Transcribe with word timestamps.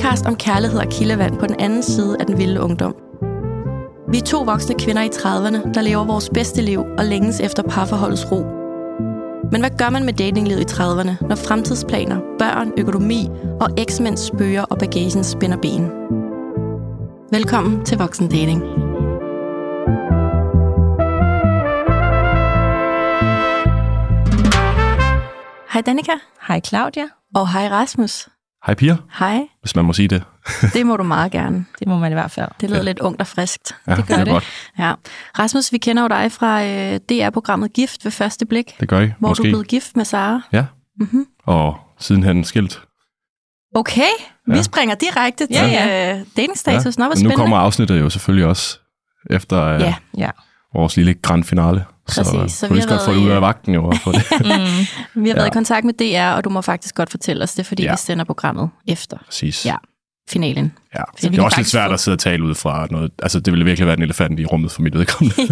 Podcast 0.00 0.26
om 0.26 0.36
kærlighed 0.36 0.78
og 0.78 0.86
kildevand 0.90 1.38
på 1.38 1.46
den 1.46 1.60
anden 1.60 1.82
side 1.82 2.16
af 2.20 2.26
den 2.26 2.38
vilde 2.38 2.60
ungdom. 2.60 2.94
Vi 4.08 4.18
er 4.18 4.22
to 4.22 4.42
voksne 4.42 4.74
kvinder 4.78 5.02
i 5.02 5.08
30'erne, 5.08 5.72
der 5.74 5.80
lever 5.80 6.04
vores 6.04 6.30
bedste 6.34 6.62
liv 6.62 6.80
og 6.98 7.04
længes 7.04 7.40
efter 7.40 7.62
parforholdets 7.62 8.32
ro. 8.32 8.40
Men 9.52 9.60
hvad 9.60 9.70
gør 9.78 9.90
man 9.90 10.04
med 10.04 10.12
datinglivet 10.12 10.60
i 10.60 10.74
30'erne, 10.74 11.26
når 11.28 11.36
fremtidsplaner, 11.36 12.20
børn, 12.38 12.72
økonomi 12.78 13.28
og 13.60 13.68
eksmænds 13.78 14.20
spøger 14.20 14.62
og 14.62 14.78
bagagen 14.78 15.24
spænder 15.24 15.56
ben? 15.56 15.90
Velkommen 17.32 17.84
til 17.84 17.98
Voksen 17.98 18.28
Dating. 18.28 18.62
Hej 25.72 25.82
Danika. 25.86 26.12
Hej 26.48 26.60
Claudia. 26.60 27.08
Og 27.34 27.52
hej 27.52 27.68
Rasmus. 27.68 28.28
Hej 28.66 28.74
piger, 28.74 28.96
Hej. 29.18 29.40
hvis 29.60 29.76
man 29.76 29.84
må 29.84 29.92
sige 29.92 30.08
det. 30.08 30.22
Det 30.74 30.86
må 30.86 30.96
du 30.96 31.02
meget 31.02 31.32
gerne. 31.32 31.66
Det 31.78 31.88
må 31.88 31.98
man 31.98 32.12
i 32.12 32.14
hvert 32.14 32.30
fald. 32.30 32.48
Det 32.60 32.68
lyder 32.70 32.80
ja. 32.80 32.84
lidt 32.84 32.98
ungt 32.98 33.20
og 33.20 33.26
friskt. 33.26 33.76
Ja, 33.86 33.94
Det 33.96 34.06
gør 34.08 34.16
det. 34.16 34.28
Godt. 34.28 34.44
Ja. 34.78 34.92
Rasmus, 35.38 35.72
vi 35.72 35.78
kender 35.78 36.02
jo 36.02 36.08
dig 36.08 36.32
fra 36.32 36.64
øh, 36.64 37.00
DR-programmet 37.08 37.72
Gift 37.72 38.04
ved 38.04 38.12
første 38.12 38.46
blik, 38.46 38.76
Det 38.80 38.88
gør 38.88 39.00
I, 39.00 39.12
hvor 39.18 39.28
måske. 39.28 39.42
du 39.42 39.48
er 39.48 39.50
blevet 39.50 39.68
gift 39.68 39.96
med 39.96 40.04
Sara. 40.04 40.40
Ja, 40.52 40.64
Mm-hmm. 41.00 41.26
og 41.44 41.78
sidenhen 41.98 42.44
skilt. 42.44 42.80
Okay, 43.74 44.02
vi 44.46 44.56
Ja. 44.56 44.62
springer 44.62 44.94
direkte 44.94 45.46
til 45.46 45.54
Ja, 45.56 45.66
ja, 45.66 45.86
ja. 46.10 46.20
datingstatus. 46.36 46.98
Ja. 46.98 47.04
Nå, 47.08 47.14
nu 47.28 47.30
kommer 47.36 47.56
afsnittet 47.56 48.00
jo 48.00 48.10
selvfølgelig 48.10 48.46
også 48.46 48.78
efter 49.30 49.62
øh, 49.64 49.80
Ja. 49.80 49.94
Ja. 50.16 50.30
vores 50.74 50.96
lille 50.96 51.14
grand 51.14 51.44
finale. 51.44 51.84
Præcis, 52.16 52.52
Så, 52.52 52.58
så 52.58 52.68
vi 52.68 52.74
har 52.74 52.82
skal 52.82 52.96
godt 52.96 53.04
få 53.04 53.12
det 53.12 53.18
ud 53.18 53.28
i- 53.28 53.30
af 53.30 53.40
vagten 53.42 53.74
jo. 53.74 53.92
Få 54.04 54.12
det. 54.12 54.22
Mm. 54.40 54.46
Vi 55.22 55.28
har 55.28 55.34
været 55.34 55.44
Ja. 55.44 55.50
i 55.50 55.50
kontakt 55.52 55.84
med 55.84 55.94
DR, 55.94 56.36
og 56.36 56.44
du 56.44 56.50
må 56.50 56.60
faktisk 56.60 56.94
godt 56.94 57.10
fortælle 57.10 57.42
os 57.42 57.52
det, 57.54 57.66
fordi 57.66 57.82
Ja. 57.82 57.92
vi 57.92 57.96
sender 57.98 58.24
programmet 58.24 58.70
efter 58.88 59.16
Præcis. 59.26 59.66
Ja. 59.66 59.74
finalen. 60.30 60.72
ja. 60.94 61.02
Så 61.18 61.28
Det 61.28 61.38
er 61.38 61.42
også 61.42 61.56
lidt 61.56 61.68
svært 61.68 61.88
få- 61.88 61.94
at 61.94 62.00
sidde 62.00 62.14
og 62.14 62.18
tale 62.18 62.44
ud 62.44 62.54
fra 62.54 62.86
noget. 62.90 63.10
Altså, 63.22 63.40
det 63.40 63.52
ville 63.52 63.64
virkelig 63.64 63.86
være 63.86 63.96
en 63.96 64.02
elefant 64.02 64.40
i 64.40 64.46
rummet 64.46 64.72
for 64.72 64.82
mit 64.82 64.98
vedkommende. 64.98 65.34
ja, 65.42 65.46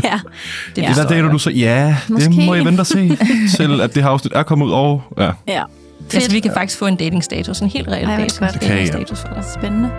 Det 0.76 0.82
Ja. 0.82 0.92
Det 1.08 1.16
jeg 1.16 1.24
du 1.32 1.38
så? 1.38 1.50
Ja, 1.50 1.96
Måske. 2.08 2.30
det 2.30 2.46
må 2.46 2.54
I 2.54 2.64
vente 2.64 2.80
og 2.80 2.86
se, 2.86 3.16
til 3.56 3.80
at 3.80 3.94
det 3.94 4.02
her 4.02 4.10
afsnit 4.10 4.32
er 4.32 4.42
kommet 4.42 4.66
ud. 4.66 4.70
Og, 4.72 5.02
ja. 5.18 5.30
ja. 5.48 5.62
godt. 6.00 6.14
Altså, 6.14 6.30
vi 6.30 6.40
kan 6.40 6.52
faktisk 6.54 6.78
få 6.78 6.86
en 6.86 6.96
datingstatus, 6.96 7.60
en 7.60 7.68
helt 7.68 7.88
reel 7.88 8.06
hvor 8.06 8.16
dating- 8.16 8.62
ja. 8.62 8.68
datingstatus 8.74 9.20
for 9.20 9.28
dig. 9.28 9.44
Spændende. 9.58 9.90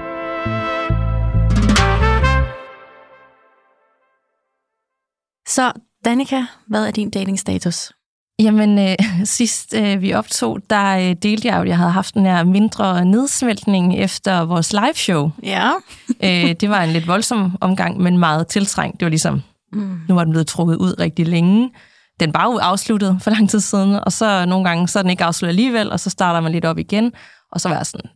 Så, 5.48 5.72
Danika, 6.06 6.44
hvad 6.68 6.88
er 6.88 6.92
din 6.92 7.10
datingstatus? 7.10 7.92
Jamen, 8.40 8.80
øh, 8.80 8.96
sidst 9.24 9.74
øh, 9.74 10.02
vi 10.02 10.14
optog, 10.14 10.60
der 10.70 10.98
øh, 10.98 11.16
delte 11.24 11.48
jeg 11.48 11.56
jo, 11.58 11.62
at 11.62 11.68
jeg 11.68 11.78
havde 11.78 11.92
haft 11.92 12.14
den 12.14 12.26
her 12.26 12.44
mindre 12.44 13.06
nedsmeltning 13.06 13.98
efter 13.98 14.42
vores 14.42 14.74
live 14.74 14.94
show. 14.96 15.32
Ja. 15.44 15.70
øh, 16.24 16.56
det 16.60 16.70
var 16.70 16.84
en 16.84 16.90
lidt 16.90 17.08
voldsom 17.08 17.58
omgang, 17.62 18.00
men 18.02 18.18
meget 18.18 18.48
tiltrængt. 18.48 19.00
Det 19.00 19.06
var 19.06 19.10
ligesom, 19.10 19.42
Mm. 19.74 20.00
nu 20.08 20.16
var 20.16 20.24
den 20.24 20.32
blevet 20.32 20.48
trukket 20.48 20.76
ud 20.76 21.00
rigtig 21.00 21.28
længe. 21.28 21.72
Den 22.20 22.34
var 22.34 22.44
jo 22.44 22.58
afsluttet 22.58 23.18
for 23.22 23.32
lang 23.32 23.50
tid 23.50 23.60
siden, 23.60 23.96
og 23.96 24.12
så 24.12 24.46
nogle 24.46 24.70
gange, 24.70 24.88
så 24.88 25.00
er 25.00 25.04
den 25.04 25.10
ikke 25.10 25.24
afsluttet 25.24 25.50
alligevel, 25.52 25.92
og 25.92 26.00
så 26.00 26.10
starter 26.10 26.40
man 26.40 26.52
lidt 26.52 26.66
op 26.66 26.78
igen, 26.78 27.12
og 27.52 27.62
så 27.62 27.70
var 27.70 27.76
jeg 27.76 27.86
sådan, 27.86 28.10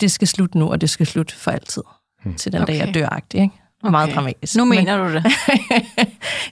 det 0.00 0.10
skal 0.10 0.28
slutte 0.28 0.58
nu, 0.58 0.70
og 0.70 0.80
det 0.80 0.90
skal 0.90 1.06
slutte 1.06 1.34
for 1.36 1.50
altid. 1.50 1.82
Til 2.36 2.52
den 2.52 2.62
okay. 2.62 2.72
dag, 2.72 2.86
jeg 2.86 2.94
dør 2.94 3.20
ikke? 3.34 3.54
Okay. 3.82 3.90
Meget 3.90 4.14
dramatisk. 4.14 4.56
Nu 4.56 4.64
Men- 4.64 4.78
mener 4.78 4.96
du 5.08 5.12
det. 5.14 5.24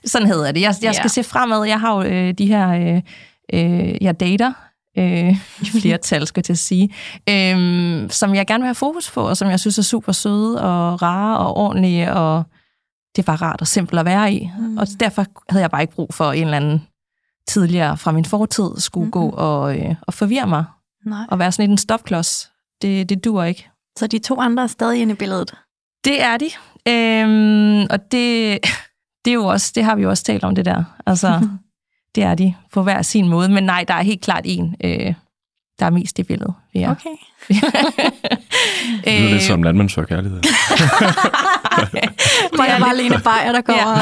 sådan 0.11 0.27
hedder 0.27 0.51
det. 0.51 0.61
Jeg, 0.61 0.75
jeg 0.81 0.95
skal 0.95 1.03
Ja. 1.03 1.07
se 1.07 1.23
fremad. 1.23 1.63
Jeg 1.63 1.79
har 1.79 1.95
jo 1.95 2.01
øh, 2.03 2.33
de 2.33 2.45
her, 2.45 2.69
øh, 2.69 3.01
øh, 3.53 3.95
jeg 4.01 4.19
dater, 4.19 4.53
øh, 4.97 5.29
i 5.61 5.65
flertal, 5.81 6.27
skal 6.27 6.39
jeg 6.39 6.45
til 6.45 6.53
at 6.53 6.59
sige, 6.59 6.89
øh, 7.29 8.09
som 8.09 8.35
jeg 8.35 8.47
gerne 8.47 8.61
vil 8.61 8.67
have 8.67 8.75
fokus 8.75 9.11
på, 9.11 9.21
og 9.29 9.37
som 9.37 9.49
jeg 9.49 9.59
synes 9.59 9.77
er 9.77 9.83
super 9.83 10.11
søde 10.11 10.61
og 10.61 11.01
rare 11.01 11.37
og 11.37 11.57
ordentlige, 11.57 12.13
og 12.13 12.43
det 13.15 13.21
er 13.21 13.25
bare 13.25 13.35
rart 13.35 13.61
og 13.61 13.67
simpelt 13.67 13.99
at 13.99 14.05
være 14.05 14.33
i. 14.33 14.49
Mm. 14.59 14.65
Mm. 14.65 14.77
Og 14.77 14.87
derfor 14.99 15.25
havde 15.49 15.61
jeg 15.61 15.71
bare 15.71 15.81
ikke 15.81 15.93
brug 15.93 16.13
for 16.13 16.31
en 16.31 16.43
eller 16.43 16.57
anden 16.57 16.87
tidligere 17.47 17.97
fra 17.97 18.11
min 18.11 18.25
fortid 18.25 18.69
skulle 18.77 19.05
mm-hmm. 19.05 19.11
gå 19.11 19.29
og, 19.29 19.77
øh, 19.79 19.95
og 20.01 20.13
forvirre 20.13 20.47
mig, 20.47 20.63
Nej. 21.05 21.25
og 21.29 21.39
være 21.39 21.51
sådan 21.51 21.63
lidt 21.63 21.71
en 21.71 21.77
stopklods. 21.77 22.51
Det, 22.81 23.09
det 23.09 23.25
dur 23.25 23.43
ikke. 23.43 23.69
Så 23.97 24.07
de 24.07 24.19
to 24.19 24.39
andre 24.41 24.63
er 24.63 24.67
stadig 24.67 25.01
inde 25.01 25.11
i 25.13 25.15
billedet? 25.15 25.53
Det 26.05 26.21
er 26.23 26.37
de. 26.37 26.49
Øhm, 26.87 27.81
og 27.89 28.11
det, 28.11 28.59
det 29.25 29.31
er 29.31 29.35
jo 29.35 29.45
også, 29.45 29.71
det 29.75 29.83
har 29.83 29.95
vi 29.95 30.01
jo 30.01 30.09
også 30.09 30.23
talt 30.23 30.43
om 30.43 30.55
det 30.55 30.65
der. 30.65 30.83
Altså, 31.05 31.49
det 32.15 32.23
er 32.23 32.35
de 32.35 32.55
på 32.73 32.83
hver 32.83 33.01
sin 33.01 33.27
måde. 33.27 33.49
Men 33.49 33.63
nej, 33.63 33.85
der 33.87 33.93
er 33.93 34.01
helt 34.03 34.21
klart 34.21 34.41
en, 34.45 34.75
øh, 34.83 35.13
der 35.79 35.85
er 35.85 35.89
mest 35.89 36.19
i 36.19 36.23
billedet. 36.23 36.53
Ja. 36.75 36.91
Okay. 36.91 37.09
Det 39.05 39.19
lyder 39.21 39.29
lidt 39.31 39.43
som 39.43 39.63
landmand 39.63 39.89
søger 39.89 40.05
kærlighed. 40.07 40.41
Må 42.57 42.63
jeg 42.63 42.79
bare 42.79 42.97
Lene 42.97 43.15
Beyer, 43.15 43.51
der 43.61 43.73
Ja. 43.73 43.85
og... 43.85 43.99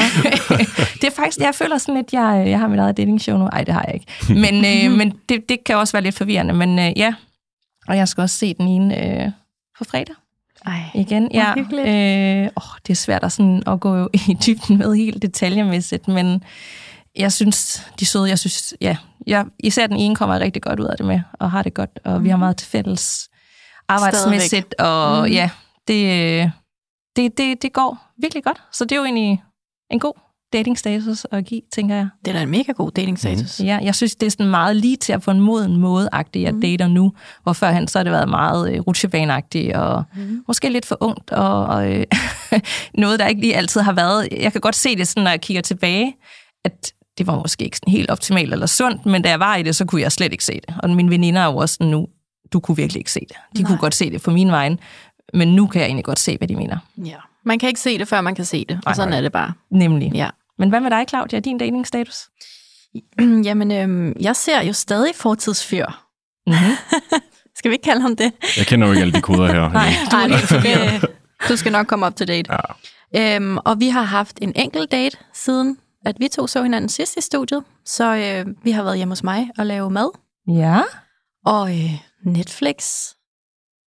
det 0.94 1.04
er 1.04 1.10
faktisk, 1.16 1.38
jeg 1.38 1.54
føler 1.54 1.78
sådan 1.78 1.94
lidt, 1.94 2.12
jeg, 2.12 2.44
jeg 2.46 2.58
har 2.58 2.68
mit 2.68 2.78
eget 2.78 2.96
dating-show 2.96 3.38
nu. 3.38 3.44
Nej, 3.44 3.64
det 3.64 3.74
har 3.74 3.84
jeg 3.86 3.94
ikke. 3.94 4.06
Men, 4.40 4.54
øh, 4.64 4.98
men 4.98 5.18
det, 5.28 5.48
det 5.48 5.64
kan 5.66 5.76
også 5.76 5.92
være 5.92 6.02
lidt 6.02 6.14
forvirrende. 6.14 6.54
Men 6.54 6.78
øh, 6.78 6.92
ja, 6.98 7.14
og 7.88 7.96
jeg 7.96 8.08
skal 8.08 8.22
også 8.22 8.36
se 8.38 8.54
den 8.54 8.68
ene 8.68 9.24
øh, 9.24 9.30
på 9.78 9.84
fredag 9.84 10.14
Ej. 10.66 10.80
igen. 10.94 11.30
Ja, 11.34 11.54
øh, 11.58 12.48
åh, 12.56 12.62
det 12.86 12.90
er 12.90 12.94
svært 12.94 13.24
at, 13.24 13.32
sådan, 13.32 13.62
at 13.66 13.80
gå 13.80 14.08
i 14.12 14.36
dybden 14.46 14.78
med 14.78 14.94
helt 14.96 15.22
detaljemæssigt, 15.22 16.08
men 16.08 16.42
jeg 17.16 17.32
synes, 17.32 17.86
de 18.00 18.06
søde. 18.06 18.28
Jeg 18.28 18.38
synes, 18.38 18.74
ja, 18.80 18.96
jeg, 19.26 19.46
især 19.58 19.86
den 19.86 19.96
ene 19.96 20.16
kommer 20.16 20.38
rigtig 20.40 20.62
godt 20.62 20.80
ud 20.80 20.84
af 20.86 20.96
det 20.96 21.06
med, 21.06 21.20
og 21.32 21.50
har 21.50 21.62
det 21.62 21.74
godt, 21.74 21.90
og 22.04 22.24
vi 22.24 22.28
har 22.28 22.36
meget 22.36 22.56
til 22.56 22.68
fælles 22.68 23.28
arbejdsmæssigt, 23.88 24.74
og 24.78 25.22
Mhm. 25.22 25.32
ja, 25.32 25.50
det, 25.88 26.04
øh, 26.42 26.50
det, 27.16 27.38
det, 27.38 27.62
det 27.62 27.72
går 27.72 27.98
virkelig 28.18 28.44
godt. 28.44 28.62
Så 28.72 28.84
det 28.84 28.92
er 28.92 28.96
jo 28.96 29.04
egentlig 29.04 29.42
en 29.90 30.00
god 30.00 30.12
datingstatus 30.58 31.26
at 31.32 31.44
give, 31.44 31.60
tænker 31.72 31.94
jeg. 31.94 32.08
Det 32.24 32.30
er 32.30 32.36
da 32.36 32.42
en 32.42 32.48
mega 32.50 32.72
god 32.72 32.90
datingstatus. 32.90 33.60
Ja, 33.60 33.78
jeg 33.82 33.94
synes, 33.94 34.14
det 34.16 34.26
er 34.26 34.30
sådan 34.30 34.46
meget 34.46 34.76
lige 34.76 34.96
til 34.96 35.12
at 35.12 35.22
få 35.22 35.30
en 35.30 35.40
moden 35.40 35.76
måde-agtig, 35.76 36.42
jeg 36.42 36.52
Mhm. 36.52 36.60
dater 36.62 36.88
nu. 36.88 37.12
Hvor 37.42 37.52
førhen, 37.52 37.88
så 37.88 37.98
har 37.98 38.02
det 38.02 38.12
været 38.12 38.28
meget 38.28 38.72
øh, 38.74 38.80
rutsjebaneagtigt, 38.80 39.74
og 39.76 40.04
Mm. 40.16 40.42
måske 40.48 40.68
lidt 40.70 40.86
for 40.86 40.96
ungt, 41.00 41.30
og, 41.30 41.66
og 41.66 41.92
øh, 41.92 42.04
noget, 42.94 43.18
der 43.20 43.26
ikke 43.26 43.40
lige 43.40 43.56
altid 43.56 43.80
har 43.80 43.92
været. 43.92 44.28
Jeg 44.40 44.52
kan 44.52 44.60
godt 44.60 44.74
se 44.76 44.96
det, 44.96 45.08
sådan, 45.08 45.22
når 45.22 45.30
jeg 45.30 45.40
kigger 45.40 45.62
tilbage, 45.62 46.14
at 46.64 46.92
det 47.18 47.26
var 47.26 47.38
måske 47.38 47.64
ikke 47.64 47.76
sådan 47.76 47.92
helt 47.92 48.10
optimalt 48.10 48.52
eller 48.52 48.66
sundt, 48.66 49.06
men 49.06 49.22
da 49.22 49.28
jeg 49.28 49.40
var 49.40 49.56
i 49.56 49.62
det, 49.62 49.76
så 49.76 49.84
kunne 49.84 50.00
jeg 50.02 50.12
slet 50.12 50.32
ikke 50.32 50.44
se 50.44 50.60
det. 50.68 50.74
Og 50.82 50.90
mine 50.90 51.10
veninder 51.10 51.40
er 51.40 51.46
jo 51.46 51.56
også 51.56 51.74
sådan 51.74 51.90
nu, 51.90 52.06
du 52.52 52.60
kunne 52.60 52.76
virkelig 52.76 53.00
ikke 53.00 53.12
se 53.12 53.20
det. 53.20 53.36
De 53.56 53.62
Nej. 53.62 53.68
kunne 53.68 53.78
godt 53.78 53.94
se 53.94 54.10
det 54.10 54.22
på 54.22 54.30
min 54.30 54.50
vejen, 54.50 54.78
men 55.34 55.54
nu 55.54 55.66
kan 55.66 55.80
jeg 55.80 55.86
egentlig 55.86 56.04
godt 56.04 56.18
se, 56.18 56.38
hvad 56.38 56.48
de 56.48 56.56
mener. 56.56 56.78
Ja. 57.04 57.16
Man 57.46 57.58
kan 57.58 57.68
ikke 57.68 57.80
se 57.80 57.98
det, 57.98 58.08
før 58.08 58.20
man 58.20 58.34
kan 58.34 58.44
se 58.44 58.64
det. 58.68 58.76
Og 58.76 58.82
Nej, 58.86 58.94
sådan 58.94 59.08
nej. 59.08 59.18
er 59.18 59.22
det 59.22 59.32
bare. 59.32 59.52
Nemlig. 59.70 60.12
Ja. 60.14 60.28
Men 60.58 60.68
hvad 60.68 60.80
med 60.80 60.90
dig, 60.90 61.04
Claudia? 61.08 61.40
Din 61.40 61.58
datingstatus? 61.58 62.16
Jamen, 63.48 63.72
øhm, 63.72 64.12
jeg 64.20 64.36
ser 64.36 64.62
jo 64.62 64.72
stadig 64.72 65.14
fortidsfyr. 65.14 65.86
Mm-hmm. 66.46 66.76
Skal 67.56 67.70
vi 67.70 67.74
ikke 67.74 67.82
kalde 67.84 68.00
ham 68.02 68.16
det? 68.16 68.32
Jeg 68.56 68.66
kender 68.66 68.86
jo 68.86 68.92
ikke 68.92 69.02
alle 69.02 69.12
de 69.12 69.20
koder 69.22 69.46
her. 69.46 69.68
Nej, 69.72 69.90
du 70.10 70.16
er 70.16 70.28
helt 70.36 70.48
forvirret. 70.48 71.00
det, 71.02 71.10
du 71.48 71.56
skal 71.56 71.72
nok 71.72 71.86
komme 71.86 72.06
op 72.06 72.16
til 72.16 72.28
date. 72.28 72.52
Ja. 73.14 73.36
Øhm, 73.36 73.56
og 73.58 73.80
vi 73.80 73.88
har 73.88 74.02
haft 74.02 74.38
en 74.42 74.52
enkelt 74.56 74.92
date 74.92 75.16
siden, 75.34 75.78
at 76.06 76.16
vi 76.20 76.28
to 76.28 76.46
så 76.46 76.62
hinanden 76.62 76.88
sidst 76.88 77.16
i 77.16 77.20
studiet. 77.20 77.64
Så 77.84 78.14
øh, 78.16 78.46
vi 78.64 78.70
har 78.70 78.82
været 78.82 78.96
hjemme 78.96 79.12
hos 79.12 79.22
mig 79.22 79.50
og 79.58 79.66
lave 79.66 79.90
mad. 79.90 80.10
Ja, 80.48 80.80
Og 81.46 81.70
øh, 81.70 81.90
Netflix 82.24 82.84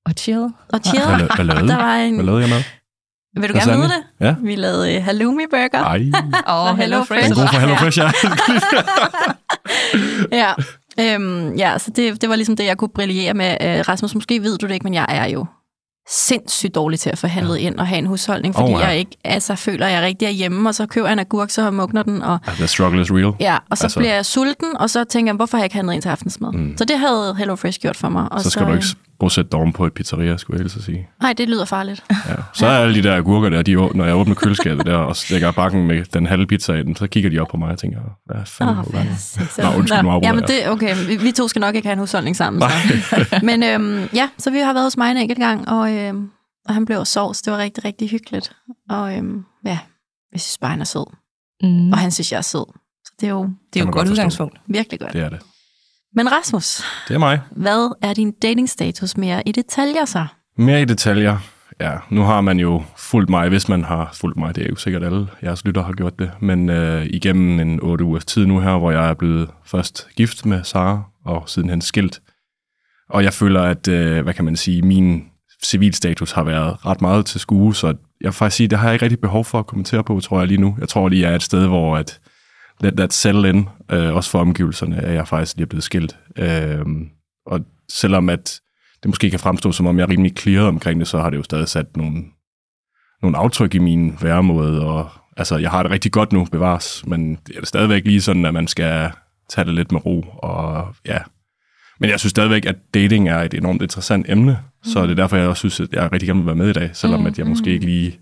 og 0.05 0.11
chill. 0.17 0.47
og 0.73 0.79
chill. 0.85 1.05
Hvad, 1.05 1.35
hvad 1.35 1.45
lavede 1.55 1.67
Der 1.67 1.77
I? 1.77 1.81
var 1.81 1.95
en... 1.95 2.15
Hvad 2.15 2.25
lavede 2.25 2.41
jeg 2.41 2.49
med? 2.49 2.63
Vil 3.41 3.49
du 3.49 3.53
gerne 3.53 3.71
vide 3.77 3.83
det? 3.87 4.03
Ja. 4.25 4.35
Vi 4.43 4.55
lavede 4.55 4.95
øh, 4.95 5.03
halloumi 5.03 5.43
burger. 5.51 5.83
Ej, 5.83 5.97
den 5.97 6.13
Og 6.45 6.77
Hello 6.77 7.03
Fresh. 7.03 7.29
er 7.31 7.35
god 7.35 7.47
for 7.53 7.59
Hello 7.59 7.75
Fresh, 7.81 7.99
ja. 7.99 8.11
Ja, 10.31 10.51
øhm, 10.99 11.53
ja 11.55 11.77
så 11.77 11.91
det, 11.91 12.21
det 12.21 12.29
var 12.29 12.35
ligesom 12.35 12.55
det, 12.55 12.65
jeg 12.65 12.77
kunne 12.77 12.89
brillere 12.89 13.33
med. 13.33 13.57
Øh, 13.61 13.79
Rasmus, 13.89 14.15
måske 14.15 14.41
ved 14.43 14.57
du 14.57 14.67
det 14.67 14.73
ikke, 14.73 14.83
men 14.83 14.93
jeg 14.93 15.05
er 15.09 15.27
jo 15.29 15.45
sindssygt 16.09 16.75
dårlig 16.75 16.99
til 16.99 17.09
at 17.09 17.17
få 17.17 17.27
handlet 17.27 17.57
ind 17.57 17.75
og 17.79 17.87
have 17.87 17.99
en 17.99 18.05
husholdning, 18.05 18.55
fordi 18.55 18.73
Oh, 18.73 18.79
ja. 18.81 18.87
jeg 18.87 18.97
ikke 18.97 19.17
altså, 19.23 19.55
føler, 19.55 19.85
at 19.85 19.91
jeg 19.93 20.01
rigtig 20.01 20.25
er 20.25 20.29
hjemme, 20.29 20.69
og 20.69 20.75
så 20.75 20.85
køber 20.85 21.07
jeg 21.07 21.13
en 21.13 21.19
agurk, 21.19 21.49
så 21.49 21.71
mugner 21.71 22.03
den, 22.03 22.21
og, 22.21 22.39
The 22.47 22.67
struggle 22.67 23.01
is 23.01 23.11
real. 23.11 23.33
ja, 23.39 23.57
og 23.69 23.77
så 23.77 23.83
Altså- 23.85 23.99
bliver 23.99 24.13
jeg 24.13 24.25
sulten, 24.25 24.77
og 24.77 24.89
så 24.89 25.03
tænker 25.03 25.31
jeg, 25.31 25.35
hvorfor 25.35 25.57
har 25.57 25.61
jeg 25.61 25.65
ikke 25.65 25.75
handlet 25.75 25.93
ind 25.93 26.01
til 26.01 26.09
aftensmad? 26.09 26.51
Mm. 26.53 26.77
Så 26.77 26.85
det 26.85 26.99
havde 26.99 27.35
HelloFresh 27.37 27.79
gjort 27.79 27.95
for 27.95 28.09
mig. 28.09 28.27
Og 28.31 28.41
Så 28.41 28.49
skal 28.49 28.65
du 28.65 28.73
ikke 28.73 28.85
bosætte 29.19 29.51
dig 29.51 29.59
oven 29.59 29.73
på 29.73 29.85
et 29.85 29.93
pizzeria, 29.93 30.37
skulle 30.37 30.55
jeg 30.57 30.65
ellers 30.65 30.83
sige. 30.85 31.09
Nej, 31.21 31.33
det 31.33 31.49
lyder 31.49 31.65
farligt. 31.65 32.03
Ja. 32.09 32.33
Så 32.53 32.65
er 32.67 32.77
alle 32.77 32.95
de 32.95 33.03
der 33.03 33.15
agurker 33.15 33.49
der, 33.49 33.61
de, 33.61 33.73
når 33.75 34.05
jeg 34.05 34.15
åbner 34.15 34.35
køleskabet 34.35 34.85
der 34.85 34.95
og 34.95 35.15
stikker 35.15 35.51
bakken 35.51 35.87
med 35.87 36.03
den 36.13 36.25
halve 36.25 36.47
pizza 36.47 36.73
i 36.73 36.83
den, 36.83 36.95
så 36.95 37.07
kigger 37.07 37.29
de 37.29 37.39
op 37.39 37.47
på 37.47 37.57
mig 37.57 37.69
og 37.71 37.77
tænker, 37.79 37.99
hvad 38.25 38.45
fanden 38.45 38.75
Åh, 38.77 38.79
oh, 38.87 39.17
så- 39.17 39.61
Nå, 39.61 39.77
undskyld, 39.77 40.01
nu 40.01 40.19
Jamen 40.23 40.43
det, 40.43 40.69
okay, 40.69 40.95
vi, 41.07 41.15
vi 41.17 41.31
to 41.31 41.47
skal 41.47 41.59
nok 41.59 41.75
ikke 41.75 41.87
have 41.87 41.93
en 41.93 41.99
husholdning 41.99 42.35
sammen. 42.35 42.61
Så. 42.61 43.39
Men 43.49 43.63
øhm, 43.63 44.09
ja, 44.13 44.29
så 44.37 44.51
vi 44.51 44.59
har 44.59 44.73
været 44.73 44.85
hos 44.85 44.97
mig 44.97 45.11
en 45.11 45.17
enkelt 45.17 45.39
gang, 45.39 45.69
og, 45.69 45.93
øhm, 45.95 46.29
og 46.67 46.73
han 46.73 46.85
blev 46.85 47.05
sovs. 47.05 47.41
Det 47.41 47.53
var 47.53 47.59
rigtig, 47.59 47.85
rigtig 47.85 48.09
hyggeligt. 48.09 48.55
Og 48.89 49.17
øhm, 49.17 49.45
ja, 49.65 49.79
jeg 50.33 50.41
synes 50.41 50.57
bare, 50.57 50.71
han 50.71 50.81
er 50.81 50.85
sød. 50.85 51.05
Mm. 51.63 51.91
Og 51.91 51.97
han 51.97 52.11
synes, 52.11 52.31
jeg 52.31 52.37
er 52.37 52.41
sød. 52.41 52.65
Så 53.05 53.13
det 53.19 53.27
er 53.27 53.31
jo 53.31 53.49
Det 53.73 53.79
er 53.79 53.83
jo 53.83 53.89
et 53.89 53.93
godt 53.93 54.09
udgangspunkt. 54.09 54.57
virkelig 54.67 54.99
godt. 54.99 55.13
Det 55.13 55.21
er 55.21 55.29
det. 55.29 55.39
Men 56.15 56.31
Rasmus, 56.31 56.81
Det 57.07 57.13
er 57.15 57.19
mig. 57.19 57.39
hvad 57.51 57.95
er 58.01 58.13
din 58.13 58.31
datingstatus 58.41 59.17
mere 59.17 59.47
i 59.47 59.51
detaljer 59.51 60.05
så? 60.05 60.25
Mere 60.57 60.81
i 60.81 60.85
detaljer. 60.85 61.37
Ja, 61.79 61.91
nu 62.09 62.21
har 62.21 62.41
man 62.41 62.59
jo 62.59 62.83
fulgt 62.97 63.29
mig, 63.29 63.49
hvis 63.49 63.69
man 63.69 63.83
har 63.83 64.09
fulgt 64.13 64.37
mig. 64.37 64.55
Det 64.55 64.63
er 64.65 64.69
jo 64.69 64.75
sikkert 64.75 65.03
alle 65.03 65.27
jeres 65.43 65.65
lytter 65.65 65.83
har 65.83 65.93
gjort 65.93 66.19
det. 66.19 66.31
Men 66.41 66.69
øh, 66.69 67.05
igennem 67.09 67.59
en 67.59 67.79
otte 67.81 68.03
ugers 68.05 68.25
tid 68.25 68.45
nu 68.45 68.59
her, 68.59 68.77
hvor 68.77 68.91
jeg 68.91 69.09
er 69.09 69.13
blevet 69.13 69.49
først 69.65 70.07
gift 70.15 70.45
med 70.45 70.63
Sara, 70.63 71.03
og 71.25 71.43
sidenhen 71.49 71.81
skilt. 71.81 72.19
Og 73.09 73.23
jeg 73.23 73.33
føler, 73.33 73.61
at, 73.63 73.87
øh, 73.87 74.23
hvad 74.23 74.33
kan 74.33 74.45
man 74.45 74.55
sige, 74.55 74.81
min 74.81 75.23
civilstatus 75.63 76.31
har 76.31 76.43
været 76.43 76.85
ret 76.85 77.01
meget 77.01 77.25
til 77.25 77.39
skue, 77.39 77.75
så 77.75 77.87
jeg 77.87 77.95
vil 78.21 78.31
faktisk 78.33 78.57
sige, 78.57 78.67
det 78.67 78.77
har 78.77 78.85
jeg 78.85 78.93
ikke 78.95 79.03
rigtig 79.05 79.19
behov 79.21 79.45
for 79.45 79.59
at 79.59 79.67
kommentere 79.67 80.03
på, 80.03 80.19
tror 80.19 80.39
jeg 80.39 80.47
lige 80.47 80.61
nu. 80.61 80.75
Jeg 80.79 80.89
tror 80.89 81.09
lige, 81.09 81.21
jeg 81.21 81.31
er 81.31 81.35
et 81.35 81.43
sted, 81.43 81.67
hvor 81.67 81.97
at 81.97 82.19
let 82.81 82.97
that 82.97 83.13
settle 83.13 83.49
in, 83.49 83.69
øh, 83.91 84.15
også 84.15 84.29
for 84.29 84.39
omgivelserne, 84.39 84.97
at 84.97 85.13
jeg 85.13 85.27
faktisk 85.27 85.55
lige 85.55 85.63
er 85.63 85.69
blevet 85.69 85.83
skilt. 85.83 86.17
Øh, 86.35 86.85
og 87.45 87.59
selvom 87.89 88.29
at 88.29 88.61
det 89.03 89.09
måske 89.09 89.29
kan 89.29 89.39
fremstå, 89.39 89.71
som 89.71 89.87
om 89.87 89.97
jeg 89.97 90.03
er 90.03 90.09
rimelig 90.09 90.37
clear 90.37 90.67
omkring 90.67 90.99
det, 90.99 91.07
så 91.07 91.19
har 91.19 91.29
det 91.29 91.37
jo 91.37 91.43
stadig 91.43 91.67
sat 91.67 91.97
nogle, 91.97 92.23
nogle 93.21 93.37
aftryk 93.37 93.75
i 93.75 93.79
min 93.79 94.17
væremåde, 94.21 94.85
og 94.85 95.09
altså, 95.37 95.57
jeg 95.57 95.71
har 95.71 95.83
det 95.83 95.91
rigtig 95.91 96.11
godt 96.11 96.33
nu, 96.33 96.45
bevares, 96.45 97.03
men 97.07 97.37
det 97.47 97.57
er 97.57 97.65
stadigvæk 97.65 98.05
lige 98.05 98.21
sådan, 98.21 98.45
at 98.45 98.53
man 98.53 98.67
skal 98.67 99.11
tage 99.49 99.65
det 99.65 99.73
lidt 99.73 99.91
med 99.91 100.05
ro, 100.05 100.21
og 100.21 100.95
ja. 101.05 101.17
Men 101.99 102.09
jeg 102.09 102.19
synes 102.19 102.31
stadigvæk, 102.31 102.65
at 102.65 102.75
dating 102.93 103.29
er 103.29 103.39
et 103.39 103.53
enormt 103.53 103.81
interessant 103.81 104.29
emne, 104.29 104.51
mm. 104.51 104.91
så 104.91 105.03
det 105.03 105.11
er 105.11 105.15
derfor, 105.15 105.37
jeg 105.37 105.47
også 105.47 105.69
synes, 105.69 105.79
at 105.79 105.93
jeg 105.93 106.11
rigtig 106.11 106.27
gerne 106.27 106.39
vil 106.39 106.45
være 106.45 106.55
med 106.55 106.69
i 106.69 106.73
dag, 106.73 106.89
selvom 106.93 107.19
mm. 107.19 107.25
at 107.25 107.37
jeg 107.39 107.47
måske 107.47 107.69
ikke 107.69 107.85
lige 107.85 108.19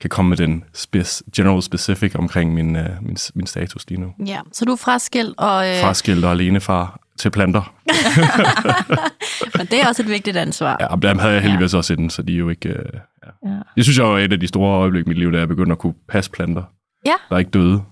kan 0.00 0.10
komme 0.10 0.28
med 0.28 0.36
den 0.36 0.64
spec- 0.76 1.20
general 1.36 1.62
specific 1.62 2.14
omkring 2.14 2.54
min, 2.54 2.76
uh, 2.76 2.82
min, 3.02 3.16
min 3.34 3.46
status 3.46 3.88
lige 3.88 4.00
nu. 4.00 4.12
Ja, 4.26 4.40
så 4.52 4.64
du 4.64 4.72
er 4.72 4.76
fraskilt, 4.76 5.34
og, 5.38 5.68
øh, 5.68 5.80
Fraskilt 5.80 6.24
og 6.24 6.30
alene 6.30 6.60
far 6.60 7.00
til 7.18 7.30
planter. 7.30 7.74
men 9.58 9.66
det 9.66 9.82
er 9.82 9.88
også 9.88 10.02
et 10.02 10.08
vigtigt 10.08 10.36
ansvar. 10.36 10.76
Ja, 10.80 11.08
dem 11.08 11.18
havde 11.18 11.32
jeg 11.34 11.42
heldigvis 11.42 11.74
også 11.74 11.92
inden, 11.92 12.10
så 12.10 12.22
de 12.22 12.32
er 12.34 12.38
jo 12.38 12.48
ikke... 12.48 12.68
Uh, 12.68 12.76
ja. 13.24 13.50
Ja. 13.50 13.56
Jeg 13.76 13.84
synes, 13.84 13.98
jeg 13.98 14.06
var 14.06 14.18
et 14.18 14.32
af 14.32 14.40
de 14.40 14.46
store 14.46 14.78
øjeblikke 14.78 15.08
i 15.08 15.10
mit 15.10 15.18
liv, 15.18 15.32
da 15.32 15.38
jeg 15.38 15.48
begyndte 15.48 15.72
at 15.72 15.78
kunne 15.78 15.94
passe 16.08 16.30
planter. 16.30 16.62
Ja. 17.06 17.12
Der 17.28 17.34
er 17.34 17.38
ikke 17.38 17.50
døde. 17.50 17.82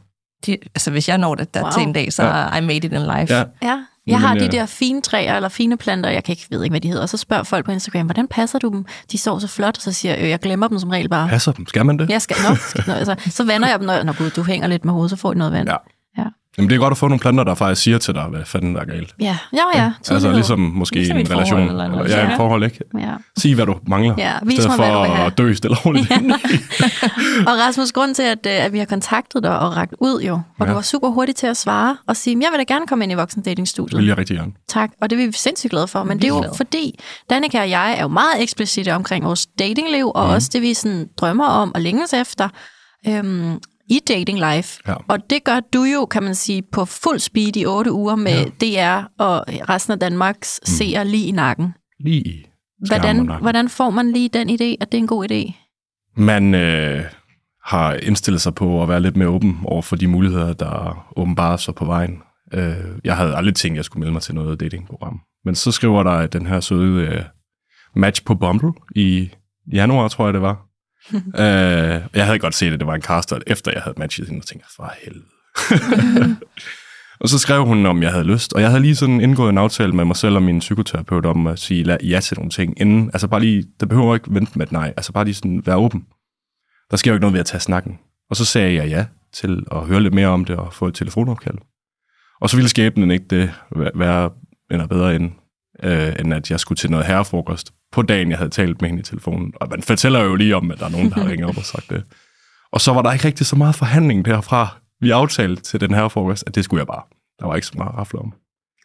De, 0.47 0.53
altså, 0.75 0.91
hvis 0.91 1.09
jeg 1.09 1.19
når 1.19 1.35
det 1.35 1.55
der 1.55 1.63
wow. 1.63 1.71
til 1.71 1.83
en 1.83 1.93
dag, 1.93 2.13
så 2.13 2.23
Ja. 2.25 2.57
I 2.57 2.61
made 2.61 2.77
it 2.77 2.85
in 2.85 3.01
life. 3.01 3.35
Ja, 3.35 3.45
Ja, 3.63 3.85
jeg 4.07 4.21
har 4.21 4.35
de 4.35 4.45
ja. 4.45 4.51
der 4.51 4.67
fine 4.67 5.01
træer, 5.03 5.37
eller 5.37 5.49
fine 5.49 5.77
planter, 5.77 6.11
jeg 6.11 6.25
kan 6.25 6.33
ikke 6.33 6.47
ved 6.51 6.63
ikke, 6.63 6.73
hvad 6.73 6.81
de 6.81 6.89
hedder, 6.89 7.03
og 7.03 7.09
så 7.09 7.17
spørger 7.17 7.43
folk 7.43 7.65
på 7.65 7.73
Instagram, 7.73 8.07
hvordan 8.07 8.29
passer 8.29 8.59
du 8.59 8.69
dem? 8.69 8.85
De 9.13 9.19
står 9.19 9.39
så 9.39 9.49
flot, 9.49 9.77
og 9.77 9.83
så 9.83 9.93
siger 9.93 10.15
jeg, 10.15 10.23
øh, 10.23 10.31
jeg 10.31 10.39
glemmer 10.39 10.69
dem 10.69 10.79
som 10.79 10.91
regel 10.91 11.09
bare. 11.09 11.29
passer 11.29 11.53
dem. 11.53 11.67
Skal 11.67 11.87
man 11.87 11.99
det? 11.99 12.11
Jeg 12.11 12.23
skal 12.23 12.37
nok. 12.49 12.59
Nå, 12.87 12.93
altså, 12.93 13.17
så 13.31 13.45
vander 13.45 13.69
jeg 13.69 13.79
dem, 13.79 13.87
når, 13.87 14.03
når 14.03 14.19
gud, 14.19 14.31
du 14.31 14.43
hænger 14.43 14.67
lidt 14.67 14.85
med 14.85 14.93
hovedet, 14.93 15.11
så 15.11 15.17
får 15.17 15.33
I 15.33 15.37
noget 15.37 15.53
vand. 15.53 15.69
Ja. 15.69 15.77
Ja. 16.57 16.63
Jamen, 16.63 16.71
det 16.71 16.77
er 16.77 16.81
godt 16.81 16.91
at 16.93 16.99
få 16.99 17.09
nogle 17.09 17.21
planter, 17.21 17.45
der 17.45 17.55
faktisk 17.55 17.83
siger 17.83 17.99
til 17.99 18.15
dig, 18.15 18.23
hvad 18.25 18.45
fanden 18.45 18.75
der 18.75 18.81
er 18.81 18.85
galt. 18.85 19.15
Ja, 19.21 19.37
ja, 19.53 19.59
ja. 19.75 19.85
Altså 19.85 20.15
tydelighed. 20.15 20.35
ligesom 20.35 20.59
måske 20.59 20.97
Ligesom 20.97 21.17
i 21.17 21.21
en 21.21 21.31
relation. 21.31 21.59
forhold 21.59 21.71
eller 21.71 21.89
noget. 21.89 22.11
ja, 22.11 22.21
Ja. 22.21 22.31
et 22.31 22.37
forhold, 22.37 22.65
ikke? 22.65 22.79
Ja. 22.99 23.13
Sig, 23.39 23.55
hvad 23.55 23.67
du 23.67 23.77
mangler. 23.87 24.15
Ja, 24.19 24.33
i 24.43 24.47
vis 24.47 24.55
stedet 24.55 24.69
mig, 24.79 24.87
for 24.87 25.03
at 25.27 25.39
dø 25.39 25.55
stille 25.55 25.77
og 25.77 25.87
roligt. 25.87 26.11
Og 27.49 27.59
Rasmus, 27.67 27.93
grund 27.93 28.15
til, 28.15 28.23
at, 28.23 28.39
øh, 28.47 28.65
at 28.65 28.73
vi 28.73 28.79
har 28.79 28.85
kontaktet 28.85 29.43
dig 29.43 29.59
og 29.59 29.77
rakt 29.77 29.95
ud 30.01 30.21
jo, 30.21 30.33
og 30.35 30.41
ja. 30.61 30.65
Ja. 30.65 30.71
du 30.71 30.75
var 30.75 30.83
super 30.83 31.09
hurtig 31.09 31.37
til 31.37 31.47
at 31.47 31.57
svare 31.57 31.97
og 32.07 32.17
sige, 32.17 32.37
jeg 32.43 32.49
vil 32.53 32.59
da 32.69 32.75
gerne 32.75 32.87
komme 32.87 33.05
ind 33.05 33.13
i 33.13 33.15
Det 33.15 33.21
voksendatingstudiet. 33.21 33.99
vil 33.99 34.07
jeg 34.07 34.19
rigtig 34.19 34.37
gerne. 34.37 34.53
Tak, 34.69 34.91
og 35.03 35.11
det 35.11 35.21
er 35.21 35.27
vi 35.27 35.33
sindssygt 35.33 35.71
glade 35.71 35.87
for. 35.89 36.05
Men 36.05 36.19
det 36.19 36.25
er 36.25 36.29
jo 36.29 36.45
fordi, 36.57 36.99
Danika 37.31 37.61
og 37.61 37.71
jeg 37.71 37.95
er 37.99 38.03
jo 38.03 38.09
meget 38.09 38.43
eksplicite 38.43 38.95
omkring 38.95 39.25
vores 39.25 39.47
datingliv, 39.59 40.13
og 40.15 40.27
mm. 40.27 40.33
også 40.33 40.51
det, 40.53 40.63
vi 40.63 40.75
sådan 40.75 41.07
drømmer 41.17 41.47
om 41.47 41.73
og 41.75 41.81
længes 41.81 42.13
efter 42.13 42.49
øhm, 43.09 43.59
i 43.91 44.01
dating 44.09 44.39
life. 44.39 44.81
Ja. 44.87 44.95
Og 45.09 45.31
det 45.31 45.45
gør 45.45 45.61
du 45.61 45.83
jo, 45.83 46.07
kan 46.07 46.23
man 46.23 46.35
sige, 46.35 46.63
på 46.73 46.85
fuld 46.85 47.19
speed 47.19 47.57
i 47.57 47.67
otte 47.67 47.93
uger 47.93 48.17
med 48.17 48.45
ja. 48.63 49.01
DR 49.01 49.05
og 49.19 49.45
resten 49.49 49.93
af 49.93 49.99
Danmarks 49.99 50.61
mm. 50.63 50.67
seere 50.67 51.05
lige 51.05 51.27
i 51.27 51.31
nakken. 51.31 51.75
Lige 52.01 52.21
i 52.21 52.47
Hvordan, 52.87 53.31
hvordan 53.41 53.69
får 53.69 53.91
man 53.91 54.13
lige 54.13 54.29
den 54.29 54.51
idé, 54.51 54.77
at 54.81 54.93
det 54.93 54.99
er 54.99 55.03
en 55.03 55.07
god 55.07 55.31
idé? 55.31 55.53
Man 56.17 56.55
øh, 56.55 57.05
har 57.65 57.95
indstillet 57.95 58.41
sig 58.41 58.55
på 58.55 58.83
at 58.83 58.89
være 58.89 59.01
lidt 59.01 59.17
mere 59.17 59.29
åben 59.29 59.59
over 59.65 59.83
for 59.83 59.97
de 59.97 60.07
muligheder, 60.07 60.53
der 60.53 61.07
åbenbart 61.17 61.61
så 61.61 61.73
på 61.73 61.85
vejen. 61.85 62.23
Øh, 62.53 62.75
jeg 63.05 63.17
havde 63.17 63.37
aldrig 63.37 63.55
tænkt, 63.55 63.75
at 63.75 63.77
jeg 63.77 63.85
skulle 63.85 64.01
melde 64.01 64.13
mig 64.13 64.23
til 64.23 64.35
noget 64.35 64.61
datingprogram. 64.61 65.21
Men 65.45 65.55
så 65.55 65.73
skriver 65.73 66.03
der 66.03 66.27
den 66.27 66.47
her 66.47 66.61
søde 66.61 67.07
øh, 67.07 67.23
match 67.97 68.25
på 68.25 68.35
Bumble 68.35 68.73
i 68.97 69.31
januar, 69.73 70.09
tror 70.09 70.25
jeg 70.25 70.35
det 70.35 70.43
var. 70.43 70.67
øh, 71.43 72.03
jeg 72.15 72.27
havde 72.27 72.39
godt 72.39 72.55
set, 72.55 72.73
at 72.73 72.79
det 72.79 72.87
var 72.87 72.95
en 72.95 73.03
caster, 73.03 73.39
efter 73.47 73.73
jeg 73.73 73.83
havde 73.83 73.95
matchet 73.99 74.27
hende, 74.29 74.41
og 74.41 74.47
tænkte, 74.47 74.69
for 74.77 74.93
helvede. 75.03 75.27
og 77.21 77.29
så 77.29 77.39
skrev 77.39 77.65
hun, 77.65 77.87
om 77.87 78.03
jeg 78.03 78.13
havde 78.13 78.25
lyst. 78.25 78.53
Og 78.53 78.61
jeg 78.61 78.71
havde 78.71 78.83
lige 78.83 78.97
sådan 78.97 79.21
indgået 79.21 79.51
en 79.51 79.59
aftale 79.59 79.93
med 79.93 80.05
mig 80.05 80.17
selv 80.17 80.35
og 80.35 80.43
min 80.43 80.59
psykoterapeut 80.59 81.27
om 81.27 81.47
at 81.47 81.59
sige 81.59 81.95
la- 81.95 82.07
ja 82.07 82.21
til 82.21 82.37
nogle 82.39 82.51
ting 82.51 82.81
inden. 82.81 83.11
Altså 83.13 83.29
bare 83.29 83.41
lige, 83.41 83.65
der 83.81 83.87
behøver 83.87 84.15
ikke 84.15 84.35
vente 84.35 84.59
med 84.59 84.67
et 84.67 84.73
nej. 84.73 84.95
Altså 84.97 85.13
bare 85.13 85.25
lige 85.25 85.35
sådan 85.35 85.63
være 85.67 85.77
åben. 85.77 86.07
Der 86.91 86.97
sker 86.97 87.11
jo 87.11 87.15
ikke 87.15 87.23
noget 87.23 87.33
ved 87.33 87.41
at 87.41 87.47
tage 87.47 87.61
snakken. 87.61 87.99
Og 88.31 88.37
så 88.37 88.45
sagde 88.45 88.75
jeg 88.75 88.89
ja 88.89 89.07
til 89.33 89.65
at 89.73 89.87
høre 89.87 90.01
lidt 90.01 90.15
mere 90.15 90.29
om 90.29 90.45
det 90.45 90.57
og 90.57 90.73
få 90.73 90.87
et 90.87 90.95
telefonopkald. 90.95 91.59
Og 92.41 92.51
så 92.51 92.57
ville 92.57 92.69
skæbnen 92.69 93.11
ikke 93.11 93.27
det 93.31 93.53
være 93.95 94.31
eller 94.71 94.87
bedre 94.87 95.17
end, 95.17 95.31
øh, 95.83 96.13
end 96.19 96.35
at 96.35 96.51
jeg 96.51 96.61
skulle 96.61 96.77
til 96.77 96.91
noget 96.91 97.07
herrefrokost 97.07 97.73
på 97.93 98.03
dagen, 98.03 98.31
jeg 98.31 98.39
havde 98.39 98.51
talt 98.51 98.81
med 98.81 98.89
hende 98.91 99.01
i 99.01 99.05
telefonen. 99.05 99.53
Og 99.61 99.69
man 99.71 99.83
fortæller 99.83 100.21
jo 100.21 100.35
lige 100.35 100.57
om, 100.57 100.71
at 100.71 100.79
der 100.79 100.85
er 100.87 100.91
nogen, 100.91 101.11
der 101.11 101.15
har 101.21 101.29
ringet 101.31 101.49
op 101.49 101.57
og 101.57 101.65
sagt 101.65 101.91
det. 101.91 102.05
Og 102.73 102.81
så 102.81 102.93
var 102.93 103.03
der 103.03 103.13
ikke 103.13 103.25
rigtig 103.25 103.47
så 103.47 103.57
meget 103.57 103.75
forhandling 103.75 104.25
derfra. 104.25 104.77
Vi 105.01 105.11
aftalte 105.11 105.63
til 105.63 105.81
den 105.81 105.95
her 105.95 106.09
frokost, 106.09 106.45
at 106.47 106.55
det 106.55 106.65
skulle 106.65 106.81
jeg 106.81 106.87
bare. 106.87 107.03
Der 107.41 107.47
var 107.47 107.55
ikke 107.55 107.67
så 107.67 107.73
meget 107.77 107.89
at 107.93 107.99
rafle 107.99 108.19
om. 108.19 108.33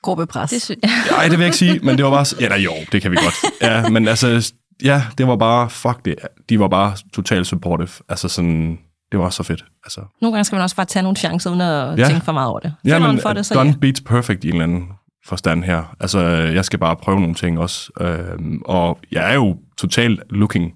Gruppepres. 0.01 0.50
Det 0.50 0.62
synes, 0.62 0.80
Nej, 1.12 1.24
det 1.24 1.31
vil 1.31 1.39
jeg 1.39 1.45
ikke 1.48 1.57
sige, 1.57 1.80
men 1.83 1.98
det 1.98 2.06
var 2.06 2.12
bare... 2.12 2.25
Ja, 2.42 2.48
da, 2.50 2.56
jo, 2.56 2.71
det 2.92 3.01
kan 3.01 3.12
vi 3.12 3.15
godt. 3.15 3.36
Ja, 3.62 3.89
men 3.89 4.07
altså, 4.07 4.54
ja, 4.83 5.04
det 5.18 5.27
var 5.27 5.36
bare... 5.36 5.69
Fuck 5.69 6.06
det. 6.06 6.15
De 6.50 6.59
var 6.59 6.68
bare 6.68 6.94
totalt 7.13 7.48
supportive. 7.48 7.89
Altså 8.09 8.27
sådan... 8.27 8.80
Det 9.12 9.19
var 9.19 9.30
så 9.30 9.44
fedt. 9.44 9.65
Altså, 9.86 10.01
nogle 10.21 10.33
gange 10.33 10.44
skal 10.44 10.56
man 10.56 10.63
også 10.63 10.75
bare 10.75 10.86
tage 10.86 11.04
nogle 11.04 11.15
chancer, 11.15 11.50
uden 11.50 11.62
at 11.62 12.00
Ja. 12.00 12.07
tænke 12.07 12.25
for 12.25 12.31
meget 12.31 12.50
over 12.50 12.59
det. 12.59 12.74
ja, 12.86 12.94
Føler 12.95 13.07
men 13.12 13.21
for 13.21 13.33
det, 13.33 13.45
så 13.45 13.54
done 13.54 13.69
ja. 13.69 13.75
beats 13.81 14.01
perfect 14.01 14.44
i 14.44 14.48
en 14.48 14.54
eller 14.54 14.63
anden 14.63 14.88
forstand 15.28 15.64
her. 15.64 15.96
Altså, 16.00 16.20
øh, 16.20 16.56
jeg 16.56 16.66
skal 16.66 16.80
bare 16.80 16.96
prøve 16.96 17.19
nogle 17.19 17.36
ting 17.36 17.60
også. 17.60 17.92
Øh, 18.02 18.60
og 18.66 19.00
jeg 19.12 19.30
er 19.31 19.36
jo 19.36 19.57
totalt 19.78 20.24
looking. 20.30 20.74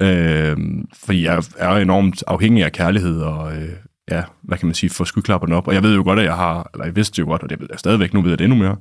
øh, 0.00 0.56
fordi 1.04 1.24
jeg 1.24 1.42
er 1.58 1.76
enormt 1.76 2.24
afhængig 2.26 2.64
af 2.64 2.72
kærlighed 2.72 3.20
og... 3.20 3.56
Øh, 3.56 3.72
ja, 4.10 4.22
hvad 4.42 4.58
kan 4.58 4.66
man 4.66 4.74
sige, 4.74 4.90
få 4.90 5.04
skyklapperne 5.04 5.56
op. 5.56 5.68
Og 5.68 5.74
jeg 5.74 5.82
ved 5.82 5.94
jo 5.94 6.02
godt, 6.02 6.18
at 6.18 6.24
jeg 6.24 6.36
har, 6.36 6.70
eller 6.74 6.84
jeg 6.84 6.96
vidste 6.96 7.20
jo 7.20 7.26
godt, 7.26 7.42
og 7.42 7.50
det 7.50 7.60
ved 7.60 7.66
jeg 7.70 7.78
stadigvæk, 7.78 8.14
nu 8.14 8.22
ved 8.22 8.30
jeg 8.30 8.38
det 8.38 8.44
endnu 8.44 8.58
mere, 8.58 8.76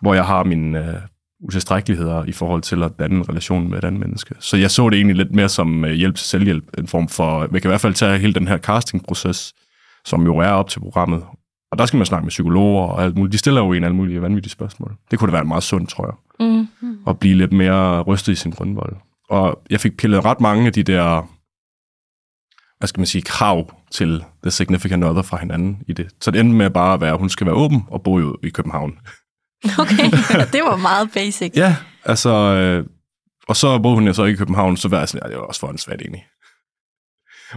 hvor 0.00 0.14
jeg 0.14 0.26
har 0.26 0.44
mine 0.44 0.88
øh, 0.88 1.00
utilstrækkeligheder 1.40 2.24
i 2.24 2.32
forhold 2.32 2.62
til 2.62 2.82
at 2.82 2.92
danne 2.98 3.16
en 3.16 3.28
relation 3.28 3.70
med 3.70 3.78
et 3.78 3.84
andet 3.84 4.00
menneske. 4.00 4.34
Så 4.38 4.56
jeg 4.56 4.70
så 4.70 4.88
det 4.88 4.96
egentlig 4.96 5.16
lidt 5.16 5.34
mere 5.34 5.48
som 5.48 5.84
øh, 5.84 5.92
hjælp 5.92 6.14
til 6.14 6.26
selvhjælp, 6.26 6.64
en 6.78 6.88
form 6.88 7.08
for, 7.08 7.46
vi 7.46 7.60
kan 7.60 7.68
i 7.68 7.72
hvert 7.72 7.80
fald 7.80 7.94
tage 7.94 8.18
hele 8.18 8.34
den 8.34 8.48
her 8.48 8.58
castingproces, 8.58 9.52
som 10.04 10.24
jo 10.24 10.38
er 10.38 10.50
op 10.50 10.68
til 10.68 10.80
programmet. 10.80 11.22
Og 11.72 11.78
der 11.78 11.86
skal 11.86 11.96
man 11.96 12.06
snakke 12.06 12.24
med 12.24 12.30
psykologer 12.30 12.86
og 12.86 13.02
alt 13.02 13.16
muligt. 13.16 13.32
De 13.32 13.38
stiller 13.38 13.60
jo 13.60 13.72
en 13.72 13.84
alle 13.84 13.96
mulige 13.96 14.22
vanvittige 14.22 14.52
spørgsmål. 14.52 14.96
Det 15.10 15.18
kunne 15.18 15.30
da 15.30 15.36
være 15.36 15.44
meget 15.44 15.62
sundt, 15.62 15.90
tror 15.90 16.06
jeg. 16.06 16.46
Mm. 16.80 16.98
At 17.06 17.18
blive 17.18 17.34
lidt 17.34 17.52
mere 17.52 18.02
rystet 18.02 18.32
i 18.32 18.36
sin 18.36 18.50
grundvold. 18.50 18.96
Og 19.28 19.62
jeg 19.70 19.80
fik 19.80 19.96
pillet 19.96 20.24
ret 20.24 20.40
mange 20.40 20.66
af 20.66 20.72
de 20.72 20.82
der, 20.82 21.22
hvad 22.78 22.88
skal 22.88 23.00
man 23.00 23.06
sige, 23.06 23.22
krav 23.22 23.70
til 23.90 24.24
the 24.42 24.50
significant 24.50 25.04
other 25.04 25.22
fra 25.22 25.36
hinanden 25.36 25.82
i 25.88 25.92
det. 25.92 26.08
Så 26.20 26.30
det 26.30 26.40
endte 26.40 26.56
med 26.56 26.70
bare 26.70 26.94
at 26.94 27.00
være, 27.00 27.12
at 27.12 27.18
hun 27.18 27.28
skal 27.28 27.46
være 27.46 27.56
åben 27.56 27.84
og 27.88 28.02
bo 28.02 28.18
jo 28.18 28.36
i 28.42 28.48
København. 28.48 28.98
Okay, 29.78 30.04
det 30.54 30.60
var 30.64 30.76
meget 30.76 31.10
basic. 31.14 31.52
Ja, 31.56 31.76
altså... 32.04 32.30
Øh, 32.30 32.86
og 33.48 33.56
så 33.56 33.78
boede 33.78 33.94
hun 33.94 34.06
jo 34.06 34.12
så 34.12 34.24
i 34.24 34.32
København, 34.32 34.76
så 34.76 34.88
var 34.88 34.98
jeg 34.98 35.08
sådan, 35.08 35.26
ja, 35.26 35.30
det 35.30 35.38
var 35.38 35.46
også 35.46 35.60
for 35.60 35.68
en 35.68 35.78
svært 35.78 36.00
egentlig. 36.00 36.24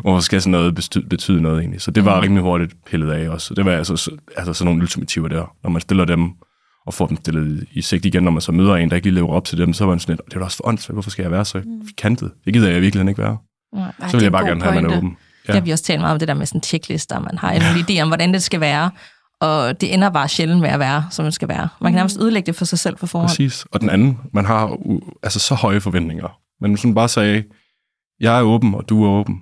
Hvorfor 0.02 0.20
skal 0.20 0.42
sådan 0.42 0.52
noget 0.52 0.75
betyde, 0.75 1.10
betyde 1.10 1.42
noget 1.42 1.60
egentlig? 1.60 1.82
Så 1.82 1.92
det 1.92 2.06
var 2.06 2.22
rimelig 2.22 2.44
hurtigt 2.44 2.74
pillet 2.86 3.12
af 3.12 3.30
også. 3.30 3.54
Det 3.54 3.66
var 3.66 3.72
altså, 3.72 3.96
så- 3.98 4.18
altså 4.38 4.54
sådan 4.54 4.66
nogle 4.66 4.82
ultimativer 4.82 5.28
der. 5.28 5.52
Når 5.64 5.70
man 5.70 5.82
stiller 5.82 6.06
dem 6.06 6.32
og 6.86 6.94
får 6.94 7.08
dem 7.08 7.18
stillet 7.18 7.66
i 7.72 7.82
sigt 7.82 8.06
igen, 8.06 8.24
når 8.24 8.32
man 8.32 8.42
så 8.42 8.52
møder 8.52 8.75
en, 8.75 8.90
der 8.90 8.96
ikke 8.96 9.08
lige 9.08 9.16
lever 9.16 9.30
op 9.34 9.46
til 9.46 9.58
dem, 9.58 9.74
så 9.74 9.86
var 9.86 9.92
man 9.92 10.00
sådan 10.00 10.14
lidt, 10.16 10.25
det 10.25 10.34
er 10.34 10.40
da 10.40 10.46
også 10.46 10.58
for 10.58 10.68
åndssvagt, 10.68 10.96
hvorfor 10.96 11.10
skal 11.10 11.24
jeg 11.24 11.32
være 11.32 11.46
så 11.46 11.62
kantet? 11.98 12.32
Det 12.46 12.54
gider 12.54 12.70
jeg 12.72 12.82
virkelig 12.82 13.10
ikke 13.10 13.22
være. 13.22 13.38
Nej. 13.75 13.92
Ej, 14.02 14.08
Så 14.10 14.18
vil 14.18 14.24
jeg 14.24 14.32
bare 14.32 14.46
gerne 14.46 14.62
have, 14.64 14.78
at 14.78 14.84
man 14.84 14.92
er 14.92 14.98
åben. 14.98 15.10
Ja. 15.48 15.54
Det 15.54 15.60
har 15.60 15.66
vi 15.66 15.72
også 15.72 15.84
talt 15.84 16.00
meget 16.02 16.14
om, 16.14 16.20
det 16.20 16.28
der 16.28 16.34
med 16.34 16.46
sådan 16.46 16.64
checklister. 16.64 17.20
Man 17.20 17.38
har 17.38 17.52
en 17.56 17.62
idé 17.62 18.02
om, 18.02 18.08
hvordan 18.08 18.34
det 18.34 18.44
skal 18.44 18.60
være. 18.60 18.90
Og 19.42 19.82
det 19.82 19.94
ender 19.94 20.10
bare 20.10 20.28
sjældent 20.28 20.62
med 20.62 20.70
at 20.70 20.80
være, 20.80 21.06
som 21.12 21.25
det 21.25 21.34
skal 21.34 21.48
være. 21.48 21.70
Man 21.82 21.92
kan 21.92 21.98
nærmest 21.98 22.20
ødelægge 22.22 22.46
det 22.48 22.56
for 22.56 22.66
sig 22.66 22.80
selv 22.80 22.96
på 22.96 23.08
forhånd. 23.08 23.30
Præcis. 23.30 23.66
Og 23.72 23.82
den 23.82 23.90
anden, 23.90 24.18
man 24.34 24.46
har 24.46 24.78
altså 25.24 25.40
så 25.40 25.56
høje 25.56 25.82
forventninger. 25.82 26.28
Men 26.62 26.72
hvis 26.72 26.86
man 26.86 26.96
bare 26.96 27.10
sagde, 27.10 27.44
jeg 28.20 28.38
er 28.40 28.42
åben, 28.42 28.75
og 28.75 28.90
du 28.90 29.04
er 29.04 29.10
åben, 29.10 29.42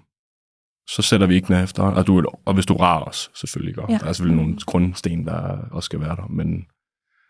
så 0.89 1.01
sætter 1.01 1.27
vi 1.27 1.35
ikke 1.35 1.51
ned 1.51 1.63
efter. 1.63 1.83
Og, 1.83 2.07
du, 2.07 2.23
og 2.45 2.53
hvis 2.53 2.65
du 2.65 2.75
rarer 2.75 3.03
os, 3.03 3.31
selvfølgelig 3.35 3.75
gør. 3.75 3.85
Ja. 3.89 3.97
Der 3.97 4.05
er 4.05 4.13
selvfølgelig 4.13 4.43
nogle 4.43 4.57
grundsten, 4.65 5.25
der 5.25 5.57
også 5.71 5.85
skal 5.85 5.99
være 5.99 6.15
der. 6.15 6.27
Men 6.29 6.65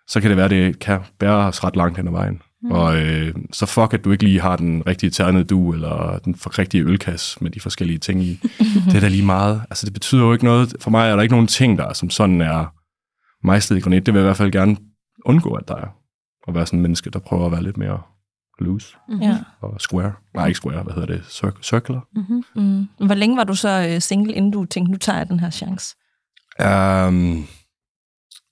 så 0.07 0.21
kan 0.21 0.29
det 0.29 0.37
være, 0.37 0.49
det 0.49 0.79
kan 0.79 0.99
bære 1.19 1.47
os 1.47 1.63
ret 1.63 1.75
langt 1.75 1.97
hen 1.97 2.07
ad 2.07 2.11
vejen. 2.11 2.41
Mm. 2.61 2.71
Og 2.71 2.97
øh, 2.97 3.35
så 3.51 3.65
fuck, 3.65 3.93
at 3.93 4.03
du 4.03 4.11
ikke 4.11 4.23
lige 4.23 4.41
har 4.41 4.55
den 4.55 4.87
rigtige 4.87 5.09
ternede 5.09 5.43
du, 5.43 5.73
eller 5.73 6.19
den 6.25 6.35
rigtige 6.35 6.83
ølkasse 6.83 7.37
med 7.43 7.51
de 7.51 7.59
forskellige 7.59 7.99
ting 7.99 8.23
i. 8.23 8.39
det 8.87 8.95
er 8.95 8.99
da 8.99 9.07
lige 9.07 9.25
meget. 9.25 9.61
Altså, 9.69 9.85
det 9.85 9.93
betyder 9.93 10.21
jo 10.23 10.33
ikke 10.33 10.45
noget. 10.45 10.75
For 10.79 10.91
mig 10.91 11.09
er 11.09 11.15
der 11.15 11.21
ikke 11.21 11.33
nogen 11.33 11.47
ting, 11.47 11.77
der 11.77 11.93
som 11.93 12.09
sådan 12.09 12.41
er 12.41 12.65
mejslet 13.47 13.77
i 13.77 13.79
granit. 13.79 14.05
Det 14.05 14.13
vil 14.13 14.19
jeg 14.19 14.25
i 14.25 14.27
hvert 14.27 14.37
fald 14.37 14.51
gerne 14.51 14.77
undgå, 15.25 15.53
at 15.53 15.67
der 15.67 15.75
er. 15.75 15.87
Og 16.47 16.55
være 16.55 16.65
sådan 16.65 16.79
en 16.79 16.83
menneske, 16.83 17.09
der 17.09 17.19
prøver 17.19 17.45
at 17.45 17.51
være 17.51 17.63
lidt 17.63 17.77
mere 17.77 18.01
loose 18.59 18.95
Ja. 19.21 19.37
og 19.61 19.81
square. 19.81 20.13
Nej, 20.35 20.47
ikke 20.47 20.57
square, 20.57 20.83
hvad 20.83 20.93
hedder 20.93 21.07
det? 21.07 21.21
Cir- 21.21 21.61
circular. 21.63 22.07
Mm-hmm. 22.15 22.43
Mm. 22.55 23.05
Hvor 23.05 23.15
længe 23.15 23.37
var 23.37 23.43
du 23.43 23.55
så 23.55 23.87
øh, 23.89 24.01
single, 24.01 24.33
inden 24.33 24.51
du 24.51 24.65
tænkte, 24.65 24.91
nu 24.91 24.97
tager 24.97 25.17
jeg 25.17 25.27
den 25.29 25.39
her 25.39 25.49
chance? 25.49 25.95
Um, 27.07 27.45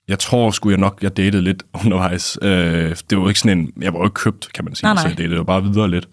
jeg 0.07 0.19
tror 0.19 0.51
sgu 0.51 0.69
jeg 0.69 0.77
nok, 0.79 0.99
jeg 1.03 1.17
datede 1.17 1.41
lidt 1.43 1.63
undervejs. 1.85 2.37
Uh, 2.41 2.47
det 2.49 3.17
var 3.17 3.27
ikke 3.27 3.39
sådan 3.39 3.57
en, 3.59 3.71
jeg 3.81 3.93
var 3.93 3.99
jo 3.99 4.05
ikke 4.05 4.13
købt, 4.13 4.53
kan 4.53 4.65
man 4.65 4.75
sige, 4.75 4.85
Nej, 4.87 4.95
så 4.95 5.03
nej. 5.03 5.09
jeg 5.09 5.17
datede 5.17 5.35
jo 5.35 5.43
bare 5.43 5.63
videre 5.63 5.89
lidt. 5.89 6.09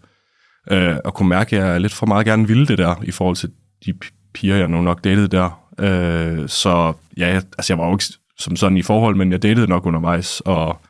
Uh, 0.72 0.96
og 1.04 1.14
kunne 1.14 1.28
mærke, 1.28 1.56
at 1.62 1.66
jeg 1.68 1.80
lidt 1.80 1.94
for 1.94 2.06
meget 2.06 2.26
gerne 2.26 2.46
ville 2.48 2.66
det 2.66 2.78
der, 2.78 2.94
i 3.02 3.10
forhold 3.10 3.36
til 3.36 3.50
de 3.86 3.92
piger, 4.34 4.56
jeg 4.56 4.68
nu 4.68 4.82
nok 4.82 5.04
datede 5.04 5.28
der. 5.28 5.64
Uh, 5.82 6.46
så 6.48 6.92
ja, 7.16 7.26
jeg, 7.28 7.36
altså 7.36 7.72
jeg 7.72 7.78
var 7.78 7.86
jo 7.86 7.92
ikke 7.94 8.04
som 8.38 8.56
sådan 8.56 8.76
i 8.78 8.82
forhold, 8.82 9.16
men 9.16 9.32
jeg 9.32 9.42
datede 9.42 9.66
nok 9.66 9.86
undervejs, 9.86 10.40
og 10.40 10.80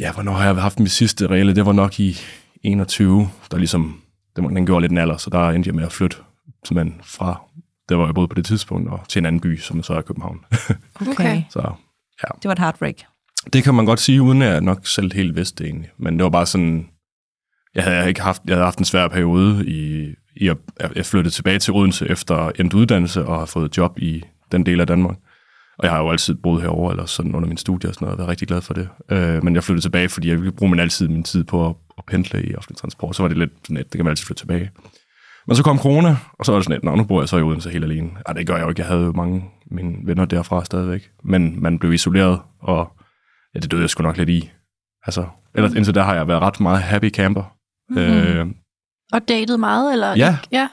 ja, 0.00 0.12
hvornår 0.12 0.32
har 0.32 0.44
jeg 0.44 0.54
haft 0.56 0.78
min 0.78 0.88
sidste 0.88 1.26
reelle? 1.26 1.54
Det 1.54 1.66
var 1.66 1.72
nok 1.72 2.00
i 2.00 2.16
21, 2.62 3.30
der 3.50 3.58
ligesom, 3.58 4.00
var, 4.36 4.48
den 4.48 4.66
gjorde 4.66 4.80
lidt 4.82 4.92
en 4.92 4.98
alder, 4.98 5.16
så 5.16 5.30
der 5.30 5.50
endte 5.50 5.68
jeg 5.68 5.74
med 5.74 5.84
at 5.84 5.92
flytte 5.92 6.16
simpelthen 6.64 7.00
fra, 7.04 7.40
der 7.88 7.94
var 7.96 8.06
jeg 8.06 8.14
boede 8.14 8.28
på 8.28 8.34
det 8.34 8.44
tidspunkt, 8.46 8.90
og 8.90 9.00
til 9.08 9.18
en 9.18 9.26
anden 9.26 9.40
by, 9.40 9.58
som 9.58 9.82
så 9.82 9.92
er 9.94 10.02
København. 10.02 10.40
Okay. 11.10 11.42
så 11.50 11.72
Det 12.42 12.44
var 12.44 12.52
et 12.52 12.58
heartbreak. 12.58 12.94
det 13.52 13.64
kan 13.64 13.74
man 13.74 13.86
godt 13.86 14.00
sige, 14.00 14.22
uden 14.22 14.42
at 14.42 14.52
jeg 14.52 14.60
nok 14.60 14.86
selv 14.86 15.12
helt 15.14 15.36
vidste 15.36 15.64
det 15.64 15.70
egentlig. 15.70 15.90
Men 15.98 16.16
det 16.16 16.24
var 16.24 16.30
bare 16.30 16.46
sådan, 16.46 16.88
jeg 17.74 17.84
havde 17.84 18.08
ikke 18.08 18.20
haft, 18.20 18.42
jeg 18.46 18.54
havde 18.54 18.64
haft 18.64 18.78
en 18.78 18.84
svær 18.84 19.08
periode 19.08 19.66
i, 19.66 20.08
i 20.36 20.48
at 20.48 20.56
jeg 20.96 21.06
flyttede 21.06 21.34
tilbage 21.34 21.58
til 21.58 21.72
Odense 21.72 22.06
efter 22.08 22.50
endt 22.58 22.74
uddannelse 22.74 23.26
og 23.26 23.38
har 23.38 23.46
fået 23.46 23.76
job 23.76 23.98
i 23.98 24.24
den 24.52 24.66
del 24.66 24.80
af 24.80 24.86
Danmark. 24.86 25.16
Og 25.78 25.84
jeg 25.84 25.90
har 25.92 25.98
jo 26.02 26.10
altid 26.10 26.34
boet 26.34 26.62
herovre, 26.62 26.92
eller 26.92 27.06
sådan 27.06 27.34
under 27.34 27.48
min 27.48 27.56
studie 27.56 27.90
og 27.90 27.94
sådan 27.94 28.04
noget, 28.06 28.12
og 28.12 28.18
været 28.18 28.28
rigtig 28.30 28.48
glad 28.48 28.60
for 28.60 28.74
det. 28.74 28.88
Øh, 29.10 29.44
men 29.44 29.54
jeg 29.54 29.64
flyttede 29.64 29.84
tilbage, 29.84 30.08
fordi 30.08 30.28
jeg 30.28 30.36
ville 30.36 30.52
bruge 30.52 30.70
min 30.70 30.80
altid 30.80 31.08
min 31.08 31.22
tid 31.22 31.44
på 31.44 31.66
at, 31.68 31.74
at 31.98 32.04
pendle 32.06 32.46
i 32.46 32.54
offentlig 32.54 32.76
transport. 32.76 33.16
Så 33.16 33.22
var 33.22 33.28
det 33.28 33.38
lidt 33.38 33.50
sådan, 33.62 33.76
at 33.76 33.84
det 33.84 33.92
kan 33.98 34.04
man 34.04 34.10
altid 34.10 34.26
flytte 34.26 34.42
tilbage. 34.42 34.70
Men 35.46 35.56
så 35.56 35.62
kom 35.62 35.78
corona, 35.78 36.16
og 36.38 36.46
så 36.46 36.52
var 36.52 36.58
det 36.58 36.64
sådan, 36.64 36.76
at 36.76 36.84
"Nå, 36.84 36.94
nu 36.96 37.04
bor 37.04 37.20
jeg 37.22 37.28
så 37.28 37.36
i 37.38 37.42
Odense 37.42 37.70
helt 37.70 37.84
alene. 37.84 38.10
Ej, 38.26 38.32
det 38.32 38.46
gør 38.46 38.54
jeg 38.56 38.62
jo 38.64 38.68
ikke. 38.68 38.80
Jeg 38.80 38.88
havde 38.88 39.04
jo 39.04 39.12
mange 39.12 39.44
mine 39.70 39.94
venner 40.06 40.24
derfra 40.24 40.64
stadigvæk. 40.64 41.10
Men 41.24 41.62
man 41.62 41.78
blev 41.78 41.92
isoleret, 41.92 42.40
og 42.60 42.92
ja, 43.54 43.60
det 43.60 43.70
døde 43.70 43.82
jeg 43.82 43.90
sgu 43.90 44.02
nok 44.02 44.16
lidt 44.16 44.28
i. 44.28 44.50
Altså, 45.06 45.26
ellers 45.54 45.74
indtil 45.74 45.94
der 45.94 46.02
har 46.02 46.14
jeg 46.14 46.28
været 46.28 46.40
ret 46.42 46.60
meget 46.60 46.82
happy 46.82 47.10
camper. 47.10 47.42
Mm-hmm. 47.88 48.02
Øh, 48.02 48.46
Og 49.12 49.28
datet 49.28 49.60
meget, 49.60 49.92
eller? 49.92 50.16
Ja. 50.16 50.38
ja. 50.52 50.68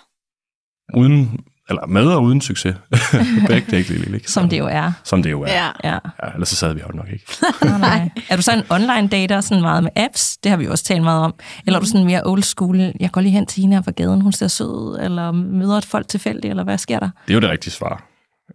uden, 0.95 1.39
eller 1.69 1.85
med 1.87 2.05
og 2.05 2.23
uden 2.23 2.41
succes. 2.41 2.75
Begge 3.47 3.83
dele, 3.83 4.15
ikke? 4.17 4.31
Som 4.31 4.49
det 4.49 4.59
jo 4.59 4.65
er. 4.65 4.91
Som 5.03 5.23
det 5.23 5.31
jo 5.31 5.41
er. 5.41 5.53
Ja. 5.53 5.69
Ja. 5.83 5.97
ellers 6.33 6.49
så 6.49 6.55
sad 6.55 6.73
vi 6.73 6.81
jo 6.81 6.97
nok 6.97 7.07
ikke. 7.13 7.25
Nå, 7.71 7.77
nej. 7.77 8.09
Er 8.29 8.35
du 8.35 8.41
så 8.41 8.53
en 8.53 8.63
online 8.69 9.07
dater, 9.07 9.41
sådan 9.41 9.61
meget 9.61 9.83
med 9.83 9.91
apps? 9.95 10.37
Det 10.37 10.49
har 10.49 10.57
vi 10.57 10.65
jo 10.65 10.71
også 10.71 10.83
talt 10.83 11.03
meget 11.03 11.21
om. 11.21 11.33
Eller 11.65 11.77
er 11.77 11.81
du 11.81 11.87
sådan 11.87 12.05
mere 12.05 12.21
old 12.25 12.43
school? 12.43 12.93
Jeg 12.99 13.11
går 13.11 13.21
lige 13.21 13.31
hen 13.31 13.45
til 13.45 13.61
hende 13.61 13.75
her 13.75 13.81
fra 13.81 13.91
gaden, 13.91 14.21
hun 14.21 14.31
ser 14.31 14.47
sød 14.47 14.99
eller 15.01 15.31
møder 15.31 15.77
et 15.77 15.85
folk 15.85 16.07
tilfældigt, 16.07 16.51
eller 16.51 16.63
hvad 16.63 16.77
sker 16.77 16.99
der? 16.99 17.09
Det 17.27 17.31
er 17.31 17.35
jo 17.35 17.41
det 17.41 17.49
rigtige 17.49 17.73
svar. 17.73 18.03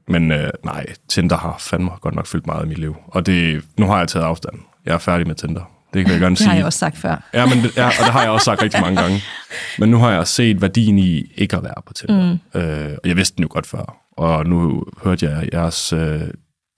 Men 0.08 0.32
øh, 0.32 0.50
nej, 0.64 0.86
Tinder 1.08 1.36
har 1.36 1.56
fandme 1.58 1.90
godt 2.00 2.14
nok 2.14 2.26
fyldt 2.26 2.46
meget 2.46 2.64
i 2.64 2.68
mit 2.68 2.78
liv. 2.78 2.96
Og 3.06 3.26
det, 3.26 3.64
nu 3.78 3.86
har 3.86 3.98
jeg 3.98 4.08
taget 4.08 4.24
afstand. 4.24 4.54
Jeg 4.86 4.94
er 4.94 4.98
færdig 4.98 5.26
med 5.26 5.34
Tinder. 5.34 5.77
Det 5.94 6.04
kan 6.04 6.12
jeg 6.12 6.20
gerne 6.20 6.34
Det 6.34 6.38
sige. 6.38 6.48
har 6.48 6.56
jeg 6.56 6.64
også 6.64 6.78
sagt 6.78 6.96
før. 6.96 7.28
Ja, 7.34 7.46
men 7.46 7.58
det, 7.64 7.76
ja, 7.76 7.86
og 7.86 7.92
det 8.04 8.12
har 8.12 8.22
jeg 8.22 8.30
også 8.30 8.44
sagt 8.44 8.62
rigtig 8.62 8.80
mange 8.80 9.00
gange. 9.02 9.20
Men 9.78 9.90
nu 9.90 9.98
har 9.98 10.10
jeg 10.10 10.26
set 10.26 10.62
værdien 10.62 10.98
i 10.98 11.32
ikke 11.36 11.56
at 11.56 11.62
være 11.62 11.82
på 11.86 11.92
Tinder. 11.92 12.38
Mm. 12.54 12.60
Øh, 12.60 12.96
og 13.02 13.08
jeg 13.08 13.16
vidste 13.16 13.36
den 13.36 13.42
jo 13.42 13.48
godt 13.50 13.66
før. 13.66 13.96
Og 14.16 14.46
nu 14.46 14.84
hørte 15.04 15.26
jeg 15.26 15.48
jeres 15.52 15.92
øh, 15.92 16.20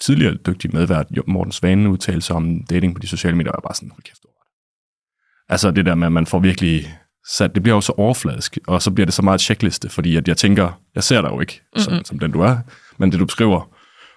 tidligere 0.03 0.35
dygtige 0.47 0.77
medvært, 0.77 1.07
Morten 1.27 1.53
Svane, 1.53 1.89
udtale 1.91 2.23
sig 2.23 2.37
om 2.37 2.63
dating 2.71 2.95
på 2.95 2.99
de 2.99 3.07
sociale 3.07 3.37
medier, 3.37 3.53
og 3.53 3.57
jeg 3.59 3.63
bare 3.69 3.75
sådan, 3.75 3.91
hold 3.91 4.03
kæft, 4.03 4.23
du 4.23 4.29
har 4.29 4.45
ret." 4.45 5.53
Altså 5.53 5.71
det 5.71 5.87
der 5.87 5.95
med, 5.95 6.07
at 6.07 6.13
man 6.13 6.27
får 6.27 6.39
virkelig 6.39 6.95
sat, 7.31 7.55
det 7.55 7.63
bliver 7.63 7.77
jo 7.77 7.81
så 7.81 7.93
overfladisk, 7.97 8.59
og 8.67 8.83
så 8.83 8.91
bliver 8.91 9.05
det 9.05 9.15
så 9.15 9.23
meget 9.23 9.41
checkliste, 9.41 9.89
fordi 9.89 10.17
at 10.17 10.29
jeg 10.29 10.37
tænker, 10.37 10.81
jeg 10.95 11.05
ser 11.05 11.21
dig 11.21 11.29
jo 11.31 11.41
ikke, 11.41 11.61
sådan, 11.77 12.05
som 12.05 12.19
den 12.19 12.31
du 12.31 12.41
er, 12.41 12.57
men 12.99 13.13
det 13.13 13.21
du 13.21 13.25
beskriver, 13.25 13.69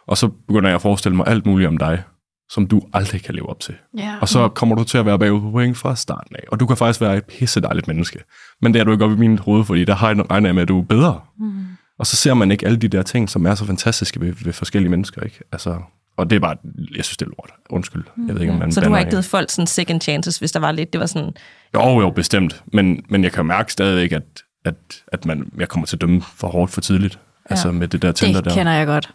og 0.07 0.17
så 0.17 0.27
begynder 0.47 0.69
jeg 0.69 0.75
at 0.75 0.81
forestille 0.81 1.15
mig 1.15 1.27
alt 1.27 1.45
muligt 1.45 1.67
om 1.67 1.77
dig, 1.77 2.03
som 2.49 2.67
du 2.67 2.81
aldrig 2.93 3.23
kan 3.23 3.35
leve 3.35 3.49
op 3.49 3.59
til. 3.59 3.75
ja. 3.97 4.15
Og 4.21 4.29
så 4.29 4.47
kommer 4.49 4.75
du 4.75 4.83
til 4.83 4.97
at 4.97 5.05
være 5.05 5.19
bagud 5.19 5.41
på 5.41 5.51
point 5.51 5.77
fra 5.77 5.95
starten 5.95 6.35
af. 6.35 6.43
Og 6.51 6.59
du 6.59 6.65
kan 6.65 6.77
faktisk 6.77 7.01
være 7.01 7.17
et 7.17 7.25
pisse 7.25 7.61
dejligt 7.61 7.87
menneske. 7.87 8.19
Men 8.61 8.73
det 8.73 8.79
er 8.79 8.83
du 8.83 8.91
ikke 8.91 9.05
op 9.05 9.11
i 9.11 9.15
min 9.15 9.37
hoved, 9.37 9.65
fordi 9.65 9.85
der 9.85 9.95
har 9.95 10.07
jeg 10.09 10.31
regner 10.31 10.47
jeg 10.49 10.55
med, 10.55 10.61
at 10.61 10.67
du 10.67 10.79
er 10.79 10.83
bedre. 10.83 11.19
Mm. 11.39 11.53
Og 11.99 12.07
så 12.07 12.15
ser 12.15 12.33
man 12.33 12.51
ikke 12.51 12.65
alle 12.65 12.77
de 12.77 12.87
der 12.87 13.01
ting, 13.01 13.29
som 13.29 13.45
er 13.45 13.55
så 13.55 13.65
fantastiske 13.65 14.21
ved, 14.21 14.33
ved 14.43 14.53
forskellige 14.53 14.89
mennesker. 14.89 15.21
Ikke? 15.21 15.39
Altså, 15.51 15.77
og 16.17 16.29
det 16.29 16.35
er 16.35 16.39
bare, 16.39 16.55
jeg 16.95 17.05
synes, 17.05 17.17
det 17.17 17.25
er 17.25 17.29
lort. 17.29 17.51
Undskyld. 17.69 18.03
Jeg 18.27 18.35
ved 18.35 18.41
ikke, 18.41 18.53
om 18.53 18.59
man 18.59 18.71
Så 18.71 18.81
du 18.81 18.89
har 18.89 18.99
ikke 18.99 19.09
givet 19.11 19.25
folk 19.25 19.49
sådan 19.49 19.67
second 19.67 20.01
chances, 20.01 20.37
hvis 20.37 20.51
der 20.51 20.59
var 20.59 20.71
lidt, 20.71 20.93
det 20.93 20.99
var 20.99 21.05
sådan, 21.05 21.31
Jo, 21.75 22.01
jo, 22.01 22.09
bestemt. 22.09 22.63
Men, 22.73 23.05
men 23.09 23.23
jeg 23.23 23.31
kan 23.31 23.45
mærke 23.45 23.73
stadigvæk, 23.73 24.11
at, 24.11 24.23
at, 24.65 24.75
at 25.07 25.25
man, 25.25 25.51
jeg 25.57 25.69
kommer 25.69 25.85
til 25.85 25.95
at 25.95 26.01
dømme 26.01 26.21
for 26.35 26.47
hårdt 26.47 26.71
for 26.71 26.81
tidligt. 26.81 27.13
Ja. 27.13 27.53
Altså 27.53 27.71
med 27.71 27.87
det 27.87 28.01
der 28.01 28.11
Tinder 28.11 28.41
det 28.41 28.45
der. 28.49 28.55
kender 28.55 28.71
jeg 28.71 28.87
godt. 28.87 29.13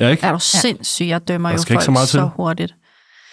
Ja, 0.00 0.08
ikke? 0.08 0.26
Er 0.26 0.32
du 0.32 0.38
sindssyg? 0.38 1.06
Jeg 1.06 1.28
dømmer 1.28 1.48
Der 1.48 1.56
jo 1.56 1.62
folk 1.68 1.82
så 1.82 1.90
meget 1.90 2.08
til. 2.08 2.18
så 2.20 2.30
hurtigt. 2.36 2.74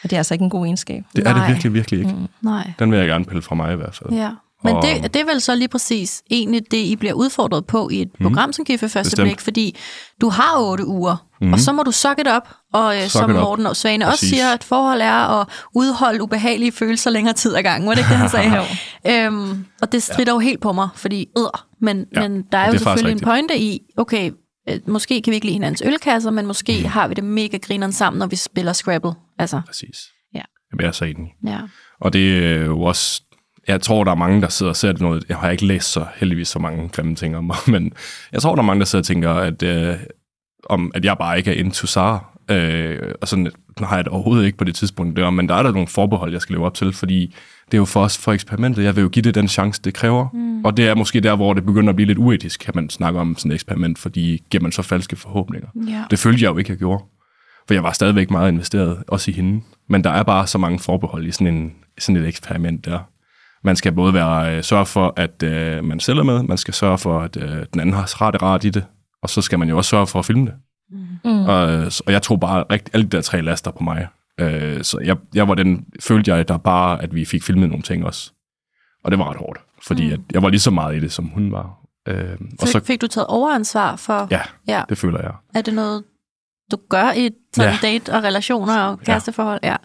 og 0.03 0.09
det 0.09 0.13
er 0.15 0.19
altså 0.19 0.33
ikke 0.33 0.43
en 0.43 0.49
god 0.49 0.65
egenskab. 0.65 1.03
Det 1.15 1.19
er 1.27 1.33
det 1.33 1.35
Nej. 1.41 1.47
virkelig, 1.51 1.73
virkelig 1.73 1.99
ikke. 1.99 2.11
Mm. 2.11 2.27
Nej. 2.41 2.71
Den 2.79 2.91
vil 2.91 2.99
jeg 2.99 3.07
gerne 3.07 3.25
pille 3.25 3.41
fra 3.41 3.55
mig 3.55 3.73
i 3.73 3.75
hvert 3.75 3.95
fald. 3.95 4.13
Ja. 4.13 4.29
Men 4.63 4.75
Og- 4.75 4.83
det, 4.83 5.13
det 5.13 5.21
er 5.21 5.25
vel 5.25 5.41
så 5.41 5.55
lige 5.55 5.67
præcis 5.67 6.23
egentlig 6.31 6.61
det, 6.71 6.77
I 6.77 6.95
bliver 6.95 7.13
udfordret 7.13 7.65
på 7.65 7.89
i 7.91 8.01
et 8.01 8.09
program, 8.23 8.53
som 8.53 8.65
Giver 8.65 8.77
første 8.77 8.97
Mhm. 8.99 9.03
Bestemt. 9.03 9.25
blik, 9.27 9.39
fordi 9.41 9.77
du 10.21 10.29
har 10.29 10.53
otte 10.57 10.87
uger, 10.87 11.25
mm. 11.41 11.53
og 11.53 11.59
så 11.59 11.71
må 11.71 11.83
du 11.83 11.91
suck 11.91 12.19
it 12.19 12.27
up, 12.35 12.49
og 12.73 12.97
øh, 12.97 13.07
som. 13.07 13.29
Morten 13.31 13.65
og 13.65 13.75
Svane 13.75 14.07
også 14.07 14.25
siger, 14.27 14.53
at 14.53 14.63
forhold 14.63 15.01
er 15.01 15.41
at 15.41 15.47
udholde 15.75 16.23
ubehagelige 16.23 16.71
følelser 16.71 17.09
længere 17.09 17.33
tid 17.33 17.55
ad 17.55 17.63
gangen. 17.63 17.87
Var 17.89 17.93
det 17.93 17.99
ikke 18.01 18.09
det, 18.09 18.17
han 18.17 18.29
sagde 18.29 18.49
her? 19.05 19.27
øhm, 19.27 19.65
og 19.81 19.91
det 19.91 20.03
strider 20.03 20.31
ja. 20.31 20.33
jo 20.35 20.39
helt 20.39 20.61
på 20.61 20.71
mig, 20.73 20.89
fordi 20.95 21.27
øh, 21.37 21.43
men, 21.81 22.05
Ja, 22.15 22.21
men 22.27 22.43
der 22.51 22.57
er 22.57 22.65
jo 22.67 22.71
det 22.71 22.79
er 22.81 22.83
selvfølgelig 22.83 23.11
en 23.21 23.25
pointe 23.25 23.59
i, 23.59 23.79
okay, 23.97 24.31
øh, 24.69 24.79
måske 24.87 25.21
kan 25.21 25.31
vi 25.31 25.35
ikke 25.35 25.45
lide 25.47 25.53
hinandens 25.53 25.81
ølkasser, 25.85 26.31
men 26.31 26.45
måske 26.45 26.73
Mhm. 26.79 26.85
har 26.89 27.07
vi 27.07 27.13
det 27.13 27.23
mega 27.23 27.57
grineren 27.57 27.91
sammen, 27.91 28.19
når 28.19 28.27
vi 28.27 28.35
spiller 28.35 28.73
Scrabble. 28.73 29.11
Altså, 29.39 29.61
Præcis. 29.67 29.97
Ja. 30.33 30.41
Jeg 30.79 30.87
er 30.87 30.91
så 30.91 31.05
enig. 31.05 31.33
ja. 31.47 31.59
Og 32.01 32.13
det 32.13 32.37
er 32.45 32.65
jo 32.65 32.81
også... 32.81 33.21
Jeg 33.67 33.81
tror, 33.81 34.03
der 34.03 34.11
er 34.11 34.15
mange, 34.15 34.41
der 34.41 34.49
sidder 34.49 34.69
og 34.69 34.75
ser 34.75 34.91
det 34.91 35.01
noget... 35.01 35.25
Jeg 35.29 35.37
har 35.37 35.49
ikke 35.49 35.65
læst 35.65 35.91
så 35.91 36.05
heldigvis 36.15 36.47
så 36.47 36.59
mange 36.59 36.89
grimme 36.89 37.15
ting 37.15 37.37
om 37.37 37.43
mig, 37.43 37.57
men 37.73 37.93
jeg 38.31 38.41
tror, 38.41 38.55
der 38.55 38.61
er 38.61 38.65
mange, 38.65 38.79
der 38.79 38.85
sidder 38.85 39.01
og 39.01 39.07
tænker, 39.07 39.33
at, 39.33 39.63
øh, 39.63 39.97
om, 40.69 40.91
at 40.95 41.05
jeg 41.05 41.17
bare 41.17 41.37
ikke 41.37 41.51
er 41.51 41.59
into 41.59 41.87
Sara. 41.87 42.25
Øh, 42.51 43.13
og 43.21 43.27
sådan 43.27 43.51
har 43.77 43.95
jeg 43.95 44.03
det 44.05 44.13
overhovedet 44.13 44.45
ikke 44.45 44.57
på 44.57 44.63
det 44.63 44.75
tidspunkt 44.75 45.17
der, 45.17 45.29
men 45.29 45.49
der 45.49 45.55
er 45.55 45.63
der 45.63 45.71
nogle 45.71 45.87
forbehold, 45.87 46.31
jeg 46.31 46.41
skal 46.41 46.53
leve 46.53 46.65
op 46.65 46.73
til, 46.73 46.93
fordi 46.93 47.35
det 47.71 47.77
er 47.77 47.77
jo 47.77 47.85
for 47.85 48.03
os 48.03 48.17
for 48.17 48.31
eksperimentet. 48.31 48.83
Jeg 48.83 48.95
vil 48.95 49.01
jo 49.01 49.09
give 49.09 49.23
det 49.23 49.35
den 49.35 49.47
chance, 49.47 49.81
det 49.81 49.93
kræver. 49.93 50.27
Mm. 50.33 50.65
Og 50.65 50.77
det 50.77 50.87
er 50.87 50.95
måske 50.95 51.19
der, 51.19 51.35
hvor 51.35 51.53
det 51.53 51.65
begynder 51.65 51.89
at 51.89 51.95
blive 51.95 52.07
lidt 52.07 52.17
uetisk, 52.17 52.59
kan 52.59 52.73
man 52.75 52.89
snakke 52.89 53.19
om 53.19 53.35
sådan 53.37 53.51
et 53.51 53.55
eksperiment, 53.55 53.99
fordi 53.99 54.43
giver 54.51 54.61
man 54.61 54.71
så 54.71 54.81
falske 54.81 55.15
forhåbninger. 55.15 55.67
Ja. 55.87 56.03
Det 56.11 56.19
følte 56.19 56.43
jeg 56.43 56.51
jo 56.51 56.57
ikke, 56.57 56.71
jeg 56.71 56.77
gjorde. 56.77 57.03
For 57.67 57.73
jeg 57.73 57.83
var 57.83 57.91
stadigvæk 57.91 58.31
meget 58.31 58.51
investeret, 58.51 59.03
også 59.07 59.31
i 59.31 59.33
hende. 59.33 59.61
Men 59.89 60.03
der 60.03 60.09
er 60.09 60.23
bare 60.23 60.47
så 60.47 60.57
mange 60.57 60.79
forbehold 60.79 61.25
i 61.25 61.31
sådan, 61.31 61.55
en, 61.55 61.71
sådan 61.99 62.21
et 62.21 62.27
eksperiment 62.27 62.85
der. 62.85 62.99
Man 63.63 63.75
skal 63.75 63.91
både 63.91 64.13
være, 64.13 64.57
øh, 64.57 64.63
sørge 64.63 64.85
for, 64.85 65.13
at 65.17 65.43
øh, 65.43 65.83
man 65.83 65.99
selv 65.99 66.19
er 66.19 66.23
med, 66.23 66.43
man 66.43 66.57
skal 66.57 66.73
sørge 66.73 66.97
for, 66.97 67.19
at 67.19 67.37
øh, 67.37 67.65
den 67.73 67.81
anden 67.81 67.95
har 67.95 68.21
rart 68.43 68.65
i 68.65 68.69
det, 68.69 68.85
og 69.23 69.29
så 69.29 69.41
skal 69.41 69.59
man 69.59 69.69
jo 69.69 69.77
også 69.77 69.89
sørge 69.89 70.07
for 70.07 70.19
at 70.19 70.25
filme 70.25 70.45
det. 70.45 70.53
Mm. 71.25 71.45
Og, 71.45 71.71
øh, 71.71 71.91
og 72.05 72.13
jeg 72.13 72.21
tog 72.21 72.39
bare 72.39 72.63
rigtig, 72.71 72.95
alle 72.95 73.03
de 73.03 73.09
der 73.09 73.21
tre 73.21 73.41
laster 73.41 73.71
på 73.71 73.83
mig. 73.83 74.07
Øh, 74.39 74.83
så 74.83 74.99
jeg, 75.03 75.17
jeg 75.33 75.47
var 75.47 75.55
den, 75.55 75.85
følte 76.01 76.31
jeg, 76.35 76.47
der 76.47 76.57
bare, 76.57 77.01
at 77.03 77.15
vi 77.15 77.25
fik 77.25 77.43
filmet 77.43 77.69
nogle 77.69 77.83
ting 77.83 78.05
også. 78.05 78.31
Og 79.03 79.11
det 79.11 79.19
var 79.19 79.29
ret 79.29 79.37
hårdt, 79.37 79.59
fordi 79.87 80.07
mm. 80.07 80.13
at 80.13 80.19
jeg 80.33 80.41
var 80.43 80.49
lige 80.49 80.59
så 80.59 80.71
meget 80.71 80.95
i 80.95 80.99
det, 80.99 81.11
som 81.11 81.25
hun 81.25 81.51
var. 81.51 81.75
Øh, 82.07 82.37
og 82.61 82.67
så, 82.67 82.79
fik 82.85 83.01
du 83.01 83.07
taget 83.07 83.27
overansvar 83.27 83.95
for, 83.95 84.27
ja, 84.31 84.41
ja. 84.67 84.83
det 84.89 84.97
føler 84.97 85.21
jeg. 85.21 85.31
Er 85.55 85.61
det 85.61 85.73
noget, 85.73 86.03
du 86.71 86.77
gør 86.89 87.11
i 87.11 87.29
sådan 87.53 87.71
Ja. 87.71 87.77
date 87.87 88.13
og 88.13 88.23
relationer 88.23 88.81
og 88.81 88.99
kæresteforhold? 88.99 89.59
Ja. 89.63 89.75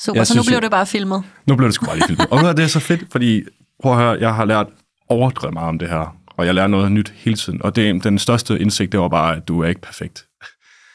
Super, 0.00 0.20
Jeg 0.20 0.26
så 0.26 0.34
nu 0.34 0.42
synes, 0.42 0.46
blev 0.46 0.54
jeg- 0.56 0.62
det 0.62 0.70
bare 0.70 0.86
filmet. 0.86 1.22
Nu 1.46 1.56
blev 1.56 1.66
det 1.66 1.74
sgu 1.74 1.86
bare 1.86 1.96
lige 1.96 2.06
filmet. 2.06 2.26
Og 2.30 2.56
det 2.56 2.62
er 2.62 2.66
så 2.68 2.80
fedt, 2.80 3.04
fordi 3.12 3.42
prøv 3.82 3.92
at 3.92 3.98
høre, 3.98 4.16
jeg 4.20 4.34
har 4.34 4.44
lært 4.44 4.66
overdrevet 5.08 5.54
meget 5.54 5.68
om 5.68 5.78
det 5.78 5.88
her, 5.88 6.16
og 6.36 6.46
jeg 6.46 6.54
lærer 6.54 6.66
noget 6.66 6.92
nyt 6.92 7.12
hele 7.16 7.36
tiden. 7.36 7.62
Og 7.62 7.76
det, 7.76 8.04
den 8.04 8.18
største 8.18 8.58
indsigt, 8.58 8.92
det 8.92 9.00
var 9.00 9.08
bare, 9.08 9.36
at 9.36 9.48
du 9.48 9.60
er 9.62 9.68
ikke 9.68 9.80
perfekt. 9.80 10.24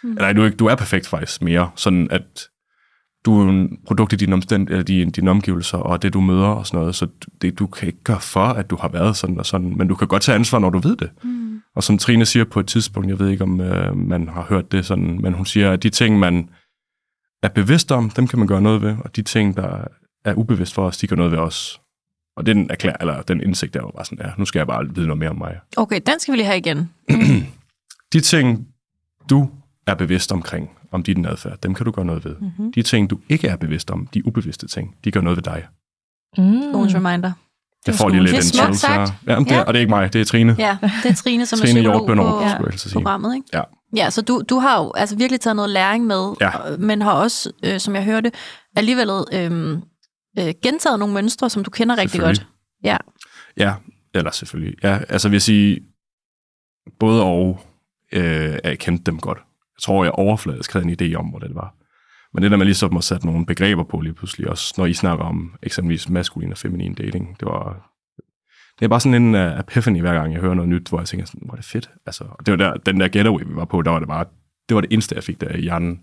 Mm. 0.03 0.11
Eller 0.11 0.33
du 0.33 0.41
er, 0.41 0.45
ikke, 0.45 0.57
du 0.57 0.65
er 0.65 0.75
perfekt 0.75 1.07
faktisk 1.07 1.41
mere, 1.41 1.71
sådan 1.75 2.07
at 2.11 2.47
du 3.25 3.39
er 3.39 3.49
en 3.49 3.77
produkt 3.85 4.13
i 4.13 4.15
dine, 4.15 4.33
omstænd, 4.33 4.69
eller 4.69 4.83
dine, 4.83 5.11
dine 5.11 5.31
omgivelser, 5.31 5.77
og 5.77 6.01
det 6.01 6.13
du 6.13 6.21
møder 6.21 6.47
og 6.47 6.67
sådan 6.67 6.79
noget, 6.79 6.95
så 6.95 7.07
det, 7.41 7.59
du 7.59 7.67
kan 7.67 7.87
ikke 7.87 8.03
gøre 8.03 8.21
for, 8.21 8.45
at 8.45 8.69
du 8.69 8.75
har 8.75 8.87
været 8.87 9.17
sådan 9.17 9.37
og 9.37 9.45
sådan, 9.45 9.77
men 9.77 9.87
du 9.87 9.95
kan 9.95 10.07
godt 10.07 10.23
tage 10.23 10.35
ansvar, 10.35 10.59
når 10.59 10.69
du 10.69 10.79
ved 10.79 10.95
det. 10.95 11.09
Mm. 11.23 11.61
Og 11.75 11.83
som 11.83 11.97
Trine 11.97 12.25
siger 12.25 12.45
på 12.45 12.59
et 12.59 12.67
tidspunkt, 12.67 13.09
jeg 13.09 13.19
ved 13.19 13.29
ikke, 13.29 13.43
om 13.43 13.61
øh, 13.61 13.97
man 13.97 14.27
har 14.27 14.45
hørt 14.49 14.71
det 14.71 14.85
sådan, 14.85 15.21
men 15.21 15.33
hun 15.33 15.45
siger, 15.45 15.71
at 15.71 15.83
de 15.83 15.89
ting, 15.89 16.19
man 16.19 16.49
er 17.43 17.49
bevidst 17.49 17.91
om, 17.91 18.09
dem 18.09 18.27
kan 18.27 18.39
man 18.39 18.47
gøre 18.47 18.61
noget 18.61 18.81
ved, 18.81 18.95
og 19.03 19.15
de 19.15 19.21
ting, 19.21 19.57
der 19.57 19.87
er 20.25 20.33
ubevidst 20.33 20.73
for 20.73 20.85
os, 20.85 20.97
de 20.97 21.07
gør 21.07 21.15
noget 21.15 21.31
ved 21.31 21.39
os. 21.39 21.81
Og 22.35 22.45
den, 22.45 22.69
erklær, 22.69 22.93
eller 22.99 23.21
den 23.21 23.41
indsigt 23.41 23.73
der 23.73 23.81
var 23.81 23.91
bare 23.91 24.05
sådan, 24.05 24.25
ja, 24.25 24.31
nu 24.37 24.45
skal 24.45 24.59
jeg 24.59 24.67
bare 24.67 24.95
vide 24.95 25.07
noget 25.07 25.19
mere 25.19 25.29
om 25.29 25.37
mig. 25.37 25.59
Okay, 25.77 25.99
den 26.05 26.19
skal 26.19 26.31
vi 26.31 26.37
lige 26.37 26.45
have 26.45 26.57
igen. 26.57 26.89
De 28.13 28.19
ting, 28.19 28.67
du 29.29 29.49
er 29.87 29.95
bevidst 29.95 30.31
omkring, 30.31 30.69
om 30.91 31.03
din 31.03 31.25
adfærd, 31.25 31.57
dem 31.63 31.73
kan 31.73 31.85
du 31.85 31.91
gøre 31.91 32.05
noget 32.05 32.25
ved. 32.25 32.35
Mhm. 32.35 32.43
Mm-hmm. 32.57 32.71
De 32.73 32.81
ting, 32.81 33.09
du 33.09 33.19
ikke 33.29 33.47
er 33.47 33.55
bevidst 33.55 33.91
om, 33.91 34.07
de 34.07 34.27
ubevidste 34.27 34.67
ting, 34.67 34.95
de 35.03 35.11
gør 35.11 35.21
noget 35.21 35.37
ved 35.37 35.43
dig. 35.43 35.67
Mm. 36.37 36.71
Bonus 36.73 36.95
reminder. 36.95 37.31
Jeg 37.87 37.95
får 37.95 38.09
lige 38.09 38.23
lidt 38.23 38.33
er 38.33 38.67
en 38.67 38.73
chance. 38.75 38.87
Ja, 39.27 39.39
men 39.39 39.45
det, 39.45 39.51
Ja. 39.51 39.61
Og 39.61 39.73
det 39.73 39.79
er 39.79 39.81
ikke 39.81 39.89
mig, 39.89 40.13
det 40.13 40.21
er 40.21 40.25
Trine. 40.25 40.55
Ja, 40.59 40.77
det 41.03 41.11
er 41.11 41.15
Trine, 41.15 41.45
som 41.45 41.57
er 41.57 41.59
Trine 41.65 41.73
psykolog 41.73 41.93
Hjortbønderup, 41.97 42.57
på 42.57 42.65
helst 42.69 42.83
sige. 42.83 42.93
programmet, 42.93 43.35
ikke? 43.35 43.47
Ja. 43.53 43.61
Ja, 43.95 44.09
så 44.09 44.21
du, 44.21 44.41
du 44.49 44.59
har 44.59 44.83
jo 44.83 44.91
altså 44.95 45.15
virkelig 45.15 45.39
taget 45.41 45.55
noget 45.55 45.69
læring 45.71 46.05
med, 46.05 46.33
Ja. 46.41 46.51
men 46.79 47.01
har 47.01 47.11
også, 47.11 47.51
øh, 47.65 47.79
som 47.79 47.95
jeg 47.95 48.03
hørte, 48.05 48.31
alligevel 48.75 49.09
øh, 49.33 49.71
øh, 50.39 50.53
gentaget 50.63 50.99
nogle 50.99 51.13
mønstre, 51.13 51.49
som 51.49 51.63
du 51.63 51.69
kender 51.69 51.97
rigtig 51.97 52.19
godt. 52.21 52.37
Selvfølgelig. 52.37 52.97
Ja, 53.57 53.73
eller 54.13 54.31
selvfølgelig. 54.31 54.75
Ja, 54.83 54.99
altså 55.09 55.29
vil 55.29 55.35
jeg 55.35 55.41
sige, 55.41 55.79
både 56.99 57.23
og, 57.23 57.59
øh, 58.11 58.57
jeg 58.63 58.79
kendte 58.79 59.03
dem 59.03 59.19
godt. 59.19 59.37
Tror, 59.81 60.03
jeg 60.03 60.11
overfladisk 60.11 60.73
havde 60.73 60.85
en 60.85 60.95
idé 61.01 61.15
om, 61.15 61.25
hvor 61.25 61.39
det 61.39 61.55
var. 61.55 61.75
Men 62.33 62.43
det 62.43 62.51
der 62.51 62.57
med 62.57 62.65
ligesom 62.65 62.97
at 62.97 63.03
sætte 63.03 63.25
nogle 63.25 63.45
begreber 63.45 63.83
på 63.83 64.01
lige 64.01 64.13
pludselig, 64.13 64.49
også 64.49 64.73
når 64.77 64.85
I 64.85 64.93
snakker 64.93 65.25
om 65.25 65.55
eksempelvis 65.63 66.09
maskulin 66.09 66.51
og 66.51 66.57
feminin 66.57 66.93
dating, 66.93 67.39
det 67.39 67.45
var... 67.45 67.87
Det 68.79 68.85
er 68.85 68.89
bare 68.89 68.99
sådan 68.99 69.23
en 69.23 69.35
uh, 69.35 69.59
epiphany, 69.59 70.01
hver 70.01 70.13
gang 70.13 70.33
jeg 70.33 70.41
hører 70.41 70.53
noget 70.53 70.69
nyt, 70.69 70.89
hvor 70.89 70.99
jeg 70.99 71.07
tænker 71.07 71.25
sådan, 71.25 71.41
hvor 71.45 71.53
er 71.53 71.55
det 71.55 71.65
fedt. 71.65 71.89
Altså, 72.05 72.23
og 72.29 72.45
det 72.45 72.51
var 72.51 72.57
der, 72.57 72.73
den 72.77 72.99
der 72.99 73.07
getaway, 73.07 73.43
vi 73.43 73.55
var 73.55 73.65
på, 73.65 73.81
der 73.81 73.91
var 73.91 73.99
det 73.99 74.07
bare, 74.07 74.25
det 74.69 74.75
var 74.75 74.81
det 74.81 74.93
eneste, 74.93 75.15
jeg 75.15 75.23
fik 75.23 75.41
der 75.41 75.55
i 75.55 75.61
hjernen. 75.61 75.99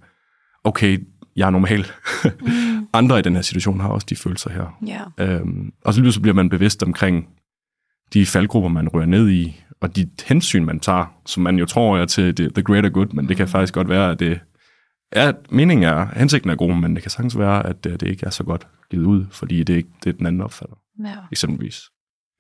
Okay, 0.65 0.99
jeg 1.37 1.47
er 1.47 1.51
normal. 1.51 1.87
Mm. 2.25 2.89
Andre 2.93 3.19
i 3.19 3.23
den 3.23 3.35
her 3.35 3.43
situation 3.43 3.81
har 3.81 3.89
også 3.89 4.07
de 4.11 4.17
følelser 4.17 4.51
her. 4.51 4.79
Ja. 4.87 5.25
Øhm, 5.25 5.73
og 5.85 5.95
så 5.95 6.21
bliver 6.23 6.35
man 6.35 6.49
bevidst 6.49 6.83
omkring 6.83 7.29
de 8.13 8.27
faldgrupper, 8.27 8.69
man 8.69 8.89
rører 8.89 9.07
ned 9.07 9.31
i, 9.31 9.61
og 9.81 9.97
de 9.97 10.11
hensyn, 10.27 10.65
man 10.65 10.81
tager, 10.81 11.07
som 11.27 11.43
man 11.43 11.59
jo 11.59 11.67
tror 11.67 11.99
er 11.99 12.07
til 12.07 12.35
the, 12.37 12.51
the 12.51 12.63
greater 12.63 12.89
good, 12.89 13.07
men 13.07 13.29
det 13.29 13.37
kan 13.37 13.49
faktisk 13.49 13.75
godt 13.75 13.89
være, 13.89 14.11
at 14.11 14.19
det 14.21 14.41
er, 15.13 15.33
meningen 15.51 15.85
er, 15.89 16.07
hensigten 16.17 16.51
er 16.51 16.55
god, 16.55 16.75
men 16.75 16.95
det 16.95 17.03
kan 17.03 17.11
sagtens 17.11 17.39
være, 17.39 17.67
at 17.67 17.85
det, 17.85 18.01
det 18.01 18.09
ikke 18.09 18.27
er 18.27 18.31
så 18.31 18.45
godt 18.45 18.67
givet 18.91 19.05
ud, 19.05 19.27
fordi 19.31 19.63
det 19.63 19.75
ikke 19.77 19.89
det 20.05 20.11
er 20.11 20.17
den 20.17 20.27
anden 20.27 20.41
opfatter, 20.43 20.77
ja. 21.05 21.15
eksempelvis. 21.33 21.81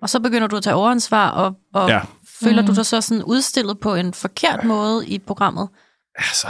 Og 0.03 0.09
så 0.11 0.21
begynder 0.21 0.47
du 0.47 0.57
at 0.57 0.63
tage 0.63 0.75
overansvar, 0.77 1.31
og, 1.31 1.55
og 1.75 1.89
ja. 1.89 1.95
Ja. 1.95 2.03
føler 2.43 2.63
Mm. 2.63 2.67
du 2.69 2.75
dig 2.75 2.87
så 2.87 3.01
sådan 3.01 3.23
udstillet 3.25 3.81
på 3.81 3.95
en 3.95 4.15
forkert 4.15 4.65
måde 4.65 5.07
i 5.09 5.19
programmet? 5.19 5.69
Altså, 6.15 6.47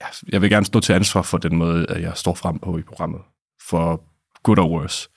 jeg- 0.00 0.32
jeg 0.32 0.42
vil 0.42 0.50
gerne 0.50 0.66
stå 0.66 0.80
til 0.80 0.92
ansvar 0.92 1.22
for 1.22 1.38
den 1.38 1.56
måde, 1.56 1.86
at 1.88 2.02
jeg 2.02 2.12
står 2.14 2.34
frem 2.34 2.58
på 2.58 2.78
i 2.78 2.82
programmet, 2.82 3.20
for 3.68 4.02
good 4.42 4.58
or 4.58 4.68
worse. 4.78 5.08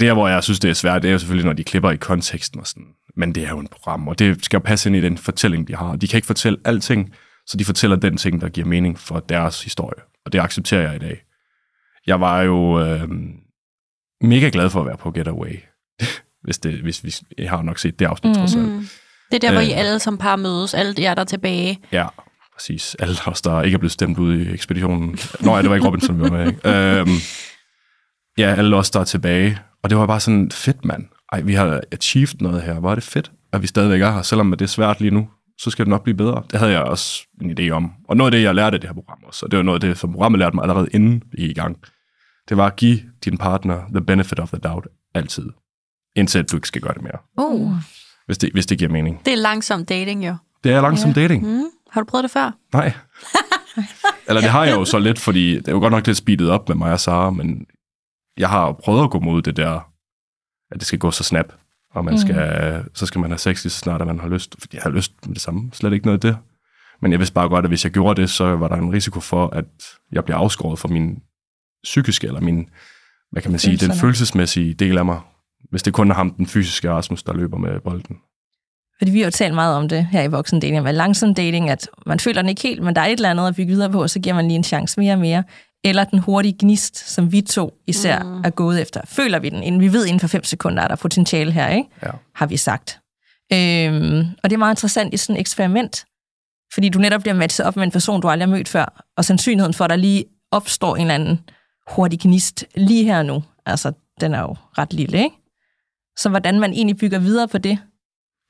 Det, 0.00 0.12
hvor 0.12 0.28
jeg 0.28 0.44
synes, 0.44 0.60
det 0.60 0.70
er 0.70 0.74
svært, 0.74 1.02
det 1.02 1.08
er 1.08 1.12
jo 1.12 1.18
selvfølgelig, 1.18 1.46
når 1.46 1.52
de 1.52 1.64
klipper 1.64 1.90
i 1.90 1.96
konteksten 1.96 2.60
og 2.60 2.66
sådan. 2.66 2.86
Men 3.16 3.34
det 3.34 3.44
er 3.44 3.48
jo 3.48 3.58
en 3.58 3.68
program, 3.68 4.08
og 4.08 4.18
det 4.18 4.44
skal 4.44 4.56
jo 4.56 4.62
passe 4.64 4.88
ind 4.88 4.96
i 4.96 5.00
den 5.00 5.18
fortælling, 5.18 5.68
de 5.68 5.76
har. 5.76 5.96
De 5.96 6.08
kan 6.08 6.18
ikke 6.18 6.26
fortælle 6.26 6.58
alting, 6.64 7.14
så 7.46 7.56
de 7.56 7.64
fortæller 7.64 7.96
den 7.96 8.16
ting, 8.16 8.40
der 8.40 8.48
giver 8.48 8.66
mening 8.66 8.98
for 8.98 9.20
deres 9.20 9.62
historie. 9.62 10.02
Og 10.26 10.32
det 10.32 10.38
accepterer 10.40 10.82
jeg 10.82 10.96
i 10.96 10.98
dag. 10.98 11.22
Jeg 12.06 12.20
var 12.20 12.42
jo 12.42 12.80
øh, 12.80 13.08
mega 14.20 14.50
glad 14.52 14.70
for 14.70 14.80
at 14.80 14.86
være 14.86 14.96
på 14.96 15.10
Getaway. 15.10 15.58
hvis, 16.44 16.58
det, 16.58 16.74
hvis, 16.74 16.98
hvis 16.98 17.22
jeg 17.38 17.50
har 17.50 17.62
nok 17.62 17.78
set 17.78 17.98
det 17.98 18.06
afsnit, 18.06 18.30
mm. 18.30 18.34
trods 18.34 18.54
alt. 18.54 18.64
Mm. 18.64 18.88
Det 19.30 19.44
er 19.44 19.48
der, 19.48 19.52
hvor 19.52 19.60
I 19.60 19.72
Øh. 19.72 19.78
alle 19.78 19.98
som 19.98 20.18
par 20.18 20.36
mødes, 20.36 20.74
alle 20.74 20.94
jer, 20.98 21.14
der 21.14 21.20
er 21.20 21.26
tilbage. 21.26 21.78
Ja, 21.92 22.06
præcis. 22.54 22.96
Alle 22.98 23.16
os, 23.26 23.42
der 23.42 23.62
ikke 23.62 23.74
er 23.74 23.78
blevet 23.78 23.92
stemt 23.92 24.18
ud 24.18 24.38
i 24.38 24.52
ekspeditionen. 24.52 25.18
Nå 25.40 25.56
ja, 25.56 25.62
det 25.62 25.70
var 25.70 25.76
ikke 25.76 25.86
Robinson, 25.86 26.18
vi 26.18 26.22
var 26.22 26.30
med. 26.30 26.46
Ikke? 26.46 26.68
Øhm, 27.00 27.10
ja, 28.38 28.54
alle 28.58 28.76
os, 28.76 28.90
der 28.90 29.00
er 29.00 29.04
tilbage. 29.04 29.58
Og 29.86 29.90
det 29.90 29.98
var 29.98 30.06
bare 30.06 30.20
sådan, 30.20 30.50
fedt 30.50 30.84
mand. 30.84 31.04
Ej, 31.32 31.40
vi 31.40 31.54
har 31.54 31.80
achieved 31.92 32.40
noget 32.40 32.62
her. 32.62 32.80
Hvor 32.80 32.90
er 32.90 32.94
det 32.94 33.04
fedt, 33.04 33.32
at 33.52 33.62
vi 33.62 33.66
stadigvæk 33.66 34.00
er 34.00 34.10
her. 34.12 34.22
Selvom 34.22 34.50
det 34.50 34.62
er 34.62 34.66
svært 34.66 35.00
lige 35.00 35.10
nu, 35.10 35.28
så 35.58 35.70
skal 35.70 35.84
det 35.84 35.90
nok 35.90 36.02
blive 36.02 36.16
bedre. 36.16 36.42
Det 36.50 36.58
havde 36.58 36.72
jeg 36.72 36.82
også 36.82 37.22
en 37.42 37.58
idé 37.60 37.70
om. 37.70 37.90
Og 38.08 38.16
noget 38.16 38.32
af 38.32 38.38
det, 38.38 38.44
jeg 38.44 38.54
lærte 38.54 38.74
af 38.74 38.80
det 38.80 38.88
her 38.90 38.94
program 38.94 39.18
også, 39.26 39.46
og 39.46 39.50
det 39.50 39.56
var 39.56 39.62
noget 39.62 39.84
af 39.84 39.88
det, 39.88 39.98
som 39.98 40.12
programmet 40.12 40.38
lærte 40.38 40.54
mig 40.56 40.62
allerede 40.62 40.88
inden 40.92 41.22
vi 41.32 41.36
gik 41.42 41.50
i 41.50 41.54
gang, 41.54 41.76
det 42.48 42.56
var 42.56 42.66
at 42.66 42.76
give 42.76 42.98
din 43.24 43.38
partner 43.38 43.80
the 43.94 44.00
benefit 44.04 44.40
of 44.40 44.48
the 44.48 44.58
doubt 44.58 44.86
altid. 45.14 45.46
Indtil 46.16 46.44
du 46.44 46.56
ikke 46.56 46.68
skal 46.68 46.82
gøre 46.82 46.94
det 46.94 47.02
mere, 47.02 47.18
Uh, 47.46 47.72
hvis 48.26 48.38
det, 48.38 48.52
hvis 48.52 48.66
det 48.66 48.78
giver 48.78 48.90
mening. 48.90 49.20
det 49.24 49.32
er 49.32 49.36
langsom 49.36 49.84
dating 49.84 50.26
jo. 50.26 50.36
Det 50.64 50.72
er 50.72 50.80
langsom 50.80 51.10
Ja. 51.10 51.20
dating. 51.20 51.42
Mm. 51.46 51.64
Har 51.90 52.00
du 52.00 52.04
prøvet 52.04 52.22
det 52.22 52.30
før? 52.30 52.50
Nej. 52.72 52.92
Eller 54.28 54.40
det 54.40 54.50
har 54.50 54.64
jeg 54.64 54.74
jo 54.76 54.84
så 54.84 54.98
lidt, 54.98 55.18
fordi 55.18 55.54
det 55.54 55.68
er 55.68 55.72
jo 55.72 55.78
godt 55.78 55.92
nok 55.92 56.06
lidt 56.06 56.16
speedet 56.18 56.50
op 56.50 56.68
med 56.68 56.76
mig 56.76 56.92
og 56.92 57.00
Sara, 57.00 57.30
men 57.30 57.66
jeg 58.38 58.48
har 58.48 58.72
prøvet 58.72 59.04
at 59.04 59.10
gå 59.10 59.18
mod 59.18 59.42
det 59.42 59.56
der, 59.56 59.92
at 60.70 60.78
det 60.78 60.86
skal 60.86 60.98
gå 60.98 61.10
så 61.10 61.24
snap, 61.24 61.52
og 61.94 62.04
man 62.04 62.18
skal, 62.18 62.82
mm. 62.82 62.90
så 62.94 63.06
skal 63.06 63.20
man 63.20 63.30
have 63.30 63.38
sex 63.38 63.64
lige 63.64 63.72
så 63.72 63.78
snart, 63.78 64.00
at 64.00 64.06
man 64.06 64.20
har 64.20 64.28
lyst. 64.28 64.56
Fordi 64.58 64.76
jeg 64.76 64.82
har 64.82 64.90
lyst 64.90 65.12
med 65.26 65.34
det 65.34 65.42
samme, 65.42 65.70
slet 65.72 65.92
ikke 65.92 66.06
noget 66.06 66.24
af 66.24 66.32
det. 66.32 66.38
Men 67.02 67.12
jeg 67.12 67.18
vidste 67.20 67.34
bare 67.34 67.48
godt, 67.48 67.64
at 67.64 67.70
hvis 67.70 67.84
jeg 67.84 67.92
gjorde 67.92 68.20
det, 68.20 68.30
så 68.30 68.44
var 68.56 68.68
der 68.68 68.76
en 68.76 68.92
risiko 68.92 69.20
for, 69.20 69.46
at 69.46 69.64
jeg 70.12 70.24
bliver 70.24 70.38
afskåret 70.38 70.78
fra 70.78 70.88
min 70.88 71.18
psykiske, 71.84 72.26
eller 72.26 72.40
min, 72.40 72.68
hvad 73.30 73.42
kan 73.42 73.50
man 73.50 73.60
sige, 73.60 73.76
den 73.76 73.92
følelsesmæssige 73.92 74.74
del 74.74 74.98
af 74.98 75.04
mig. 75.04 75.20
Hvis 75.70 75.82
det 75.82 75.92
kun 75.92 76.10
er 76.10 76.14
ham, 76.14 76.34
den 76.34 76.46
fysiske 76.46 76.90
Rasmus, 76.90 77.22
der 77.22 77.32
løber 77.32 77.58
med 77.58 77.80
bolden. 77.80 78.16
Fordi 78.98 79.10
vi 79.10 79.18
har 79.18 79.24
jo 79.24 79.30
talt 79.30 79.54
meget 79.54 79.76
om 79.76 79.88
det 79.88 80.06
her 80.06 80.22
i 80.22 80.26
voksen 80.26 80.60
dating, 80.60 80.82
med 80.82 80.92
langsom 80.92 81.34
dating, 81.34 81.70
at 81.70 81.88
man 82.06 82.20
føler 82.20 82.42
den 82.42 82.48
ikke 82.48 82.62
helt, 82.62 82.82
men 82.82 82.94
der 82.94 83.00
er 83.00 83.06
et 83.06 83.12
eller 83.12 83.30
andet 83.30 83.48
at 83.48 83.56
bygge 83.56 83.72
videre 83.72 83.90
på, 83.90 84.08
så 84.08 84.20
giver 84.20 84.34
man 84.34 84.44
lige 84.44 84.56
en 84.56 84.64
chance 84.64 85.00
mere 85.00 85.12
og 85.12 85.18
mere. 85.18 85.44
Eller 85.88 86.04
den 86.04 86.18
hurtige 86.18 86.56
gnist, 86.58 87.10
som 87.10 87.32
vi 87.32 87.40
to 87.40 87.74
især 87.86 88.22
mm. 88.22 88.42
er 88.44 88.50
gået 88.50 88.82
efter. 88.82 89.00
Føler 89.04 89.38
vi 89.38 89.48
den, 89.48 89.62
inden 89.62 89.80
vi 89.80 89.92
ved 89.92 90.06
inden 90.06 90.20
for 90.20 90.26
fem 90.26 90.44
sekunder, 90.44 90.82
er 90.82 90.88
der 90.88 90.96
potentiale 90.96 91.52
her, 91.52 91.68
ikke? 91.68 91.88
Ja. 92.02 92.10
har 92.34 92.46
vi 92.46 92.56
sagt. 92.56 93.00
Øhm, 93.52 94.18
og 94.42 94.50
det 94.50 94.52
er 94.52 94.58
meget 94.58 94.72
interessant 94.72 95.14
i 95.14 95.16
sådan 95.16 95.36
et 95.36 95.40
eksperiment, 95.40 96.04
fordi 96.74 96.88
du 96.88 96.98
netop 96.98 97.20
bliver 97.20 97.34
matchet 97.34 97.66
op 97.66 97.76
med 97.76 97.84
en 97.84 97.90
person, 97.90 98.20
du 98.20 98.28
aldrig 98.28 98.48
har 98.48 98.56
mødt 98.56 98.68
før, 98.68 99.04
og 99.16 99.24
sandsynligheden 99.24 99.74
for, 99.74 99.84
at 99.84 99.90
der 99.90 99.96
lige 99.96 100.24
opstår 100.50 100.96
en 100.96 101.00
eller 101.02 101.14
anden 101.14 101.40
hurtig 101.90 102.20
gnist 102.20 102.64
lige 102.74 103.04
her 103.04 103.22
nu, 103.22 103.42
altså 103.66 103.92
den 104.20 104.34
er 104.34 104.40
jo 104.40 104.56
ret 104.78 104.92
lille, 104.92 105.18
ikke? 105.18 105.36
Så 106.18 106.28
hvordan 106.28 106.60
man 106.60 106.72
egentlig 106.72 106.96
bygger 106.96 107.18
videre 107.18 107.48
på 107.48 107.58
det, 107.58 107.78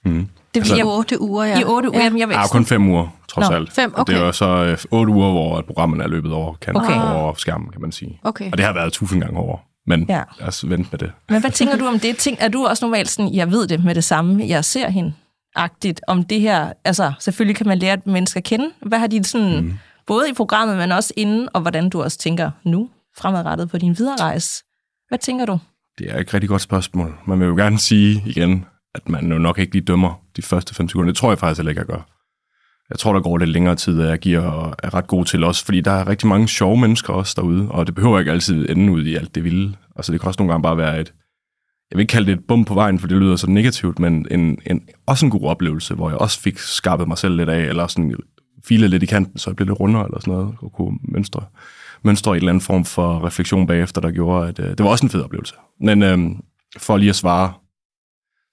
Mm. 0.05 0.29
det 0.55 0.61
Altså- 0.61 0.75
bliver 0.75 0.85
I 0.87 0.89
otte 0.99 1.21
uger, 1.21 1.45
ja. 1.45 1.61
i 1.61 1.65
otte 1.65 1.91
uger. 1.91 2.03
Jamen, 2.05 2.19
jeg 2.19 2.29
Ja, 2.29 2.43
ikke 2.43 2.53
kun 2.53 2.67
fem 2.67 2.89
uger, 2.89 3.09
trods 3.37 3.51
Nå, 3.51 3.57
alt. 3.57 3.73
fem, 3.73 3.95
Og 3.95 4.07
Det 4.07 4.15
okay. 4.15 4.23
er 4.23 4.27
jo 4.27 4.33
så 4.33 4.47
øh, 4.65 4.79
otte 4.91 5.13
uger, 5.13 5.31
hvor 5.31 5.59
at 5.59 5.65
programmet 5.65 6.01
er 6.01 6.09
løbet 6.09 6.33
over, 6.33 6.55
kan 6.55 6.77
Okay. 6.77 6.95
over 7.13 7.35
skærmen, 7.35 7.71
kan 7.71 7.81
man 7.81 7.93
sige. 7.93 8.21
Okay. 8.23 8.51
Og 8.53 8.59
det 8.59 8.67
har 8.67 8.73
været 8.73 8.93
tusind 8.93 9.21
gange 9.23 9.39
over. 9.41 9.59
Men 9.87 10.07
Ja. 10.09 10.17
ja. 10.17 10.23
lad 10.39 10.49
os 10.49 10.69
vente 10.71 10.89
med 10.93 10.99
det. 10.99 11.13
Men 11.29 11.41
hvad 11.41 11.51
tænker 11.51 11.77
du 11.77 11.87
om 11.87 11.99
det? 12.01 12.17
Tænk, 12.17 12.39
er 12.41 12.49
du 12.49 12.67
også 12.67 12.85
normalt 12.85 13.09
sådan, 13.09 13.35
jeg 13.35 13.51
ved 13.51 13.67
det 13.67 13.85
med 13.85 13.95
det 13.95 14.05
samme, 14.05 14.45
jeg 14.49 14.65
ser 14.65 14.89
hende 14.89 15.13
agtigt 15.57 16.01
om 16.09 16.23
det 16.25 16.41
her? 16.41 16.73
Altså, 16.85 17.13
selvfølgelig 17.19 17.57
kan 17.57 17.67
man 17.67 17.79
lære 17.79 17.95
et 17.95 18.07
menneske 18.07 18.37
at 18.39 18.45
kende. 18.45 18.71
Hvad 18.83 18.99
har 18.99 19.07
de 19.07 19.25
sådan, 19.25 19.61
mm. 19.61 19.73
både 20.07 20.31
i 20.31 20.33
programmet, 20.33 20.77
men 20.77 20.93
også 20.93 21.13
inden, 21.17 21.49
og 21.55 21.61
hvordan 21.61 21.89
du 21.89 22.03
også 22.03 22.19
tænker 22.19 22.51
nu, 22.65 22.89
fremadrettet 23.19 23.71
på 23.71 23.79
din 23.79 23.99
videre 23.99 24.17
rejse? 24.21 24.65
Hvad 25.09 25.19
tænker 25.19 25.47
du? 25.47 25.59
Det 25.99 26.11
er 26.15 26.19
et 26.21 26.35
rigtig 26.35 26.49
godt 26.49 26.63
spørgsmål. 26.63 27.15
Man 27.27 27.41
vil 27.41 27.47
jo 27.47 27.57
gerne 27.57 27.79
sige 27.79 28.23
igen, 28.27 28.65
at 28.95 29.09
man 29.09 29.33
jo 29.33 29.39
nok 29.39 29.59
ikke 29.59 29.73
lige 29.73 29.85
dømmer 29.85 30.21
de 30.37 30.43
første 30.43 30.75
fem 30.75 30.89
sekunder. 30.89 31.13
Det 31.13 31.19
tror 31.19 31.31
jeg 31.31 31.39
faktisk 31.39 31.59
heller 31.59 31.71
ikke, 31.71 31.81
jeg 31.81 31.87
gør. 31.87 32.07
Jeg 32.91 32.99
tror, 32.99 33.13
der 33.13 33.21
går 33.21 33.39
lidt 33.39 33.51
længere 33.51 33.77
tid, 33.77 34.03
at 34.03 34.09
jeg 34.09 34.19
giver 34.19 34.41
og 34.41 34.75
er 34.83 34.95
ret 34.95 35.07
god 35.07 35.25
til 35.25 35.45
os, 35.45 35.63
fordi 35.63 35.81
der 35.81 35.91
er 35.91 36.09
rigtig 36.09 36.29
mange 36.29 36.49
sjove 36.49 36.77
mennesker 36.77 37.13
også 37.13 37.35
derude, 37.37 37.69
og 37.71 37.87
det 37.87 37.95
behøver 37.95 38.19
ikke 38.19 38.31
altid 38.31 38.69
ende 38.69 38.93
ud 38.93 39.05
i 39.05 39.15
alt 39.15 39.35
det 39.35 39.45
vilde. 39.45 39.77
Altså 39.97 40.13
det 40.13 40.21
kan 40.21 40.29
også 40.29 40.41
nogle 40.41 40.53
gange 40.53 40.63
bare 40.63 40.77
være 40.77 41.01
et, 41.01 41.13
jeg 41.91 41.97
vil 41.97 42.03
ikke 42.03 42.13
kalde 42.13 42.27
det 42.27 42.39
et 42.39 42.45
bum 42.49 42.65
på 42.65 42.75
vejen, 42.75 42.99
for 42.99 43.09
det 43.09 43.17
lyder 43.17 43.37
så 43.37 43.51
negativt, 43.51 43.99
men 43.99 44.27
en, 44.31 44.59
en, 44.67 44.89
også 45.07 45.27
en 45.27 45.31
god 45.31 45.43
oplevelse, 45.43 45.95
hvor 45.95 46.11
jeg 46.11 46.19
også 46.19 46.41
fik 46.41 46.59
skarpet 46.59 47.09
mig 47.09 47.19
selv 47.19 47.37
lidt 47.37 47.49
af, 47.49 47.61
eller 47.61 47.87
sådan 47.87 48.15
filet 48.65 48.91
lidt 48.91 49.03
i 49.03 49.07
kanten, 49.07 49.39
så 49.39 49.51
jeg 49.51 49.57
blev 49.57 49.67
lidt 49.67 49.81
rundere 49.81 50.05
eller 50.05 50.21
sådan 50.21 50.35
noget, 50.35 50.55
og 50.59 50.73
kunne 50.73 50.99
mønstre, 51.03 51.45
mønstre 52.03 52.33
i 52.33 52.33
en 52.33 52.37
eller 52.37 52.51
anden 52.51 52.61
form 52.61 52.85
for 52.85 53.27
refleksion 53.27 53.67
bagefter, 53.67 54.01
der 54.01 54.11
gjorde, 54.11 54.49
at 54.49 54.59
øh, 54.59 54.69
det 54.69 54.81
var 54.81 54.91
også 54.91 55.07
en 55.07 55.11
fed 55.11 55.23
oplevelse. 55.23 55.55
Men 55.81 56.03
øh, 56.03 56.19
for 56.79 56.97
lige 56.97 57.09
at 57.09 57.17
svare, 57.17 57.53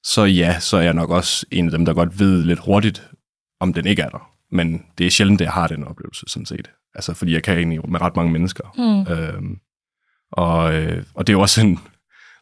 så 0.03 0.23
ja, 0.23 0.59
så 0.59 0.77
er 0.77 0.81
jeg 0.81 0.93
nok 0.93 1.09
også 1.09 1.45
en 1.51 1.65
af 1.65 1.71
dem, 1.71 1.85
der 1.85 1.93
godt 1.93 2.19
ved 2.19 2.43
lidt 2.43 2.59
hurtigt, 2.59 3.09
om 3.63 3.73
den 3.73 3.87
ikke 3.87 4.01
er 4.01 4.09
der. 4.09 4.29
Men 4.51 4.85
det 4.97 5.05
er 5.05 5.11
sjældent, 5.11 5.41
at 5.41 5.45
jeg 5.45 5.53
har 5.53 5.67
den 5.67 5.83
oplevelse, 5.83 6.25
sådan 6.27 6.45
set. 6.45 6.71
Altså, 6.95 7.13
fordi 7.13 7.33
jeg 7.33 7.43
kan 7.43 7.57
egentlig 7.57 7.89
med 7.89 8.01
ret 8.01 8.15
mange 8.15 8.31
mennesker. 8.31 8.63
Mm. 8.77 9.13
Øhm, 9.13 9.57
og, 10.31 10.73
øh, 10.73 11.03
og 11.13 11.27
det 11.27 11.33
er 11.33 11.37
jo 11.37 11.41
også 11.41 11.61
en 11.61 11.79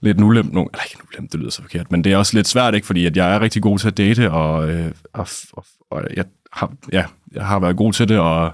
lidt 0.01 0.17
en 0.17 0.23
ulempe, 0.23 0.55
no, 0.55 0.63
eller 0.63 0.83
ikke 0.83 0.95
en 0.95 1.07
ulempe, 1.07 1.31
det 1.31 1.39
lyder 1.39 1.51
så 1.51 1.61
forkert, 1.61 1.91
men 1.91 2.03
det 2.03 2.13
er 2.13 2.17
også 2.17 2.37
lidt 2.37 2.47
svært, 2.47 2.75
ikke? 2.75 2.87
fordi 2.87 3.05
at 3.05 3.17
jeg 3.17 3.35
er 3.35 3.39
rigtig 3.39 3.61
god 3.61 3.79
til 3.79 3.87
at 3.87 3.97
date, 3.97 4.31
og, 4.31 4.69
øh, 4.69 4.91
og, 5.13 5.27
og, 5.53 5.65
og 5.91 6.03
jeg, 6.13 6.25
har, 6.53 6.73
ja, 6.91 7.05
jeg 7.31 7.45
har 7.45 7.59
været 7.59 7.77
god 7.77 7.93
til 7.93 8.09
det, 8.09 8.19
og 8.19 8.53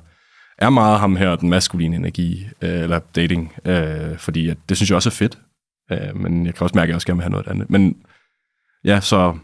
er 0.58 0.70
meget 0.70 1.00
ham 1.00 1.16
her, 1.16 1.36
den 1.36 1.50
maskuline 1.50 1.96
energi, 1.96 2.48
øh, 2.62 2.70
eller 2.82 3.00
dating, 3.00 3.54
øh, 3.66 4.18
fordi 4.18 4.50
at, 4.50 4.58
det 4.70 4.78
synes 4.78 4.90
jeg 4.90 4.96
også 4.96 5.10
er 5.10 5.12
fedt, 5.12 5.38
øh, 5.92 6.16
men 6.16 6.46
jeg 6.46 6.56
kan 6.56 6.64
også 6.64 6.76
mærke, 6.76 6.84
at 6.84 6.90
jeg 6.90 6.96
også 6.96 7.08
gerne 7.08 7.18
vil 7.18 7.24
have 7.24 7.32
noget 7.32 7.48
andet. 7.48 7.70
Men 7.70 7.98
ja, 8.84 9.00
så 9.00 9.38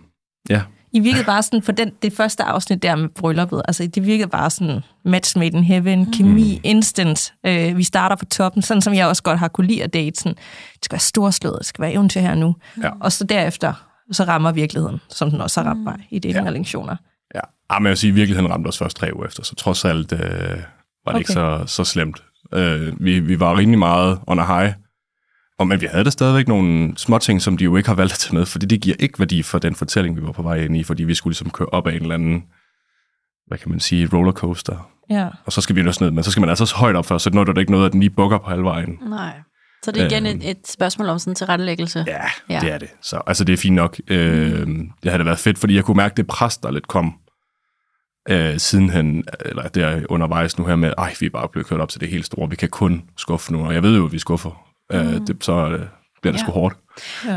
ja, 0.50 0.62
I 0.94 1.00
virkede 1.00 1.24
bare 1.24 1.44
sådan, 1.44 1.62
for 1.62 1.72
den, 1.72 1.92
det 2.02 2.14
første 2.14 2.44
afsnit 2.44 2.84
der 2.84 2.96
med 2.96 3.10
brylluppet, 3.10 3.62
altså 3.68 3.88
det 3.88 4.06
virkede 4.06 4.30
bare 4.30 4.50
sådan 4.50 4.82
match 5.06 5.38
made 5.38 5.58
in 5.58 5.64
heaven, 5.64 6.12
kemi, 6.12 6.62
instant. 6.64 7.34
Øh, 7.46 7.78
vi 7.78 7.84
starter 7.84 8.16
på 8.16 8.26
toppen, 8.26 8.62
sådan 8.62 8.82
som 8.82 8.94
jeg 8.94 9.08
også 9.08 9.24
godt 9.24 9.40
har 9.40 9.48
kunne 9.48 9.68
lide 9.68 9.84
at 9.84 9.94
date. 9.94 10.20
Sådan, 10.20 10.34
det 10.74 10.86
skal 10.86 10.94
være 10.94 11.00
storslået, 11.00 11.56
det 11.60 11.66
skal 11.66 11.82
være 11.82 11.94
eventyr 11.94 12.22
her 12.22 12.36
nu. 12.36 12.56
Ja. 12.84 12.90
Og 13.00 13.12
så 13.12 13.24
derefter, 13.24 13.74
så 14.12 14.24
rammer 14.24 14.52
virkeligheden, 14.52 15.00
som 15.10 15.32
den 15.32 15.42
også 15.42 15.62
har 15.62 15.70
ramt 15.70 15.84
mig 15.84 16.08
i 16.10 16.20
dating 16.20 16.46
Ja. 16.46 16.50
relationer. 16.50 16.96
Ja, 17.36 17.40
ah, 17.70 17.82
men 17.82 17.86
jeg 17.86 17.90
vil 17.90 17.98
sige, 17.98 18.10
at 18.10 18.16
virkeligheden 18.16 18.52
ramte 18.52 18.68
os 18.68 18.78
først 18.78 18.98
tre 18.98 19.10
uger 19.16 19.26
efter, 19.28 19.44
så 19.44 19.56
trods 19.56 19.86
alt, 19.86 20.12
øh, 20.14 20.20
var 20.20 20.26
det 20.26 20.62
okay. 21.08 21.20
ikke 21.20 21.32
så, 21.34 21.64
så 21.68 21.84
slemt. 21.84 22.24
Øh, 22.54 22.94
vi, 23.00 23.20
vi 23.20 23.40
var 23.40 23.58
rimelig 23.58 23.80
meget 23.80 24.20
on 24.28 24.40
a 24.40 24.60
high, 24.60 24.74
og, 25.60 25.68
men 25.68 25.82
vi 25.82 25.86
havde 25.86 26.04
da 26.04 26.10
stadigvæk 26.10 26.48
nogle 26.48 26.98
små 26.98 27.18
ting, 27.18 27.42
som 27.42 27.58
de 27.58 27.64
jo 27.64 27.76
ikke 27.78 27.90
har 27.90 27.96
valgt 27.96 28.14
at 28.14 28.20
tage 28.20 28.36
med, 28.36 28.46
fordi 28.46 28.66
det 28.66 28.82
giver 28.82 28.96
ikke 29.00 29.20
værdi 29.20 29.44
for 29.44 29.60
den 29.60 29.76
fortælling, 29.76 30.16
vi 30.18 30.22
var 30.22 30.32
på 30.32 30.42
vej 30.42 30.56
ind 30.56 30.78
i, 30.78 30.84
fordi 30.84 31.04
vi 31.04 31.14
skulle 31.16 31.32
ligesom 31.32 31.50
køre 31.50 31.68
op 31.70 31.88
af 31.88 31.92
en 31.96 32.02
eller 32.02 32.16
anden, 32.16 32.44
hvad 33.48 33.58
kan 33.58 33.70
man 33.70 33.80
sige, 33.80 34.10
rollercoaster. 34.14 34.90
Ja. 35.10 35.28
Og 35.46 35.52
så 35.54 35.62
skal 35.62 35.76
vi 35.76 35.88
også 35.88 36.04
ned, 36.04 36.12
men 36.12 36.24
så 36.24 36.32
skal 36.32 36.42
man 36.42 36.50
altså 36.50 36.66
så 36.66 36.76
højt 36.76 36.96
op 36.96 37.06
for, 37.06 37.18
så 37.18 37.30
når 37.30 37.44
der 37.44 37.60
ikke 37.60 37.72
noget, 37.72 37.86
at 37.86 37.92
den 37.92 38.00
lige 38.00 38.10
bukker 38.10 38.38
på 38.38 38.50
halvvejen. 38.50 38.98
Nej. 39.10 39.34
Så 39.84 39.92
det 39.92 40.02
er 40.02 40.06
igen 40.06 40.26
Øhm. 40.26 40.36
et, 40.42 40.50
et 40.50 40.68
spørgsmål 40.68 41.10
om 41.10 41.20
sådan 41.20 41.36
tilrettelæggelse. 41.36 42.04
Ja, 42.08 42.22
Ja. 42.50 42.60
det 42.60 42.72
er 42.72 42.78
det. 42.78 42.90
Så 43.02 43.22
altså, 43.28 43.44
det 43.44 43.54
er 43.54 43.58
fint 43.58 43.76
nok. 43.76 44.00
Øh, 44.08 44.68
det 44.68 45.12
havde 45.12 45.18
da 45.18 45.24
været 45.24 45.40
fedt, 45.40 45.58
fordi 45.60 45.76
jeg 45.76 45.84
kunne 45.84 45.98
mærke 45.98 46.16
det 46.18 46.28
pres, 46.28 46.58
der 46.58 46.72
lidt 46.72 46.88
kom 46.88 47.14
øh, 48.30 48.58
sidenhen, 48.60 49.24
eller 49.46 49.68
der 49.68 50.02
undervejs 50.10 50.58
nu 50.58 50.66
her 50.66 50.76
med, 50.76 50.94
ej, 50.98 51.14
vi 51.20 51.26
er 51.26 51.30
bare 51.30 51.48
blevet 51.50 51.68
kørt 51.68 51.80
op 51.80 51.90
til 51.90 52.02
det 52.02 52.10
helt 52.10 52.26
store, 52.26 52.50
vi 52.50 52.56
kan 52.56 52.70
kun 52.70 53.04
skuffe 53.18 53.54
nu, 53.54 53.66
og 53.66 53.74
jeg 53.74 53.84
ved 53.84 53.96
jo, 53.98 54.06
at 54.06 54.12
vi 54.12 54.20
skuffer. 54.20 54.66
Mm. 54.94 55.00
Øh, 55.10 55.28
det, 55.28 55.44
så 55.44 55.52
øh, 55.52 55.80
bliver 56.22 56.32
det 56.32 56.34
Ja. 56.34 56.38
sgu 56.38 56.52
hårdt. 56.52 56.76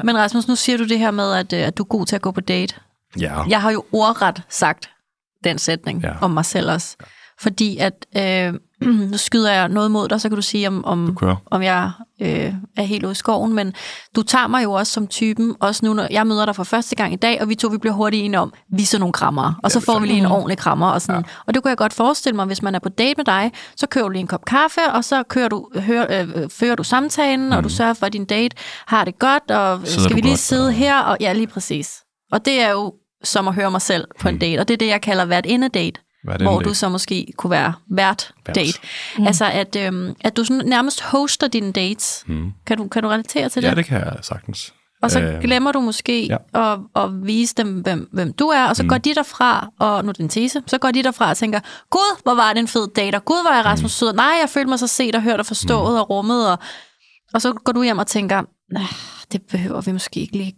Men 0.05 0.19
Rasmus, 0.19 0.49
nu 0.49 0.55
siger 0.57 0.79
du 0.79 0.85
det 0.85 0.99
her 0.99 1.11
med, 1.11 1.33
at, 1.33 1.53
øh, 1.53 1.61
at 1.67 1.79
du 1.79 1.83
er 1.83 1.87
god 1.87 2.07
til 2.07 2.17
at 2.17 2.23
gå 2.23 2.31
på 2.31 2.41
date. 2.41 2.75
Ja. 3.21 3.43
Jeg 3.49 3.63
har 3.63 3.71
jo 3.71 3.85
ordret 3.93 4.43
sagt 4.49 4.91
den 5.45 5.59
sætning 5.59 6.01
Ja. 6.03 6.09
ja. 6.09 6.15
om 6.21 6.31
mig 6.31 6.45
selv 6.45 6.71
også. 6.71 6.97
Fordi 7.41 7.79
at, 7.79 8.07
øh, 8.17 8.55
nu 9.11 9.17
skyder 9.17 9.53
jeg 9.53 9.69
noget 9.69 9.91
mod 9.91 10.09
dig, 10.09 10.21
så 10.21 10.29
kan 10.29 10.37
du 10.37 10.43
sige, 10.43 10.69
om, 10.69 10.85
om, 10.85 11.17
kører. 11.17 11.37
om 11.51 11.63
jeg 11.63 11.91
øh, 12.23 12.55
er 12.77 12.83
helt 12.83 13.05
ude 13.05 13.13
i 13.13 13.15
skoven. 13.15 13.53
Men 13.55 13.73
du 14.17 14.23
tager 14.23 14.47
mig 14.47 14.65
jo 14.65 14.73
også 14.73 14.93
som 14.93 15.07
typen, 15.07 15.55
også 15.61 15.87
nu, 15.87 15.93
når 15.95 16.07
jeg 16.11 16.27
møder 16.27 16.45
dig 16.45 16.57
for 16.57 16.65
første 16.65 16.97
gang 16.97 17.13
i 17.13 17.17
dag, 17.17 17.41
og 17.41 17.49
vi 17.49 17.55
to 17.55 17.69
vi 17.69 17.79
bliver 17.79 17.95
hurtigt 17.95 18.25
enige 18.25 18.41
om, 18.41 18.53
vi 18.73 18.83
er 18.83 18.87
sådan 18.87 19.01
nogle 19.01 19.13
krammer. 19.13 19.55
Og 19.63 19.71
så 19.71 19.79
vi 19.81 19.85
får 19.85 19.99
vi 19.99 20.07
lige 20.07 20.19
en 20.19 20.25
Mm. 20.27 20.33
ordentlig 20.33 20.59
krammer. 20.59 20.87
Og, 20.91 21.03
sådan. 21.03 21.21
Ja. 21.27 21.31
og 21.47 21.55
det 21.55 21.63
kunne 21.63 21.69
jeg 21.71 21.77
godt 21.79 21.93
forestille 21.93 22.37
mig, 22.37 22.47
hvis 22.47 22.63
man 22.63 22.75
er 22.75 22.79
på 22.79 22.89
date 22.89 23.15
med 23.17 23.25
dig, 23.25 23.53
så 23.77 23.87
kører 23.87 24.05
du 24.05 24.11
lige 24.11 24.21
en 24.21 24.27
kop 24.27 24.45
kaffe, 24.45 24.81
og 24.95 25.05
så 25.05 25.23
kører 25.23 25.49
du, 25.49 25.69
hører, 25.77 26.23
øh, 26.37 26.51
fører 26.51 26.75
du 26.75 26.83
samtalen, 26.83 27.53
og 27.53 27.65
du 27.65 27.69
sørger 27.69 27.95
for, 27.95 28.07
at 28.07 28.13
din 28.13 28.25
date 28.25 28.57
har 28.87 29.05
det 29.05 29.19
godt, 29.19 29.51
og 29.51 29.81
Sidder 29.85 30.01
skal 30.03 30.11
du 30.11 30.15
vi 30.15 30.21
lige 30.21 30.31
godt, 30.33 30.39
sidde 30.41 30.67
og- 30.67 30.73
her? 30.73 30.99
Og, 31.01 31.17
ja, 31.21 31.33
lige 31.33 31.47
præcis. 31.47 31.95
Og 32.33 32.45
det 32.45 32.61
er 32.63 32.71
jo 32.71 32.95
som 33.25 33.49
at 33.49 33.55
høre 33.55 33.71
mig 33.71 33.83
selv 33.83 34.05
på 34.21 34.29
en 34.29 34.39
date, 34.39 34.61
og 34.61 34.69
det 34.69 34.75
er 34.75 34.79
det, 34.79 34.87
jeg 34.89 35.01
kalder 35.01 35.25
vært 35.25 35.47
inde 35.47 35.69
date 35.69 36.01
hvor 36.41 36.61
du 36.61 36.75
så 36.75 36.89
måske 36.89 37.27
kunne 37.37 37.51
være 37.51 37.73
vært 37.91 38.33
Vært. 38.47 38.55
date. 38.57 38.79
Mm. 39.19 39.27
Altså, 39.27 39.45
at, 39.45 39.77
øhm, 39.77 40.15
at 40.21 40.37
du 40.37 40.45
sådan 40.45 40.67
nærmest 40.67 41.03
hoster 41.03 41.49
dine 41.49 41.73
dates. 41.73 42.25
Mm. 42.27 42.53
Kan, 42.67 42.77
du, 42.77 42.89
kan 42.89 43.03
du 43.03 43.09
relatere 43.09 43.49
til 43.49 43.63
det? 43.63 43.69
Ja, 43.69 43.75
det 43.75 43.85
kan 43.85 43.99
jeg 44.01 44.17
sagtens. 44.23 44.75
Og 45.03 45.11
så 45.11 45.21
Øh, 45.21 45.41
glemmer 45.41 45.73
du 45.73 45.81
måske 45.81 46.27
ja. 46.27 46.37
ja. 46.55 46.73
at, 46.73 46.79
at 46.97 47.27
vise 47.27 47.55
dem, 47.55 47.81
hvem, 47.81 48.09
hvem 48.13 48.33
du 48.33 48.47
er, 48.49 48.65
og 48.69 48.77
så 48.77 48.83
mm. 48.83 48.89
går 48.89 48.99
de 48.99 49.15
derfra, 49.15 49.69
og 49.79 50.05
nu 50.05 50.09
er 50.09 50.13
det 50.13 50.21
en 50.21 50.29
tese, 50.29 50.63
så 50.67 50.79
går 50.79 50.91
de 50.91 51.03
derfra 51.03 51.31
og 51.31 51.37
tænker, 51.37 51.61
gud, 51.91 52.23
hvor 52.23 52.35
var 52.35 52.53
det 52.53 52.61
en 52.61 52.69
fed 52.69 52.89
date, 52.97 53.15
og 53.17 53.25
gud, 53.25 53.43
hvor 53.43 53.51
er 53.51 53.63
Rasmus 53.63 53.83
mm. 53.83 53.89
sød. 53.89 54.13
Nej, 54.13 54.25
jeg 54.41 54.49
følte 54.51 54.69
mig 54.69 54.79
så 54.79 54.87
set 54.87 55.15
og 55.15 55.23
hørt 55.23 55.41
og 55.41 55.47
forstået 55.47 55.93
mm. 55.93 56.01
og 56.01 56.11
rummet, 56.11 56.51
og, 56.51 56.59
og 57.35 57.43
så 57.43 57.53
går 57.53 57.73
du 57.73 57.83
hjem 57.83 57.99
og 57.99 58.07
tænker, 58.07 58.43
nah, 58.73 58.85
det 59.33 59.43
behøver 59.43 59.81
vi 59.81 59.93
måske 59.93 60.21
ikke 60.21 60.37
lige 60.37 60.55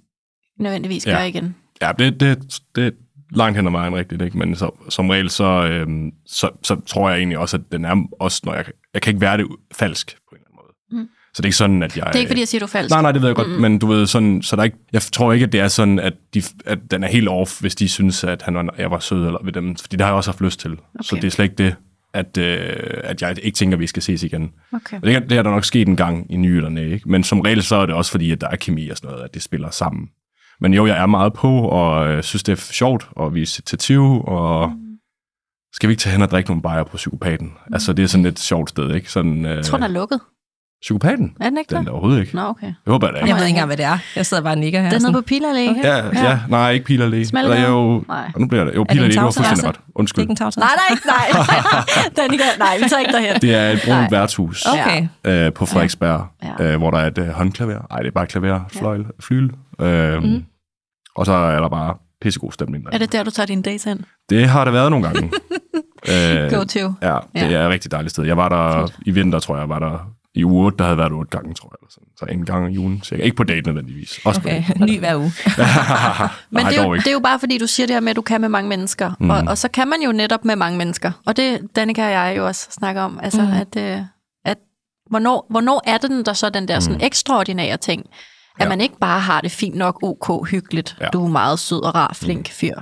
nødvendigvis 0.61 1.07
Ja. 1.07 1.11
gøre 1.11 1.29
igen. 1.29 1.57
Ja, 1.83 1.93
det, 1.99 2.21
det, 2.21 2.39
det 2.77 2.87
er 2.87 2.91
langt 3.33 3.57
hen 3.57 3.67
ad 3.67 3.73
vejen 3.73 3.95
rigtigt, 3.95 4.23
ikke? 4.23 4.39
men 4.39 4.57
så, 4.57 4.71
som 4.89 5.11
regel, 5.11 5.31
så, 5.31 5.45
øhm, 5.45 6.11
så, 6.27 6.51
så 6.63 6.81
tror 6.87 7.11
jeg 7.11 7.19
egentlig 7.19 7.39
også, 7.39 7.57
at 7.57 7.63
den 7.73 7.85
er 7.85 8.05
også, 8.21 8.41
når 8.45 8.55
jeg, 8.55 8.65
jeg 8.95 9.03
kan 9.03 9.11
ikke 9.11 9.21
være 9.21 9.37
det 9.37 9.47
falsk 9.75 10.17
på 10.29 10.35
en 10.35 10.37
eller 10.37 10.47
anden 10.49 10.57
måde. 10.93 11.03
Mm. 11.03 11.09
Så 11.35 11.43
det 11.43 11.45
er 11.45 11.49
ikke 11.49 11.57
sådan, 11.57 11.83
at 11.83 11.97
jeg... 11.97 12.07
Det 12.07 12.15
er 12.15 12.19
ikke, 12.19 12.29
fordi 12.29 12.41
jeg 12.41 12.49
siger, 12.49 12.59
du 12.59 12.65
er 12.65 12.69
falsk. 12.69 12.91
Nej, 12.91 13.03
nej, 13.03 13.13
det 13.13 13.21
ved 13.23 13.29
jeg 13.29 13.37
godt, 13.37 13.49
mm. 13.51 13.55
men 13.61 13.79
du 13.79 13.87
ved, 13.87 14.07
sådan, 14.07 14.43
så 14.43 14.57
der 14.57 14.61
er 14.63 14.65
ikke, 14.65 14.77
jeg 14.93 15.03
tror 15.03 15.33
ikke, 15.33 15.45
at 15.47 15.53
det 15.53 15.61
er 15.61 15.69
sådan, 15.69 15.99
at, 15.99 16.15
de, 16.35 16.43
at 16.67 16.79
den 16.91 17.05
er 17.05 17.09
helt 17.09 17.29
off, 17.29 17.61
hvis 17.61 17.75
de 17.75 17.89
synes, 17.89 18.25
at 18.25 18.43
han 18.43 18.55
var, 18.55 18.75
jeg 18.79 18.91
var 18.91 18.99
sød 18.99 19.27
eller 19.27 19.39
ved 19.45 19.53
dem, 19.53 19.77
fordi 19.77 19.97
det 19.97 20.01
har 20.01 20.09
jeg 20.09 20.17
også 20.17 20.31
haft 20.31 20.41
lyst 20.41 20.61
til. 20.61 20.73
Okay. 20.73 20.81
Så 21.03 21.17
det 21.17 21.25
er 21.25 21.31
slet 21.31 21.45
ikke 21.45 21.57
det, 21.65 21.75
at, 22.15 22.39
øh, 22.39 22.77
at 23.05 23.23
jeg 23.23 23.37
ikke 23.43 23.57
tænker, 23.57 23.77
at 23.77 23.81
vi 23.81 23.87
skal 23.87 24.03
ses 24.03 24.23
igen. 24.23 24.51
Okay. 24.73 24.97
Og 24.97 25.03
det, 25.07 25.15
er- 25.15 25.21
det 25.21 25.33
har 25.33 25.43
der 25.43 25.51
nok 25.51 25.65
sket 25.65 25.89
en 25.89 25.97
gang 25.97 26.27
i 26.33 26.37
ny 26.37 26.47
eller 26.47 26.69
næ, 26.71 26.93
ikke? 26.93 27.09
Men 27.11 27.25
som 27.25 27.41
regel 27.41 27.63
så 27.63 27.77
er 27.77 27.87
det 27.87 27.95
også 27.95 28.11
fordi, 28.11 28.31
at 28.31 28.41
der 28.41 28.49
er 28.49 28.57
kemi 28.57 28.89
og 28.89 28.97
sådan 28.97 29.11
noget, 29.11 29.25
at 29.25 29.35
det 29.35 29.43
spiller 29.43 29.71
sammen. 29.71 30.09
Men 30.61 30.75
jo, 30.75 30.87
jeg 30.87 30.99
er 30.99 31.07
meget 31.07 31.33
på, 31.33 31.61
og 31.61 32.09
øh, 32.09 32.23
synes, 32.23 32.43
det 32.43 32.53
er 32.53 32.57
sjovt 32.57 33.09
at 33.21 33.35
vise 33.35 33.61
initiativ, 33.61 34.03
og 34.25 34.73
skal 35.73 35.89
vi 35.89 35.93
ikke 35.93 36.01
tage 36.01 36.13
hen 36.13 36.23
og 36.23 36.31
drikke 36.31 36.51
nogle 36.51 36.63
bajer 36.63 36.85
på 36.85 36.97
psykopaten? 36.97 37.47
Mm. 37.47 37.75
Altså, 37.75 37.93
det 37.93 38.03
er 38.03 38.07
sådan 38.07 38.27
et 38.27 38.39
sjovt 38.39 38.71
sted, 38.71 38.95
ikke? 38.95 39.13
Sådan, 39.13 39.45
øh, 39.45 39.57
Jeg 39.57 39.65
tror, 39.65 39.79
den 39.79 39.85
er 39.85 39.89
lukket. 39.89 40.21
Psykopaten? 40.83 41.33
Er 41.41 41.49
den 41.49 41.59
ikke 41.59 41.69
Den 41.69 41.77
er 41.77 41.81
det? 41.81 41.87
der 41.87 41.93
overhovedet 41.93 42.21
ikke. 42.21 42.37
Nå, 42.37 42.43
okay. 42.43 42.67
Jeg 42.67 42.75
håber 42.87 43.07
jeg 43.07 43.15
da 43.15 43.19
Jeg 43.19 43.27
ikke. 43.29 43.37
ved 43.39 43.43
ikke 43.47 43.49
engang, 43.51 43.67
hvad 43.67 43.77
det 43.77 43.85
er. 43.85 43.99
Jeg 44.17 44.27
sidder 44.27 44.43
bare 44.43 44.53
og 44.53 44.59
nikker 44.59 44.81
her. 44.81 44.89
Den 44.89 44.95
er 44.97 45.01
sådan. 45.01 45.13
nede 45.13 45.23
på 45.23 45.27
Pilerlæge. 45.27 45.71
Okay. 45.71 45.83
Ja, 45.85 45.97
ja, 45.97 46.31
ja, 46.31 46.39
nej, 46.49 46.71
ikke 46.71 46.85
Pil 46.87 47.03
Allé. 47.03 47.25
Smalle 47.25 47.55
Eller 47.55 47.69
jo, 47.69 48.05
Nej. 48.09 48.31
nu 48.39 48.47
bliver 48.47 48.65
det. 48.65 48.75
Jo, 48.75 48.81
det 48.83 48.89
Pil 48.91 49.03
en 49.05 49.11
Allé, 49.11 49.15
du 49.15 49.21
har 49.21 49.27
fuldstændig 49.31 49.65
ret. 49.69 49.75
Det 49.75 49.81
er 49.81 49.93
Undskyld. 49.95 50.23
ikke 50.23 50.31
en 50.31 50.37
tagtræs. 50.37 50.57
Nej, 50.57 50.71
nej, 50.91 50.99
nej. 51.07 51.45
Danika, 52.17 52.45
nej, 52.59 52.79
vi 52.83 52.85
tager 52.89 53.01
ikke 53.01 53.13
derhen. 53.13 53.41
Det 53.43 53.55
er 53.55 53.71
et 53.71 53.81
Nej. 53.87 53.97
brunt 54.01 54.13
værtshus 54.13 54.67
Okay. 54.67 55.09
øh, 55.25 55.53
på 55.53 55.67
Frederiksberg, 55.67 56.27
Ja. 56.59 56.65
øh, 56.73 56.79
hvor 56.79 56.91
der 56.91 56.99
er 56.99 57.07
et 57.07 57.19
øh, 57.19 57.29
håndklaver. 57.29 57.87
Nej, 57.91 57.99
det 57.99 58.07
er 58.09 58.13
bare 58.15 58.27
klaver, 58.27 58.61
fløjl, 58.73 59.05
flyl. 59.21 59.51
Øh, 59.81 60.23
mm. 60.23 60.45
Og 61.17 61.27
så 61.27 61.33
er 61.33 61.61
der 61.61 61.69
bare 61.69 61.95
pissegod 62.23 62.53
stemning. 62.53 62.85
Der. 62.85 62.91
Er 62.93 62.99
det 62.99 63.13
der, 63.13 63.23
du 63.23 63.31
tager 63.31 63.47
dine 63.47 63.63
dates 63.63 63.85
hen? 63.85 64.05
Det 64.31 64.49
har 64.49 64.65
det 64.65 64.73
været 64.73 64.91
nogle 64.91 65.07
gange. 65.07 65.31
øh, 66.13 66.51
Go 66.51 66.65
to. 66.65 66.79
Ja, 67.03 67.17
det 67.35 67.55
er 67.57 67.65
et 67.65 67.71
rigtig 67.71 67.91
dejligt 67.91 68.11
sted. 68.11 68.25
Jeg 68.25 68.37
var 68.37 68.49
der 68.49 68.89
i 69.07 69.11
vinter, 69.11 69.39
tror 69.39 69.59
jeg, 69.59 69.69
var 69.69 69.79
der 69.79 70.11
i 70.39 70.45
uge 70.45 70.65
8, 70.65 70.77
der 70.79 70.85
havde 70.85 70.99
været 70.99 71.13
otte 71.13 71.31
gange, 71.31 71.55
tror 71.55 71.69
jeg. 71.73 71.77
Eller 71.81 71.91
sådan. 71.91 72.09
Så 72.19 72.25
en 72.25 72.45
gang 72.47 72.75
i 72.75 72.79
ugen, 72.79 73.03
cirka. 73.03 73.23
Ikke 73.23 73.37
på 73.37 73.45
date 73.45 73.67
nødvendigvis. 73.67 74.21
Også 74.25 74.41
Okay, 74.41 74.65
på 74.79 74.85
ny 74.85 74.99
hver 74.99 75.17
uge. 75.17 75.33
Men 76.51 76.67
det 76.67 76.79
er, 76.79 76.85
jo, 76.85 76.95
det 76.95 77.07
er 77.07 77.13
jo 77.13 77.21
bare 77.21 77.39
fordi, 77.39 77.59
du 77.59 77.67
siger 77.67 77.87
det 77.87 77.95
her 77.97 78.01
med, 78.01 78.11
at 78.11 78.17
du 78.17 78.23
kan 78.23 78.41
med 78.41 78.49
mange 78.49 78.69
mennesker. 78.69 79.13
Mm. 79.21 79.31
Og, 79.31 79.43
og 79.49 79.59
så 79.59 79.69
kan 79.69 79.89
man 79.89 79.99
jo 80.03 80.13
netop 80.13 80.45
med 80.45 80.57
mange 80.57 80.79
mennesker. 80.79 81.13
Og 81.27 81.37
det, 81.37 81.61
Danika 81.77 82.05
og 82.07 82.11
jeg 82.13 82.35
jo 82.37 82.47
også 82.47 82.67
snakker 82.71 83.03
om. 83.03 83.21
Altså, 83.23 83.43
Mm. 83.43 83.47
mm. 83.49 83.53
at, 83.55 83.77
øh, 83.77 84.01
at 84.45 84.59
hvornår, 85.11 85.47
hvornår 85.51 85.83
er 85.87 85.99
det 85.99 86.11
den, 86.11 86.25
der 86.25 86.33
så 86.33 86.51
den 86.51 86.69
der 86.69 86.81
sådan 86.81 86.99
Mm. 86.99 87.05
ekstraordinære 87.07 87.77
ting? 87.77 88.07
At 88.59 88.65
Ja. 88.65 88.69
man 88.69 88.81
ikke 88.81 88.99
bare 89.01 89.21
har 89.21 89.41
det 89.41 89.51
fint 89.53 89.75
nok, 89.77 89.99
ok, 90.03 90.49
hyggeligt. 90.51 90.97
Ja. 91.01 91.07
Du 91.13 91.25
er 91.25 91.29
meget 91.29 91.59
sød 91.59 91.83
og 91.83 91.95
rar, 91.95 92.13
flink 92.15 92.51
fyr. 92.51 92.75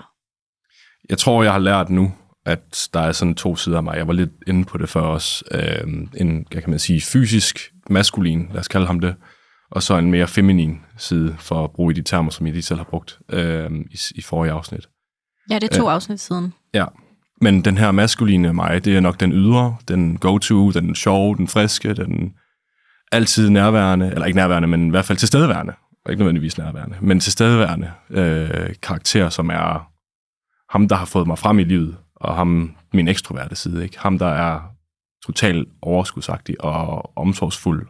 Jeg 1.10 1.18
tror, 1.18 1.42
jeg 1.42 1.52
har 1.52 1.58
lært 1.58 1.90
nu, 1.90 2.12
at 2.46 2.88
der 2.94 3.00
er 3.00 3.12
sådan 3.12 3.34
to 3.34 3.56
sider 3.56 3.76
af 3.76 3.82
mig. 3.82 3.96
Jeg 3.96 4.06
var 4.06 4.12
lidt 4.12 4.30
inde 4.46 4.64
på 4.64 4.78
det 4.78 4.88
før 4.88 5.00
også. 5.00 5.44
Øh, 5.50 5.88
en, 6.16 6.46
hvad 6.50 6.62
kan 6.62 6.70
man 6.70 6.78
sige, 6.78 7.00
fysisk 7.00 7.72
maskulin, 7.90 8.48
lad 8.52 8.60
os 8.60 8.68
kalde 8.68 8.86
ham 8.86 9.00
det, 9.00 9.14
og 9.70 9.82
så 9.82 9.98
en 9.98 10.10
mere 10.10 10.26
feminin 10.26 10.80
side, 10.96 11.36
for 11.38 11.64
at 11.64 11.70
bruge 11.70 11.94
de 11.94 12.02
termer, 12.02 12.30
som 12.30 12.46
I 12.46 12.50
lige 12.50 12.62
selv 12.62 12.78
har 12.78 12.84
brugt 12.84 13.18
øh, 13.30 13.70
i, 13.90 13.98
i 14.14 14.22
forrige 14.22 14.52
afsnit. 14.52 14.88
Ja, 15.50 15.54
det 15.54 15.72
er 15.72 15.76
to 15.76 15.88
afsnit 15.88 16.20
siden. 16.20 16.54
Ja, 16.74 16.84
men 17.40 17.64
den 17.64 17.78
her 17.78 17.92
maskuline 17.92 18.52
mig, 18.52 18.84
det 18.84 18.96
er 18.96 19.00
nok 19.00 19.20
den 19.20 19.32
ydre, 19.32 19.76
den 19.88 20.16
go-to, 20.16 20.70
den 20.70 20.94
sjove, 20.94 21.36
den 21.36 21.48
friske, 21.48 21.94
den 21.94 22.32
altid 23.12 23.50
nærværende, 23.50 24.10
eller 24.12 24.26
ikke 24.26 24.36
nærværende, 24.36 24.68
men 24.68 24.86
i 24.86 24.90
hvert 24.90 25.04
fald 25.04 25.18
tilstedeværende, 25.18 25.72
og 26.04 26.12
ikke 26.12 26.20
nødvendigvis 26.20 26.58
nærværende, 26.58 26.96
men 27.00 27.20
tilstedeværende 27.20 27.90
øh, 28.10 28.74
karakter, 28.82 29.28
som 29.28 29.48
er 29.48 29.88
ham, 30.72 30.88
der 30.88 30.96
har 30.96 31.04
fået 31.04 31.26
mig 31.26 31.38
frem 31.38 31.58
i 31.58 31.64
livet, 31.64 31.96
og 32.16 32.36
ham, 32.36 32.76
min 32.92 33.08
ekstroverte 33.08 33.56
side, 33.56 33.84
ikke? 33.84 33.98
ham, 33.98 34.18
der 34.18 34.26
er 34.26 34.60
totalt 35.26 35.68
overskudsagtig 35.82 36.60
og 36.60 37.18
omsorgsfuld 37.18 37.86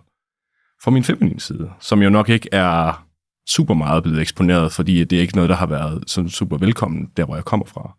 fra 0.83 0.91
min 0.91 1.05
feminine 1.05 1.41
side, 1.41 1.71
som 1.81 2.03
jo 2.03 2.11
nok 2.11 2.29
ikke 2.29 2.49
er 2.53 3.07
super 3.49 3.75
meget 3.75 4.03
blevet 4.03 4.21
eksponeret, 4.21 4.73
fordi 4.73 5.05
det 5.05 5.17
er 5.17 5.21
ikke 5.21 5.37
noget, 5.37 5.51
der 5.51 5.57
har 5.57 5.67
været 5.67 6.05
sådan 6.07 6.31
super 6.31 6.57
velkommen, 6.57 7.11
der 7.17 7.25
hvor 7.25 7.35
jeg 7.35 7.45
kommer 7.45 7.67
fra. 7.67 7.97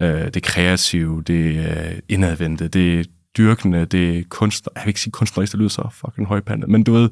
Øh, 0.00 0.34
det 0.34 0.42
kreative, 0.42 1.22
det 1.22 1.68
øh, 1.68 1.98
indadvendte, 2.08 2.68
det 2.68 3.10
dyrkende, 3.38 3.84
det 3.84 4.28
kunst... 4.28 4.68
Jeg 4.74 4.82
vil 4.84 4.88
ikke 4.88 5.00
sige 5.00 5.12
kunstnerisk, 5.12 5.52
det 5.52 5.58
lyder 5.58 5.68
så 5.68 5.88
fucking 5.92 6.26
højpandet, 6.26 6.68
men 6.70 6.82
du 6.82 6.92
ved, 6.92 7.10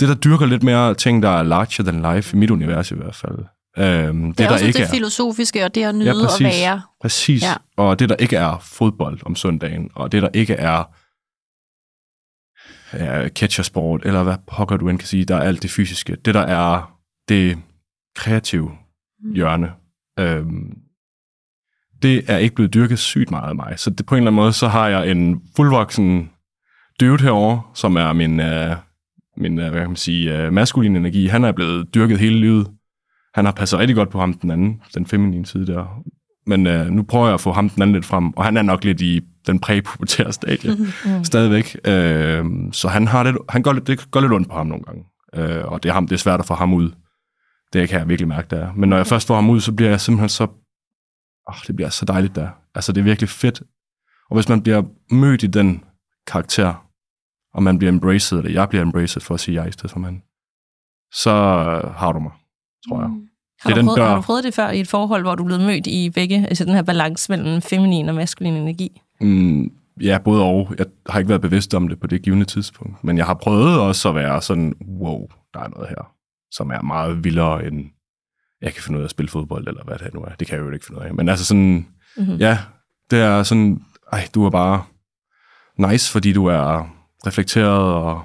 det 0.00 0.08
der 0.08 0.14
dyrker 0.14 0.46
lidt 0.46 0.62
mere 0.62 0.94
ting, 0.94 1.22
der 1.22 1.28
er 1.28 1.42
larger 1.42 1.84
than 1.84 2.14
life, 2.14 2.36
i 2.36 2.38
mit 2.38 2.50
univers 2.50 2.90
i 2.90 2.94
hvert 2.94 3.14
fald. 3.14 3.38
Øhm, 3.78 4.26
det, 4.26 4.38
Det 4.38 4.44
er 4.44 4.48
der 4.48 4.52
også 4.54 4.66
ikke 4.66 4.78
det 4.78 4.84
er. 4.84 4.90
filosofiske, 4.90 5.64
og 5.64 5.74
det 5.74 5.84
at 5.84 5.94
nyde 5.94 6.10
ja, 6.10 6.22
at 6.22 6.28
præcis. 6.28 6.44
være. 6.46 6.82
Præcis. 7.00 7.42
Ja. 7.42 7.54
Og 7.76 7.98
det, 7.98 8.08
der 8.08 8.16
ikke 8.16 8.36
er 8.36 8.58
fodbold 8.58 9.20
om 9.26 9.36
søndagen, 9.36 9.90
og 9.94 10.12
det, 10.12 10.22
der 10.22 10.28
ikke 10.34 10.54
er 10.54 10.84
ja, 12.92 13.28
catchersport, 13.28 14.06
eller 14.06 14.22
hvad 14.22 14.36
pokker 14.46 14.76
du 14.76 14.88
end 14.88 14.98
kan 14.98 15.08
sige, 15.08 15.24
der 15.24 15.36
er 15.36 15.40
alt 15.40 15.62
det 15.62 15.70
fysiske. 15.70 16.16
Det, 16.24 16.34
der 16.34 16.40
er 16.40 16.98
det 17.28 17.58
kreative 18.16 18.70
hjørne, 19.34 19.72
øhm, 20.18 20.74
det 22.02 22.30
er 22.30 22.36
ikke 22.38 22.54
blevet 22.54 22.74
dyrket 22.74 22.98
sygt 22.98 23.30
meget 23.30 23.48
af 23.48 23.56
mig. 23.56 23.74
Så 23.78 23.90
det, 23.90 24.06
på 24.06 24.14
en 24.14 24.18
eller 24.18 24.30
anden 24.30 24.42
måde, 24.42 24.52
så 24.52 24.68
har 24.68 24.88
jeg 24.88 25.10
en 25.10 25.42
fuldvoksen 25.56 26.30
dude 27.00 27.22
herovre, 27.22 27.62
som 27.74 27.96
er 27.96 28.12
min, 28.12 28.40
øh, 28.40 28.76
min 29.36 29.58
øh, 29.58 29.70
hvad 29.70 29.80
kan 29.80 29.88
man 29.90 29.96
sige, 29.96 30.38
øh, 30.38 30.52
maskuline 30.52 30.98
energi. 30.98 31.26
Han 31.26 31.44
er 31.44 31.52
blevet 31.52 31.94
dyrket 31.94 32.18
hele 32.18 32.40
livet. 32.40 32.66
Han 33.34 33.44
har 33.44 33.52
passet 33.52 33.78
rigtig 33.78 33.96
godt 33.96 34.10
på 34.10 34.20
ham, 34.20 34.34
den 34.34 34.50
anden, 34.50 34.82
den 34.94 35.06
feminine 35.06 35.46
side 35.46 35.66
der. 35.66 36.02
Men 36.46 36.66
øh, 36.66 36.86
nu 36.86 37.02
prøver 37.02 37.26
jeg 37.26 37.34
at 37.34 37.40
få 37.40 37.52
ham 37.52 37.68
den 37.68 37.82
anden 37.82 37.94
lidt 37.94 38.04
frem, 38.04 38.32
og 38.36 38.44
han 38.44 38.56
er 38.56 38.62
nok 38.62 38.84
lidt 38.84 39.00
i 39.00 39.20
den 39.46 39.58
præpubertære 39.58 40.32
stadie 40.32 40.74
mm. 41.06 41.24
stadigvæk. 41.24 41.76
Øh, 41.84 42.44
så 42.72 42.88
han, 42.88 43.08
har 43.08 43.22
lidt, 43.22 43.36
han 43.48 43.62
går 43.62 43.72
lidt, 43.72 43.86
det 43.86 44.10
går 44.10 44.20
lidt 44.20 44.32
ondt 44.32 44.48
på 44.48 44.54
ham 44.54 44.66
nogle 44.66 44.84
gange. 44.84 45.04
Øh, 45.34 45.64
og 45.64 45.82
det 45.82 45.88
er, 45.88 45.92
ham, 45.92 46.06
det 46.06 46.14
er 46.14 46.18
svært 46.18 46.40
at 46.40 46.46
få 46.46 46.54
ham 46.54 46.74
ud. 46.74 46.90
Det 47.72 47.88
kan 47.88 47.98
jeg 47.98 48.08
virkelig 48.08 48.28
mærke, 48.28 48.48
der 48.50 48.66
er. 48.66 48.72
Men 48.76 48.88
når 48.88 48.96
jeg 48.96 49.06
først 49.06 49.26
får 49.26 49.34
ham 49.34 49.50
ud, 49.50 49.60
så 49.60 49.72
bliver 49.72 49.90
jeg 49.90 50.00
simpelthen 50.00 50.28
så... 50.28 50.46
Oh, 51.46 51.54
det 51.66 51.76
bliver 51.76 51.88
så 51.88 52.04
dejligt 52.04 52.34
der. 52.34 52.48
Altså, 52.74 52.92
det 52.92 53.00
er 53.00 53.04
virkelig 53.04 53.28
fedt. 53.28 53.62
Og 54.30 54.36
hvis 54.36 54.48
man 54.48 54.62
bliver 54.62 54.82
mødt 55.10 55.42
i 55.42 55.46
den 55.46 55.84
karakter, 56.26 56.86
og 57.54 57.62
man 57.62 57.78
bliver 57.78 57.92
embraced, 57.92 58.38
eller 58.38 58.50
jeg 58.50 58.68
bliver 58.68 58.82
embraced 58.82 59.20
for 59.20 59.34
at 59.34 59.40
sige 59.40 59.60
jeg 59.60 59.68
i 59.68 59.72
stedet 59.72 59.90
for 59.90 59.98
man, 59.98 60.22
så 61.12 61.30
øh, 61.30 61.94
har 61.94 62.12
du 62.12 62.18
mig, 62.18 62.32
tror 62.88 63.00
jeg. 63.00 63.08
Mm. 63.10 63.28
Har, 63.60 63.70
Det 63.70 63.76
du 63.76 63.78
den 63.80 63.86
prøvet, 63.86 63.98
dør. 63.98 64.06
har 64.06 64.14
du 64.16 64.20
prøvet 64.22 64.44
det 64.44 64.54
før 64.54 64.70
i 64.70 64.80
et 64.80 64.88
forhold, 64.88 65.22
hvor 65.22 65.34
du 65.34 65.44
blevet 65.44 65.62
mødt 65.66 65.86
i 65.86 66.10
begge, 66.10 66.46
altså 66.48 66.64
den 66.64 66.74
her 66.74 66.82
balance 66.82 67.32
mellem 67.32 67.62
feminin 67.62 68.08
og 68.08 68.14
maskulin 68.14 68.54
energi? 68.54 69.00
Mm, 69.20 69.70
ja, 70.00 70.18
både 70.18 70.42
og. 70.42 70.74
Jeg 70.78 70.86
har 71.08 71.18
ikke 71.18 71.28
været 71.28 71.40
bevidst 71.40 71.74
om 71.74 71.88
det 71.88 72.00
på 72.00 72.06
det 72.06 72.22
givende 72.22 72.44
tidspunkt, 72.44 73.04
men 73.04 73.18
jeg 73.18 73.26
har 73.26 73.34
prøvet 73.34 73.80
også 73.80 74.08
at 74.08 74.14
være 74.14 74.42
sådan, 74.42 74.74
wow, 75.00 75.26
der 75.54 75.60
er 75.60 75.68
noget 75.68 75.88
her, 75.88 76.12
som 76.50 76.70
er 76.70 76.82
meget 76.82 77.24
vildere 77.24 77.66
end, 77.66 77.84
jeg 78.62 78.74
kan 78.74 78.82
finde 78.82 78.96
ud 78.98 79.02
af 79.02 79.06
at 79.06 79.10
spille 79.10 79.28
fodbold, 79.28 79.68
eller 79.68 79.84
hvad 79.84 79.98
det 79.98 80.14
nu 80.14 80.20
er. 80.20 80.34
Det 80.34 80.46
kan 80.48 80.58
jeg 80.58 80.66
jo 80.66 80.70
ikke 80.70 80.86
finde 80.86 81.00
ud 81.00 81.06
af. 81.06 81.14
Men 81.14 81.28
altså 81.28 81.44
sådan, 81.44 81.86
Mm-hmm. 82.16 82.36
ja, 82.36 82.58
det 83.10 83.18
er 83.20 83.42
sådan, 83.42 83.84
ej, 84.12 84.28
du 84.34 84.44
er 84.44 84.50
bare 84.50 84.84
nice, 85.78 86.12
fordi 86.12 86.32
du 86.32 86.46
er 86.46 86.90
reflekteret 87.26 87.94
og 87.94 88.22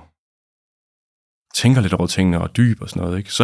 tænker 1.55 1.81
lidt 1.81 1.93
over 1.93 2.07
tingene 2.07 2.41
og 2.41 2.57
dyb 2.57 2.81
og 2.81 2.89
sådan 2.89 3.03
noget, 3.03 3.17
ikke? 3.17 3.31
Så 3.33 3.43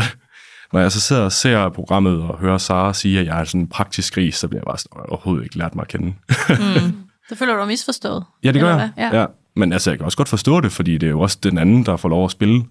når 0.74 0.80
jeg 0.80 0.92
så 0.92 1.00
sidder 1.00 1.22
og 1.22 1.32
ser 1.32 1.70
programmet 1.70 2.22
og 2.22 2.40
hører 2.40 2.58
Sara 2.58 2.94
sige, 2.94 3.20
at 3.20 3.26
jeg 3.26 3.40
er 3.40 3.44
sådan 3.44 3.62
en 3.62 3.68
praktisk 3.68 4.14
gris, 4.14 4.36
så 4.36 4.48
bliver 4.48 4.60
jeg 4.62 4.66
bare 4.66 4.78
sådan, 4.78 4.98
"Jeg 4.98 5.10
overhovedet 5.10 5.44
ikke 5.44 5.58
lært 5.58 5.76
mig 5.76 5.82
at 5.82 5.88
kende. 5.88 6.08
Mm. 6.50 6.94
Så 7.30 7.36
føler 7.36 7.54
du 7.54 7.60
dig 7.60 7.68
misforstået. 7.68 8.24
Ja, 8.44 8.52
det 8.52 8.62
gør 8.62 8.78
jeg. 8.78 8.92
Ja. 8.98 9.20
ja. 9.20 9.26
Men 9.56 9.74
altså, 9.74 9.92
jeg 9.92 10.00
kan 10.00 10.06
også 10.06 10.18
godt 10.18 10.30
forstå 10.30 10.62
det, 10.62 10.72
fordi 10.72 10.98
det 10.98 11.08
er 11.08 11.12
jo 11.12 11.20
også 11.20 11.40
den 11.44 11.58
anden, 11.58 11.86
der 11.86 11.98
får 11.98 12.10
lov 12.10 12.26
at 12.26 12.32
spille 12.32 12.66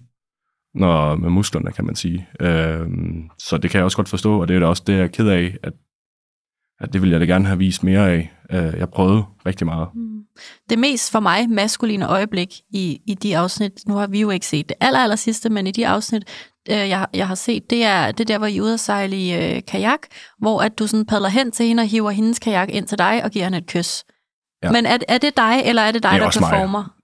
når, 0.75 1.15
med 1.15 1.29
musklerne, 1.29 1.71
kan 1.71 1.85
man 1.85 1.95
sige. 1.95 2.27
Øhm, 2.39 3.29
så 3.39 3.57
det 3.57 3.71
kan 3.71 3.77
jeg 3.77 3.85
også 3.85 3.97
godt 3.97 4.09
forstå, 4.09 4.41
og 4.41 4.47
det 4.47 4.55
er 4.55 4.59
da 4.59 4.65
også 4.65 4.83
det, 4.87 4.93
jeg 4.93 5.03
er 5.03 5.07
ked 5.07 5.27
af, 5.27 5.57
at, 5.63 5.73
at 6.79 6.93
det 6.93 7.01
vil 7.01 7.09
jeg 7.09 7.19
da 7.19 7.25
gerne 7.25 7.45
have 7.45 7.57
vist 7.57 7.83
mere 7.83 8.11
af. 8.11 8.31
Øh, 8.51 8.79
jeg 8.79 8.89
prøvede 8.89 9.23
rigtig 9.45 9.67
meget. 9.67 9.87
Mm. 9.95 10.23
Det 10.69 10.79
mest 10.79 11.11
for 11.11 11.19
mig 11.19 11.49
maskuline 11.49 12.07
øjeblik 12.07 12.49
i, 12.73 12.99
i 13.07 13.13
de 13.13 13.37
afsnit, 13.37 13.71
nu 13.87 13.93
har 13.93 14.07
vi 14.07 14.21
jo 14.21 14.29
ikke 14.29 14.45
set 14.45 14.69
det 14.69 14.77
aller, 14.81 14.99
aller 14.99 15.15
sidste, 15.15 15.49
men 15.49 15.67
i 15.67 15.71
de 15.71 15.87
afsnit, 15.87 16.23
øh, 16.69 16.75
jeg, 16.75 17.07
jeg 17.13 17.27
har 17.27 17.35
set, 17.35 17.69
det 17.69 17.83
er 17.83 18.11
det 18.11 18.27
der, 18.27 18.37
hvor 18.37 18.47
I 18.47 18.57
er 18.57 18.61
ude 18.61 18.73
at 18.73 18.79
sejle 18.79 19.17
i 19.17 19.55
øh, 19.55 19.61
kajak, 19.67 19.99
hvor 20.39 20.61
at 20.61 20.79
du 20.79 20.87
sådan 20.87 21.05
padler 21.05 21.29
hen 21.29 21.51
til 21.51 21.65
hende 21.65 21.81
og 21.81 21.87
hiver 21.87 22.11
hendes 22.11 22.39
kajak 22.39 22.69
ind 22.69 22.87
til 22.87 22.97
dig 22.97 23.23
og 23.23 23.31
giver 23.31 23.45
hende 23.45 23.57
et 23.57 23.67
kys. 23.67 24.03
Ja. 24.63 24.67
Ja. 24.67 24.71
Men 24.71 24.85
er, 24.85 24.97
er 25.07 25.17
det 25.17 25.37
dig, 25.37 25.61
eller 25.65 25.81
er 25.81 25.91
det 25.91 26.03
dig, 26.03 26.09
Det 26.11 26.15
er 26.15 26.19
der 26.19 26.25
også 26.25 26.39
mig. 26.39 26.49
performer? 26.49 26.95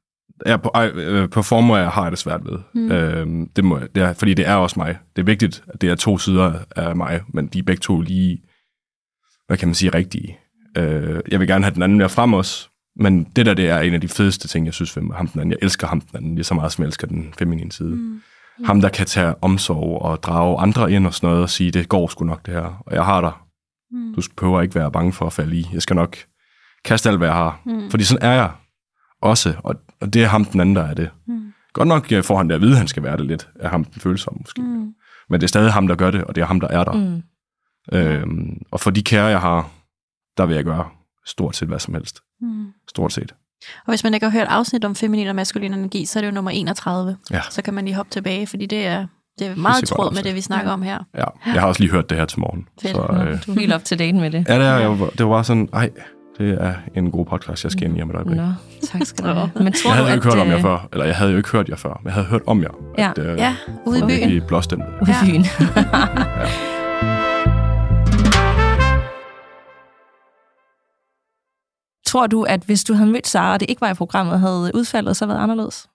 Jeg 0.45 0.61
på, 0.61 0.71
øh, 0.99 1.27
performer 1.27 1.77
jeg 1.77 1.89
har 1.89 2.03
jeg 2.03 2.11
det 2.11 2.19
svært 2.19 2.41
ved. 2.45 2.59
Mm. 2.73 2.91
Øhm, 2.91 3.49
det 3.55 3.63
må, 3.63 3.77
jeg- 3.79 3.87
det 3.95 4.03
er, 4.03 4.13
fordi 4.13 4.33
det 4.33 4.47
er 4.47 4.53
også 4.53 4.79
mig. 4.79 4.97
Det 5.15 5.21
er 5.21 5.25
vigtigt, 5.25 5.63
at 5.67 5.81
det 5.81 5.89
er 5.89 5.95
to 5.95 6.17
sider 6.17 6.53
af 6.75 6.95
mig, 6.95 7.21
men 7.33 7.47
de 7.47 7.59
er 7.59 7.63
begge 7.63 7.79
to 7.81 8.01
lige, 8.01 8.41
hvad 9.47 9.57
kan 9.57 9.67
man 9.67 9.75
sige, 9.75 9.89
rigtige. 9.93 10.37
Øh, 10.77 11.19
jeg 11.31 11.39
vil 11.39 11.47
gerne 11.47 11.63
have 11.65 11.73
den 11.73 11.81
anden 11.83 11.97
mere 11.97 12.09
frem 12.09 12.33
også, 12.33 12.67
men 12.95 13.23
det 13.23 13.45
der, 13.45 13.53
det 13.53 13.69
er 13.69 13.79
en 13.79 13.93
af 13.93 14.01
de 14.01 14.07
fedeste 14.07 14.47
ting, 14.47 14.65
jeg 14.65 14.73
synes 14.73 14.97
ved 14.97 15.03
ham 15.15 15.27
den 15.27 15.41
anden. 15.41 15.51
Jeg 15.51 15.59
elsker 15.61 15.87
ham 15.87 16.01
den 16.01 16.17
anden 16.17 16.35
lige 16.35 16.43
så 16.45 16.53
meget, 16.53 16.71
som 16.71 16.81
jeg 16.83 16.87
elsker 16.87 17.07
den 17.07 17.33
feminine 17.39 17.71
side. 17.71 17.95
Mm. 17.95 18.21
Ham, 18.65 18.81
der 18.81 18.89
kan 18.89 19.05
tage 19.05 19.43
omsorg 19.43 20.01
og 20.01 20.23
drage 20.23 20.59
andre 20.59 20.91
ind 20.91 21.07
og 21.07 21.13
sådan 21.13 21.29
noget 21.29 21.43
og 21.43 21.49
sige, 21.49 21.71
det 21.71 21.89
går 21.89 22.07
sgu 22.07 22.25
nok 22.25 22.45
det 22.45 22.53
her, 22.53 22.83
og 22.85 22.95
jeg 22.95 23.05
har 23.05 23.21
dig. 23.21 23.31
Mm. 23.91 24.13
Du 24.15 24.21
behøver 24.37 24.61
ikke 24.61 24.75
være 24.75 24.91
bange 24.91 25.13
for 25.13 25.25
at 25.25 25.33
falde 25.33 25.57
i. 25.57 25.69
Jeg 25.73 25.81
skal 25.81 25.95
nok 25.95 26.17
kaste 26.85 27.09
alt, 27.09 27.17
hvad 27.17 27.27
jeg 27.27 27.35
har. 27.35 27.61
Mm. 27.65 27.89
Fordi 27.89 28.03
sådan 28.03 28.29
er 28.29 28.33
jeg 28.33 28.51
også, 29.21 29.53
og, 29.63 29.75
og 30.01 30.13
det 30.13 30.23
er 30.23 30.27
ham 30.27 30.45
den 30.45 30.59
anden, 30.59 30.75
der 30.75 30.83
er 30.83 30.93
det. 30.93 31.09
Mm. 31.27 31.53
Godt 31.73 31.87
nok 31.87 32.11
øh, 32.11 32.23
får 32.23 32.37
han 32.37 32.49
det 32.49 32.55
at 32.55 32.61
vide, 32.61 32.71
at 32.71 32.77
han 32.77 32.87
skal 32.87 33.03
være 33.03 33.17
det 33.17 33.25
lidt, 33.25 33.49
af 33.59 33.69
ham 33.69 33.83
den 33.83 34.01
følsomme 34.01 34.37
måske. 34.39 34.61
Mm. 34.61 34.93
Men 35.29 35.41
det 35.41 35.43
er 35.43 35.47
stadig 35.47 35.73
ham, 35.73 35.87
der 35.87 35.95
gør 35.95 36.11
det, 36.11 36.23
og 36.23 36.35
det 36.35 36.41
er 36.41 36.45
ham, 36.45 36.59
der 36.59 36.67
er 36.67 36.83
der. 36.83 36.93
Mm. 36.93 37.21
Øhm, 37.93 38.61
og 38.71 38.79
for 38.79 38.91
de 38.91 39.03
kære, 39.03 39.25
jeg 39.25 39.41
har, 39.41 39.71
der 40.37 40.45
vil 40.45 40.55
jeg 40.55 40.63
gøre 40.63 40.89
stort 41.25 41.55
set 41.55 41.67
hvad 41.67 41.79
som 41.79 41.93
helst. 41.93 42.19
Mm. 42.41 42.67
Stort 42.89 43.13
set. 43.13 43.35
Og 43.85 43.91
hvis 43.91 44.03
man 44.03 44.13
ikke 44.13 44.25
har 44.25 44.31
hørt 44.39 44.47
afsnit 44.49 44.85
om 44.85 44.95
feminin 44.95 45.27
og 45.27 45.35
maskulin 45.35 45.73
energi, 45.73 46.05
så 46.05 46.19
er 46.19 46.21
det 46.21 46.27
jo 46.29 46.33
nummer 46.33 46.51
31. 46.51 47.17
Ja. 47.31 47.41
Så 47.49 47.61
kan 47.61 47.73
man 47.73 47.85
lige 47.85 47.95
hoppe 47.95 48.11
tilbage, 48.11 48.47
fordi 48.47 48.65
det 48.65 48.87
er, 48.87 49.05
det 49.39 49.47
er 49.47 49.55
meget 49.55 49.79
Pissegodt 49.81 49.97
tråd 49.97 50.05
med 50.11 50.17
afsnit. 50.17 50.25
det, 50.25 50.35
vi 50.35 50.41
snakker 50.41 50.67
Ja. 50.67 50.73
om 50.73 50.81
her. 50.81 50.97
Ja, 51.17 51.23
jeg 51.53 51.61
har 51.61 51.67
også 51.67 51.81
lige 51.81 51.91
hørt 51.91 52.09
det 52.09 52.17
her 52.17 52.25
til 52.25 52.39
morgen. 52.39 52.67
Fedt. 52.81 52.95
Så, 52.95 53.01
øh, 53.01 53.45
du 53.45 53.51
er 53.55 53.59
helt 53.59 53.73
op 53.73 53.83
til 53.83 53.99
date 53.99 54.13
med 54.17 54.31
det. 54.31 54.45
ja, 54.49 54.59
det, 54.59 54.65
er, 54.67 54.77
jeg, 54.77 54.99
var- 54.99 55.09
det 55.09 55.25
var 55.25 55.31
bare 55.31 55.43
sådan, 55.43 55.69
ej, 55.73 55.89
det 56.37 56.57
er 56.61 56.73
en 56.95 57.11
god 57.11 57.25
podcast, 57.25 57.63
jeg 57.63 57.71
skal 57.71 57.83
ind 57.83 57.97
i 57.97 58.01
om 58.01 58.09
et 58.09 58.15
øjeblik. 58.15 58.37
Nå, 58.37 58.43
tak 58.91 59.01
skal 59.05 59.25
du 59.25 59.29
have. 59.29 59.49
Men 59.55 59.73
tror 59.73 59.89
Jeg 59.89 59.95
havde 59.95 60.05
du, 60.05 60.09
jo 60.09 60.15
ikke 60.15 60.27
hørt 60.27 60.39
om 60.39 60.47
jer 60.47 60.55
øh, 60.55 60.61
før, 60.61 60.87
eller 60.93 61.05
jeg 61.05 61.15
havde 61.15 61.31
jo 61.31 61.37
ikke 61.37 61.49
hørt 61.49 61.69
jer 61.69 61.75
før, 61.75 61.89
men 62.03 62.05
jeg 62.05 62.13
havde 62.13 62.27
hørt 62.27 62.41
om 62.47 62.61
jer. 62.61 62.69
Ja. 62.97 63.09
At, 63.09 63.17
øh, 63.17 63.37
Ja, 63.37 63.55
ude 63.85 63.99
i 63.99 64.01
byen. 64.01 64.29
I 64.29 64.39
blåstemte. 64.39 64.85
Ude 65.01 65.11
i 65.11 65.35
Ja. 65.35 65.43
Tror 72.09 72.27
du, 72.27 72.43
at 72.43 72.63
hvis 72.65 72.83
du 72.83 72.93
havde 72.93 73.11
mødt 73.11 73.27
Sara, 73.27 73.53
og 73.53 73.59
det 73.59 73.69
ikke 73.69 73.81
var 73.81 73.91
i 73.91 73.93
programmet, 73.93 74.39
havde 74.39 74.71
udfaldet 74.73 75.17
så 75.17 75.25
været 75.25 75.39
anderledes? 75.39 75.89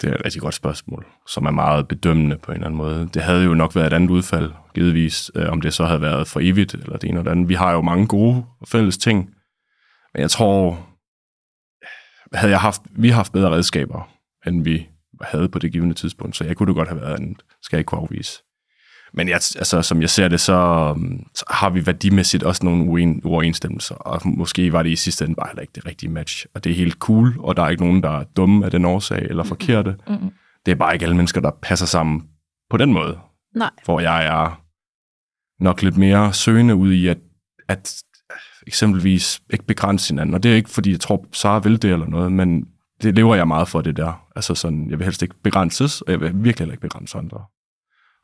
Det 0.00 0.10
er 0.10 0.14
et 0.14 0.24
rigtig 0.24 0.42
godt 0.42 0.54
spørgsmål, 0.54 1.06
som 1.26 1.46
er 1.46 1.50
meget 1.50 1.88
bedømmende 1.88 2.38
på 2.38 2.50
en 2.50 2.54
eller 2.54 2.66
anden 2.66 2.78
måde. 2.78 3.08
Det 3.14 3.22
havde 3.22 3.44
jo 3.44 3.54
nok 3.54 3.74
været 3.74 3.86
et 3.86 3.92
andet 3.92 4.10
udfald, 4.10 4.52
givetvis, 4.74 5.30
øh, 5.34 5.48
om 5.52 5.60
det 5.60 5.74
så 5.74 5.84
havde 5.84 6.00
været 6.00 6.28
for 6.28 6.40
evigt, 6.42 6.74
eller 6.74 6.96
det 6.96 7.08
ene 7.08 7.18
eller 7.18 7.22
det 7.22 7.30
andet. 7.30 7.48
Vi 7.48 7.54
har 7.54 7.72
jo 7.72 7.80
mange 7.80 8.06
gode 8.06 8.44
og 8.60 8.68
fælles 8.68 8.98
ting, 8.98 9.18
men 10.14 10.20
jeg 10.22 10.30
tror, 10.30 10.86
havde 12.32 12.50
jeg 12.50 12.60
haft, 12.60 12.82
vi 12.90 13.08
har 13.08 13.16
haft 13.16 13.32
bedre 13.32 13.50
redskaber, 13.50 14.08
end 14.46 14.64
vi 14.64 14.88
havde 15.20 15.48
på 15.48 15.58
det 15.58 15.72
givende 15.72 15.94
tidspunkt, 15.94 16.36
så 16.36 16.44
jeg 16.44 16.56
kunne 16.56 16.66
det 16.66 16.74
godt 16.76 16.88
have 16.88 17.00
været 17.00 17.14
andet, 17.14 17.42
skal 17.62 17.76
jeg 17.76 17.80
ikke 17.80 17.88
kunne 17.88 18.00
afvise. 18.00 18.42
Men 19.12 19.28
jeg, 19.28 19.34
altså, 19.34 19.82
som 19.82 20.00
jeg 20.00 20.10
ser 20.10 20.28
det, 20.28 20.40
så, 20.40 20.54
øhm, 20.96 21.26
så 21.34 21.44
har 21.50 21.70
vi 21.70 21.86
værdimæssigt 21.86 22.42
også 22.42 22.64
nogle 22.64 22.84
uen, 22.90 23.20
uoverensstemmelser, 23.24 23.94
og 23.94 24.20
måske 24.24 24.72
var 24.72 24.82
det 24.82 24.90
i 24.90 24.96
sidste 24.96 25.24
ende 25.24 25.34
bare 25.34 25.48
heller 25.48 25.62
ikke 25.62 25.72
det 25.74 25.86
rigtige 25.86 26.10
match. 26.10 26.46
Og 26.54 26.64
det 26.64 26.72
er 26.72 26.76
helt 26.76 26.94
cool, 26.94 27.34
og 27.38 27.56
der 27.56 27.62
er 27.62 27.68
ikke 27.68 27.84
nogen, 27.84 28.02
der 28.02 28.10
er 28.10 28.24
dumme 28.24 28.64
af 28.64 28.70
den 28.70 28.84
årsag, 28.84 29.22
eller 29.22 29.44
forkerte. 29.44 29.96
Mm-mm. 30.08 30.30
Det 30.66 30.72
er 30.72 30.76
bare 30.76 30.94
ikke 30.94 31.04
alle 31.04 31.16
mennesker, 31.16 31.40
der 31.40 31.50
passer 31.62 31.86
sammen 31.86 32.22
på 32.70 32.76
den 32.76 32.92
måde. 32.92 33.18
Nej. 33.56 33.70
Hvor 33.84 34.00
jeg 34.00 34.26
er 34.26 34.62
nok 35.62 35.82
lidt 35.82 35.96
mere 35.96 36.32
søgende 36.32 36.74
ud 36.74 36.92
i, 36.92 37.06
at, 37.06 37.18
at 37.68 38.02
eksempelvis 38.66 39.40
ikke 39.50 39.66
begrænse 39.66 40.12
hinanden. 40.12 40.34
Og 40.34 40.42
det 40.42 40.50
er 40.50 40.56
ikke, 40.56 40.70
fordi 40.70 40.90
jeg 40.90 41.00
tror, 41.00 41.26
Sara 41.32 41.58
vil 41.58 41.82
det 41.82 41.92
eller 41.92 42.06
noget, 42.06 42.32
men 42.32 42.64
det 43.02 43.14
lever 43.14 43.34
jeg 43.34 43.48
meget 43.48 43.68
for, 43.68 43.80
det 43.80 43.96
der. 43.96 44.26
Altså 44.36 44.54
sådan, 44.54 44.90
jeg 44.90 44.98
vil 44.98 45.04
helst 45.04 45.22
ikke 45.22 45.34
begrænses, 45.42 46.00
og 46.00 46.12
jeg 46.12 46.20
vil 46.20 46.32
virkelig 46.34 46.58
heller 46.58 46.72
ikke 46.72 46.82
begrænse 46.82 47.18
andre. 47.18 47.44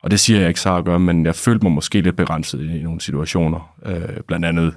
Og 0.07 0.11
det 0.11 0.19
siger 0.19 0.39
jeg 0.39 0.47
ikke 0.47 0.59
Sara 0.59 0.81
gør, 0.81 0.97
men 0.97 1.25
jeg 1.25 1.35
følte 1.35 1.65
mig 1.65 1.71
måske 1.71 2.01
lidt 2.01 2.15
begrænset 2.15 2.61
i 2.61 2.83
nogle 2.83 3.01
situationer. 3.01 3.75
Øh, 3.85 4.23
blandt 4.27 4.45
andet, 4.45 4.75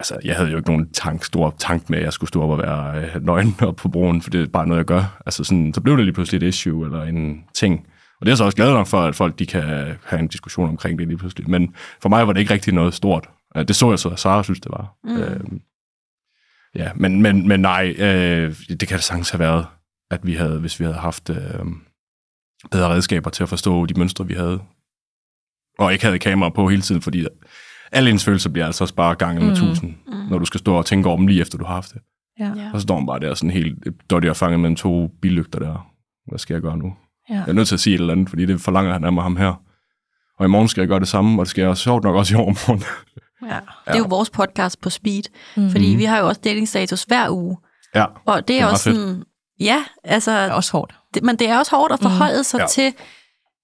altså 0.00 0.18
jeg 0.24 0.36
havde 0.36 0.50
jo 0.50 0.56
ikke 0.56 0.70
nogen 0.70 0.92
tank, 0.92 1.24
stor 1.24 1.54
tank 1.58 1.90
med, 1.90 1.98
at 1.98 2.04
jeg 2.04 2.12
skulle 2.12 2.28
stå 2.28 2.42
op 2.42 2.50
og 2.50 2.58
være 2.58 3.04
øh, 3.04 3.24
nøgen 3.24 3.54
op 3.68 3.76
på 3.76 3.88
broen, 3.88 4.22
for 4.22 4.30
det 4.30 4.42
er 4.42 4.46
bare 4.46 4.66
noget, 4.66 4.78
jeg 4.78 4.86
gør. 4.86 5.22
Altså 5.26 5.44
sådan, 5.44 5.74
så 5.74 5.80
blev 5.80 5.96
det 5.96 6.04
lige 6.04 6.14
pludselig 6.14 6.42
et 6.42 6.48
issue 6.48 6.84
eller 6.86 7.02
en 7.02 7.44
ting. 7.54 7.86
Og 8.20 8.26
det 8.26 8.28
er 8.28 8.30
jeg 8.30 8.38
så 8.38 8.44
også 8.44 8.56
glad 8.56 8.72
nok 8.72 8.86
for, 8.86 9.00
at 9.00 9.14
folk 9.14 9.38
de 9.38 9.46
kan 9.46 9.62
have 10.04 10.20
en 10.20 10.28
diskussion 10.28 10.68
omkring 10.68 10.98
det 10.98 11.08
lige 11.08 11.18
pludselig. 11.18 11.50
Men 11.50 11.74
for 12.02 12.08
mig 12.08 12.26
var 12.26 12.32
det 12.32 12.40
ikke 12.40 12.54
rigtig 12.54 12.74
noget 12.74 12.94
stort. 12.94 13.28
Øh, 13.56 13.68
Det 13.68 13.76
så 13.76 13.90
jeg 13.90 13.98
så, 13.98 14.08
at 14.08 14.18
Sara 14.18 14.42
synes, 14.42 14.60
det 14.60 14.72
var. 14.72 14.94
Mm. 15.04 15.16
Øh, 15.16 15.40
ja, 16.74 16.90
men, 16.94 17.22
men, 17.22 17.48
men 17.48 17.60
nej, 17.60 17.94
øh, 17.98 18.56
det 18.68 18.88
kan 18.88 18.96
det 18.96 19.04
sagtens 19.04 19.30
have 19.30 19.40
været, 19.40 19.66
at 20.10 20.26
vi 20.26 20.34
havde, 20.34 20.60
hvis 20.60 20.80
vi 20.80 20.84
havde 20.84 20.98
haft 20.98 21.30
øh, 21.30 21.66
bedre 22.70 22.88
redskaber 22.88 23.30
til 23.30 23.42
at 23.42 23.48
forstå 23.48 23.86
de 23.86 23.98
mønstre, 23.98 24.26
vi 24.26 24.34
havde. 24.34 24.60
Og 25.78 25.92
ikke 25.92 26.04
havde 26.04 26.18
kamera 26.18 26.48
på 26.50 26.68
hele 26.68 26.82
tiden, 26.82 27.02
fordi 27.02 27.26
alle 27.92 28.10
ens 28.10 28.24
følelser 28.24 28.50
bliver 28.50 28.66
altså 28.66 28.84
også 28.84 28.94
bare 28.94 29.14
ganget 29.14 29.42
med 29.44 29.50
Mm. 29.50 29.56
tusind, 29.56 29.94
Mm. 30.06 30.14
når 30.30 30.38
du 30.38 30.44
skal 30.44 30.60
stå 30.60 30.74
og 30.74 30.86
tænke 30.86 31.08
over 31.08 31.16
dem 31.18 31.26
lige 31.26 31.40
efter, 31.40 31.58
du 31.58 31.64
har 31.64 31.74
haft 31.74 31.92
det. 31.92 32.00
Ja. 32.40 32.52
Ja. 32.56 32.70
Og 32.72 32.80
så 32.80 32.82
står 32.82 32.96
man 32.98 33.06
bare 33.06 33.20
der 33.20 33.34
sådan 33.34 33.50
helt 33.50 33.78
dårligt 34.10 34.30
og 34.30 34.36
fanget 34.36 34.60
mellem 34.60 34.76
to 34.76 35.08
billygter 35.22 35.58
der. 35.58 35.86
Hvad 36.28 36.38
skal 36.38 36.54
jeg 36.54 36.62
gøre 36.62 36.76
nu? 36.78 36.92
Ja. 37.30 37.34
Jeg 37.34 37.44
er 37.48 37.52
nødt 37.52 37.68
til 37.68 37.74
at 37.74 37.80
sige 37.80 37.94
et 37.94 38.00
eller 38.00 38.12
andet, 38.12 38.28
fordi 38.28 38.46
det 38.46 38.60
forlanger 38.60 38.92
han 38.92 39.04
af 39.04 39.12
mig 39.12 39.22
ham 39.22 39.36
her. 39.36 39.60
Og 40.38 40.46
i 40.46 40.48
morgen 40.48 40.68
skal 40.68 40.80
jeg 40.80 40.88
gøre 40.88 41.00
det 41.00 41.08
samme, 41.08 41.40
og 41.42 41.44
det 41.44 41.50
skal 41.50 41.62
jeg 41.62 41.76
sjovt 41.76 42.04
nok 42.04 42.16
også 42.16 42.34
i 42.34 42.36
overmorgen. 42.36 42.82
ja. 43.50 43.58
Det 43.86 43.94
er 43.94 43.98
jo 43.98 44.06
vores 44.08 44.30
podcast 44.30 44.80
på 44.80 44.90
speed, 44.90 45.22
Mm. 45.56 45.70
fordi 45.70 45.90
Mhm. 45.90 45.98
vi 45.98 46.04
har 46.04 46.18
jo 46.18 46.26
også 46.28 46.40
datingstatus 46.44 47.02
hver 47.02 47.30
uge. 47.30 47.56
ja, 47.94 48.04
Og 48.04 48.14
det 48.26 48.36
er, 48.36 48.40
Det 48.40 48.60
er 48.60 48.66
også 48.66 48.92
sådan... 48.94 49.24
Ja, 49.60 49.84
altså... 50.04 50.30
Det 50.42 50.48
er 50.50 50.52
også 50.52 50.72
hårdt. 50.72 50.94
Det, 51.14 51.22
men 51.22 51.36
det 51.36 51.48
er 51.48 51.58
også 51.58 51.76
hårdt 51.76 51.92
at 51.92 52.00
forholde 52.02 52.44
sig 52.44 52.58
Ja. 52.60 52.66
til... 52.66 52.92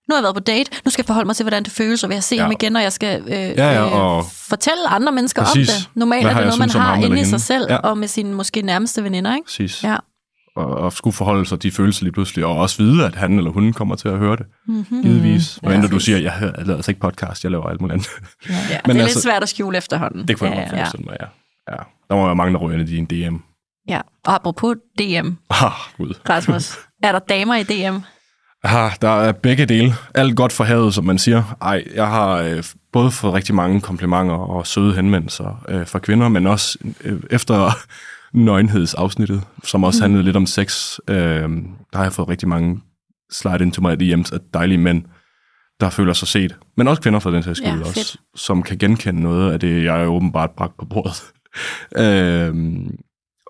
Nu 0.09 0.15
har 0.15 0.19
jeg 0.19 0.23
været 0.23 0.35
på 0.35 0.41
date, 0.41 0.71
nu 0.85 0.91
skal 0.91 1.03
jeg 1.03 1.07
forholde 1.07 1.27
mig 1.27 1.37
til, 1.37 1.45
hvordan 1.45 1.63
det 1.65 1.73
føles, 1.73 2.03
og 2.05 2.09
vil 2.11 2.15
jeg 2.15 2.25
se 2.25 2.37
Ja. 2.37 2.43
ham 2.43 2.53
igen, 2.53 2.77
og 2.77 2.83
jeg 2.83 2.93
skal 2.93 3.23
øh, 3.23 3.33
ja, 3.33 3.81
og- 3.83 4.19
øh, 4.19 4.25
fortælle 4.49 4.89
andre 4.89 5.13
mennesker 5.13 5.45
Præcis. 5.45 5.69
om 5.69 5.75
det. 5.75 5.89
Normalt 5.95 6.27
er 6.27 6.35
det 6.35 6.37
noget, 6.45 6.59
man 6.59 6.71
har 6.71 6.97
inde 6.97 7.21
i 7.21 7.25
sig 7.25 7.41
selv, 7.41 7.67
Ja. 7.71 7.77
og 7.77 7.99
med 7.99 8.09
sine 8.09 8.35
måske 8.35 8.63
nærmeste 8.63 9.05
veninder, 9.05 9.35
ikke? 9.35 9.47
præcis. 9.47 9.85
Ja. 9.85 9.97
Og, 10.57 10.67
og 10.67 10.93
skulle 10.93 11.15
forholde 11.15 11.47
sig 11.47 11.63
de 11.63 11.71
følelser 11.71 12.05
lige 12.05 12.13
pludselig, 12.13 12.45
og 12.45 12.57
også 12.57 12.83
vide, 12.83 13.07
at 13.07 13.15
han 13.15 13.39
eller 13.39 13.51
hun 13.51 13.73
kommer 13.73 13.95
til 13.97 14.09
at 14.09 14.19
høre 14.19 14.37
det, 14.37 14.47
Mm-hmm. 14.67 15.03
givetvis. 15.03 15.59
Ja, 15.63 15.77
Mm, 15.77 15.83
ja, 15.83 15.89
du 15.89 15.99
siger, 16.01 16.19
jeg, 16.19 16.33
jeg 16.41 16.53
laver 16.59 16.77
altså 16.77 16.91
ikke 16.91 17.01
podcast, 17.01 17.45
jeg 17.45 17.51
laver 17.53 17.67
alt 17.69 17.81
muligt 17.81 17.93
andet. 17.95 18.09
Ja. 18.49 18.55
Ja, 18.55 18.59
Men 18.59 18.69
det 18.71 18.89
er 18.89 18.93
lidt 18.93 19.03
altså- 19.03 19.21
svært 19.21 19.43
at 19.43 19.49
skjule 19.49 19.79
efterhånden. 19.79 20.29
Det 20.29 20.39
kunne 20.39 20.51
jeg 20.51 20.57
Ja, 20.57 20.63
godt 20.65 20.73
ja. 20.73 20.79
forestille 20.79 21.05
mig, 21.05 21.17
ja. 21.21 21.27
ja. 21.73 21.77
Der 22.09 22.15
må 22.17 22.25
være 22.27 22.37
mange, 22.37 22.53
der 22.53 22.59
ryger 22.59 22.79
ind 22.79 22.89
i 22.89 22.97
din 22.97 23.05
DM. 23.07 23.37
Ja. 23.89 24.01
Og 24.27 24.35
apropos 24.35 24.77
DM, 24.99 25.29
Ah, 25.51 25.71
gud. 25.97 26.15
Rasmus, 26.29 26.79
er 27.03 27.13
der 27.13 27.19
damer 27.19 27.55
i 27.57 27.63
DM? 27.63 27.97
Ah, 28.65 28.93
der 29.03 29.09
er 29.09 29.33
begge 29.33 29.67
dele. 29.67 29.93
Alt 30.15 30.37
godt 30.37 30.53
for 30.53 30.65
havet, 30.65 30.95
som 30.95 31.05
man 31.05 31.19
siger. 31.19 31.57
Ej, 31.63 31.85
jeg 31.95 32.07
har 32.07 32.35
øh, 32.37 32.65
både 32.93 33.11
fået 33.11 33.35
rigtig 33.35 33.55
mange 33.55 33.81
komplimenter 33.81 34.35
og 34.35 34.67
søde 34.67 34.95
henvendelser 34.95 35.65
øh, 35.69 35.87
fra 35.87 35.99
kvinder, 35.99 36.29
men 36.29 36.47
også 36.47 36.79
øh, 37.05 37.21
efter 37.31 37.71
nøgenhedsafsnittet, 38.33 39.43
som 39.65 39.85
også 39.85 40.03
handlede 40.03 40.25
lidt 40.25 40.37
om 40.37 40.47
sex. 40.47 40.99
Øh, 41.09 41.17
der 41.17 41.97
har 41.97 42.03
jeg 42.03 42.13
fået 42.13 42.29
rigtig 42.29 42.49
mange 42.49 42.81
slide 43.33 43.63
into 43.63 43.81
my 43.83 43.93
DM's 43.93 44.35
af 44.35 44.39
dejlige 44.55 44.79
mænd, 44.79 45.05
der 45.81 45.91
føler 45.91 46.13
sig 46.13 46.29
set. 46.29 46.57
Men 46.77 46.89
også 46.89 47.03
kvinder 47.03 47.19
for 47.19 47.31
den 47.31 47.43
sags 47.43 47.59
skyld 47.59 47.73
Ja, 47.73 47.81
også, 47.81 47.95
fedt. 47.95 48.17
som 48.37 48.63
kan 48.63 48.79
genkende 48.79 49.21
noget 49.23 49.53
af 49.53 49.61
det, 49.61 49.85
jeg 49.85 50.03
er 50.03 50.07
åbenbart 50.07 50.51
bragt 50.51 50.77
på 50.79 50.85
bordet. 50.85 51.23
øh, 52.03 52.55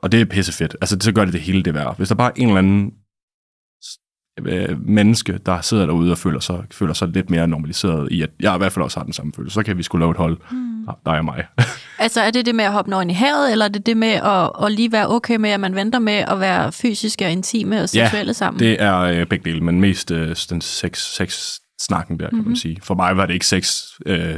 og 0.02 0.12
det 0.12 0.20
er 0.20 0.24
pissefedt. 0.24 0.76
Altså, 0.80 0.96
så 1.00 1.12
gør 1.12 1.24
det 1.24 1.32
det 1.32 1.40
hele 1.40 1.62
det 1.62 1.74
værd. 1.74 1.96
Hvis 1.96 2.08
der 2.08 2.14
bare 2.14 2.28
er 2.30 2.34
en 2.42 2.46
eller 2.48 2.58
anden 2.58 2.90
øh, 4.44 4.88
menneske, 4.88 5.38
der 5.46 5.61
sidder 5.61 5.87
derude 5.87 6.12
og 6.12 6.18
føler 6.18 6.40
sig, 6.40 6.64
føler 6.72 6.94
sig 6.94 7.09
lidt 7.09 7.31
mere 7.31 7.48
normaliseret 7.48 8.12
i, 8.12 8.22
at 8.22 8.31
jeg 8.40 8.55
i 8.55 8.59
hvert 8.59 8.72
fald 8.72 8.85
også 8.85 9.00
har 9.00 9.05
den 9.05 9.12
samme 9.12 9.33
følelse, 9.37 9.55
så 9.55 9.62
kan 9.62 9.79
vi 9.79 9.83
skulle 9.83 10.03
lave 10.03 10.11
et 10.11 10.16
hold, 10.16 10.38
mm. 10.50 10.87
dig 11.07 11.18
og 11.18 11.24
mig. 11.24 11.44
Altså, 11.98 12.20
er 12.20 12.31
det 12.31 12.46
det 12.46 12.55
med 12.55 12.64
at 12.64 12.72
hoppe 12.72 12.90
nøgen 12.90 13.11
i 13.11 13.12
havet, 13.12 13.53
eller 13.53 13.64
er 13.64 13.68
det 13.68 13.87
det 13.87 13.96
med 13.96 14.09
at, 14.09 14.50
at 14.64 14.72
lige 14.72 14.92
være 14.92 15.11
okay 15.11 15.37
med, 15.37 15.50
at 15.50 15.61
man 15.61 15.74
venter 15.74 15.98
med 15.98 16.12
at 16.12 16.40
være 16.40 16.72
fysiske 16.72 17.24
og 17.24 17.31
intime 17.31 17.83
og 17.83 17.88
seksuelle 17.88 18.35
sammen? 18.35 18.61
det 18.61 18.83
er 18.83 18.98
øh, 18.98 19.26
begge 19.26 19.50
dele, 19.50 19.61
men 19.61 19.81
mest 19.81 20.11
øh, 20.11 20.37
den 20.50 20.61
sex, 20.61 20.98
sex 20.98 21.59
snakken 21.81 22.18
der, 22.18 22.29
kan 22.29 22.37
mm-hmm. 22.37 22.48
man 22.48 22.57
sige. 22.57 22.79
For 22.83 22.94
mig 22.94 23.16
var 23.16 23.26
det 23.26 23.35
ikke 23.35 23.46
sex, 23.46 23.83
øh, 24.07 24.37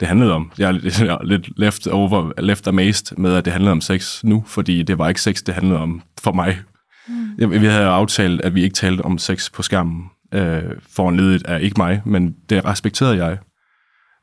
det 0.00 0.08
handlede 0.08 0.32
om. 0.32 0.52
Jeg 0.58 0.68
er 0.68 0.72
lidt, 0.72 1.00
jeg 1.00 1.14
er 1.14 1.24
lidt 1.24 1.58
left 1.58 1.86
over, 1.86 2.40
left 2.40 2.68
amazed 2.68 3.16
med, 3.16 3.34
at 3.34 3.44
det 3.44 3.52
handlede 3.52 3.72
om 3.72 3.80
sex 3.80 4.24
nu, 4.24 4.44
fordi 4.46 4.82
det 4.82 4.98
var 4.98 5.08
ikke 5.08 5.22
sex, 5.22 5.42
det 5.42 5.54
handlede 5.54 5.80
om 5.80 6.02
for 6.20 6.32
mig. 6.32 6.58
Mm. 7.38 7.50
Vi 7.50 7.66
havde 7.66 7.86
aftalt, 7.86 8.40
at 8.40 8.54
vi 8.54 8.62
ikke 8.62 8.74
talte 8.74 9.02
om 9.02 9.18
sex 9.18 9.52
på 9.52 9.62
skærmen, 9.62 10.04
øh, 10.34 10.62
foranledet 10.96 11.46
af 11.46 11.60
ikke 11.62 11.74
mig, 11.78 12.02
men 12.04 12.34
det 12.50 12.64
respekterede 12.64 13.24
jeg. 13.24 13.38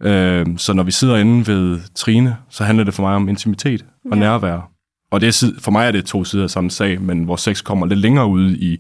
Øh, 0.04 0.46
så 0.58 0.74
når 0.74 0.84
vi 0.84 0.92
sidder 0.92 1.18
inde 1.18 1.48
ved 1.48 1.80
Trine, 1.96 2.36
så 2.50 2.64
handler 2.64 2.84
det 2.84 2.94
for 2.94 3.04
mig 3.04 3.16
om 3.16 3.30
intimitet 3.30 3.86
og 4.12 4.18
Ja. 4.18 4.20
nærvær. 4.20 4.70
Og 5.12 5.22
det 5.22 5.28
er, 5.28 5.52
for 5.60 5.72
mig 5.72 5.88
er 5.88 5.92
det 5.92 6.06
to 6.06 6.24
sider 6.24 6.44
af 6.44 6.50
samme 6.50 6.72
sag, 6.72 7.02
men 7.02 7.24
hvor 7.24 7.36
sex 7.36 7.64
kommer 7.64 7.86
lidt 7.86 8.00
længere 8.00 8.28
ud 8.28 8.52
i 8.52 8.78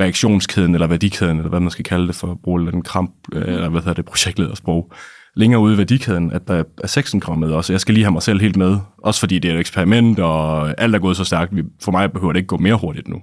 reaktionskæden, 0.00 0.74
eller 0.74 0.86
værdikæden, 0.86 1.36
eller 1.36 1.48
hvad 1.50 1.60
man 1.60 1.70
skal 1.70 1.84
kalde 1.84 2.06
det, 2.06 2.14
for 2.14 2.30
at 2.30 2.38
bruge 2.44 2.72
den 2.72 2.82
kramp, 2.82 3.10
øh, 3.32 3.42
eller 3.54 3.68
hvad 3.68 3.80
hedder 3.80 3.94
det, 3.94 4.04
projektledersprog. 4.04 4.92
Længere 5.36 5.60
ude 5.60 5.74
i 5.74 5.78
værdikæden, 5.78 6.32
at 6.32 6.48
der 6.48 6.64
er 6.82 6.86
sexen 6.86 7.20
kommer 7.20 7.46
med 7.46 7.54
også. 7.54 7.72
Jeg 7.72 7.80
skal 7.80 7.94
lige 7.94 8.04
have 8.04 8.12
mig 8.12 8.22
selv 8.22 8.40
helt 8.40 8.56
med. 8.56 8.76
Også 9.04 9.20
fordi 9.20 9.38
det 9.38 9.50
er 9.50 9.54
et 9.54 9.60
eksperiment, 9.60 10.18
og 10.18 10.74
alt 10.80 10.94
er 10.94 10.98
gået 10.98 11.16
så 11.16 11.24
stærkt. 11.24 11.54
For 11.82 11.92
mig 11.92 12.12
behøver 12.12 12.32
det 12.32 12.38
ikke 12.38 12.46
gå 12.46 12.56
mere 12.56 12.74
hurtigt 12.74 13.08
nu. 13.08 13.16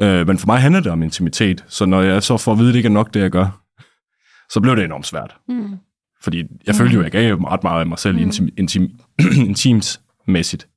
Øh, 0.00 0.26
men 0.26 0.38
for 0.38 0.46
mig 0.46 0.60
handler 0.60 0.80
det 0.80 0.92
om 0.92 1.02
intimitet. 1.02 1.64
Så 1.68 1.86
når 1.86 2.02
jeg 2.02 2.22
så 2.22 2.36
får 2.36 2.52
at 2.52 2.58
vide, 2.58 2.68
at 2.68 2.72
det 2.72 2.78
ikke 2.78 2.86
er 2.86 2.90
nok, 2.90 3.14
det 3.14 3.20
jeg 3.20 3.30
gør, 3.30 3.60
så 4.50 4.60
blev 4.60 4.76
det 4.76 4.84
enormt 4.84 5.06
svært. 5.06 5.36
Mm. 5.48 5.76
Fordi 6.22 6.42
jeg 6.66 6.74
følte 6.74 6.94
jo, 6.94 7.00
at 7.00 7.04
jeg 7.04 7.12
gav 7.12 7.34
ret 7.36 7.62
meget 7.62 7.80
af 7.80 7.86
mig 7.86 7.98
selv 7.98 8.18
intim, 8.18 8.48
intim, 8.58 8.88
intimsmæssigt. 9.48 10.68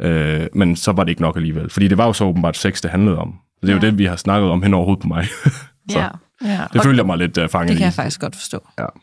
Øh, 0.00 0.46
men 0.54 0.76
så 0.76 0.92
var 0.92 1.04
det 1.04 1.10
ikke 1.10 1.22
nok 1.22 1.36
alligevel. 1.36 1.70
Fordi 1.70 1.88
det 1.88 1.98
var 1.98 2.06
jo 2.06 2.12
så 2.12 2.24
åbenbart 2.24 2.56
sex, 2.56 2.80
det 2.80 2.90
handlede 2.90 3.18
om. 3.18 3.34
Det 3.62 3.68
er 3.68 3.72
jo 3.72 3.78
Ja. 3.82 3.86
det, 3.86 3.98
vi 3.98 4.04
har 4.04 4.16
snakket 4.16 4.50
om 4.50 4.62
hen 4.62 4.74
over 4.74 4.84
hovedet 4.84 5.02
på 5.02 5.08
mig. 5.08 5.26
Så. 5.90 5.98
Ja. 5.98 6.08
Ja, 6.44 6.64
det 6.72 6.82
følte 6.82 6.98
jeg 6.98 7.06
mig 7.06 7.18
lidt 7.18 7.38
uh, 7.38 7.48
fanget 7.48 7.68
det 7.68 7.76
kan 7.76 7.82
i. 7.82 7.84
jeg 7.84 7.92
faktisk 7.92 8.20
godt 8.20 8.36
forstå. 8.36 8.58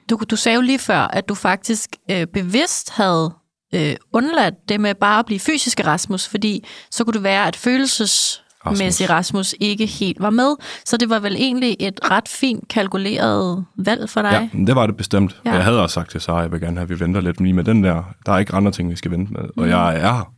Du, 0.09 0.19
du 0.29 0.35
sagde 0.35 0.55
jo 0.55 0.61
lige 0.61 0.79
før, 0.79 0.99
at 0.99 1.29
du 1.29 1.35
faktisk 1.35 1.89
øh, 2.11 2.27
bevidst 2.33 2.91
havde 2.95 3.33
øh, 3.75 3.95
undladt 4.13 4.53
det 4.69 4.79
med 4.81 4.95
bare 4.95 5.19
at 5.19 5.25
blive 5.25 5.39
fysisk 5.39 5.85
Rasmus, 5.85 6.27
fordi 6.27 6.65
så 6.91 7.03
kunne 7.03 7.13
det 7.13 7.23
være, 7.23 7.47
at 7.47 7.55
følelsesmæssig 7.55 8.43
Rasmus 8.65 9.55
ikke 9.59 9.85
helt 9.85 10.21
var 10.21 10.29
med. 10.29 10.55
Så 10.85 10.97
det 10.97 11.09
var 11.09 11.19
vel 11.19 11.35
egentlig 11.35 11.75
et 11.79 11.99
ret 12.11 12.27
fint 12.27 12.67
kalkuleret 12.67 13.65
valg 13.77 14.09
for 14.09 14.21
dig? 14.21 14.49
Ja, 14.53 14.59
det 14.65 14.75
var 14.75 14.85
det 14.87 14.97
bestemt. 14.97 15.41
Ja. 15.45 15.51
Jeg 15.53 15.63
havde 15.63 15.81
også 15.81 15.93
sagt 15.93 16.11
til 16.11 16.21
Sara, 16.21 16.39
jeg 16.39 16.51
vil 16.51 16.59
gerne 16.61 16.77
have, 16.77 16.83
at 16.83 16.89
vi 16.89 16.99
venter 16.99 17.21
lidt 17.21 17.41
lige 17.41 17.53
med 17.53 17.63
den 17.63 17.83
der. 17.83 18.03
Der 18.25 18.31
er 18.31 18.37
ikke 18.37 18.53
andre 18.53 18.71
ting, 18.71 18.89
vi 18.91 18.95
skal 18.95 19.11
vente 19.11 19.33
med. 19.33 19.41
Og 19.57 19.69
jeg 19.69 19.95
er 19.95 20.01
her. 20.01 20.33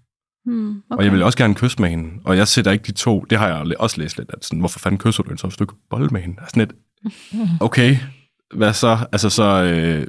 Hmm, 0.45 0.69
Okay. 0.69 0.97
Og 0.97 1.03
jeg 1.03 1.11
vil 1.11 1.23
også 1.23 1.37
gerne 1.37 1.55
kysse 1.55 1.81
med 1.81 1.89
hende. 1.89 2.09
Og 2.25 2.37
jeg 2.37 2.47
sætter 2.47 2.71
ikke 2.71 2.83
de 2.83 2.91
to. 2.91 3.19
Det 3.29 3.37
har 3.37 3.47
jeg 3.47 3.73
også 3.79 4.01
læst 4.01 4.17
lidt. 4.17 4.29
At 4.33 4.45
sådan, 4.45 4.59
hvorfor 4.59 4.79
fanden 4.79 4.99
kysser 4.99 5.23
du 5.23 5.29
hende 5.29 5.41
så, 5.41 5.47
hvis 5.47 5.57
du 5.57 5.63
ikke 5.63 5.73
bolle 5.89 6.07
med 6.07 6.21
hende? 6.21 6.37
Sådan 6.47 6.67
lidt, 6.67 6.73
okay, 7.67 7.97
hvad 8.55 8.73
så? 8.73 8.97
Altså 9.11 9.29
så... 9.29 9.43
Øh, 9.63 10.07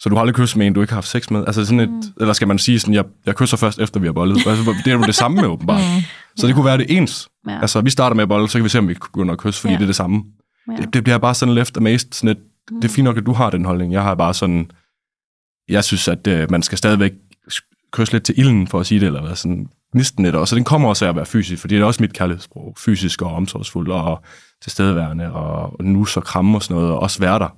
så 0.00 0.08
du 0.08 0.14
har 0.14 0.20
aldrig 0.20 0.34
kysset 0.34 0.56
med 0.56 0.66
en, 0.66 0.72
du 0.72 0.80
ikke 0.80 0.92
har 0.92 0.96
haft 0.96 1.08
sex 1.08 1.30
med? 1.30 1.44
Altså 1.46 1.64
sådan 1.64 1.80
et, 1.80 1.90
mm. 1.90 2.02
Eller 2.20 2.32
skal 2.32 2.48
man 2.48 2.58
sige 2.58 2.80
sådan, 2.80 2.94
jeg, 2.94 3.04
jeg 3.26 3.34
kysser 3.36 3.56
først, 3.56 3.78
efter 3.78 4.00
vi 4.00 4.06
har 4.06 4.12
bollet? 4.12 4.46
Altså, 4.46 4.74
det 4.84 4.90
er 4.92 4.96
jo 4.96 5.02
det 5.02 5.14
samme 5.14 5.34
med, 5.40 5.44
åbenbart. 5.54 5.80
Så 6.36 6.46
det 6.46 6.54
kunne 6.54 6.64
være 6.64 6.78
det 6.78 6.86
ens. 6.96 7.28
Ja. 7.48 7.60
Altså, 7.60 7.80
vi 7.80 7.90
starter 7.90 8.14
med 8.16 8.22
at 8.22 8.28
bolle, 8.28 8.48
så 8.48 8.58
kan 8.58 8.64
vi 8.64 8.68
se, 8.68 8.78
om 8.78 8.88
vi 8.88 8.94
kan 8.94 9.00
begynde 9.12 9.32
at 9.32 9.38
kysse, 9.38 9.60
fordi 9.60 9.72
Ja. 9.72 9.78
det 9.78 9.84
er 9.84 9.86
det 9.88 9.96
samme. 9.96 10.24
Ja. 10.70 10.76
Det, 10.76 10.94
det 10.94 11.04
bliver 11.04 11.18
bare 11.18 11.34
sådan 11.34 11.54
left 11.54 11.76
amazed. 11.76 12.12
Sådan 12.12 12.30
et, 12.30 12.38
mm. 12.70 12.80
Det 12.80 12.88
er 12.88 12.92
fint 12.92 13.04
nok, 13.04 13.16
at 13.16 13.26
du 13.26 13.32
har 13.32 13.50
den 13.50 13.64
holdning. 13.64 13.92
Jeg 13.92 14.02
har 14.02 14.14
bare 14.14 14.34
sådan... 14.34 14.70
Jeg 15.68 15.84
synes, 15.84 16.08
at 16.08 16.26
øh, 16.26 16.50
man 16.50 16.62
skal 16.62 16.78
stadigvæk 16.78 17.12
kysse 17.92 18.12
lidt 18.12 18.24
til 18.24 18.38
ilden, 18.38 18.66
for 18.66 18.80
at 18.80 18.86
sige 18.86 19.00
det, 19.00 19.06
eller 19.06 19.22
hvad 19.26 19.36
sådan 19.36 19.66
gnisten 19.92 20.24
lidt 20.24 20.34
også. 20.34 20.50
Så 20.50 20.56
den 20.56 20.64
kommer 20.64 20.88
også 20.88 21.04
af 21.04 21.08
at 21.08 21.16
være 21.16 21.26
fysisk, 21.26 21.60
fordi 21.60 21.74
det 21.74 21.80
er 21.80 21.86
også 21.86 22.02
mit 22.02 22.12
kærlighedssprog. 22.12 22.74
Fysisk 22.78 23.22
og 23.22 23.34
omsorgsfuld 23.34 23.90
og 23.90 24.22
tilstedeværende 24.62 25.32
og, 25.32 25.78
og 25.78 25.84
nus 25.84 26.16
og 26.16 26.24
kramme 26.24 26.58
og 26.58 26.62
sådan 26.62 26.74
noget, 26.76 26.90
og 26.92 26.98
også 26.98 27.18
være 27.20 27.38
der. 27.38 27.48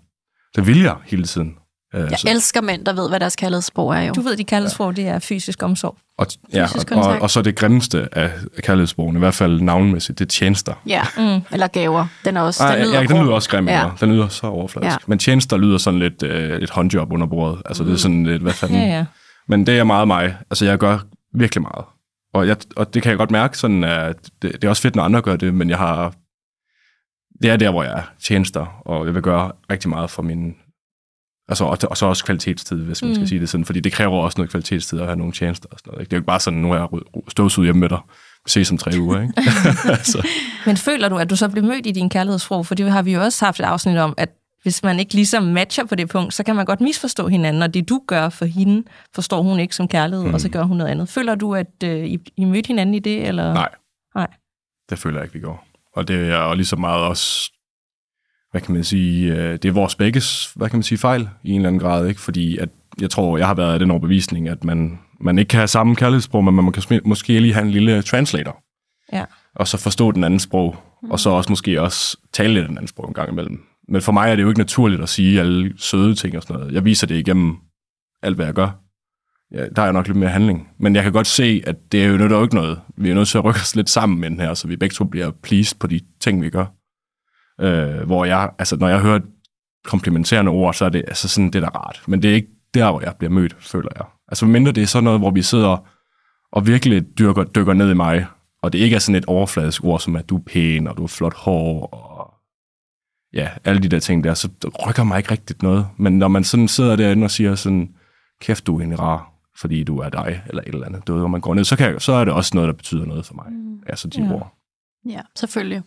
Det 0.56 0.66
vil 0.66 0.80
jeg 0.80 0.96
hele 1.04 1.24
tiden. 1.24 1.54
Øh, 1.94 2.00
Jeg 2.00 2.32
elsker 2.32 2.60
mænd, 2.60 2.84
der 2.84 2.92
ved, 2.92 3.08
hvad 3.08 3.20
deres 3.20 3.36
kærlighedssprog 3.36 3.96
er 3.96 4.00
jo. 4.02 4.12
Du 4.12 4.20
ved, 4.20 4.36
de 4.36 4.44
kaldesprog, 4.44 4.96
det 4.96 5.08
er 5.08 5.18
fysisk 5.18 5.62
omsorg. 5.62 5.96
og, 6.18 6.26
ja, 6.52 6.66
fysisk 6.66 6.90
og, 6.90 7.02
og, 7.02 7.18
og, 7.18 7.30
så 7.30 7.42
det 7.42 7.56
grimmeste 7.56 8.08
af 8.12 8.32
kærlighedssprogene, 8.62 9.18
i 9.18 9.20
hvert 9.20 9.34
fald 9.34 9.60
navnmæssigt, 9.60 10.18
det 10.18 10.24
er 10.24 10.28
tjenester. 10.28 10.74
Ja, 10.86 11.02
mm. 11.16 11.40
eller 11.52 11.66
gaver. 11.66 12.06
Den 12.24 12.36
er 12.36 12.40
også, 12.40 12.62
Nej, 12.62 12.76
den 12.76 12.84
lyder, 12.86 13.00
ja, 13.00 13.06
den 13.06 13.22
lyder 13.22 13.32
også 13.34 13.50
grim, 13.50 13.68
Ja. 13.68 13.80
ja. 13.80 13.90
Den 14.00 14.12
lyder 14.12 14.28
så 14.28 14.46
overfladisk. 14.46 14.86
Ja. 14.88 14.92
Ja. 14.92 14.96
Men 15.06 15.18
tjenester 15.18 15.56
lyder 15.56 15.78
sådan 15.78 15.98
lidt 16.00 16.22
øh, 16.22 16.58
et 16.62 16.70
håndjob 16.70 17.12
under 17.12 17.26
bordet. 17.26 17.62
Altså, 17.66 17.82
mm. 17.82 17.88
det 17.88 17.94
er 17.94 17.98
sådan 17.98 18.24
lidt, 18.24 18.42
hvad 18.42 18.52
fanden... 18.52 18.76
Ja, 18.78 18.86
ja. 18.86 19.04
Men 19.48 19.66
det 19.66 19.78
er 19.78 19.84
meget 19.84 20.06
mig. 20.08 20.36
Altså, 20.50 20.64
jeg 20.64 20.78
gør 20.78 20.98
virkelig 21.34 21.62
meget. 21.62 21.84
Og, 22.34 22.48
jeg, 22.48 22.56
og 22.76 22.94
det 22.94 23.02
kan 23.02 23.10
jeg 23.10 23.18
godt 23.18 23.30
mærke, 23.30 23.58
sådan, 23.58 23.84
at 23.84 24.16
det, 24.42 24.52
det 24.52 24.64
er 24.64 24.68
også 24.68 24.82
fedt, 24.82 24.96
når 24.96 25.02
andre 25.02 25.22
gør 25.22 25.36
det, 25.36 25.54
men 25.54 25.70
jeg 25.70 25.78
har... 25.78 26.12
Det 27.42 27.50
er 27.50 27.56
der, 27.56 27.70
hvor 27.70 27.82
jeg 27.82 27.92
er. 27.92 28.02
Tjenester, 28.22 28.66
og 28.86 29.06
jeg 29.06 29.14
vil 29.14 29.22
gøre 29.22 29.52
rigtig 29.70 29.90
meget 29.90 30.10
for 30.10 30.22
min... 30.22 30.54
Altså, 31.48 31.64
og, 31.64 31.78
og 31.90 31.96
så 31.96 32.06
også 32.06 32.24
kvalitetstid, 32.24 32.84
hvis 32.84 33.02
man 33.02 33.08
mm. 33.08 33.14
skal 33.14 33.28
sige 33.28 33.40
det 33.40 33.48
sådan, 33.48 33.64
fordi 33.64 33.80
det 33.80 33.92
kræver 33.92 34.22
også 34.22 34.38
noget 34.38 34.50
kvalitetstid 34.50 35.00
at 35.00 35.06
have 35.06 35.16
nogle 35.16 35.32
tjenester 35.32 35.68
og 35.72 35.78
sådan 35.78 35.90
noget. 35.90 36.00
Ikke? 36.00 36.10
Det 36.10 36.12
er 36.12 36.16
jo 36.16 36.20
ikke 36.20 36.26
bare 36.26 36.40
sådan, 36.40 36.58
nu 36.58 36.72
er 36.72 36.76
jeg 36.78 36.88
stået 37.28 37.58
ud 37.58 37.64
hjemme 37.64 37.80
med 37.80 37.88
dig. 37.88 37.98
Vi 38.44 38.50
ses 38.50 38.70
om 38.70 38.78
tre 38.78 38.90
uger, 38.98 39.20
ikke? 39.20 39.34
altså, 39.98 40.26
Men 40.66 40.76
føler 40.76 41.08
du, 41.08 41.16
at 41.18 41.30
du 41.30 41.36
så 41.36 41.48
bliver 41.48 41.66
mødt 41.66 41.86
i 41.86 41.90
din 41.90 42.10
kærlighedssprog? 42.10 42.66
For 42.66 42.74
det 42.74 42.90
har 42.90 43.02
vi 43.02 43.12
jo 43.12 43.22
også 43.22 43.44
haft 43.44 43.60
et 43.60 43.64
afsnit 43.64 43.98
om, 43.98 44.14
at 44.16 44.28
hvis 44.62 44.82
man 44.82 45.00
ikke 45.00 45.14
ligesom 45.14 45.42
matcher 45.42 45.84
på 45.84 45.94
det 45.94 46.08
punkt, 46.08 46.34
så 46.34 46.42
kan 46.42 46.56
man 46.56 46.66
godt 46.66 46.80
misforstå 46.80 47.28
hinanden, 47.28 47.62
og 47.62 47.74
det 47.74 47.88
du 47.88 48.02
gør 48.06 48.28
for 48.28 48.44
hende, 48.44 48.82
forstår 49.14 49.42
hun 49.42 49.60
ikke 49.60 49.74
som 49.74 49.88
kærlighed, 49.88 50.26
mm. 50.26 50.34
og 50.34 50.40
så 50.40 50.48
gør 50.48 50.62
hun 50.62 50.76
noget 50.76 50.90
andet. 50.90 51.08
Føler 51.08 51.34
du, 51.34 51.54
at 51.54 51.82
øh, 51.84 52.04
I, 52.04 52.18
I 52.36 52.44
mødte 52.44 52.66
hinanden 52.66 52.94
i 52.94 52.98
det? 52.98 53.28
Eller? 53.28 53.54
nej. 53.54 53.68
Nej. 54.14 54.28
Det 54.90 54.98
føler 54.98 55.18
jeg 55.18 55.24
ikke, 55.24 55.34
vi 55.34 55.40
går. 55.40 55.66
Og 55.92 56.08
det 56.08 56.30
er 56.30 56.36
og 56.36 56.56
lige 56.56 56.66
så 56.66 56.76
meget 56.76 57.02
også, 57.02 57.52
hvad 58.50 58.60
kan 58.60 58.74
man 58.74 58.84
sige, 58.84 59.34
øh, 59.34 59.52
det 59.52 59.64
er 59.64 59.72
vores 59.72 59.94
begges, 59.94 60.52
hvad 60.56 60.68
kan 60.68 60.76
man 60.76 60.82
sige, 60.82 60.98
fejl 60.98 61.28
i 61.44 61.50
en 61.50 61.56
eller 61.56 61.68
anden 61.68 61.80
grad, 61.80 62.06
ikke? 62.06 62.20
Fordi 62.20 62.58
at 62.58 62.68
jeg 63.00 63.10
tror, 63.10 63.38
jeg 63.38 63.46
har 63.46 63.54
været 63.54 63.72
af 63.72 63.78
den 63.78 63.90
overbevisning, 63.90 64.48
at 64.48 64.64
man, 64.64 64.98
man 65.20 65.38
ikke 65.38 65.48
kan 65.48 65.58
have 65.58 65.68
samme 65.68 65.96
kærlighedssprog, 65.96 66.44
men 66.44 66.54
man 66.54 66.72
kan 66.72 67.00
måske 67.04 67.40
lige 67.40 67.54
have 67.54 67.64
en 67.64 67.70
lille 67.70 68.02
translator, 68.02 68.62
Ja. 69.12 69.24
og 69.54 69.68
så 69.68 69.78
forstå 69.78 70.10
den 70.12 70.24
anden 70.24 70.40
sprog, 70.40 70.76
mm. 71.02 71.10
og 71.10 71.20
så 71.20 71.30
også 71.30 71.52
måske 71.52 71.80
også 71.82 72.16
tale 72.32 72.54
lidt 72.54 72.68
den 72.68 72.76
anden 72.78 72.88
sprog 72.88 73.08
en 73.08 73.14
gang 73.14 73.32
imellem. 73.32 73.60
Men 73.88 74.02
for 74.02 74.12
mig 74.12 74.30
er 74.30 74.36
det 74.36 74.42
jo 74.42 74.48
ikke 74.48 74.60
naturligt 74.60 75.02
at 75.02 75.08
sige 75.08 75.40
alle 75.40 75.72
søde 75.76 76.14
ting 76.14 76.36
og 76.36 76.42
sådan 76.42 76.56
noget. 76.56 76.74
Jeg 76.74 76.84
viser 76.84 77.06
det 77.06 77.14
igennem 77.18 77.56
alt, 78.22 78.36
hvad 78.36 78.46
jeg 78.46 78.54
gør. 78.54 78.70
Ja, 79.52 79.68
der 79.76 79.82
er 79.82 79.92
nok 79.92 80.06
lidt 80.06 80.18
mere 80.18 80.30
handling. 80.30 80.68
Men 80.78 80.94
jeg 80.94 81.02
kan 81.02 81.12
godt 81.12 81.26
se, 81.26 81.62
at 81.66 81.76
det 81.92 82.04
er 82.04 82.08
jo 82.08 82.16
jo 82.16 82.42
ikke 82.42 82.54
noget. 82.54 82.80
Vi 82.96 83.10
er 83.10 83.14
nødt 83.14 83.28
til 83.28 83.38
at 83.38 83.44
rykke 83.44 83.60
os 83.60 83.76
lidt 83.76 83.90
sammen 83.90 84.20
med 84.20 84.30
den 84.30 84.40
her, 84.40 84.54
så 84.54 84.68
vi 84.68 84.76
begge 84.76 84.94
to 84.94 85.04
bliver 85.04 85.30
pleased 85.42 85.78
på 85.80 85.86
de 85.86 86.00
ting, 86.20 86.42
vi 86.42 86.50
gør. 86.50 86.66
Øh, 87.60 88.06
hvor 88.06 88.24
jeg, 88.24 88.50
altså 88.58 88.76
når 88.76 88.88
jeg 88.88 89.00
hører 89.00 89.20
komplimenterende 89.84 90.50
ord, 90.50 90.74
så 90.74 90.84
er 90.84 90.88
det 90.88 91.04
altså 91.08 91.28
sådan, 91.28 91.50
det 91.50 91.54
er 91.54 91.70
da 91.70 91.78
rart. 91.78 92.02
Men 92.06 92.22
det 92.22 92.30
er 92.30 92.34
ikke 92.34 92.48
der, 92.74 92.90
hvor 92.90 93.00
jeg 93.00 93.14
bliver 93.18 93.30
mødt, 93.30 93.56
føler 93.60 93.88
jeg. 93.96 94.04
Altså 94.28 94.46
mindre 94.46 94.72
det 94.72 94.82
er 94.82 94.86
sådan 94.86 95.04
noget, 95.04 95.20
hvor 95.20 95.30
vi 95.30 95.42
sidder 95.42 95.88
og 96.52 96.66
virkelig 96.66 97.18
dyrker, 97.18 97.44
dykker 97.44 97.72
ned 97.72 97.90
i 97.90 97.94
mig, 97.94 98.26
og 98.62 98.72
det 98.72 98.78
ikke 98.78 98.96
er 98.96 99.00
sådan 99.00 99.14
et 99.14 99.24
overfladisk 99.26 99.84
ord, 99.84 100.00
som 100.00 100.16
at 100.16 100.28
du 100.28 100.36
er 100.36 100.42
pæn, 100.46 100.86
og 100.86 100.96
du 100.96 101.02
har 101.02 101.08
flot 101.08 101.34
hår, 101.34 101.86
og 101.86 102.34
ja, 103.32 103.50
alle 103.64 103.82
de 103.82 103.88
der 103.88 103.98
ting 103.98 104.24
der, 104.24 104.34
så 104.34 104.48
rykker 104.86 105.04
mig 105.04 105.18
ikke 105.18 105.30
rigtigt 105.30 105.62
noget. 105.62 105.88
Men 105.96 106.18
når 106.18 106.28
man 106.28 106.44
sådan 106.44 106.68
sidder 106.68 106.96
derinde 106.96 107.24
og 107.24 107.30
siger 107.30 107.54
sådan, 107.54 107.94
kæft, 108.40 108.66
du 108.66 108.76
er 108.76 108.80
egentlig 108.80 109.00
rar, 109.00 109.32
fordi 109.56 109.84
du 109.84 109.98
er 109.98 110.08
dig, 110.08 110.42
eller 110.46 110.62
et 110.62 110.68
eller 110.68 110.86
andet, 110.86 111.06
du 111.06 111.12
ved, 111.12 111.20
hvor 111.20 111.28
man 111.28 111.40
går 111.40 111.54
ned, 111.54 111.64
så, 111.64 111.76
kan 111.76 111.92
jeg, 111.92 112.02
så 112.02 112.12
er 112.12 112.24
det 112.24 112.34
også 112.34 112.50
noget, 112.54 112.68
der 112.68 112.74
betyder 112.74 113.04
noget 113.04 113.26
for 113.26 113.34
mig. 113.34 113.46
Mm. 113.52 113.82
Altså 113.86 114.08
de 114.08 114.24
ja. 114.24 114.32
ord. 114.32 114.54
Ja, 115.08 115.20
selvfølgelig. 115.36 115.82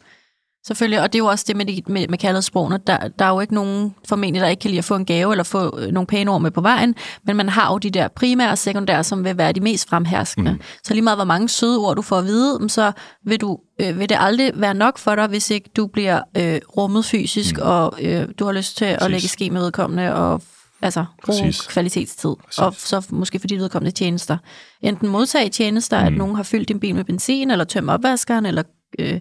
Selvfølgelig, 0.67 1.01
og 1.01 1.13
det 1.13 1.19
er 1.19 1.23
jo 1.23 1.25
også 1.25 1.45
det 1.47 1.55
med, 1.55 1.65
de, 1.65 1.81
med, 1.87 2.07
med 2.07 2.17
kærlighedssprogene. 2.17 2.79
Der, 2.87 3.07
der 3.07 3.25
er 3.25 3.29
jo 3.29 3.39
ikke 3.39 3.53
nogen 3.53 3.95
formentlig, 4.07 4.41
der 4.41 4.47
ikke 4.47 4.61
kan 4.61 4.69
lide 4.69 4.79
at 4.79 4.85
få 4.85 4.95
en 4.95 5.05
gave 5.05 5.33
eller 5.33 5.43
få 5.43 5.79
øh, 5.79 5.91
nogle 5.91 6.07
pæne 6.07 6.31
ord 6.31 6.41
med 6.41 6.51
på 6.51 6.61
vejen, 6.61 6.95
men 7.25 7.35
man 7.35 7.49
har 7.49 7.71
jo 7.71 7.77
de 7.77 7.89
der 7.89 8.07
primære 8.07 8.51
og 8.51 8.57
sekundære, 8.57 9.03
som 9.03 9.23
vil 9.23 9.37
være 9.37 9.51
de 9.51 9.59
mest 9.59 9.89
fremherskende. 9.89 10.51
Mm. 10.51 10.61
Så 10.83 10.93
lige 10.93 11.03
meget, 11.03 11.17
hvor 11.17 11.25
mange 11.25 11.49
søde 11.49 11.77
ord 11.77 11.95
du 11.95 12.01
får 12.01 12.17
at 12.17 12.25
vide, 12.25 12.69
så 12.69 12.91
vil, 13.25 13.41
du, 13.41 13.59
øh, 13.81 13.99
vil 13.99 14.09
det 14.09 14.17
aldrig 14.19 14.51
være 14.55 14.73
nok 14.73 14.97
for 14.97 15.15
dig, 15.15 15.27
hvis 15.27 15.49
ikke 15.49 15.69
du 15.75 15.87
bliver 15.87 16.21
øh, 16.37 16.61
rummet 16.77 17.05
fysisk, 17.05 17.55
mm. 17.55 17.63
og 17.63 17.93
øh, 18.01 18.27
du 18.39 18.45
har 18.45 18.51
lyst 18.51 18.77
til 18.77 18.85
at 18.85 18.99
Præcis. 18.99 19.11
lægge 19.11 19.27
ske 19.27 19.49
med 19.49 19.61
vedkommende, 19.61 20.15
og 20.15 20.41
altså 20.81 21.05
bruge 21.25 21.53
kvalitetstid. 21.67 22.35
Præcis. 22.45 22.59
Og 22.59 22.75
så 22.77 23.05
måske 23.09 23.39
for 23.39 23.47
de 23.47 23.57
vedkommende 23.57 23.91
tjenester. 23.91 24.37
Enten 24.81 25.09
modtage 25.09 25.49
tjenester, 25.49 25.99
mm. 25.99 26.07
at 26.07 26.13
nogen 26.13 26.35
har 26.35 26.43
fyldt 26.43 26.69
din 26.69 26.79
bil 26.79 26.95
med 26.95 27.03
benzin, 27.03 27.51
eller 27.51 27.65
tømme 27.65 27.93
opvaskeren, 27.93 28.45
eller 28.45 28.63
øh, 28.99 29.19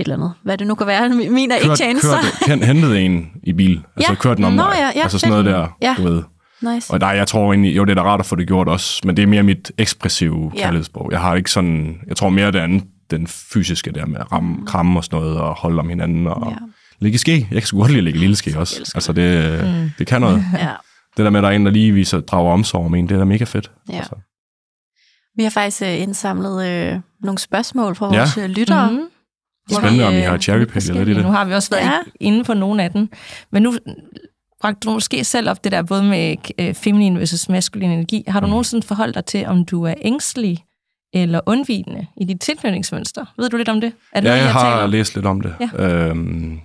et 0.00 0.04
eller 0.04 0.16
andet. 0.16 0.32
Hvad 0.44 0.58
det 0.58 0.66
nu 0.66 0.74
kan 0.74 0.86
være. 0.86 1.08
Min 1.08 1.50
er 1.50 1.56
ikke 1.56 1.76
tjenester. 1.76 2.10
kørt, 2.22 2.46
kørt, 2.60 2.64
hentet 2.66 2.98
en 3.04 3.30
i 3.42 3.52
bil. 3.52 3.80
Altså 3.96 4.12
Ja. 4.12 4.16
kørt 4.18 4.36
den 4.36 4.44
om 4.44 4.52
Nå 4.52 4.62
dig. 4.62 4.72
ja, 4.78 4.86
ja, 4.96 5.02
altså 5.02 5.18
sådan 5.18 5.30
noget 5.30 5.44
der, 5.44 5.76
Ja. 5.82 5.94
du 5.98 6.02
ved. 6.02 6.22
Nice. 6.74 6.92
Og 6.92 6.98
nej, 6.98 7.08
jeg 7.10 7.26
tror 7.28 7.52
egentlig, 7.52 7.76
jo, 7.76 7.84
det 7.84 7.90
er 7.90 7.94
da 7.94 8.02
rart 8.02 8.20
at 8.20 8.26
få 8.26 8.36
det 8.36 8.46
gjort 8.46 8.68
også, 8.68 9.00
men 9.04 9.16
det 9.16 9.22
er 9.22 9.26
mere 9.26 9.42
mit 9.42 9.72
ekspressive 9.78 10.52
Ja. 10.56 10.62
kærlighedssprog. 10.62 11.08
Jeg 11.12 11.20
har 11.20 11.34
ikke 11.34 11.50
sådan, 11.50 11.96
jeg 12.08 12.16
tror 12.16 12.28
mere 12.28 12.52
det 12.52 12.58
andet, 12.58 12.84
den 13.10 13.26
fysiske 13.26 13.90
der 13.92 14.06
med 14.06 14.20
at 14.20 14.32
ramme, 14.32 14.66
kramme 14.66 14.98
og 15.00 15.04
sådan 15.04 15.18
noget, 15.20 15.36
og 15.40 15.54
holde 15.54 15.78
om 15.78 15.88
hinanden, 15.88 16.26
og 16.26 16.42
Ja. 16.46 16.50
ja. 16.50 16.56
ligge 17.00 17.14
i 17.14 17.18
ske. 17.18 17.32
Jeg 17.50 17.60
kan 17.62 17.66
sgu 17.66 17.78
godt 17.78 17.90
lide 17.90 17.98
at 17.98 18.04
ligge 18.04 18.18
i 18.18 18.20
lille 18.20 18.36
ske 18.36 18.58
også. 18.58 18.92
Altså 18.94 19.12
det, 19.12 19.60
mm. 19.64 19.90
det 19.98 20.06
kan 20.06 20.20
noget. 20.20 20.44
Ja. 20.58 20.68
Det 21.16 21.24
der 21.24 21.30
med, 21.30 21.40
at 21.40 21.42
der 21.42 21.48
er 21.50 21.52
en, 21.54 21.66
der 21.66 21.72
lige 21.72 21.92
viser, 21.92 22.20
drager 22.20 22.52
omsorg 22.52 22.84
om 22.84 22.94
en, 22.94 23.08
det 23.08 23.14
er 23.14 23.18
da 23.18 23.24
mega 23.24 23.44
fedt. 23.44 23.70
Ja. 23.88 23.96
Altså. 23.96 24.12
Vi 25.36 25.42
har 25.42 25.50
faktisk 25.50 25.82
øh, 25.82 26.00
indsamlet 26.02 26.66
øh, 26.68 27.00
nogle 27.22 27.38
spørgsmål 27.38 27.94
fra 27.96 28.12
Ja. 28.12 28.18
vores 28.18 28.38
øh, 28.38 28.44
lyttere. 28.50 28.90
Mhm. 28.92 29.00
Spændende, 29.74 30.06
om 30.06 30.14
I 30.14 30.16
har 30.20 30.38
cherrypicket 30.38 30.94
lidt 30.96 31.08
i 31.08 31.14
det. 31.14 31.22
Nu 31.24 31.30
har 31.30 31.44
vi 31.44 31.54
også 31.54 31.70
været 31.70 31.82
Ja. 31.82 31.90
ja. 31.90 31.98
inde 32.20 32.44
på 32.44 32.54
nogle 32.54 32.82
af 32.82 32.90
den. 32.90 33.10
Men 33.52 33.62
nu 33.62 33.74
bragte 34.60 34.80
du 34.84 34.90
måske 34.90 35.24
selv 35.24 35.50
op 35.50 35.64
det 35.64 35.72
der 35.72 35.82
både 35.82 36.02
med 36.02 36.36
øh, 36.58 36.74
feminin 36.74 37.18
versus 37.18 37.48
maskulin 37.48 37.90
energi. 37.90 38.24
Har 38.28 38.40
du 38.40 38.46
Mm. 38.46 38.50
nogensinde 38.50 38.86
forholdt 38.86 39.14
dig 39.14 39.24
til, 39.24 39.46
om 39.46 39.64
du 39.64 39.84
er 39.84 39.94
ængstelig 40.02 40.64
eller 41.14 41.40
undvigende 41.46 42.06
i 42.20 42.24
dit 42.24 42.40
tilknytningsmønster? 42.40 43.24
Ved 43.38 43.50
du 43.50 43.56
lidt 43.56 43.68
om 43.68 43.80
det? 43.80 43.92
Er 44.12 44.20
det 44.20 44.28
Ja, 44.28 44.34
noget, 44.34 44.44
jeg 44.44 44.52
har 44.52 44.82
om? 44.82 44.90
læst 44.90 45.14
lidt 45.14 45.26
om 45.26 45.40
det. 45.40 45.54
Ja. 45.78 45.86
Øhm, 46.08 46.60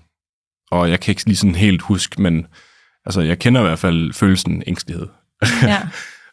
og 0.72 0.89
jeg 0.89 0.99
kan 0.99 1.12
ikke 1.12 1.26
lige 1.26 1.36
sådan 1.38 1.56
helt 1.56 1.82
huske, 1.82 2.22
men 2.22 2.45
altså, 3.06 3.22
jeg 3.22 3.39
kender 3.39 3.62
i 3.62 3.64
hvert 3.64 3.80
fald 3.80 4.14
følelsen 4.14 4.64
ængstelighed. 4.68 5.08
Ja. 5.64 5.78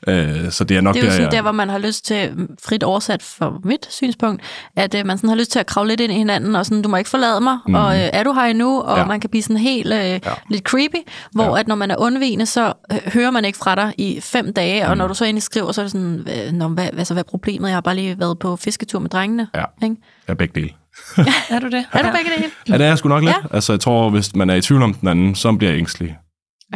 Øh, 0.09 0.51
så 0.51 0.65
det 0.65 0.77
er 0.77 0.81
nok 0.81 0.95
Det 0.95 1.01
er 1.01 1.05
jo 1.05 1.07
der, 1.07 1.13
sådan 1.13 1.25
jeg... 1.25 1.33
der, 1.33 1.43
hvor 1.43 1.53
man 1.53 1.69
har 1.69 1.79
lyst 1.79 2.05
til, 2.05 2.49
frit 2.65 2.83
oversat 2.83 3.23
for 3.23 3.61
mit 3.65 3.87
synspunkt, 3.91 4.43
at 4.77 4.95
øh, 4.95 5.07
man 5.07 5.19
sådan 5.19 5.29
har 5.29 5.37
lyst 5.37 5.53
til 5.53 5.59
at 5.59 5.67
kravle 5.67 5.89
lidt 5.89 6.01
ind 6.01 6.13
i 6.13 6.17
hinanden, 6.17 6.57
og 6.57 6.67
sådan, 6.67 6.83
du 6.83 6.89
må 6.89 6.97
ikke 6.97 7.11
forlade 7.11 7.41
mig, 7.41 7.59
mm. 7.67 7.75
og 7.75 7.95
øh, 7.95 8.11
er 8.13 8.23
du 8.23 8.33
her 8.33 8.43
endnu? 8.43 8.81
Og 8.81 8.97
ja. 8.97 9.01
Ja. 9.01 9.07
man 9.07 9.21
kan 9.21 9.31
blive 9.31 9.43
sådan 9.43 9.57
helt 9.57 9.93
øh, 9.93 10.01
ja. 10.01 10.19
lidt 10.51 10.63
creepy, 10.63 11.09
hvor 11.33 11.45
ja. 11.45 11.51
Ja. 11.51 11.61
at 11.61 11.69
når 11.69 11.75
man 11.75 11.91
er 11.91 11.97
undvigende, 11.99 12.47
så 12.47 12.73
øh, 12.93 12.99
hører 13.13 13.31
man 13.31 13.45
ikke 13.45 13.59
fra 13.59 13.75
dig 13.75 13.95
i 13.99 14.21
fem 14.21 14.53
dage, 14.53 14.85
mm. 14.85 14.91
og 14.91 14.97
når 14.97 15.09
du 15.09 15.15
så 15.15 15.25
egentlig 15.25 15.43
skriver, 15.43 15.73
så 15.73 15.81
er 15.81 15.85
det 15.85 15.93
sådan, 15.93 16.27
nå, 16.53 16.69
hvad, 16.69 16.89
hvad, 16.93 17.05
så, 17.05 17.15
hvad 17.15 17.25
er 17.25 17.31
problemet? 17.31 17.69
Jeg 17.69 17.77
har 17.77 17.81
bare 17.81 17.95
lige 17.95 18.19
været 18.19 18.39
på 18.39 18.57
fisketur 18.57 18.99
med 18.99 19.11
drengene. 19.11 19.49
Ja, 19.55 19.65
Ikke? 19.83 19.97
jeg 20.27 20.33
er 20.33 20.37
begge 20.37 20.61
dele. 20.61 20.71
Er 21.51 21.59
du 21.59 21.67
det? 21.67 21.85
Er 21.93 22.03
du 22.03 22.07
ja. 22.07 22.13
begge 22.13 22.31
dele? 22.37 22.51
Ja, 22.69 22.73
det 22.73 22.85
er 22.85 22.89
jeg 22.89 22.99
sgu 22.99 23.09
nok 23.09 23.23
lidt. 23.23 23.37
Ja. 23.37 23.55
Altså, 23.55 23.73
jeg 23.73 23.81
tror, 23.81 24.11
hvis 24.11 24.35
man 24.37 24.51
er 24.51 24.55
i 24.55 24.61
tvivl 24.61 24.83
om 24.83 24.95
den 24.95 25.09
anden, 25.09 25.35
så 25.35 25.53
bliver 25.53 25.71
jeg 25.71 25.79
ængstelig. 25.79 26.17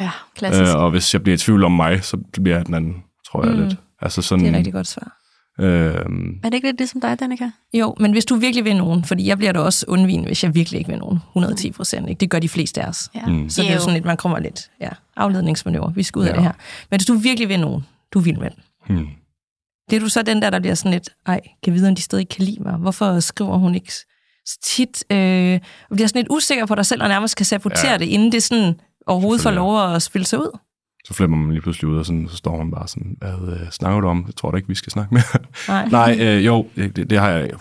Ja, 0.00 0.10
klassisk. 0.36 0.74
Øh, 0.74 0.82
og 0.82 0.90
hvis 0.90 1.14
jeg 1.14 1.22
bliver 1.22 1.34
i 1.34 1.38
tvivl 1.38 1.64
om 1.64 1.72
mig, 1.72 2.04
så 2.04 2.16
bliver 2.42 2.56
jeg 2.56 2.66
den 2.66 2.74
anden, 2.74 2.94
tror 3.30 3.46
jeg 3.46 3.54
Mm. 3.54 3.62
lidt. 3.62 3.76
Altså 4.02 4.22
sådan... 4.22 4.44
Det 4.44 4.48
er 4.48 4.52
et 4.52 4.56
rigtig 4.58 4.72
godt 4.72 4.86
svar. 4.86 5.16
Øhm, 5.60 6.40
Er 6.44 6.48
det 6.48 6.54
ikke 6.54 6.68
lidt 6.68 6.78
ligesom 6.78 7.00
dig, 7.00 7.20
Danika? 7.20 7.50
Jo, 7.74 7.94
men 8.00 8.12
hvis 8.12 8.24
du 8.24 8.34
virkelig 8.36 8.64
vil 8.64 8.76
nogen, 8.76 9.04
fordi 9.04 9.26
jeg 9.26 9.38
bliver 9.38 9.52
da 9.52 9.60
også 9.60 9.84
undvigende, 9.88 10.26
hvis 10.26 10.44
jeg 10.44 10.54
virkelig 10.54 10.78
ikke 10.78 10.90
vil 10.90 10.98
nogen. 10.98 11.18
110 11.28 11.70
procent, 11.72 12.08
ikke? 12.08 12.20
Det 12.20 12.30
gør 12.30 12.38
de 12.38 12.48
fleste 12.48 12.82
af 12.82 12.88
os. 12.88 13.10
Ja. 13.14 13.26
Mm. 13.26 13.48
Så 13.50 13.62
det 13.62 13.70
er 13.70 13.74
jo 13.74 13.80
sådan 13.80 13.94
lidt, 13.94 14.04
man 14.04 14.16
kommer 14.16 14.38
lidt, 14.38 14.70
ja, 14.80 14.88
afledningsmanøvre. 15.16 15.94
Vi 15.94 16.02
skal 16.02 16.18
ud 16.20 16.24
ja. 16.24 16.30
af 16.30 16.34
det 16.34 16.44
her. 16.44 16.52
Men 16.90 16.98
hvis 16.98 17.06
du 17.06 17.14
virkelig 17.14 17.48
vil 17.48 17.60
nogen, 17.60 17.86
du 18.14 18.18
vil 18.18 18.38
med 18.40 18.50
den. 18.50 18.96
hmm. 18.96 19.06
Det 19.90 19.96
er 19.96 20.00
du 20.00 20.08
så 20.08 20.22
den 20.22 20.42
der, 20.42 20.50
der 20.50 20.60
bliver 20.60 20.74
sådan 20.74 20.92
lidt, 20.92 21.08
ej, 21.26 21.40
kan 21.64 21.74
vide, 21.74 21.88
om 21.88 21.94
de 21.94 22.02
stadig 22.02 22.28
kan 22.28 22.44
lide 22.44 22.62
mig? 22.62 22.72
Hvorfor 22.76 23.20
skriver 23.20 23.56
hun 23.58 23.74
ikke 23.74 23.92
så 24.46 24.58
tit? 24.64 25.04
Øh, 25.12 25.60
bliver 25.90 26.06
sådan 26.08 26.18
lidt 26.20 26.28
usikker 26.30 26.66
på 26.66 26.74
dig 26.74 26.86
selv, 26.86 27.02
og 27.02 27.08
nærmest 27.08 27.36
kan 27.36 27.46
sabotere 27.46 27.90
ja. 27.90 27.98
Det, 27.98 28.04
inden 28.06 28.32
det 28.32 28.42
sådan 28.42 28.80
overhovedet 29.06 29.42
får 29.42 29.50
lov 29.50 29.94
at 29.94 30.02
spille 30.02 30.26
sig 30.26 30.38
ud. 30.38 30.58
Så 31.06 31.14
flipper 31.14 31.36
man 31.36 31.50
lige 31.50 31.60
pludselig 31.60 31.88
ud, 31.90 31.98
og 31.98 32.06
sådan, 32.06 32.28
så 32.30 32.36
står 32.36 32.56
hun 32.56 32.70
bare 32.70 32.88
sådan, 32.88 33.16
hvad 33.18 33.52
øh, 33.60 33.70
snakker 33.70 34.00
du 34.00 34.08
om? 34.08 34.24
Det 34.24 34.36
tror 34.36 34.48
jeg 34.48 34.52
da 34.52 34.56
ikke, 34.56 34.68
vi 34.68 34.74
skal 34.74 34.92
snakke 34.92 35.14
mere. 35.14 35.22
Nej. 35.68 35.88
Nej, 36.16 36.16
øh, 36.20 36.46
jo, 36.46 36.66
det, 36.76 37.10
det 37.10 37.18
har 37.20 37.28
jeg 37.30 37.48
100% 37.54 37.58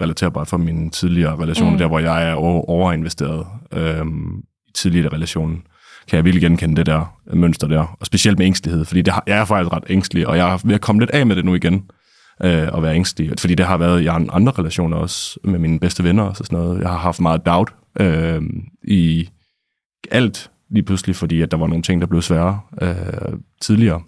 relaterbart 0.00 0.48
fra 0.48 0.56
mine 0.56 0.90
tidligere 0.90 1.36
relationer, 1.42 1.72
Mm. 1.72 1.78
der 1.78 1.86
hvor 1.86 1.98
jeg 1.98 2.28
er 2.30 2.34
over, 2.34 2.70
overinvesteret 2.70 3.46
øhm, 3.72 4.38
i 4.68 4.70
tidligere 4.74 5.12
relationer. 5.12 5.56
Kan 6.08 6.16
jeg 6.16 6.24
virkelig 6.24 6.42
genkende 6.42 6.76
det 6.76 6.86
der 6.86 7.16
øh, 7.30 7.36
mønster 7.36 7.66
der, 7.68 7.96
og 8.00 8.06
specielt 8.06 8.38
med 8.38 8.46
ængstelighed, 8.46 8.84
fordi 8.84 9.02
det 9.02 9.12
har, 9.14 9.22
jeg 9.26 9.38
er 9.38 9.44
faktisk 9.44 9.72
ret 9.72 9.84
ængstelig, 9.88 10.26
og 10.26 10.36
jeg 10.36 10.52
er 10.52 10.58
ved 10.64 10.74
at 10.74 10.80
komme 10.80 11.00
lidt 11.00 11.10
af 11.10 11.26
med 11.26 11.36
det 11.36 11.44
nu 11.44 11.54
igen, 11.54 11.74
øh, 12.44 12.68
at 12.76 12.82
være 12.82 12.94
ængstelig, 12.94 13.32
fordi 13.38 13.54
det 13.54 13.66
har 13.66 13.76
været 13.76 14.00
i 14.00 14.06
an- 14.06 14.30
andre 14.32 14.52
relationer 14.58 14.96
også, 14.96 15.38
med 15.44 15.58
mine 15.58 15.80
bedste 15.80 16.04
venner 16.04 16.22
og 16.22 16.36
sådan 16.36 16.58
noget. 16.58 16.80
Jeg 16.80 16.88
har 16.90 16.98
haft 16.98 17.20
meget 17.20 17.46
doubt 17.46 17.72
øh, 18.00 18.42
i 18.84 19.28
alt 20.10 20.50
lige 20.70 20.82
pludselig, 20.82 21.16
fordi 21.16 21.40
at 21.40 21.50
der 21.50 21.56
var 21.56 21.66
nogle 21.66 21.82
ting, 21.82 22.00
der 22.00 22.06
blev 22.06 22.22
svære 22.22 22.60
øh, 22.82 22.94
tidligere. 23.62 24.02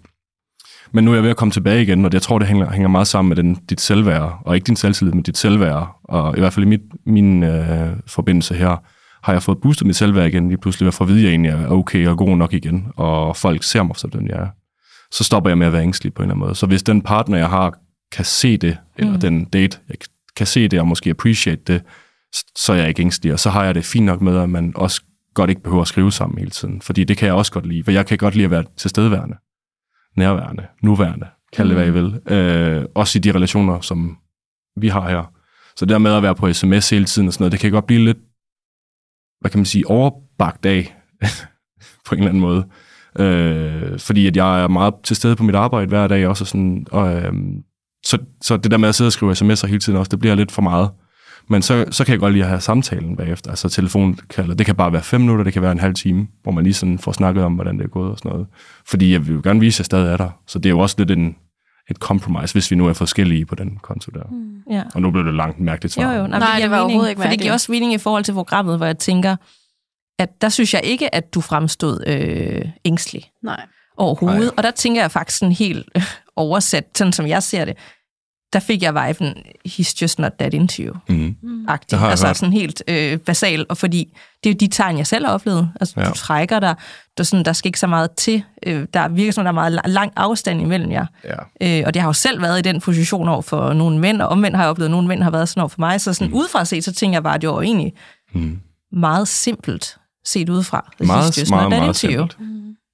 Men 0.91 1.03
nu 1.03 1.11
er 1.11 1.15
jeg 1.15 1.23
ved 1.23 1.29
at 1.29 1.37
komme 1.37 1.51
tilbage 1.51 1.81
igen, 1.81 2.05
og 2.05 2.13
jeg 2.13 2.21
tror, 2.21 2.39
det 2.39 2.47
hænger, 2.47 2.71
hænger 2.71 2.87
meget 2.87 3.07
sammen 3.07 3.29
med 3.29 3.35
den, 3.35 3.55
dit 3.55 3.81
selvværd, 3.81 4.41
og 4.45 4.55
ikke 4.55 4.65
din 4.65 4.75
selvtillid, 4.75 5.13
men 5.13 5.23
dit 5.23 5.37
selvværd. 5.37 5.95
Og 6.03 6.37
i 6.37 6.39
hvert 6.39 6.53
fald 6.53 6.65
i 6.65 6.69
mit, 6.69 6.81
min 7.05 7.43
øh, 7.43 7.89
forbindelse 8.07 8.55
her, 8.55 8.77
har 9.23 9.33
jeg 9.33 9.43
fået 9.43 9.57
boostet 9.61 9.87
mit 9.87 9.95
selvværd 9.95 10.27
igen 10.27 10.47
lige 10.47 10.57
pludselig, 10.57 10.85
ved 10.85 10.89
at 10.89 10.93
få 10.93 11.03
at 11.03 11.07
vide, 11.07 11.19
at 11.19 11.23
jeg 11.23 11.29
egentlig 11.29 11.51
er 11.51 11.67
okay 11.67 12.07
og 12.07 12.17
god 12.17 12.37
nok 12.37 12.53
igen, 12.53 12.87
og 12.95 13.37
folk 13.37 13.63
ser 13.63 13.83
mig 13.83 13.95
som 13.95 14.09
den, 14.09 14.27
jeg 14.27 14.37
er. 14.39 14.47
Så 15.11 15.23
stopper 15.23 15.49
jeg 15.49 15.57
med 15.57 15.67
at 15.67 15.73
være 15.73 15.83
ængstelig 15.83 16.13
på 16.13 16.21
en 16.21 16.23
eller 16.23 16.33
anden 16.35 16.45
måde. 16.45 16.55
Så 16.55 16.65
hvis 16.65 16.83
den 16.83 17.01
partner, 17.01 17.37
jeg 17.37 17.49
har, 17.49 17.73
kan 18.11 18.25
se 18.25 18.57
det, 18.57 18.77
eller 18.97 19.13
Mm. 19.13 19.19
den 19.19 19.45
date, 19.45 19.77
jeg 19.89 19.95
kan 20.35 20.47
se 20.47 20.67
det, 20.67 20.79
og 20.79 20.87
måske 20.87 21.09
appreciate 21.09 21.61
det, 21.67 21.81
så 22.57 22.73
er 22.73 22.77
jeg 22.77 22.87
ikke 22.87 23.01
ængstelig, 23.01 23.33
og 23.33 23.39
så 23.39 23.49
har 23.49 23.63
jeg 23.63 23.75
det 23.75 23.85
fint 23.85 24.05
nok 24.05 24.21
med, 24.21 24.37
at 24.37 24.49
man 24.49 24.71
også 24.75 25.01
godt 25.33 25.49
ikke 25.49 25.63
behøver 25.63 25.81
at 25.81 25.87
skrive 25.87 26.11
sammen 26.11 26.37
hele 26.39 26.51
tiden, 26.51 26.81
fordi 26.81 27.03
det 27.03 27.17
kan 27.17 27.25
jeg 27.25 27.35
også 27.35 27.51
godt 27.51 27.65
lide, 27.65 27.83
for 27.83 27.91
jeg 27.91 28.05
kan 28.05 28.17
godt 28.17 28.35
lide 28.35 28.45
at 28.45 28.51
være 28.51 28.63
tilstedeværende, 28.77 29.35
nærværende, 30.17 30.67
nuværende, 30.83 31.27
kald 31.53 31.67
det 31.67 31.77
hvad 31.77 31.87
I 31.87 31.91
vil, 31.91 32.21
øh, 32.27 32.85
også 32.95 33.19
i 33.19 33.21
de 33.21 33.31
relationer, 33.31 33.81
som 33.81 34.17
vi 34.77 34.87
har 34.87 35.09
her. 35.09 35.33
Så 35.75 35.85
der 35.85 35.97
med 35.97 36.13
at 36.13 36.23
være 36.23 36.35
på 36.35 36.53
sms 36.53 36.89
hele 36.89 37.05
tiden 37.05 37.27
og 37.27 37.33
sådan 37.33 37.43
noget, 37.43 37.51
det 37.51 37.59
kan 37.59 37.71
godt 37.71 37.85
blive 37.85 38.05
lidt, 38.05 38.17
hvad 39.41 39.51
kan 39.51 39.59
man 39.59 39.65
sige, 39.65 39.87
overbagt 39.87 40.65
af, 40.65 40.95
på 42.05 42.15
en 42.15 42.19
eller 42.19 42.29
anden 42.29 42.41
måde. 42.41 42.65
Øh, 43.19 43.99
fordi 43.99 44.27
at 44.27 44.35
jeg 44.35 44.63
er 44.63 44.67
meget 44.67 44.93
til 45.03 45.15
stede 45.15 45.35
på 45.35 45.43
mit 45.43 45.55
arbejde 45.55 45.87
hver 45.87 46.07
dag 46.07 46.27
også, 46.27 46.43
og 46.43 46.47
sådan, 46.47 46.87
og, 46.91 47.15
øh, 47.15 47.33
så, 48.05 48.17
så 48.41 48.57
det 48.57 48.71
der 48.71 48.77
med 48.77 48.89
at 48.89 48.95
sidde 48.95 49.07
og 49.07 49.13
skrive 49.13 49.31
sms'er 49.31 49.67
hele 49.67 49.79
tiden 49.79 49.99
også, 49.99 50.09
det 50.09 50.19
bliver 50.19 50.35
lidt 50.35 50.51
for 50.51 50.61
meget. 50.61 50.89
Men 51.47 51.61
så, 51.61 51.85
så 51.91 52.05
kan 52.05 52.11
jeg 52.11 52.19
godt 52.19 52.33
lide 52.33 52.43
at 52.43 52.49
have 52.49 52.61
samtalen 52.61 53.15
bagefter, 53.15 53.49
altså 53.49 53.69
telefonkaldet. 53.69 54.57
Det 54.57 54.65
kan 54.65 54.75
bare 54.75 54.93
være 54.93 55.03
fem 55.03 55.21
minutter, 55.21 55.43
det 55.43 55.53
kan 55.53 55.61
være 55.61 55.71
en 55.71 55.79
halv 55.79 55.93
time, 55.93 56.27
hvor 56.43 56.51
man 56.51 56.63
lige 56.63 56.73
sådan 56.73 56.99
får 56.99 57.11
snakket 57.11 57.43
om, 57.43 57.53
hvordan 57.53 57.77
det 57.77 57.83
er 57.83 57.89
gået 57.89 58.11
og 58.11 58.17
sådan 58.17 58.31
noget. 58.31 58.47
Fordi 58.85 59.11
jeg 59.11 59.27
vil 59.27 59.35
jo 59.35 59.41
gerne 59.43 59.59
vise, 59.59 59.75
at 59.75 59.79
jeg 59.79 59.85
stadig 59.85 60.13
er 60.13 60.17
der. 60.17 60.29
Så 60.47 60.59
det 60.59 60.65
er 60.65 60.69
jo 60.69 60.79
også 60.79 60.95
lidt 60.97 61.11
en, 61.11 61.35
et 61.89 61.97
compromise, 61.97 62.53
hvis 62.53 62.71
vi 62.71 62.75
nu 62.75 62.87
er 62.87 62.93
forskellige 62.93 63.45
på 63.45 63.55
den 63.55 63.77
konto 63.81 64.11
der. 64.11 64.23
Mm. 64.31 64.73
Ja. 64.73 64.83
Og 64.95 65.01
nu 65.01 65.11
blev 65.11 65.25
det 65.25 65.33
langt 65.33 65.59
mærkeligt 65.59 65.93
svar. 65.93 66.13
Jo, 66.13 66.21
jo. 66.21 66.27
Nej, 66.27 66.39
Nej, 66.39 66.47
det, 66.47 66.55
giver 66.55 66.61
det 66.67 66.71
var 66.71 66.77
mening, 66.77 66.85
overhovedet 66.85 67.09
ikke 67.09 67.19
For 67.19 67.23
det 67.23 67.29
mærkeligt. 67.29 67.41
giver 67.41 67.53
også 67.53 67.71
mening 67.71 67.93
i 67.93 67.97
forhold 67.97 68.23
til 68.23 68.33
programmet, 68.33 68.77
hvor 68.77 68.85
jeg 68.85 68.97
tænker, 68.97 69.35
at 70.19 70.41
der 70.41 70.49
synes 70.49 70.73
jeg 70.73 70.81
ikke, 70.83 71.15
at 71.15 71.33
du 71.33 71.41
fremstod 71.41 72.03
øh, 72.07 72.65
ængstelig 72.85 73.23
Nej. 73.43 73.61
overhovedet. 73.97 74.39
Nej. 74.39 74.53
Og 74.57 74.63
der 74.63 74.71
tænker 74.71 75.01
jeg 75.01 75.11
faktisk 75.11 75.37
sådan 75.37 75.53
helt 75.53 75.89
øh, 75.95 76.03
oversat, 76.35 76.85
sådan 76.95 77.13
som 77.13 77.27
jeg 77.27 77.43
ser 77.43 77.65
det, 77.65 77.77
der 78.53 78.59
fik 78.59 78.83
jeg 78.83 78.93
viben, 79.07 79.33
he's 79.67 79.93
just 80.01 80.19
not 80.19 80.31
that 80.39 80.53
into 80.53 80.83
you. 80.83 80.93
Mm. 81.09 81.35
Det 81.89 81.99
har 81.99 81.99
jeg 81.99 82.09
Altså 82.11 82.27
hørt. 82.27 82.37
sådan 82.37 82.53
helt 82.53 82.83
øh, 82.87 83.17
basal, 83.17 83.65
og 83.69 83.77
fordi 83.77 84.17
det 84.43 84.49
er 84.49 84.53
jo 84.53 84.57
de 84.59 84.67
tegn, 84.67 84.97
jeg 84.97 85.07
selv 85.07 85.25
har 85.25 85.33
oplevet. 85.33 85.69
Altså, 85.79 85.93
ja. 86.01 86.05
Du 86.05 86.13
trækker 86.13 86.59
dig, 86.59 86.75
der, 87.17 87.23
sådan, 87.23 87.45
der 87.45 87.53
skal 87.53 87.69
ikke 87.69 87.79
så 87.79 87.87
meget 87.87 88.11
til. 88.11 88.43
Øh, 88.67 88.87
der 88.93 89.07
virker 89.07 89.31
som, 89.31 89.43
der 89.43 89.49
er 89.49 89.53
meget 89.53 89.79
la- 89.79 89.87
lang 89.89 90.11
afstand 90.15 90.61
imellem 90.61 90.91
jer. 90.91 91.05
Ja. 91.61 91.77
Øh, 91.79 91.83
og 91.85 91.93
det 91.93 92.01
har 92.01 92.09
jo 92.09 92.13
selv 92.13 92.41
været 92.41 92.59
i 92.59 92.61
den 92.61 92.81
position 92.81 93.27
over 93.29 93.41
for 93.41 93.73
nogle 93.73 93.99
mænd, 93.99 94.21
og 94.21 94.27
omvendt 94.27 94.57
har 94.57 94.63
jeg 94.63 94.69
oplevet, 94.69 94.87
at 94.87 94.91
nogle 94.91 95.07
mænd 95.07 95.23
har 95.23 95.31
været 95.31 95.49
sådan 95.49 95.61
over 95.61 95.69
for 95.69 95.79
mig. 95.79 96.01
Så 96.01 96.13
sådan 96.13 96.27
mm. 96.31 96.37
udefra 96.37 96.65
set, 96.65 96.83
så 96.83 96.93
tænker 96.93 97.15
jeg 97.15 97.23
bare, 97.23 97.35
at 97.35 97.41
det 97.41 97.49
var 97.49 97.61
egentlig 97.61 97.93
Mm. 98.35 98.59
meget 98.91 99.27
simpelt 99.27 99.97
set 100.25 100.49
udefra. 100.49 100.91
Meget, 100.99 101.07
meget, 101.07 101.25
not 101.51 101.69
that 101.69 101.69
meget 101.79 102.03
into 102.03 102.07
you. 102.19 102.27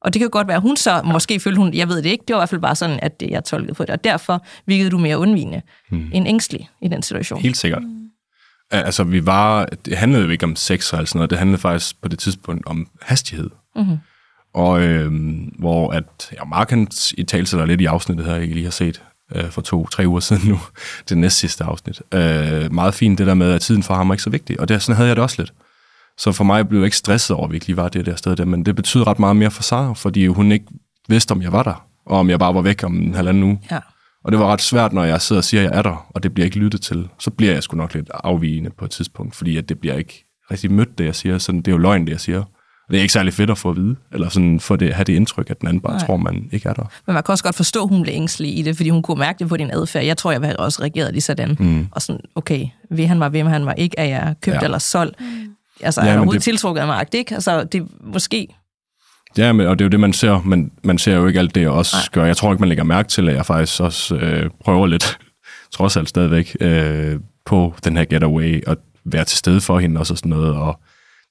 Og 0.02 0.14
det 0.14 0.20
kan 0.20 0.26
jo 0.26 0.30
godt 0.32 0.48
være, 0.48 0.56
at 0.58 0.62
hun 0.62 0.78
så 0.78 1.02
måske 1.06 1.40
følte 1.40 1.58
hun, 1.58 1.74
jeg 1.74 1.88
ved 1.88 1.98
det 2.02 2.10
ikke, 2.10 2.24
det 2.28 2.34
var 2.34 2.40
i 2.40 2.42
hvert 2.42 2.50
fald 2.50 2.62
bare 2.62 2.76
sådan, 2.76 3.00
at 3.02 3.20
det, 3.20 3.30
jeg 3.30 3.44
tolkede 3.44 3.74
på 3.74 3.84
det. 3.84 3.90
Og 3.90 4.04
derfor 4.04 4.46
virkede 4.66 4.90
du 4.90 4.98
mere 4.98 5.18
undvigende 5.18 5.62
Mm. 5.92 6.10
end 6.14 6.28
ængstelig 6.28 6.70
i 6.82 6.88
den 6.88 7.02
situation. 7.04 7.42
Helt 7.42 7.58
sikkert. 7.58 7.82
Al- 8.72 8.84
Altså, 8.86 9.04
vi 9.04 9.26
var, 9.26 9.66
det 9.66 9.98
handlede 9.98 10.24
jo 10.26 10.30
ikke 10.30 10.46
om 10.46 10.56
sex 10.56 10.94
og 10.94 11.08
sådan 11.08 11.18
noget, 11.20 11.30
det 11.30 11.38
handlede 11.38 11.62
faktisk 11.62 12.02
på 12.02 12.08
det 12.08 12.20
tidspunkt 12.20 12.66
om 12.68 12.88
hastighed. 13.02 13.50
Mhm. 13.76 13.98
Og 14.54 14.82
øh, 14.82 15.12
hvor 15.60 15.92
at, 15.92 16.04
ja, 16.34 16.44
Mark 16.44 16.70
han 16.70 16.88
i 17.18 17.24
tale 17.24 17.46
sætter 17.48 17.66
lidt 17.66 17.82
i 17.82 17.86
afsnittet 17.86 18.26
her, 18.26 18.36
jeg 18.36 18.48
lige 18.48 18.64
har 18.64 18.72
set 18.72 19.02
øh, 19.36 19.50
for 19.50 19.62
to-tre 19.62 20.08
uger 20.08 20.20
siden 20.30 20.50
nu, 20.50 20.60
det 21.10 21.18
næst 21.18 21.38
sidste 21.38 21.64
afsnit. 21.64 22.02
Øh, 22.14 22.74
meget 22.74 22.94
fint 22.94 23.18
det 23.18 23.28
der 23.28 23.34
med, 23.34 23.52
at 23.52 23.62
tiden 23.62 23.84
for 23.84 23.94
ham 23.94 24.10
er 24.10 24.14
ikke 24.14 24.24
så 24.24 24.30
vigtig, 24.30 24.60
og 24.60 24.68
det, 24.70 24.82
sådan 24.82 24.96
havde 24.96 25.08
jeg 25.08 25.16
det 25.16 25.24
også 25.24 25.36
lidt. 25.42 25.54
Så 26.20 26.32
for 26.32 26.44
mig 26.44 26.68
blev 26.68 26.80
jeg 26.80 26.86
ikke 26.86 26.98
stresset 26.98 27.36
over, 27.36 27.46
at 27.46 27.52
vi 27.52 27.56
ikke 27.56 27.68
lige 27.68 27.78
var 27.78 27.90
det 27.90 28.06
der 28.06 28.16
sted 28.16 28.36
der, 28.36 28.46
men 28.46 28.66
det 28.66 28.76
betyder 28.76 29.08
ret 29.08 29.20
meget 29.20 29.36
mere 29.36 29.52
for 29.52 29.64
Sara, 29.64 29.94
fordi 29.94 30.28
hun 30.28 30.52
ikke 30.52 30.66
vidste, 31.08 31.32
om 31.32 31.42
jeg 31.42 31.52
var 31.52 31.64
der, 31.64 31.86
og 32.06 32.20
om 32.20 32.30
jeg 32.30 32.40
bare 32.40 32.56
var 32.56 32.62
væk 32.62 32.84
om 32.84 32.98
en 32.98 33.14
halvanden 33.14 33.44
uge. 33.44 33.60
Ja. 33.72 33.80
Og 34.24 34.32
det 34.32 34.40
var 34.40 34.46
ret 34.46 34.62
svært, 34.62 34.94
når 34.94 35.04
jeg 35.04 35.22
sidder 35.22 35.40
og 35.40 35.44
siger, 35.44 35.62
at 35.62 35.70
jeg 35.70 35.78
er 35.78 35.82
der, 35.82 36.08
og 36.10 36.24
det 36.24 36.34
bliver 36.34 36.46
ikke 36.46 36.58
lyttet 36.58 36.82
til. 36.82 37.08
Så 37.20 37.32
bliver 37.32 37.54
jeg 37.54 37.64
sgu 37.64 37.78
nok 37.78 37.94
lidt 37.94 38.10
afvigende 38.14 38.70
på 38.78 38.86
et 38.86 38.92
tidspunkt, 38.92 39.36
fordi 39.36 39.58
at 39.58 39.70
det 39.70 39.80
bliver 39.80 39.96
ikke 39.96 40.26
rigtig 40.52 40.72
mødt, 40.72 40.98
det 40.98 41.06
jeg 41.06 41.16
siger. 41.16 41.38
Sådan, 41.38 41.62
det 41.62 41.68
er 41.68 41.72
jo 41.72 41.78
løgn, 41.78 42.06
det 42.06 42.12
jeg 42.12 42.20
siger. 42.20 42.44
Det 42.90 42.98
er 42.98 43.02
ikke 43.02 43.14
særlig 43.14 43.34
fedt 43.34 43.50
at 43.50 43.58
få 43.58 43.70
at 43.70 43.76
vide, 43.76 43.96
eller 44.14 44.30
sådan 44.30 44.60
få 44.60 44.76
det, 44.76 44.94
have 44.94 45.04
det 45.04 45.14
indtryk, 45.14 45.50
at 45.50 45.62
den 45.62 45.68
anden 45.68 45.82
bare 45.82 45.94
Nej. 45.94 46.06
Tror, 46.06 46.18
man 46.18 46.50
ikke 46.52 46.70
er 46.70 46.74
der. 46.74 46.84
Men 47.08 47.14
man 47.14 47.24
kan 47.24 47.32
også 47.32 47.44
godt 47.44 47.56
forstå, 47.56 47.84
at 47.84 47.90
hun 47.90 48.02
blev 48.02 48.14
ængstelig 48.14 48.58
i 48.58 48.62
det, 48.62 48.76
fordi 48.76 48.90
hun 48.90 49.02
kunne 49.02 49.20
mærke 49.20 49.40
det 49.40 49.50
på 49.50 49.58
din 49.58 49.72
adfærd. 49.72 50.06
Jeg 50.06 50.18
tror, 50.18 50.32
jeg 50.32 50.42
havde 50.42 50.58
også 50.58 50.82
reageret 50.82 51.12
lige 51.12 51.22
sådan. 51.22 51.58
Mm. 51.60 51.88
Og 51.92 52.02
sådan, 52.02 52.22
okay, 52.36 52.66
vil 52.92 53.08
han 53.08 53.20
var, 53.20 53.30
hvem 53.30 53.48
han 53.48 53.66
var 53.66 53.74
ikke, 53.74 54.00
er 54.00 54.06
jeg 54.06 54.36
købt. 54.42 54.56
Ja. 54.56 54.62
eller 54.62 54.78
solgt? 54.78 55.16
Mm. 55.20 55.26
Altså, 55.82 56.02
Ja, 56.02 56.08
er 56.08 56.12
overhovedet 56.12 56.34
det- 56.40 56.44
tiltrukket 56.44 56.82
af 56.82 56.88
mig, 56.88 57.06
ikke? 57.14 57.34
Altså, 57.34 57.64
det 57.64 57.88
måske... 58.04 58.48
Ja, 59.38 59.54
men, 59.54 59.68
og 59.68 59.80
det 59.80 59.86
er 59.86 59.88
jo 59.88 59.90
det, 59.90 60.00
man 60.00 60.14
ser, 60.14 60.42
men 60.46 60.72
man 60.84 60.98
ser 60.98 61.16
jo 61.16 61.28
ikke 61.28 61.40
alt 61.40 61.56
det, 61.56 61.62
jeg 61.62 61.70
også 61.70 61.96
Nej. 61.96 62.04
Gør. 62.12 62.26
Jeg 62.26 62.38
tror 62.38 62.52
ikke, 62.52 62.60
man 62.62 62.70
lægger 62.70 62.84
mærke 62.84 63.10
til, 63.10 63.30
at 63.30 63.36
jeg 63.36 63.46
faktisk 63.46 63.82
også 63.82 64.16
øh, 64.16 64.50
prøver 64.64 64.88
lidt, 64.88 65.18
trods 65.76 65.98
alt 65.98 66.10
stadigvæk, 66.10 66.58
øh, 66.62 67.20
på 67.46 67.74
den 67.84 67.98
her 67.98 68.06
getaway, 68.06 68.64
og 68.68 68.78
være 69.06 69.26
til 69.26 69.38
stede 69.38 69.62
for 69.62 69.80
hende 69.80 70.00
og 70.00 70.08
så 70.08 70.16
sådan 70.16 70.30
noget, 70.30 70.56
og 70.56 70.80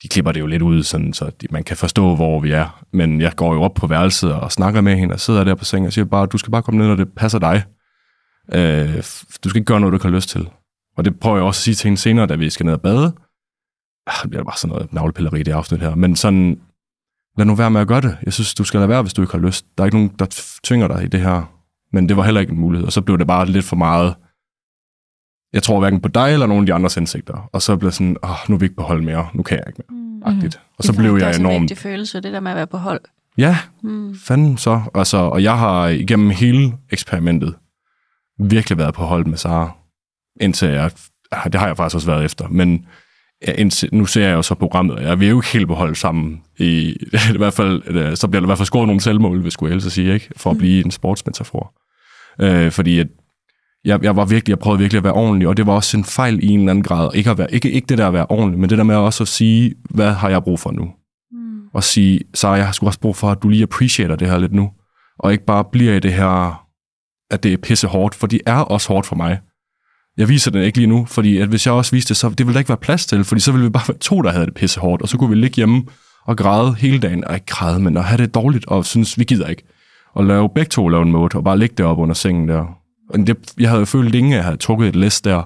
de 0.02 0.08
klipper 0.08 0.32
det 0.32 0.40
jo 0.40 0.46
lidt 0.46 0.62
ud, 0.62 0.82
sådan, 0.82 1.12
så 1.12 1.30
de, 1.40 1.46
man 1.50 1.64
kan 1.64 1.76
forstå, 1.76 2.14
hvor 2.16 2.40
vi 2.40 2.50
er. 2.52 2.84
Men 2.92 3.20
jeg 3.20 3.32
går 3.36 3.54
jo 3.54 3.62
op 3.62 3.74
på 3.74 3.86
værelset 3.86 4.32
og 4.32 4.52
snakker 4.52 4.80
med 4.80 4.96
hende, 4.96 5.14
og 5.14 5.20
sidder 5.20 5.44
der 5.44 5.54
på 5.54 5.64
sengen 5.64 5.86
og 5.86 5.92
siger 5.92 6.04
bare, 6.04 6.26
du 6.26 6.38
skal 6.38 6.50
bare 6.50 6.62
komme 6.62 6.78
ned, 6.78 6.88
når 6.88 6.94
det 6.94 7.08
passer 7.16 7.38
dig. 7.38 7.62
Øh, 8.54 8.94
du 9.44 9.48
skal 9.48 9.56
ikke 9.58 9.64
gøre 9.66 9.80
noget, 9.80 9.92
du 9.92 9.96
ikke 9.96 10.06
har 10.06 10.14
lyst 10.14 10.28
til. 10.28 10.48
Og 10.96 11.04
det 11.04 11.20
prøver 11.20 11.36
jeg 11.36 11.44
også 11.44 11.58
at 11.58 11.62
sige 11.62 11.74
til 11.74 11.84
hende 11.88 11.98
senere, 11.98 12.26
da 12.26 12.34
vi 12.34 12.50
skal 12.50 12.66
ned 12.66 12.72
og 12.74 12.80
bade. 12.80 13.12
Ah, 14.08 14.22
Det 14.22 14.30
bliver 14.30 14.44
bare 14.44 14.56
sådan 14.56 14.72
noget 14.74 14.92
navlepilleri 14.92 15.40
i 15.40 15.42
det 15.42 15.52
afsnit 15.52 15.80
her. 15.80 15.94
Men 15.94 16.16
sådan, 16.16 16.60
lad 17.38 17.46
nu 17.46 17.54
være 17.54 17.70
med 17.70 17.80
at 17.80 17.88
gøre 17.88 18.00
det. 18.00 18.16
Jeg 18.24 18.32
synes, 18.32 18.54
du 18.54 18.64
skal 18.64 18.80
lade 18.80 18.88
være, 18.88 19.02
hvis 19.02 19.14
du 19.14 19.22
ikke 19.22 19.32
har 19.32 19.38
lyst. 19.40 19.66
Der 19.78 19.84
er 19.84 19.86
ikke 19.86 19.96
nogen, 19.96 20.12
der 20.18 20.26
tvinger 20.64 20.88
dig 20.88 21.04
i 21.04 21.06
det 21.08 21.20
her. 21.20 21.52
Men 21.92 22.08
det 22.08 22.16
var 22.16 22.22
heller 22.22 22.40
ikke 22.40 22.52
en 22.52 22.58
mulighed. 22.58 22.86
Og 22.86 22.92
så 22.92 23.00
blev 23.00 23.18
det 23.18 23.26
bare 23.26 23.46
lidt 23.46 23.64
for 23.64 23.76
meget. 23.76 24.14
Jeg 25.52 25.62
tror 25.62 25.80
hverken 25.80 26.00
på 26.00 26.08
dig 26.08 26.32
eller 26.32 26.46
nogen 26.46 26.62
af 26.62 26.66
de 26.66 26.74
andres 26.74 26.96
indsigter. 26.96 27.48
Og 27.52 27.62
så 27.62 27.76
blev 27.76 27.92
sådan, 27.92 28.16
åh, 28.22 28.30
nu 28.48 28.54
vil 28.56 28.60
vi 28.60 28.64
ikke 28.64 28.76
på 28.76 28.82
hold 28.82 29.02
mere. 29.02 29.28
Nu 29.34 29.42
kan 29.42 29.56
jeg 29.58 29.64
ikke 29.68 29.82
mere. 29.88 30.00
Mm. 30.02 30.22
Agtigt. 30.36 30.60
Og 30.78 30.84
så 30.84 30.92
Det 30.92 30.98
er 30.98 31.02
blev 31.02 31.16
jeg 31.16 31.28
også 31.28 31.40
en 31.40 31.46
enormt... 31.46 31.62
vigtig 31.62 31.78
følelse, 31.78 32.20
det 32.20 32.32
der 32.32 32.40
med 32.40 32.50
at 32.50 32.56
være 32.56 32.66
på 32.66 32.76
hold. 32.76 33.00
Ja, 33.38 33.58
Mm. 33.82 34.16
fanden 34.24 34.56
så. 34.58 34.82
Altså, 34.94 35.16
og 35.16 35.42
jeg 35.42 35.58
har 35.58 35.86
igennem 35.86 36.30
hele 36.30 36.72
eksperimentet 36.90 37.54
virkelig 38.38 38.78
været 38.78 38.94
på 38.94 39.04
hold 39.04 39.26
med 39.26 39.38
Sara. 39.38 39.70
Indtil 40.40 40.68
jeg... 40.68 40.90
ah, 41.32 41.44
Det 41.52 41.54
har 41.60 41.66
jeg 41.66 41.76
faktisk 41.76 41.94
også 41.94 42.06
været 42.06 42.24
efter. 42.24 42.48
Men 42.48 42.86
ja, 43.46 43.52
indtil, 43.52 43.88
nu 43.92 44.06
ser 44.06 44.28
jeg 44.28 44.34
jo 44.34 44.42
så 44.42 44.54
programmet, 44.54 44.96
og 44.96 45.02
jeg 45.02 45.20
vil 45.20 45.28
jo 45.28 45.38
ikke 45.38 45.52
helt 45.52 45.68
på 45.68 45.74
hold 45.74 45.94
sammen. 45.94 46.42
I, 46.58 46.96
i 47.34 47.36
hvert 47.36 47.54
fald, 47.54 47.82
øh, 47.86 48.16
så 48.16 48.28
bliver 48.28 48.40
der 48.40 48.46
i 48.46 48.48
hvert 48.48 48.58
fald 48.58 48.66
scoret 48.66 48.86
nogle 48.86 49.00
selvmål, 49.00 49.40
hvis 49.40 49.52
skulle 49.52 49.70
jeg 49.70 49.74
helst 49.74 49.90
sige, 49.94 50.14
ikke? 50.14 50.30
for 50.36 50.50
at 50.50 50.58
blive 50.58 50.84
en 50.84 50.90
sportsmetafor. 50.90 51.74
Øh, 52.40 52.72
fordi 52.72 52.98
at 52.98 53.06
jeg, 53.84 54.02
jeg 54.02 54.16
var 54.16 54.24
virkelig, 54.24 54.50
jeg 54.50 54.58
prøvede 54.58 54.78
virkelig 54.78 54.98
at 54.98 55.04
være 55.04 55.12
ordentlig, 55.12 55.48
og 55.48 55.56
det 55.56 55.66
var 55.66 55.72
også 55.72 55.96
en 55.96 56.04
fejl 56.04 56.44
i 56.44 56.48
en 56.48 56.58
eller 56.58 56.70
anden 56.70 56.84
grad. 56.84 57.14
Ikke, 57.14 57.30
at 57.30 57.38
være, 57.38 57.54
ikke, 57.54 57.70
ikke 57.70 57.86
det 57.86 57.98
der 57.98 58.06
at 58.06 58.12
være 58.12 58.26
ordentlig, 58.28 58.60
men 58.60 58.70
det 58.70 58.78
der 58.78 58.84
med 58.84 58.96
også 58.96 59.24
at 59.24 59.28
sige, 59.28 59.74
hvad 59.90 60.12
har 60.12 60.28
jeg 60.28 60.42
brug 60.42 60.60
for 60.60 60.70
nu? 60.70 60.90
Mm. 61.32 61.60
og 61.72 61.84
sige, 61.84 62.20
så 62.34 62.54
jeg 62.54 62.64
har 62.64 62.72
sgu 62.72 62.86
også 62.86 63.00
brug 63.00 63.16
for, 63.16 63.30
at 63.30 63.42
du 63.42 63.48
lige 63.48 63.62
appreciater 63.62 64.16
det 64.16 64.28
her 64.28 64.38
lidt 64.38 64.52
nu, 64.52 64.70
og 65.18 65.32
ikke 65.32 65.44
bare 65.44 65.64
bliver 65.72 65.94
i 65.94 66.00
det 66.00 66.12
her, 66.12 66.64
at 67.30 67.42
det 67.42 67.52
er 67.52 67.56
pisse 67.56 67.86
hårdt, 67.86 68.14
for 68.14 68.26
det 68.26 68.40
er 68.46 68.58
også 68.58 68.88
hårdt 68.88 69.06
for 69.06 69.16
mig. 69.16 69.38
Jeg 70.18 70.28
viser 70.28 70.50
det 70.50 70.64
ikke 70.64 70.78
lige 70.78 70.86
nu, 70.86 71.04
fordi 71.04 71.38
at 71.38 71.48
hvis 71.48 71.66
jeg 71.66 71.74
også 71.74 71.90
viste 71.96 72.08
det, 72.08 72.16
så 72.16 72.28
det 72.28 72.38
ville 72.38 72.52
der 72.52 72.58
ikke 72.58 72.68
være 72.68 72.78
plads 72.78 73.06
til, 73.06 73.24
fordi 73.24 73.40
så 73.40 73.52
ville 73.52 73.64
vi 73.64 73.70
bare 73.70 73.88
være 73.88 73.98
to, 73.98 74.22
der 74.22 74.30
havde 74.32 74.46
det 74.46 74.54
pisse 74.54 74.80
hårdt, 74.80 75.02
og 75.02 75.08
så 75.08 75.18
kunne 75.18 75.30
vi 75.30 75.36
ligge 75.36 75.56
hjemme 75.56 75.84
og 76.26 76.36
græde 76.36 76.74
hele 76.74 76.98
dagen, 76.98 77.24
og 77.26 77.34
ikke 77.34 77.46
græde, 77.46 77.80
men 77.80 77.96
at 77.96 78.04
have 78.04 78.18
det 78.22 78.34
dårligt, 78.34 78.66
og 78.66 78.84
synes, 78.84 79.18
vi 79.18 79.24
gider 79.24 79.46
ikke. 79.46 79.62
Og 80.14 80.24
lave 80.24 80.48
begge 80.54 80.68
to 80.68 80.88
lave 80.88 81.02
en 81.02 81.12
mode, 81.12 81.36
og 81.38 81.44
bare 81.44 81.58
ligge 81.58 81.74
deroppe 81.78 82.02
under 82.02 82.14
sengen 82.14 82.48
der. 82.48 82.64
Og 83.10 83.18
det, 83.26 83.36
jeg 83.60 83.68
havde 83.68 83.80
jo 83.80 83.84
følt 83.84 84.10
længe, 84.12 84.30
at 84.30 84.36
jeg 84.36 84.44
havde 84.44 84.56
trukket 84.56 84.88
et 84.88 84.96
læs 84.96 85.20
der, 85.20 85.42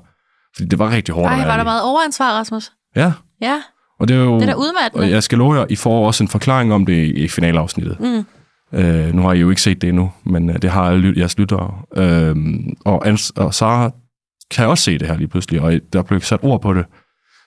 fordi 0.56 0.68
det 0.68 0.78
var 0.78 0.90
rigtig 0.90 1.14
hårdt 1.14 1.26
Ej, 1.26 1.32
at 1.32 1.38
være 1.38 1.48
var 1.48 1.56
der 1.56 1.64
meget 1.64 1.82
overansvar, 1.82 2.38
Rasmus? 2.38 2.72
Ja, 2.96 3.12
Ja, 3.42 3.62
og 4.00 4.08
det 4.08 4.16
er 4.16 4.20
jo... 4.20 4.40
det 4.40 4.48
er 4.48 4.54
udmattende. 4.54 5.04
Og 5.04 5.10
jeg 5.10 5.22
skal 5.22 5.38
love 5.38 5.54
jer, 5.54 5.66
I 5.70 5.76
får 5.76 6.06
også 6.06 6.24
en 6.24 6.28
forklaring 6.28 6.72
om 6.72 6.86
det 6.86 6.92
i, 6.92 7.12
i 7.12 7.28
finalafsnittet. 7.28 8.00
Mm. 8.00 8.24
Øh, 8.78 9.14
nu 9.14 9.22
har 9.22 9.32
I 9.32 9.38
jo 9.38 9.50
ikke 9.50 9.62
set 9.62 9.82
det 9.82 9.88
endnu, 9.88 10.12
men 10.24 10.50
øh, 10.50 10.62
det 10.62 10.70
har 10.70 10.82
alle 10.82 11.00
ly- 11.10 11.18
jeres 11.18 11.38
lyttere. 11.38 11.74
Øh, 11.96 12.36
og, 12.84 13.06
Ans- 13.06 13.30
og 13.36 13.54
Sara 13.54 13.90
kan 14.52 14.66
også 14.68 14.84
se 14.84 14.98
det 14.98 15.08
her 15.08 15.16
lige 15.16 15.28
pludselig, 15.28 15.60
og 15.60 15.72
der 15.92 16.02
blev 16.02 16.20
sat 16.20 16.40
ord 16.42 16.62
på 16.62 16.74
det. 16.74 16.84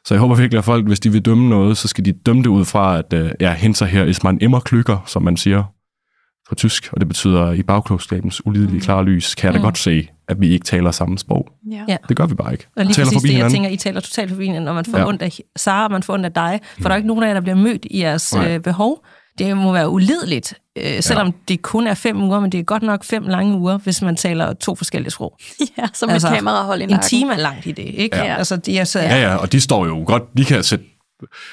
Så 0.06 0.14
jeg 0.14 0.20
håber 0.22 0.36
virkelig, 0.36 0.58
at 0.58 0.64
folk, 0.66 0.86
hvis 0.88 1.00
de 1.00 1.12
vil 1.12 1.22
dømme 1.22 1.50
noget, 1.50 1.78
så 1.78 1.88
skal 1.88 2.06
de 2.06 2.12
dømme 2.12 2.42
det 2.44 2.50
ud 2.50 2.66
fra, 2.66 2.98
at 2.98 3.14
øh, 3.14 3.32
ja, 3.40 3.54
hinter 3.54 3.86
her 3.86 4.04
is 4.04 4.24
man 4.24 4.38
immer 4.42 4.60
klüger, 4.60 4.98
som 5.06 5.24
man 5.24 5.38
siger 5.38 5.64
på 6.50 6.56
tysk, 6.56 6.90
og 6.94 7.00
det 7.00 7.08
betyder 7.08 7.52
i 7.52 7.64
bagklogskabens 7.64 8.46
ulidelige 8.46 8.82
klare 8.82 9.04
lys, 9.06 9.36
kan 9.36 9.46
jeg 9.48 9.54
da 9.54 9.60
Mm. 9.60 9.64
godt 9.64 9.78
se, 9.78 10.08
at 10.28 10.42
vi 10.42 10.50
ikke 10.50 10.64
taler 10.66 10.92
samme 10.92 11.18
sprog. 11.18 11.48
Ja. 11.88 11.98
Det 12.10 12.18
gør 12.18 12.26
vi 12.26 12.36
bare 12.36 12.52
ikke. 12.52 12.68
Og 12.78 12.86
lige 12.86 12.94
taler 12.94 13.06
præcis 13.06 13.16
forbi 13.16 13.28
det, 13.28 13.34
jeg 13.34 13.38
hinanden. 13.38 13.54
tænker, 13.56 13.70
I 13.70 13.78
taler 13.78 14.00
totalt 14.00 14.30
forbi 14.30 14.46
hinanden, 14.46 14.66
når 14.66 14.74
man 14.74 14.86
får 14.86 14.98
Ja. 14.98 15.08
ondt 15.08 15.22
af 15.22 15.40
Sara, 15.56 15.86
og 15.86 15.92
man 15.92 16.04
får 16.04 16.14
ondt 16.14 16.26
af 16.26 16.34
dig. 16.34 16.60
For 16.74 16.82
der 16.84 16.90
er 16.90 16.94
jo 16.94 16.98
ikke 16.98 17.08
nogen 17.08 17.24
af 17.24 17.28
jer, 17.28 17.34
der 17.34 17.42
bliver 17.42 17.56
mødt 17.56 17.86
i 17.92 18.00
jeres 18.02 18.34
Nej. 18.36 18.54
øh, 18.56 18.60
behov. 18.60 19.06
Det 19.38 19.58
må 19.58 19.72
være 19.74 19.90
ulideligt, 19.90 20.54
øh, 20.78 21.02
selvom 21.02 21.28
ja. 21.28 21.34
det 21.48 21.62
kun 21.62 21.88
er 21.88 21.94
fem 21.94 22.22
uger, 22.24 22.40
men 22.40 22.52
det 22.52 22.60
er 22.60 22.64
godt 22.64 22.84
nok 22.84 23.04
fem 23.04 23.24
lange 23.28 23.58
uger, 23.58 23.78
hvis 23.78 24.02
man 24.02 24.16
taler 24.16 24.54
to 24.54 24.76
forskellige 24.76 25.12
sprog. 25.12 25.38
ja, 25.78 25.84
som 25.94 26.10
altså, 26.10 26.28
et 26.28 26.34
kamerahold 26.36 26.80
i 26.80 26.84
En 26.84 26.90
nakken. 26.90 27.08
time 27.10 27.34
er 27.34 27.38
langt 27.38 27.66
i 27.66 27.72
det, 27.72 27.84
ikke? 27.86 28.18
Ja. 28.18 28.36
Altså, 28.36 28.56
de 28.56 28.78
er 28.78 28.84
så, 28.84 29.00
Ja, 29.00 29.22
ja, 29.22 29.36
og 29.36 29.52
de 29.52 29.62
står 29.62 29.86
jo 29.86 30.04
godt, 30.08 30.24
de 30.38 30.46
kan 30.46 30.64
sætte, 30.64 30.86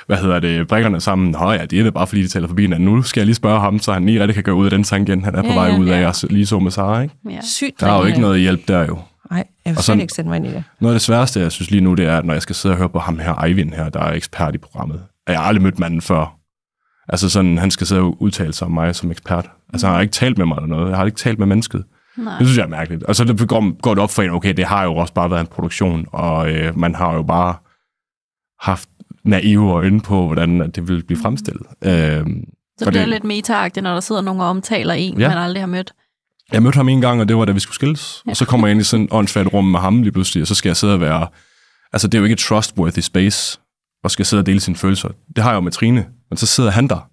hvad 0.06 0.16
hedder 0.16 0.40
det, 0.40 0.68
brikkerne 0.68 1.00
sammen. 1.00 1.30
Nå 1.30 1.52
ja, 1.52 1.64
det 1.66 1.78
er 1.80 1.82
det 1.82 1.94
bare, 1.94 2.06
fordi 2.06 2.22
de 2.22 2.28
taler 2.28 2.48
forbi 2.48 2.62
hinanden. 2.62 2.88
Nu 2.88 3.02
skal 3.02 3.20
jeg 3.20 3.26
lige 3.26 3.34
spørge 3.36 3.60
ham, 3.60 3.78
så 3.78 3.92
han 3.92 4.06
lige 4.06 4.20
rigtig 4.20 4.34
kan 4.34 4.44
gå 4.44 4.52
ud 4.52 4.64
af 4.64 4.70
den 4.70 4.84
tangent, 4.84 5.24
han 5.24 5.34
er 5.34 5.42
på 5.42 5.48
Ja, 5.48 5.54
vej 5.54 5.66
ja, 5.66 5.78
ud 5.78 5.88
af, 5.88 6.00
ja. 6.02 6.08
og 6.08 6.14
lige 6.30 6.46
så 6.46 6.58
med 6.58 6.70
Sara, 6.70 7.00
ikke? 7.00 7.14
Ja. 7.30 7.38
sygt 7.42 7.80
Der 7.80 7.86
er 7.92 7.98
jo 7.98 8.04
ikke 8.04 8.20
noget 8.20 8.40
hjælp 8.40 8.68
der 8.68 8.86
jo. 8.86 8.98
Nej, 9.30 9.44
jeg 9.64 9.74
vil 9.74 9.82
sådan- 9.82 10.00
ikke 10.00 10.12
sætte 10.14 10.28
mig 10.28 10.36
ind 10.36 10.46
i 10.46 10.50
det. 10.50 10.64
Noget 10.80 10.94
af 10.94 10.98
det 10.98 11.02
sværeste, 11.04 11.40
jeg 11.40 11.52
synes 11.52 11.70
lige 11.70 11.80
nu, 11.80 11.94
det 11.94 12.06
er, 12.06 12.18
at 12.18 12.24
når 12.24 12.32
jeg 12.32 12.42
skal 12.42 12.54
sidde 12.54 12.72
og 12.72 12.78
høre 12.78 12.88
på 12.88 12.98
ham 12.98 13.18
her, 13.18 13.34
Eivind 13.44 13.72
her, 13.72 13.88
der 13.88 14.00
er 14.00 14.12
ekspert 14.12 14.54
i 14.54 14.58
programmet. 14.58 15.02
Jeg 15.28 15.38
har 15.38 15.44
aldrig 15.44 15.62
mødt 15.62 15.78
manden 15.78 16.00
før. 16.00 16.34
Altså 17.09 17.28
sådan, 17.30 17.59
han 17.59 17.70
skal 17.70 17.86
sidde 17.86 18.00
og 18.03 18.22
udtale 18.22 18.53
sig 18.53 18.66
om 18.66 18.72
mig 18.72 18.94
som 18.94 19.11
ekspert. 19.11 19.50
Altså 19.72 19.86
han 19.86 19.94
har 19.94 20.03
ikke 20.03 20.12
talt 20.12 20.38
med 20.38 20.46
mig 20.46 20.57
eller 20.57 20.66
noget. 20.68 20.88
Jeg 20.90 20.96
har 20.96 21.05
ikke 21.07 21.16
talt 21.18 21.38
med 21.38 21.46
mennesket. 21.46 21.84
Nej. 22.16 22.38
Det 22.38 22.46
synes 22.46 22.59
jeg 22.59 22.64
er 22.64 22.68
mærkeligt. 22.68 23.03
Og 23.03 23.16
så 23.16 23.24
det 23.24 23.48
går, 23.48 23.80
går 23.80 23.94
det 23.94 24.03
op 24.03 24.11
for 24.11 24.22
en, 24.22 24.30
okay, 24.30 24.55
det 24.55 24.64
har 24.64 24.84
jo 24.84 24.94
også 24.96 25.14
bare 25.14 25.30
været 25.30 25.40
en 25.40 25.46
produktion, 25.46 26.07
og 26.12 26.50
øh, 26.53 26.78
man 26.78 26.94
har 26.94 27.14
jo 27.14 27.22
bare 27.22 27.55
haft 28.61 28.88
naive 29.24 29.70
øjne 29.72 30.00
på, 30.00 30.26
hvordan 30.26 30.70
det 30.70 30.88
vil 30.88 31.05
blive 31.05 31.18
fremstillet. 31.22 31.66
Øh, 31.84 31.90
Så 31.90 31.92
og 31.92 32.22
bliver 32.22 32.90
det 32.90 32.94
det- 32.94 33.09
lidt 33.09 33.24
meta 33.24 33.68
når 33.80 33.92
der 33.94 34.00
sidder 34.00 34.20
nogen 34.22 34.40
og 34.40 34.46
omtaler 34.48 34.94
en, 34.94 35.20
Ja. 35.20 35.28
man 35.28 35.38
aldrig 35.38 35.62
har 35.62 35.66
mødt. 35.66 35.92
Jeg 36.53 36.62
mødte 36.62 36.76
ham 36.76 36.88
en 36.88 37.00
gang, 37.00 37.20
og 37.20 37.28
det 37.28 37.36
var 37.36 37.44
da 37.44 37.53
vi 37.53 37.61
skulle 37.61 37.74
skilles. 37.74 38.22
Ja. 38.26 38.30
Og 38.30 38.36
så 38.36 38.44
kommer 38.46 38.66
jeg 38.66 38.72
ind 38.72 38.80
i 38.80 38.84
sådan 38.84 39.05
et 39.05 39.12
åndssvagt 39.12 39.53
rum 39.53 39.64
med 39.64 39.80
ham 39.80 40.03
lige 40.03 40.12
pludselig, 40.12 40.40
og 40.40 40.46
så 40.46 40.55
skal 40.55 40.68
jeg 40.68 40.76
sidde 40.76 40.94
og 40.94 41.00
være... 41.00 41.26
Altså, 41.92 42.09
det 42.09 42.14
er 42.14 42.18
jo 42.18 42.24
ikke 42.24 42.32
et 42.32 42.38
trustworthy 42.38 43.00
space, 43.00 43.61
og 44.05 44.11
skal 44.11 44.26
sidde 44.26 44.40
og 44.40 44.46
dele 44.46 44.61
sine 44.61 44.76
følelser. 44.76 45.09
Det 45.36 45.44
har 45.44 45.50
jeg 45.50 45.57
jo 45.57 45.61
med 45.61 45.72
Trine, 45.72 46.07
men 46.30 46.36
så 46.36 46.46
sidder 46.46 46.70
han 46.70 46.88
der. 46.88 47.09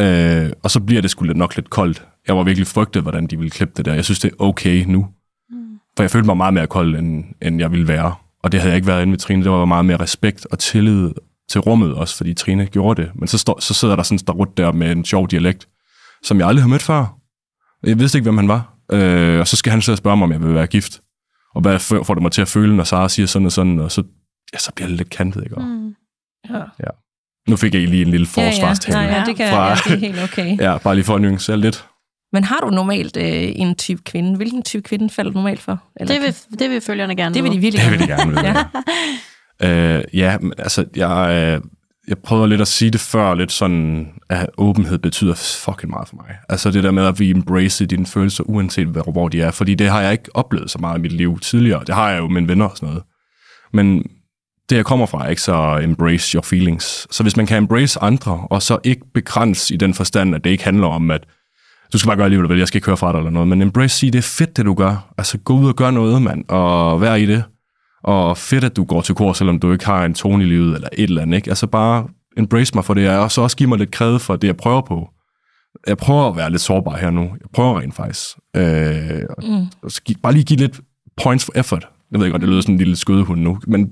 Øh, 0.00 0.52
og 0.62 0.70
så 0.70 0.80
bliver 0.80 1.02
det 1.02 1.10
sgu 1.10 1.24
nok 1.24 1.56
lidt 1.56 1.70
koldt. 1.70 2.06
Jeg 2.28 2.36
var 2.36 2.42
virkelig 2.42 2.66
frygtet, 2.66 3.02
hvordan 3.02 3.26
de 3.26 3.36
ville 3.36 3.50
klippe 3.50 3.74
det 3.76 3.84
der. 3.84 3.94
Jeg 3.94 4.04
synes, 4.04 4.20
det 4.20 4.30
er 4.30 4.42
okay 4.42 4.84
nu. 4.84 5.06
Mm. 5.50 5.78
For 5.96 6.02
jeg 6.02 6.10
følte 6.10 6.26
mig 6.26 6.36
meget 6.36 6.54
mere 6.54 6.66
kold, 6.66 6.96
end, 6.96 7.24
end 7.42 7.58
jeg 7.58 7.70
ville 7.70 7.88
være. 7.88 8.14
Og 8.42 8.52
det 8.52 8.60
havde 8.60 8.70
jeg 8.70 8.76
ikke 8.76 8.86
været 8.86 9.02
inde 9.02 9.10
med 9.10 9.18
Trine. 9.18 9.42
Det 9.42 9.50
var 9.50 9.64
meget 9.64 9.84
mere 9.84 9.96
respekt 9.96 10.46
og 10.50 10.58
tillid 10.58 11.10
til 11.48 11.60
rummet 11.60 11.94
også, 11.94 12.16
fordi 12.16 12.34
Trine 12.34 12.66
gjorde 12.66 13.02
det. 13.02 13.10
Men 13.14 13.28
så, 13.28 13.38
står, 13.38 13.60
så 13.60 13.74
sidder 13.74 13.96
der 13.96 14.02
sådan 14.02 14.14
en 14.14 14.18
starut 14.18 14.56
der 14.56 14.72
med 14.72 14.92
en 14.92 15.04
sjov 15.04 15.28
dialekt, 15.28 15.68
som 16.22 16.38
jeg 16.38 16.48
aldrig 16.48 16.62
har 16.62 16.68
mødt 16.68 16.82
før. 16.82 17.18
Jeg 17.82 17.98
vidste 17.98 18.18
ikke, 18.18 18.24
hvem 18.24 18.36
han 18.36 18.48
var. 18.48 18.74
Øh, 18.92 19.40
og 19.40 19.48
så 19.48 19.56
skal 19.56 19.70
han 19.70 19.82
så 19.82 19.96
spørge 19.96 20.16
mig, 20.16 20.24
om 20.24 20.32
jeg 20.32 20.42
vil 20.42 20.54
være 20.54 20.66
gift. 20.66 21.00
Og 21.54 21.60
hvad 21.60 21.78
får 21.78 22.02
får 22.02 22.14
det 22.14 22.22
mig 22.22 22.32
til 22.32 22.42
at 22.42 22.48
føle, 22.48 22.76
når 22.76 22.84
Sara 22.84 23.08
siger 23.08 23.26
sådan 23.26 23.46
og 23.46 23.52
sådan, 23.52 23.78
og 23.78 23.92
så, 23.92 24.02
ja, 24.52 24.58
så 24.58 24.72
bliver 24.74 24.88
det 24.88 24.96
lidt 24.96 25.10
kantet, 25.10 25.44
ikke? 25.44 25.56
Mm. 25.56 25.66
Mm. 25.66 25.94
Ja. 26.50 26.90
Nu 27.48 27.56
fik 27.56 27.74
jeg 27.74 27.88
lige 27.88 28.02
en 28.02 28.10
lille 28.10 28.26
forsvarstale. 28.26 28.98
Ja, 28.98 29.04
ja. 29.04 29.10
Nej, 29.10 29.18
ja, 29.20 29.24
det, 29.26 29.36
kan, 29.36 29.48
Fra- 29.52 29.68
ja, 29.68 29.74
det 29.74 29.92
er 29.92 29.96
helt 29.98 30.22
okay. 30.22 30.56
ja, 30.66 30.78
bare 30.78 30.94
lige 30.94 31.04
for 31.04 31.14
at 31.14 31.20
nuancere 31.22 31.56
lidt. 31.56 31.84
Men 32.32 32.44
har 32.44 32.58
du 32.60 32.70
normalt 32.70 33.16
øh, 33.16 33.24
en 33.56 33.74
type 33.74 34.02
kvinde? 34.04 34.36
Hvilken 34.36 34.62
type 34.62 34.82
kvinde 34.82 35.10
falder 35.10 35.30
du 35.30 35.38
normalt 35.38 35.60
for? 35.60 35.82
Eller 36.00 36.14
Det, 36.14 36.22
vil, 36.22 36.58
det 36.58 36.70
vil 36.70 36.80
følgerne 36.80 37.16
gerne 37.16 37.34
det 37.34 37.44
vil 37.44 37.52
de 37.52 37.58
virkelig 37.58 37.84
Det 37.84 37.90
vil 37.98 38.08
gerne. 38.08 38.12
jeg 38.12 38.18
gerne 38.18 38.30
vide. 38.42 38.46
Ja. 38.48 38.64
Øh, 39.98 40.04
ja, 40.12 40.38
men 40.38 40.52
altså, 40.58 40.84
jeg, 40.96 41.30
øh, 41.56 41.60
jeg 42.08 42.18
prøver 42.18 42.46
lidt 42.46 42.60
at 42.60 42.68
sige 42.68 42.90
det 42.90 43.00
før, 43.00 43.34
lidt 43.34 43.52
sådan, 43.52 44.12
at 44.30 44.46
åbenhed 44.58 44.98
betyder 44.98 45.34
fucking 45.64 45.90
meget 45.90 46.08
for 46.08 46.16
mig. 46.16 46.36
Altså 46.48 46.70
det 46.70 46.84
der 46.84 46.90
med, 46.90 47.04
at 47.06 47.20
vi 47.20 47.30
embrace 47.30 47.86
dine 47.86 48.06
følelser, 48.06 48.44
uanset 48.44 48.86
hvor, 48.86 49.02
hvor 49.12 49.28
de 49.28 49.42
er. 49.42 49.50
Fordi 49.50 49.74
det 49.74 49.88
har 49.88 50.00
jeg 50.00 50.12
ikke 50.12 50.36
oplevet 50.36 50.70
så 50.70 50.78
meget 50.78 50.98
i 50.98 51.00
mit 51.02 51.12
liv 51.12 51.38
tidligere. 51.40 51.84
Det 51.84 51.94
har 51.94 52.10
jeg 52.10 52.18
jo 52.18 52.28
med 52.28 52.42
venner 52.42 52.64
og 52.66 52.76
sådan 52.76 52.88
noget. 52.88 53.02
Men 53.72 54.04
det, 54.70 54.76
jeg 54.76 54.84
kommer 54.84 55.06
fra, 55.06 55.28
ikke 55.28 55.42
så 55.42 55.80
embrace 55.82 56.34
your 56.34 56.42
feelings. 56.42 57.06
Så 57.10 57.22
hvis 57.22 57.36
man 57.36 57.46
kan 57.46 57.56
embrace 57.56 58.02
andre, 58.02 58.46
og 58.50 58.62
så 58.62 58.78
ikke 58.84 59.02
begrænse 59.14 59.74
i 59.74 59.76
den 59.76 59.94
forstand, 59.94 60.34
at 60.34 60.44
det 60.44 60.50
ikke 60.50 60.64
handler 60.64 60.86
om, 60.86 61.10
at 61.10 61.24
du 61.92 61.98
skal 61.98 62.08
bare 62.08 62.16
gøre 62.16 62.42
du 62.42 62.48
vil, 62.48 62.58
jeg 62.58 62.68
skal 62.68 62.78
ikke 62.78 62.86
høre 62.86 62.96
fra 62.96 63.12
dig 63.12 63.18
eller 63.18 63.30
noget, 63.30 63.48
men 63.48 63.62
embrace, 63.62 63.96
sige, 63.96 64.10
det 64.12 64.18
er 64.18 64.22
fedt, 64.22 64.56
det 64.56 64.64
du 64.66 64.74
gør. 64.74 65.12
Altså 65.18 65.38
gå 65.38 65.54
ud 65.58 65.68
og 65.68 65.76
gør 65.76 65.90
noget, 65.90 66.22
mand, 66.22 66.44
og 66.48 67.00
vær 67.00 67.14
i 67.14 67.26
det. 67.26 67.44
Og 68.04 68.38
fedt, 68.38 68.64
at 68.64 68.76
du 68.76 68.84
går 68.84 69.00
til 69.00 69.14
kor, 69.14 69.32
selvom 69.32 69.58
du 69.60 69.72
ikke 69.72 69.86
har 69.86 70.04
en 70.04 70.14
tone 70.14 70.44
i 70.44 70.46
livet 70.46 70.74
eller 70.74 70.88
et 70.92 71.02
eller 71.08 71.22
andet. 71.22 71.36
Ikke? 71.36 71.50
Altså 71.50 71.66
bare 71.66 72.06
embrace 72.36 72.74
mig 72.74 72.84
for 72.84 72.94
det, 72.94 73.10
og 73.10 73.30
så 73.30 73.40
også 73.42 73.56
give 73.56 73.68
mig 73.68 73.78
lidt 73.78 73.90
kred 73.90 74.18
for 74.18 74.36
det, 74.36 74.48
jeg 74.48 74.56
prøver 74.56 74.80
på. 74.80 75.08
Jeg 75.86 75.96
prøver 75.96 76.28
at 76.30 76.36
være 76.36 76.50
lidt 76.50 76.62
sårbar 76.62 76.96
her 76.96 77.10
nu. 77.10 77.20
Jeg 77.22 77.48
prøver 77.54 77.80
rent 77.80 77.94
faktisk. 77.94 78.26
Øh, 78.56 79.20
Mm. 79.48 79.66
og 79.82 79.90
så 79.90 80.02
gi- 80.02 80.16
bare 80.22 80.32
lige 80.32 80.44
give 80.44 80.58
lidt 80.58 80.80
points 81.22 81.44
for 81.44 81.52
effort. 81.56 81.88
Jeg 82.12 82.20
ved 82.20 82.30
godt, 82.30 82.40
det 82.42 82.48
lyder 82.48 82.60
sådan 82.60 82.74
en 82.74 82.78
lille 82.78 82.96
skødehund 82.96 83.40
nu, 83.40 83.58
men 83.66 83.90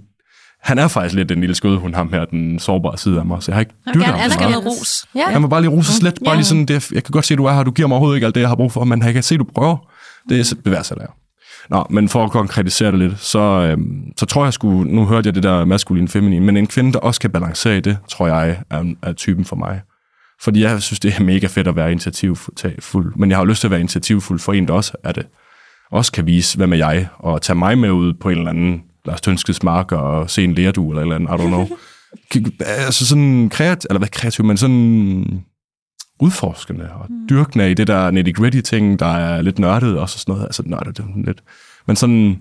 han 0.66 0.78
er 0.78 0.88
faktisk 0.88 1.14
lidt 1.14 1.30
en 1.30 1.40
lille 1.40 1.54
skødehund, 1.54 1.94
ham 1.94 2.12
her, 2.12 2.24
den 2.24 2.58
sårbare 2.58 2.98
side 2.98 3.18
af 3.18 3.26
mig. 3.26 3.42
Så 3.42 3.50
jeg 3.50 3.56
har 3.56 3.60
ikke 3.60 3.74
Jeg 3.86 3.94
dyrket 3.94 4.06
gerne 4.06 4.18
ham 4.18 4.30
så 4.30 4.34
skal 4.34 4.44
meget. 4.48 4.64
noget 4.64 4.80
ros. 4.80 5.06
Ja. 5.14 5.26
Han 5.30 5.42
må 5.42 5.48
bare 5.48 5.60
lige 5.60 5.70
rose 5.70 6.02
lidt. 6.02 6.18
Bare 6.24 6.32
Ja. 6.32 6.36
lige 6.36 6.44
sådan, 6.44 6.66
det, 6.66 6.90
jeg 6.92 7.04
kan 7.04 7.12
godt 7.12 7.26
se, 7.26 7.34
at 7.34 7.38
du 7.38 7.44
er 7.44 7.52
her. 7.52 7.62
Du 7.62 7.70
giver 7.70 7.88
mig 7.88 7.94
overhovedet 7.94 8.16
ikke 8.16 8.26
alt 8.26 8.34
det, 8.34 8.40
jeg 8.40 8.48
har 8.48 8.56
brug 8.56 8.72
for, 8.72 8.84
men 8.84 9.02
jeg 9.02 9.14
kan 9.14 9.22
se, 9.22 9.34
at 9.34 9.38
du 9.38 9.44
prøver. 9.54 9.76
Det 10.28 10.40
er 10.40 10.54
beværdsat 10.64 10.98
af. 10.98 11.06
Nå, 11.70 11.86
men 11.90 12.08
for 12.08 12.24
at 12.24 12.30
konkretisere 12.30 12.90
det 12.90 12.98
lidt, 12.98 13.20
så, 13.20 13.38
øhm, 13.38 14.02
så 14.16 14.26
tror 14.26 14.44
jeg 14.44 14.52
sgu, 14.52 14.84
nu 14.84 15.06
hørte 15.06 15.26
jeg 15.26 15.34
det 15.34 15.42
der 15.42 15.64
maskulin 15.64 16.08
feminin, 16.08 16.42
men 16.44 16.56
en 16.56 16.66
kvinde, 16.66 16.92
der 16.92 16.98
også 16.98 17.20
kan 17.20 17.30
balancere 17.30 17.76
i 17.76 17.80
det, 17.80 17.98
tror 18.08 18.26
jeg, 18.26 18.58
er, 18.70 18.84
er 19.02 19.12
typen 19.12 19.44
for 19.44 19.56
mig. 19.56 19.80
Fordi 20.42 20.62
jeg 20.62 20.82
synes, 20.82 21.00
det 21.00 21.14
er 21.18 21.22
mega 21.22 21.46
fedt 21.46 21.68
at 21.68 21.76
være 21.76 21.90
initiativfuld, 21.92 23.12
men 23.16 23.30
jeg 23.30 23.38
har 23.38 23.44
jo 23.44 23.48
lyst 23.48 23.60
til 23.60 23.66
at 23.66 23.70
være 23.70 23.80
initiativfuld 23.80 24.38
for 24.38 24.52
en, 24.52 24.68
der 24.68 24.74
også 24.74 24.92
er 25.04 25.12
det. 25.12 25.26
Også 25.92 26.12
kan 26.12 26.26
vise, 26.26 26.56
hvem 26.56 26.72
er 26.72 26.76
jeg, 26.76 27.08
og 27.18 27.42
tage 27.42 27.56
mig 27.56 27.78
med 27.78 27.90
ud 27.90 28.12
på 28.20 28.28
en 28.30 28.38
eller 28.38 28.50
anden 28.50 28.80
Lars 29.07 29.20
Tønskeds 29.20 29.62
mark 29.62 29.92
og 29.92 30.30
se 30.30 30.44
en 30.44 30.54
lærdu 30.54 30.90
eller 30.90 31.02
eller 31.02 31.14
andet, 31.14 31.28
I 31.28 31.32
don't 31.32 31.46
know. 31.46 31.68
Altså 32.61 33.07
sådan 33.07 33.48
kreativ, 33.48 33.86
eller 33.90 33.98
hvad 33.98 34.09
kreativ, 34.09 34.44
men 34.44 34.57
sådan 34.57 35.44
udforskende 36.20 36.90
og 36.92 37.09
dyrkende 37.30 37.70
i 37.70 37.74
det 37.74 37.86
der 37.86 38.11
nitty-gritty 38.11 38.61
ting, 38.61 38.98
der 38.98 39.07
er 39.07 39.42
lidt 39.42 39.59
nørdet 39.59 39.98
og 39.98 40.09
sådan 40.09 40.32
noget. 40.32 40.44
Altså 40.44 40.62
nørdet, 40.66 40.96
det 40.96 41.04
er 41.04 41.24
lidt. 41.26 41.42
Men 41.86 41.96
sådan 41.96 42.38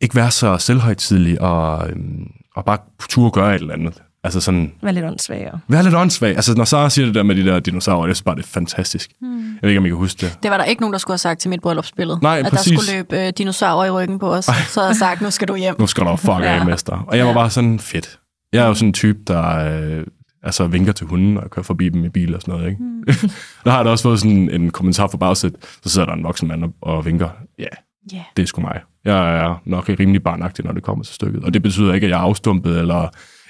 ikke 0.00 0.14
være 0.14 0.30
så 0.30 0.56
selvhøjtidlig 0.58 1.40
og, 1.40 1.90
øhm, 1.90 2.26
og 2.54 2.64
bare 2.64 2.78
turde 3.08 3.30
gøre 3.30 3.54
et 3.54 3.60
eller 3.60 3.74
andet. 3.74 4.02
Altså 4.24 4.40
sådan, 4.40 4.72
Vær 4.82 4.90
lidt 4.90 5.04
åndssvagere. 5.04 5.58
være 5.68 5.82
lidt 5.82 5.94
åndssvag. 5.94 6.30
Altså 6.36 6.54
når 6.54 6.64
Sara 6.64 6.90
siger 6.90 7.06
det 7.06 7.14
der 7.14 7.22
med 7.22 7.34
de 7.36 7.44
der 7.46 7.60
dinosaurer, 7.60 8.06
jeg 8.06 8.16
synes 8.16 8.22
bare, 8.24 8.34
det 8.36 8.42
er 8.42 8.46
fantastisk. 8.46 9.10
Mm. 9.20 9.38
Jeg 9.38 9.58
ved 9.62 9.68
ikke, 9.70 9.78
om 9.78 9.86
I 9.86 9.88
kan 9.88 9.96
huske 9.96 10.20
det. 10.26 10.38
Det 10.42 10.50
var 10.50 10.56
der 10.56 10.64
ikke 10.64 10.82
nogen, 10.82 10.92
der 10.92 10.98
skulle 10.98 11.12
have 11.12 11.18
sagt 11.18 11.40
til 11.40 11.50
mit 11.50 11.60
bryllupsbillede. 11.60 12.18
Nej, 12.22 12.38
at 12.38 12.46
præcis. 12.52 12.72
der 12.72 12.78
skulle 12.82 12.96
løbe 12.96 13.26
øh, 13.26 13.32
dinosaurer 13.38 13.84
i 13.86 13.90
ryggen 13.90 14.18
på 14.18 14.32
os. 14.34 14.44
Så 14.44 14.52
havde 14.76 14.88
jeg 14.88 14.96
sagt, 14.96 15.20
nu 15.20 15.30
skal 15.30 15.48
du 15.48 15.56
hjem. 15.56 15.74
Nu 15.78 15.86
skal 15.86 16.04
du 16.04 16.16
fuck 16.16 16.30
af, 16.42 16.66
mester. 16.66 17.04
Og 17.08 17.16
jeg 17.18 17.26
var 17.26 17.34
bare 17.34 17.50
sådan, 17.50 17.78
fedt. 17.78 18.18
Jeg 18.52 18.62
er 18.64 18.66
jo 18.68 18.74
sådan 18.74 18.88
en 18.88 18.92
type, 18.92 19.18
der 19.26 19.72
øh, 19.98 20.04
altså 20.42 20.66
vinker 20.66 20.92
til 20.92 21.06
hunden, 21.06 21.36
og 21.38 21.50
kører 21.50 21.64
forbi 21.64 21.88
dem 21.88 22.04
i 22.04 22.08
bil 22.08 22.34
og 22.34 22.40
sådan 22.40 22.54
noget. 22.54 22.70
Ikke? 22.70 22.82
Mm. 22.82 23.02
der 23.64 23.70
har 23.70 23.78
jeg 23.78 23.84
da 23.84 23.90
også 23.90 24.02
fået 24.02 24.20
sådan 24.20 24.50
en 24.50 24.70
kommentar 24.70 25.06
fra 25.08 25.16
bagsæt, 25.18 25.52
så 25.82 25.88
sidder 25.88 26.06
der 26.06 26.14
en 26.14 26.24
voksen 26.24 26.48
mand 26.48 26.64
og, 26.64 26.72
og 26.82 27.06
vinker. 27.06 27.28
Ja, 27.58 27.64
Ja. 28.12 28.22
det 28.36 28.42
er 28.42 28.46
sgu 28.46 28.60
mig. 28.60 28.80
Jeg 29.04 29.38
er 29.44 29.62
nok 29.64 29.88
rimelig 29.88 30.22
barnagtig, 30.22 30.64
når 30.64 30.72
det 30.72 30.82
kommer 30.82 31.04
til 31.04 31.14
stykket. 31.14 31.44
Og 31.44 31.54
det 31.54 31.62
betyder 31.62 31.94
ikke, 31.94 32.04
at 32.04 32.10
jeg 32.10 32.16
er 32.16 32.22
afstumpet, 32.22 32.78
eller 32.78 33.08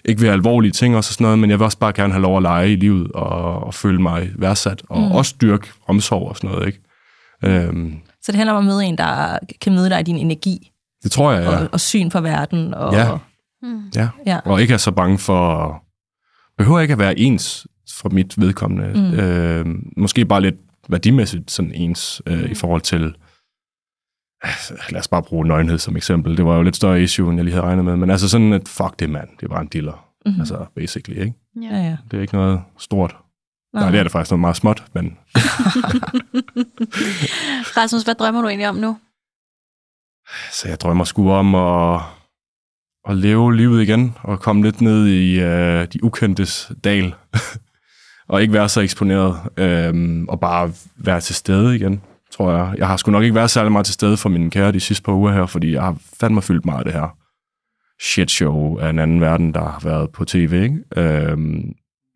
ikke 0.09 0.21
vil 0.21 0.29
have 0.29 0.37
alvorlige 0.37 0.73
ting 0.73 0.97
og 0.97 1.05
sådan 1.05 1.25
noget, 1.25 1.39
men 1.39 1.51
jeg 1.51 1.59
vil 1.59 1.65
også 1.65 1.79
bare 1.79 1.93
gerne 1.93 2.13
have 2.13 2.23
lov 2.23 2.37
at 2.37 2.43
lege 2.43 2.73
i 2.73 2.77
livet, 2.77 3.13
og, 3.13 3.65
og 3.65 3.75
føle 3.75 4.03
mig 4.03 4.31
værdsat, 4.37 4.83
og 4.89 5.01
mm. 5.01 5.13
også 5.13 5.35
dyrke 5.41 5.69
omsorg 5.87 6.29
og 6.29 6.37
sådan 6.37 6.51
noget. 6.51 6.67
Ikke? 6.67 6.81
Øhm, 7.45 7.95
Så 8.23 8.33
det 8.33 8.37
handler 8.37 8.53
om 8.53 8.59
at 8.59 8.65
møde 8.65 8.85
en, 8.85 8.99
der 8.99 9.39
kan 9.61 9.75
møde 9.75 9.91
dig 9.91 10.01
i 10.01 10.03
din 10.03 10.17
energi 10.17 10.73
det 11.03 11.11
tror 11.13 11.33
jeg, 11.33 11.43
ja. 11.43 11.59
og, 11.59 11.69
og 11.73 11.81
syn 11.81 12.11
for 12.11 12.21
verden. 12.21 12.75
Og, 12.75 12.93
Ja. 12.93 13.09
ja. 13.97 14.09
Ja. 14.27 14.39
Og 14.45 14.61
ikke 14.61 14.75
er 14.75 14.79
så 14.79 14.91
bange 14.91 15.19
for... 15.19 15.83
Behøver 16.59 16.81
ikke 16.81 16.93
at 16.93 16.99
være 16.99 17.19
ens 17.19 17.67
for 17.91 18.09
mit 18.09 18.41
vedkommende. 18.41 18.93
Mm. 18.95 19.15
Øh, 19.15 19.67
måske 19.97 20.25
bare 20.25 20.41
lidt 20.41 20.55
værdimæssigt 20.89 21.51
sådan 21.51 21.73
ens 21.75 22.23
øh, 22.27 22.51
i 22.51 22.55
forhold 22.55 22.81
til... 22.81 23.15
Altså, 24.43 24.75
Lad 24.91 25.01
os 25.01 25.09
bare 25.09 25.23
bruge 25.23 25.47
nøgenhed 25.47 25.79
som 25.79 25.97
eksempel. 25.97 26.37
Det 26.37 26.45
var 26.45 26.57
jo 26.57 26.63
lidt 26.63 26.77
større 26.77 27.03
issue, 27.03 27.29
end 27.31 27.37
jeg 27.39 27.45
lige 27.45 27.55
havde 27.55 27.67
regnet 27.67 27.85
med. 27.85 27.97
Men 27.97 28.11
altså 28.11 28.29
sådan 28.29 28.53
et, 28.53 28.69
fuck 28.69 28.99
det 28.99 29.11
mand, 29.11 29.29
det 29.41 29.51
var 29.51 29.61
en 29.61 29.67
dealer. 29.67 30.05
Mm. 30.27 30.41
Altså 30.41 30.67
basically, 30.77 31.21
ikke? 31.21 31.35
ja, 31.63 31.77
ja. 31.77 31.97
Det 32.11 32.17
er 32.17 32.21
ikke 32.21 32.35
noget 32.35 32.63
stort. 32.79 33.17
Nej. 33.75 33.83
Nej, 33.83 33.91
det 33.91 33.99
er 33.99 34.03
det 34.03 34.13
faktisk 34.13 34.31
noget 34.31 34.41
meget 34.41 34.57
småt, 34.57 34.85
men 34.93 35.05
Rasmus, 37.77 38.03
hvad 38.03 38.15
drømmer 38.15 38.43
du 38.43 38.49
egentlig 38.49 38.69
om 38.69 38.77
nu? 38.77 38.99
Så 40.53 40.69
jeg 40.69 40.81
drømmer 40.81 41.05
sgu 41.05 41.31
om 41.33 41.55
at, 41.55 42.01
at 43.09 43.17
leve 43.17 43.57
livet 43.57 43.83
igen, 43.83 44.15
og 44.23 44.41
komme 44.41 44.63
lidt 44.63 44.81
ned 44.81 45.07
i 45.07 45.41
øh, 45.41 45.87
de 45.93 46.05
ukendtes 46.05 46.73
dal, 46.85 47.15
og 48.29 48.43
ikke 48.43 48.55
være 48.55 48.69
så 48.69 48.81
eksponeret, 48.81 49.41
øh, 49.57 50.25
og 50.29 50.41
bare 50.41 50.73
være 50.97 51.21
til 51.21 51.35
stede 51.35 51.77
igen, 51.77 52.03
tror 52.39 52.53
jeg. 52.53 52.75
Jeg 52.79 52.87
har 52.87 52.97
sgu 52.97 53.11
nok 53.11 53.23
ikke 53.23 53.35
været 53.35 53.51
særlig 53.51 53.73
meget 53.73 53.87
til 53.87 53.95
stede 53.95 54.17
for 54.17 54.29
min 54.29 54.51
kære 54.51 54.73
de 54.73 54.81
sidste 54.81 55.03
par 55.03 55.13
uger 55.13 55.33
her, 55.33 55.47
fordi 55.47 55.73
jeg 55.73 55.83
har 55.83 55.97
fandme 56.21 56.43
fyldt 56.43 56.65
meget 56.65 56.79
af 56.79 56.85
det 56.85 56.95
her 56.95 57.17
shit 58.03 58.31
show 58.31 58.79
af 58.79 58.91
en 58.91 58.99
anden 58.99 59.21
verden, 59.21 59.55
der 59.55 59.61
har 59.61 59.81
været 59.85 60.11
på 60.11 60.25
tv, 60.25 60.53
ikke? 60.63 60.79
Øhm, 60.97 61.73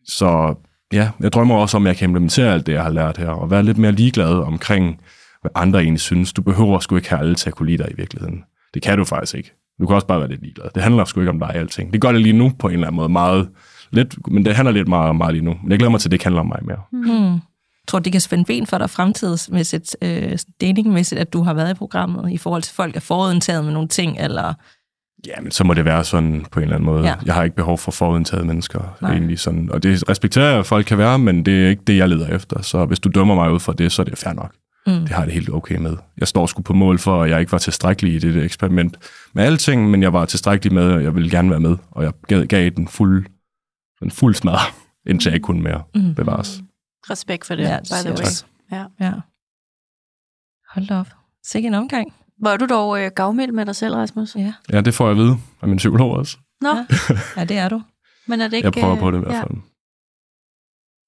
så 0.06 0.54
ja, 0.92 1.10
jeg 1.20 1.32
drømmer 1.32 1.56
også 1.56 1.76
om, 1.76 1.86
at 1.86 1.88
jeg 1.88 1.96
kan 1.96 2.08
implementere 2.08 2.52
alt 2.52 2.66
det, 2.66 2.72
jeg 2.72 2.82
har 2.82 2.90
lært 2.90 3.16
her, 3.16 3.28
og 3.28 3.50
være 3.50 3.62
lidt 3.62 3.78
mere 3.78 3.92
ligeglad 3.92 4.34
omkring, 4.34 5.00
hvad 5.40 5.50
andre 5.54 5.82
egentlig 5.82 6.00
synes. 6.00 6.32
Du 6.32 6.42
behøver 6.42 6.78
sgu 6.78 6.96
ikke 6.96 7.10
have 7.10 7.20
alle 7.20 7.34
til 7.34 7.48
at 7.48 7.54
kunne 7.54 7.66
lide 7.66 7.82
dig 7.82 7.92
i 7.92 7.96
virkeligheden. 7.96 8.44
Det 8.74 8.82
kan 8.82 8.98
du 8.98 9.04
faktisk 9.04 9.34
ikke. 9.34 9.52
Du 9.80 9.86
kan 9.86 9.94
også 9.94 10.06
bare 10.06 10.20
være 10.20 10.28
lidt 10.28 10.42
ligeglad. 10.42 10.66
Det 10.74 10.82
handler 10.82 11.04
sgu 11.04 11.20
ikke 11.20 11.30
om 11.30 11.38
dig 11.38 11.50
i 11.54 11.58
alting. 11.58 11.92
Det 11.92 12.00
gør 12.00 12.12
det 12.12 12.20
lige 12.20 12.32
nu 12.32 12.52
på 12.58 12.68
en 12.68 12.74
eller 12.74 12.86
anden 12.86 12.96
måde 12.96 13.08
meget 13.08 13.48
lidt, 13.90 14.28
men 14.28 14.44
det 14.44 14.54
handler 14.54 14.72
lidt 14.72 14.88
meget 14.88 15.08
om 15.08 15.16
mig 15.16 15.32
lige 15.32 15.44
nu. 15.44 15.54
Men 15.62 15.70
jeg 15.70 15.78
glæder 15.78 15.90
mig 15.90 16.00
til, 16.00 16.08
at 16.08 16.10
det 16.10 16.14
ikke 16.14 16.24
handler 16.24 16.40
om 16.40 16.46
mig 16.46 16.58
mere. 16.62 16.80
Hmm. 16.92 17.40
Tror 17.88 17.98
du, 17.98 18.02
det 18.02 18.12
kan 18.12 18.20
spænde 18.20 18.44
ben 18.44 18.66
for 18.66 18.78
dig 18.78 18.90
fremtidsmæssigt, 18.90 19.96
øh, 20.02 20.38
datingmæssigt, 20.60 21.20
at 21.20 21.32
du 21.32 21.42
har 21.42 21.54
været 21.54 21.70
i 21.70 21.74
programmet 21.74 22.32
i 22.32 22.38
forhold 22.38 22.62
til 22.62 22.74
folk 22.74 22.96
er 22.96 23.00
forudindtaget 23.00 23.64
med 23.64 23.72
nogle 23.72 23.88
ting, 23.88 24.18
eller... 24.20 24.54
Ja, 25.26 25.40
men 25.42 25.50
så 25.50 25.64
må 25.64 25.74
det 25.74 25.84
være 25.84 26.04
sådan 26.04 26.46
på 26.50 26.60
en 26.60 26.62
eller 26.62 26.74
anden 26.76 26.86
måde. 26.86 27.04
Ja. 27.04 27.14
Jeg 27.26 27.34
har 27.34 27.42
ikke 27.42 27.56
behov 27.56 27.78
for 27.78 27.92
forudindtaget 27.92 28.46
mennesker. 28.46 28.96
Nej. 29.02 29.12
Egentlig 29.12 29.38
sådan. 29.38 29.70
Og 29.72 29.82
det 29.82 30.08
respekterer 30.08 30.50
jeg, 30.50 30.58
at 30.58 30.66
folk 30.66 30.86
kan 30.86 30.98
være, 30.98 31.18
men 31.18 31.46
det 31.46 31.64
er 31.64 31.68
ikke 31.68 31.82
det, 31.86 31.96
jeg 31.96 32.08
leder 32.08 32.26
efter. 32.26 32.62
Så 32.62 32.84
hvis 32.84 33.00
du 33.00 33.08
dømmer 33.08 33.34
mig 33.34 33.52
ud 33.52 33.60
fra 33.60 33.72
det, 33.72 33.92
så 33.92 34.02
er 34.02 34.04
det 34.06 34.18
fair 34.18 34.32
nok. 34.32 34.54
Mm. 34.86 34.92
Det 34.92 35.08
har 35.08 35.18
jeg 35.18 35.26
det 35.26 35.34
helt 35.34 35.50
okay 35.50 35.76
med. 35.76 35.96
Jeg 36.18 36.28
står 36.28 36.46
sgu 36.46 36.62
på 36.62 36.72
mål 36.72 36.98
for, 36.98 37.22
at 37.22 37.30
jeg 37.30 37.40
ikke 37.40 37.52
var 37.52 37.58
tilstrækkelig 37.58 38.14
i 38.14 38.18
det, 38.18 38.44
eksperiment 38.44 38.96
med 39.34 39.44
alting, 39.44 39.90
men 39.90 40.02
jeg 40.02 40.12
var 40.12 40.24
tilstrækkelig 40.24 40.74
med, 40.74 40.92
og 40.92 41.02
jeg 41.02 41.14
ville 41.14 41.30
gerne 41.30 41.50
være 41.50 41.60
med. 41.60 41.76
Og 41.90 42.04
jeg 42.04 42.12
gav, 42.28 42.46
gav 42.46 42.68
den 42.68 42.88
fuld, 42.88 43.26
en 44.02 44.10
fuld 44.10 44.34
smad, 44.34 44.58
indtil 45.06 45.30
jeg 45.30 45.34
ikke 45.34 45.44
kunne 45.44 45.62
mere 45.62 45.82
Mm. 45.94 46.14
Respekt 47.10 47.46
for 47.46 47.54
det, 47.54 47.62
Ja, 47.62 47.68
ja, 47.70 47.76
det 47.76 47.88
by 48.04 48.08
the 48.08 48.12
way. 48.12 48.26
Ja. 48.72 48.84
Ja. 49.06 49.12
Hold 50.74 50.86
da 50.86 50.94
op. 51.00 51.06
Sikke 51.44 51.66
en 51.66 51.74
omgang. 51.74 52.14
Var 52.42 52.56
du 52.56 52.66
dog 52.66 53.00
øh, 53.02 53.10
gavmild 53.16 53.52
med 53.52 53.66
dig 53.66 53.76
selv, 53.76 53.94
Rasmus? 53.94 54.36
Ja. 54.36 54.52
Ja, 54.72 54.80
det 54.80 54.94
får 54.94 55.04
jeg 55.04 55.10
at 55.10 55.16
vide 55.16 55.36
af 55.62 55.68
min 55.68 55.76
psykolog 55.76 56.10
også. 56.10 56.38
Nå, 56.60 56.68
Ja. 56.68 56.86
ja, 57.36 57.44
det 57.44 57.58
er 57.58 57.68
du. 57.68 57.82
men 58.26 58.40
er 58.40 58.48
det 58.48 58.56
ikke... 58.56 58.66
Jeg 58.66 58.72
prøver 58.72 58.94
øh, 58.94 58.98
på 59.00 59.10
det 59.10 59.18
i 59.18 59.20
hvert 59.20 59.34
ja. 59.34 59.40
fald. 59.40 59.50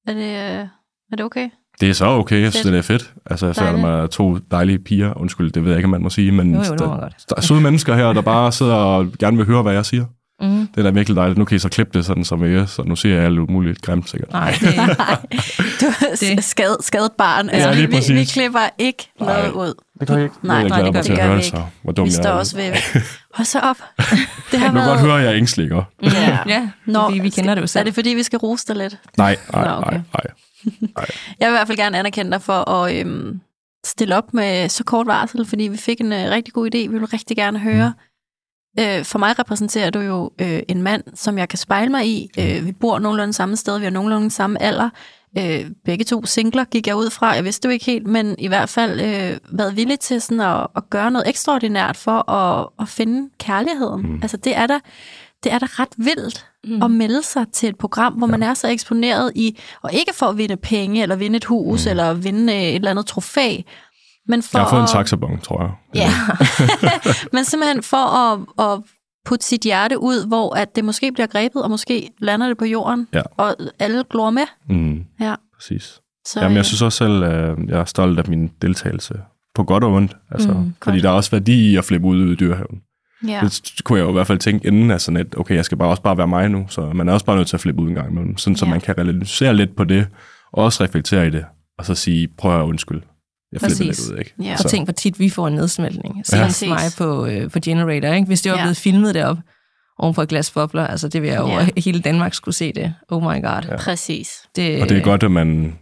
Er 0.06 0.12
det, 0.12 0.60
øh, 0.62 0.68
er 1.12 1.16
det 1.16 1.24
okay? 1.24 1.50
Det 1.80 1.90
er 1.90 1.94
så 1.94 2.06
okay, 2.06 2.40
jeg 2.42 2.52
synes, 2.52 2.66
det 2.66 2.78
er 2.78 2.82
fedt. 2.82 3.14
Altså, 3.26 3.46
jeg 3.46 3.56
føler 3.56 3.70
Dejligt. 3.70 3.88
mig 3.88 4.10
to 4.10 4.38
dejlige 4.38 4.78
piger. 4.78 5.14
Undskyld, 5.14 5.50
det 5.52 5.62
ved 5.64 5.70
jeg 5.70 5.78
ikke, 5.78 5.86
om 5.86 5.90
man 5.90 6.02
må 6.02 6.10
sige, 6.10 6.32
men 6.32 6.54
Jo, 6.54 6.58
jo, 6.58 6.74
der, 6.74 6.86
godt. 7.00 7.24
der 7.28 7.34
er 7.36 7.40
søde 7.40 7.60
mennesker 7.60 7.94
her, 7.94 8.12
der 8.12 8.22
bare 8.22 8.52
sidder 8.52 8.74
og 8.74 9.12
gerne 9.18 9.36
vil 9.36 9.46
høre, 9.46 9.62
hvad 9.62 9.72
jeg 9.72 9.86
siger. 9.86 10.06
Mm. 10.48 10.66
Det 10.66 10.78
er 10.78 10.82
da 10.82 10.90
virkelig 10.90 11.16
dejligt. 11.16 11.38
Nu 11.38 11.44
kan 11.44 11.56
I 11.56 11.58
så 11.58 11.68
klippe 11.68 11.98
det 11.98 12.06
sådan, 12.06 12.24
som 12.24 12.42
er, 12.42 12.66
så 12.66 12.82
nu 12.82 12.96
siger 12.96 13.14
jeg 13.14 13.24
alt 13.24 13.38
umuligt 13.38 13.82
grimt 13.82 14.10
sikkert. 14.10 14.32
Nej, 14.32 14.54
det, 14.60 14.76
Nej, 14.98 15.16
du 15.80 15.86
er 15.86 16.16
Det- 16.20 16.44
skadet, 16.44 16.76
skadet 16.80 17.12
barn. 17.18 17.48
Altså, 17.48 17.72
lige 17.74 17.88
vi, 17.90 17.96
vi, 18.08 18.14
vi 18.14 18.24
klipper 18.24 18.60
ikke 18.78 19.08
noget 19.20 19.54
Nej. 19.54 19.62
ud. 19.64 19.74
Det 20.00 20.08
gør 20.08 20.14
jeg 20.14 20.24
ikke. 20.24 20.34
Nej, 20.42 20.56
jeg 20.56 20.68
nej, 20.68 20.78
glæder 20.80 20.84
det 20.84 20.92
gør 20.92 20.98
mig 20.98 21.04
til 21.04 21.14
vi 21.14 21.18
at 21.20 21.26
høre 21.26 21.36
ikke. 21.36 21.44
det, 21.44 21.50
så. 21.58 21.62
Hvor 21.82 21.92
dum 21.92 22.04
Vi 22.04 22.08
jeg 22.08 22.14
står 22.14 22.30
er. 22.30 22.34
også 22.34 22.56
ved... 22.56 22.72
Hold 23.36 23.44
så 23.46 23.58
op. 23.60 23.76
Det 23.76 24.06
har 24.06 24.18
Jeg 24.52 24.60
kan 24.60 24.74
været... 24.74 24.86
godt 24.88 25.00
høre, 25.00 25.18
at 25.18 25.24
jeg 25.24 25.30
er 25.32 25.36
ængstelig, 25.36 25.64
ikke? 25.64 25.82
Ja. 26.02 26.38
ja, 26.46 26.68
Nå, 26.86 27.10
vi, 27.10 27.18
vi 27.18 27.28
kender 27.30 27.54
det 27.54 27.62
jo 27.62 27.66
selv. 27.66 27.80
Er 27.80 27.84
det 27.84 27.94
fordi, 27.94 28.10
vi 28.10 28.22
skal 28.22 28.36
rose 28.38 28.66
dig 28.68 28.76
lidt? 28.76 28.96
Nej, 29.18 29.36
nej, 29.52 29.68
Nå, 29.68 29.74
okay. 29.76 29.90
nej, 29.92 30.02
nej. 30.80 31.06
Jeg 31.40 31.48
vil 31.48 31.54
i 31.54 31.56
hvert 31.56 31.66
fald 31.66 31.78
gerne 31.78 31.98
anerkende 31.98 32.30
dig 32.32 32.42
for 32.42 32.70
at 32.70 32.94
øhm, 32.96 33.40
stille 33.86 34.16
op 34.16 34.34
med 34.34 34.68
så 34.68 34.84
kort 34.84 35.06
varsel, 35.06 35.46
fordi 35.46 35.62
vi 35.64 35.76
fik 35.76 36.00
en 36.00 36.12
øh, 36.12 36.30
rigtig 36.30 36.54
god 36.54 36.66
idé. 36.74 36.78
Vi 36.78 36.88
vil 36.88 37.04
rigtig 37.06 37.36
gerne 37.36 37.58
høre. 37.58 37.92
Øh, 38.80 39.04
for 39.04 39.18
mig 39.18 39.38
repræsenterer 39.38 39.90
du 39.90 40.00
jo 40.00 40.30
øh, 40.40 40.62
en 40.68 40.82
mand, 40.82 41.02
som 41.14 41.38
jeg 41.38 41.48
kan 41.48 41.58
spejle 41.58 41.90
mig 41.90 42.06
i. 42.06 42.30
Øh, 42.38 42.66
vi 42.66 42.72
bor 42.72 42.98
nogenlunde 42.98 43.32
samme 43.32 43.56
sted, 43.56 43.78
vi 43.78 43.84
har 43.84 43.90
nogenlunde 43.90 44.30
samme 44.30 44.62
alder. 44.62 44.90
Øh, 45.38 45.70
begge 45.84 46.04
to 46.04 46.26
singler 46.26 46.64
gik 46.64 46.86
jeg 46.86 46.96
ud 46.96 47.10
fra. 47.10 47.32
Jeg 47.32 47.44
vidste 47.44 47.62
det 47.62 47.68
jo 47.68 47.72
ikke 47.72 47.84
helt, 47.84 48.06
men 48.06 48.34
i 48.38 48.48
hvert 48.48 48.68
fald 48.68 49.00
øh, 49.00 49.58
været 49.58 49.76
villig 49.76 50.00
til 50.00 50.20
sådan 50.20 50.40
at, 50.40 50.66
at 50.76 50.90
gøre 50.90 51.10
noget 51.10 51.28
ekstraordinært 51.28 51.96
for 51.96 52.30
at, 52.30 52.68
at 52.80 52.88
finde 52.88 53.30
kærligheden. 53.38 54.02
Mm. 54.02 54.18
Altså 54.22 54.36
det 54.36 54.56
er 54.56 54.66
da 54.66 54.78
det 55.44 55.52
er 55.52 55.58
da 55.58 55.66
ret 55.70 55.94
vildt 55.96 56.46
mm. 56.64 56.82
at 56.82 56.90
melde 56.90 57.22
sig 57.22 57.46
til 57.52 57.68
et 57.68 57.78
program, 57.78 58.12
hvor 58.12 58.26
ja. 58.26 58.30
man 58.30 58.42
er 58.42 58.54
så 58.54 58.68
eksponeret 58.68 59.32
i, 59.34 59.58
og 59.82 59.92
ikke 59.92 60.14
for 60.14 60.26
at 60.26 60.38
vinde 60.38 60.56
penge, 60.56 61.02
eller 61.02 61.16
vinde 61.16 61.36
et 61.36 61.44
hus, 61.44 61.84
mm. 61.84 61.90
eller 61.90 62.14
vinde 62.14 62.54
et 62.54 62.74
eller 62.74 62.90
andet 62.90 63.06
trofæ, 63.06 63.56
men 64.28 64.42
for 64.42 64.58
Jeg 64.58 64.64
har 64.64 64.70
fået 64.70 64.80
en 64.80 64.86
taxabon, 64.88 65.40
tror 65.40 65.62
jeg. 65.62 65.70
Ja, 65.94 66.10
men 67.32 67.44
simpelthen 67.44 67.82
for 67.82 68.06
at, 68.18 68.40
at 68.72 68.80
putte 69.24 69.44
sit 69.46 69.60
hjerte 69.62 69.98
ud, 69.98 70.26
hvor 70.28 70.54
at 70.56 70.76
det 70.76 70.84
måske 70.84 71.12
bliver 71.12 71.26
grebet, 71.26 71.62
og 71.62 71.70
måske 71.70 72.10
lander 72.18 72.46
det 72.48 72.58
på 72.58 72.64
jorden, 72.64 73.08
Ja. 73.14 73.22
og 73.36 73.56
alle 73.78 74.04
glor 74.10 74.30
med. 74.30 74.42
Mm, 74.68 75.04
Ja. 75.20 75.34
præcis. 75.56 76.00
Så, 76.26 76.40
Jamen, 76.40 76.52
øh, 76.52 76.56
jeg 76.56 76.64
synes 76.64 76.82
også 76.82 76.98
selv, 76.98 77.24
at 77.24 77.56
jeg 77.68 77.80
er 77.80 77.84
stolt 77.84 78.18
af 78.18 78.28
min 78.28 78.50
deltagelse. 78.62 79.14
På 79.54 79.64
godt 79.64 79.84
og 79.84 79.92
ondt. 79.92 80.16
Altså, 80.30 80.52
Mm, 80.52 80.74
fordi 80.84 81.00
der 81.00 81.08
er 81.08 81.12
også 81.12 81.30
værdi 81.30 81.70
i 81.72 81.76
at 81.76 81.84
flippe 81.84 82.06
ud 82.06 82.32
i 82.32 82.34
dyrehaven. 82.34 82.78
ja. 83.28 83.40
Det 83.42 83.80
kunne 83.84 83.98
jeg 83.98 84.04
jo 84.04 84.10
i 84.10 84.12
hvert 84.12 84.26
fald 84.26 84.38
tænke 84.38 84.66
inden 84.66 84.90
af 84.90 85.00
sådan 85.00 85.20
et, 85.20 85.34
okay, 85.38 85.54
jeg 85.54 85.64
skal 85.64 85.78
bare 85.78 85.88
også 85.88 86.02
bare 86.02 86.16
være 86.18 86.28
mig 86.28 86.48
nu, 86.48 86.66
så 86.68 86.80
man 86.94 87.08
er 87.08 87.12
også 87.12 87.26
bare 87.26 87.36
nødt 87.36 87.48
til 87.48 87.56
at 87.56 87.60
flippe 87.60 87.82
ud 87.82 87.88
en 87.88 87.94
gang 87.94 88.10
imellem, 88.10 88.36
sådan 88.36 88.56
så 88.56 88.64
Ja. 88.64 88.70
man 88.70 88.80
kan 88.80 88.98
realisere 88.98 89.54
lidt 89.54 89.76
på 89.76 89.84
det, 89.84 90.06
og 90.52 90.64
også 90.64 90.84
reflektere 90.84 91.26
i 91.26 91.30
det, 91.30 91.44
og 91.78 91.84
så 91.84 91.94
sige, 91.94 92.28
prøv 92.38 92.60
at 92.60 92.64
undskylde. 92.64 93.02
Jeg 93.54 93.60
flipper 93.60 93.84
Præcis. 93.86 94.08
lidt 94.08 94.12
ud, 94.12 94.18
ikke? 94.18 94.34
Ja. 94.42 94.56
Og 94.64 94.70
tænk, 94.70 94.86
hvor 94.86 94.92
tit 94.92 95.18
vi 95.18 95.28
får 95.28 95.48
en 95.48 95.54
nedsmeltning. 95.54 96.14
Senest 96.26 96.44
Præcis. 96.44 96.68
mig 96.68 96.78
på, 96.98 97.26
øh, 97.26 97.50
på 97.50 97.58
Generator, 97.64 98.08
ikke? 98.14 98.26
hvis 98.26 98.42
det 98.42 98.52
var 98.52 98.58
Ja. 98.58 98.64
blevet 98.64 98.76
filmet 98.76 99.14
derop, 99.14 99.36
oven 99.98 100.14
på 100.14 100.22
et 100.22 100.28
glas 100.28 100.50
bobler. 100.50 100.86
Altså, 100.86 101.08
det 101.08 101.22
vil 101.22 101.30
jeg 101.30 101.38
jo, 101.40 101.48
Ja. 101.48 101.68
hele 101.84 102.00
Danmark 102.00 102.34
skulle 102.34 102.54
se 102.54 102.72
det. 102.72 102.94
Oh 103.08 103.22
my 103.22 103.42
god. 103.42 103.62
Ja. 103.70 103.76
Præcis. 103.76 104.28
Det, 104.56 104.82
Og 104.82 104.88
det 104.88 104.98
er 104.98 105.02
godt, 105.02 105.22
at 105.22 105.30
man... 105.30 105.74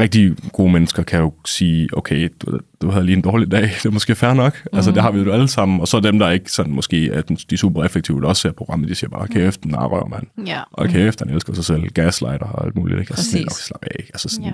Rigtig 0.00 0.36
gode 0.52 0.72
mennesker 0.72 1.02
kan 1.02 1.20
jo 1.20 1.32
sige, 1.46 1.88
okay, 1.92 2.28
du, 2.40 2.58
du 2.82 2.90
havde 2.90 3.06
lige 3.06 3.16
en 3.16 3.22
dårlig 3.22 3.50
dag, 3.50 3.62
det 3.62 3.84
er 3.86 3.90
måske 3.90 4.14
fair 4.14 4.34
nok. 4.34 4.60
Mm. 4.64 4.76
Altså, 4.76 4.90
det 4.90 5.02
har 5.02 5.10
vi 5.10 5.20
jo 5.20 5.32
alle 5.32 5.48
sammen. 5.48 5.80
Og 5.80 5.88
så 5.88 6.00
dem, 6.00 6.18
der 6.18 6.30
ikke 6.30 6.52
sådan, 6.52 6.72
måske 6.72 7.10
er 7.10 7.20
den- 7.22 7.36
de 7.36 7.54
er 7.54 7.56
super 7.58 7.84
effektive, 7.84 8.20
der 8.20 8.28
også 8.28 8.42
ser 8.42 8.52
programmet, 8.52 8.88
de 8.88 8.94
siger 8.94 9.10
bare, 9.10 9.28
kæft, 9.28 9.62
den 9.62 9.76
røv, 9.76 10.08
mand. 10.08 10.46
Ja. 10.48 10.60
Og 10.72 10.88
kæft, 10.88 11.20
han 11.20 11.30
elsker 11.30 11.54
sig 11.54 11.64
selv, 11.64 11.88
gaslighter 11.88 12.46
og 12.46 12.64
alt 12.66 12.76
muligt. 12.76 13.00
Ikke? 13.00 13.12
Altså, 13.12 13.30
sådan, 13.30 13.46
Præcis. 13.46 13.70
okay, 13.70 13.78
slap 13.80 13.84
af. 13.98 14.04
Altså, 14.14 14.28
sådan, 14.28 14.44
Ja. 14.44 14.52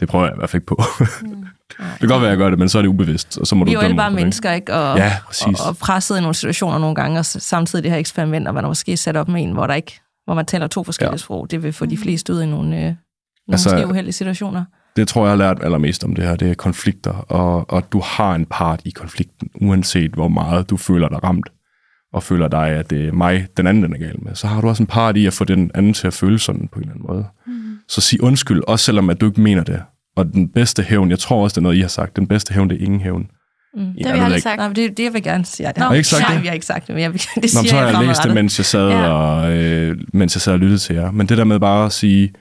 Det 0.00 0.08
prøver 0.08 0.24
jeg 0.24 0.34
i 0.34 0.38
hvert 0.38 0.50
fald 0.50 0.62
ikke 0.62 0.66
på. 0.66 0.82
Mm. 1.22 1.28
det 1.78 1.98
kan 2.00 2.08
godt 2.08 2.20
være, 2.22 2.30
at 2.30 2.30
jeg 2.30 2.38
gør 2.38 2.50
det, 2.50 2.58
men 2.58 2.68
så 2.68 2.78
er 2.78 2.82
det 2.82 2.88
ubevidst, 2.88 3.38
og 3.38 3.46
så 3.46 3.54
må 3.54 3.64
vi 3.64 3.70
er 3.70 3.74
du 3.74 3.80
jo 3.80 3.84
alle 3.84 3.88
dømme 3.88 3.96
bare 3.96 4.10
mig 4.10 4.14
for 4.14 4.18
det. 4.18 4.24
mennesker, 4.24 4.52
ikke? 4.52 4.74
Og, 4.74 4.98
Ja, 4.98 5.12
præcis. 5.26 5.60
og, 5.60 5.68
og 5.68 5.76
presset 5.76 6.16
i 6.18 6.20
nogle 6.20 6.34
situationer 6.34 6.78
nogle 6.78 6.94
gange, 6.94 7.18
og 7.18 7.24
samtidig 7.24 7.82
det 7.82 7.90
her 7.92 7.98
eksperiment, 7.98 8.48
og 8.48 8.54
man 8.54 8.64
er 8.64 8.68
måske 8.68 8.96
sat 8.96 9.16
op 9.16 9.28
med 9.28 9.42
en, 9.42 9.52
hvor, 9.52 9.66
der 9.66 9.74
ikke, 9.74 10.00
hvor 10.24 10.34
man 10.34 10.46
taler 10.46 10.66
to 10.66 10.84
forskellige 10.84 11.12
Ja. 11.12 11.16
sprog, 11.16 11.50
det 11.50 11.62
vil 11.62 11.72
få 11.72 11.86
de 11.86 11.96
fleste 11.98 12.32
ud 12.32 12.42
i 12.42 12.46
nogle, 12.46 12.76
øh, 12.76 12.82
nogle 12.82 12.94
Altså- 13.52 13.68
altså, 13.68 13.76
måske 13.76 13.90
uheldige 13.90 14.12
situationer. 14.12 14.64
Det 14.96 15.08
tror 15.08 15.20
jeg, 15.26 15.38
jeg 15.38 15.46
har 15.46 15.54
lært 15.54 15.64
allermest 15.64 16.04
om 16.04 16.14
det 16.14 16.24
her, 16.24 16.36
det 16.36 16.50
er 16.50 16.54
konflikter, 16.54 17.12
og, 17.12 17.70
og 17.70 17.92
du 17.92 18.00
har 18.04 18.34
en 18.34 18.46
part 18.50 18.80
i 18.84 18.90
konflikten, 18.90 19.48
uanset 19.60 20.10
hvor 20.10 20.28
meget 20.28 20.70
du 20.70 20.76
føler 20.76 21.08
dig 21.08 21.24
ramt, 21.24 21.48
og 22.16 22.22
føler 22.22 22.48
dig, 22.48 22.68
at 22.68 22.90
det 22.90 23.08
er 23.08 23.12
mig, 23.12 23.46
den 23.56 23.66
anden 23.66 23.82
den 23.82 23.92
er 23.94 23.98
gal 23.98 24.14
med. 24.24 24.34
Så 24.34 24.46
har 24.46 24.60
du 24.60 24.68
også 24.68 24.82
en 24.82 24.86
part 24.86 25.16
i 25.16 25.26
at 25.26 25.32
få 25.32 25.44
den 25.44 25.70
anden 25.74 25.92
til 25.94 26.06
at 26.06 26.12
føle 26.14 26.38
sådan 26.38 26.68
på 26.72 26.78
en 26.78 26.82
eller 26.82 26.94
anden 26.94 27.06
måde. 27.08 27.24
Mm. 27.46 27.78
Så 27.88 28.00
sig 28.00 28.22
undskyld, 28.22 28.62
også 28.66 28.84
selvom 28.84 29.10
at 29.10 29.20
du 29.20 29.26
ikke 29.26 29.40
mener 29.40 29.64
det. 29.64 29.82
Og 30.16 30.32
den 30.32 30.48
bedste 30.48 30.82
hævn, 30.82 31.10
jeg 31.10 31.18
tror 31.18 31.42
også, 31.44 31.54
det 31.54 31.58
er 31.58 31.62
noget, 31.62 31.76
I 31.76 31.80
har 31.80 31.88
sagt, 31.88 32.16
den 32.16 32.26
bedste 32.26 32.54
hævn, 32.54 32.70
det 32.70 32.80
er 32.82 32.84
ingen 32.86 33.00
hævn. 33.00 33.30
Mm. 33.74 33.80
Det 33.98 34.06
har 34.06 34.12
vi 34.14 34.18
aldrig 34.20 34.42
sagt. 34.42 34.56
Nej, 34.58 34.68
men 34.68 34.76
det, 34.76 34.96
det 34.96 35.04
jeg 35.04 35.12
vil 35.14 35.22
gerne 35.22 35.44
sige. 35.44 35.68
Det 35.68 35.76
Nå, 35.76 35.84
har 35.84 35.94
ikke 35.94 36.08
sagt 36.08 36.22
Nej, 36.22 36.32
det? 36.34 36.42
vi 36.42 36.46
har 36.46 36.54
ikke 36.54 36.66
sagt 36.66 36.86
det, 36.86 36.94
men 36.94 37.02
jeg, 37.02 37.12
vil- 37.12 37.20
det 37.34 37.42
Nå, 37.42 37.48
siger 37.48 37.62
men 37.62 37.68
så 37.68 37.76
har 37.76 37.86
jeg 37.86 37.94
jeg 37.98 38.06
læst 38.08 38.22
det, 38.22 38.34
mens 38.34 38.58
jeg 38.58 38.64
sad, 38.66 38.88
Ja. 38.88 39.08
og, 39.08 39.52
øh, 39.56 39.96
mens 40.12 40.36
jeg 40.36 40.40
sad 40.42 40.52
og 40.52 40.58
lyttede 40.58 40.78
til 40.78 40.94
jer. 40.96 41.10
Men 41.10 41.26
det 41.28 41.38
der 41.38 41.44
med 41.44 41.60
bare 41.60 41.86
at 41.86 41.92
sige, 41.92 42.32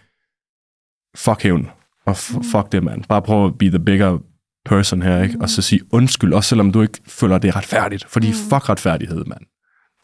fuck 1.17 1.43
hævn, 1.43 1.67
og 2.05 2.11
f- 2.13 2.51
fuck 2.51 2.71
det, 2.71 2.83
mand. 2.83 3.03
Bare 3.09 3.21
prøv 3.21 3.45
at 3.45 3.57
be 3.57 3.69
the 3.69 3.79
bigger 3.79 4.17
person 4.65 5.01
her, 5.01 5.23
ikke? 5.23 5.37
Og 5.41 5.49
så 5.49 5.61
sige 5.61 5.81
undskyld, 5.93 6.33
også 6.33 6.49
selvom 6.49 6.71
du 6.71 6.81
ikke 6.81 6.99
føler, 7.07 7.37
det 7.37 7.47
er 7.47 7.55
retfærdigt. 7.55 8.05
Fordi 8.09 8.31
fuck 8.31 8.69
retfærdighed, 8.69 9.25
mand. 9.25 9.41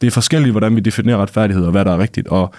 Det 0.02 0.06
er 0.08 0.10
forskelligt, 0.10 0.52
hvordan 0.52 0.76
vi 0.76 0.80
definerer 0.80 1.16
retfærdighed, 1.16 1.64
og 1.64 1.70
hvad 1.70 1.84
der 1.84 1.92
er 1.92 1.98
rigtigt. 1.98 2.28
Og 2.28 2.54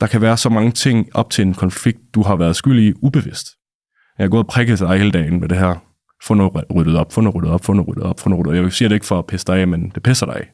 der 0.00 0.06
kan 0.06 0.20
være 0.20 0.36
så 0.36 0.48
mange 0.48 0.70
ting 0.72 1.08
op 1.16 1.30
til 1.30 1.42
en 1.42 1.54
konflikt, 1.54 1.98
du 2.14 2.22
har 2.22 2.36
været 2.36 2.56
skyld 2.56 2.78
i 2.88 2.92
ubevidst. 3.02 3.46
Jeg 4.18 4.24
har 4.24 4.28
gået 4.28 4.42
og 4.42 4.46
prikket 4.46 4.78
dig 4.78 4.98
hele 4.98 5.10
dagen 5.10 5.40
med 5.40 5.48
det 5.48 5.58
her. 5.58 5.74
Få 6.22 6.34
noget 6.34 6.52
ryddet 6.74 6.96
op, 6.96 7.12
få 7.12 7.20
noget 7.20 7.34
ryddet 7.36 7.50
op, 7.50 7.64
få 7.64 7.72
noget 7.72 7.88
ryddet 7.88 8.02
op, 8.04 8.20
få 8.20 8.28
noget 8.28 8.46
ryddet 8.46 8.58
op. 8.60 8.64
Jeg 8.64 8.72
siger 8.72 8.88
det 8.88 8.96
ikke 8.96 9.06
for 9.06 9.18
at 9.18 9.26
pisse 9.26 9.46
dig 9.46 9.56
af, 9.58 9.68
men 9.68 9.88
det 9.94 10.02
pisser 10.02 10.26
dig 10.26 10.36
af. 10.36 10.50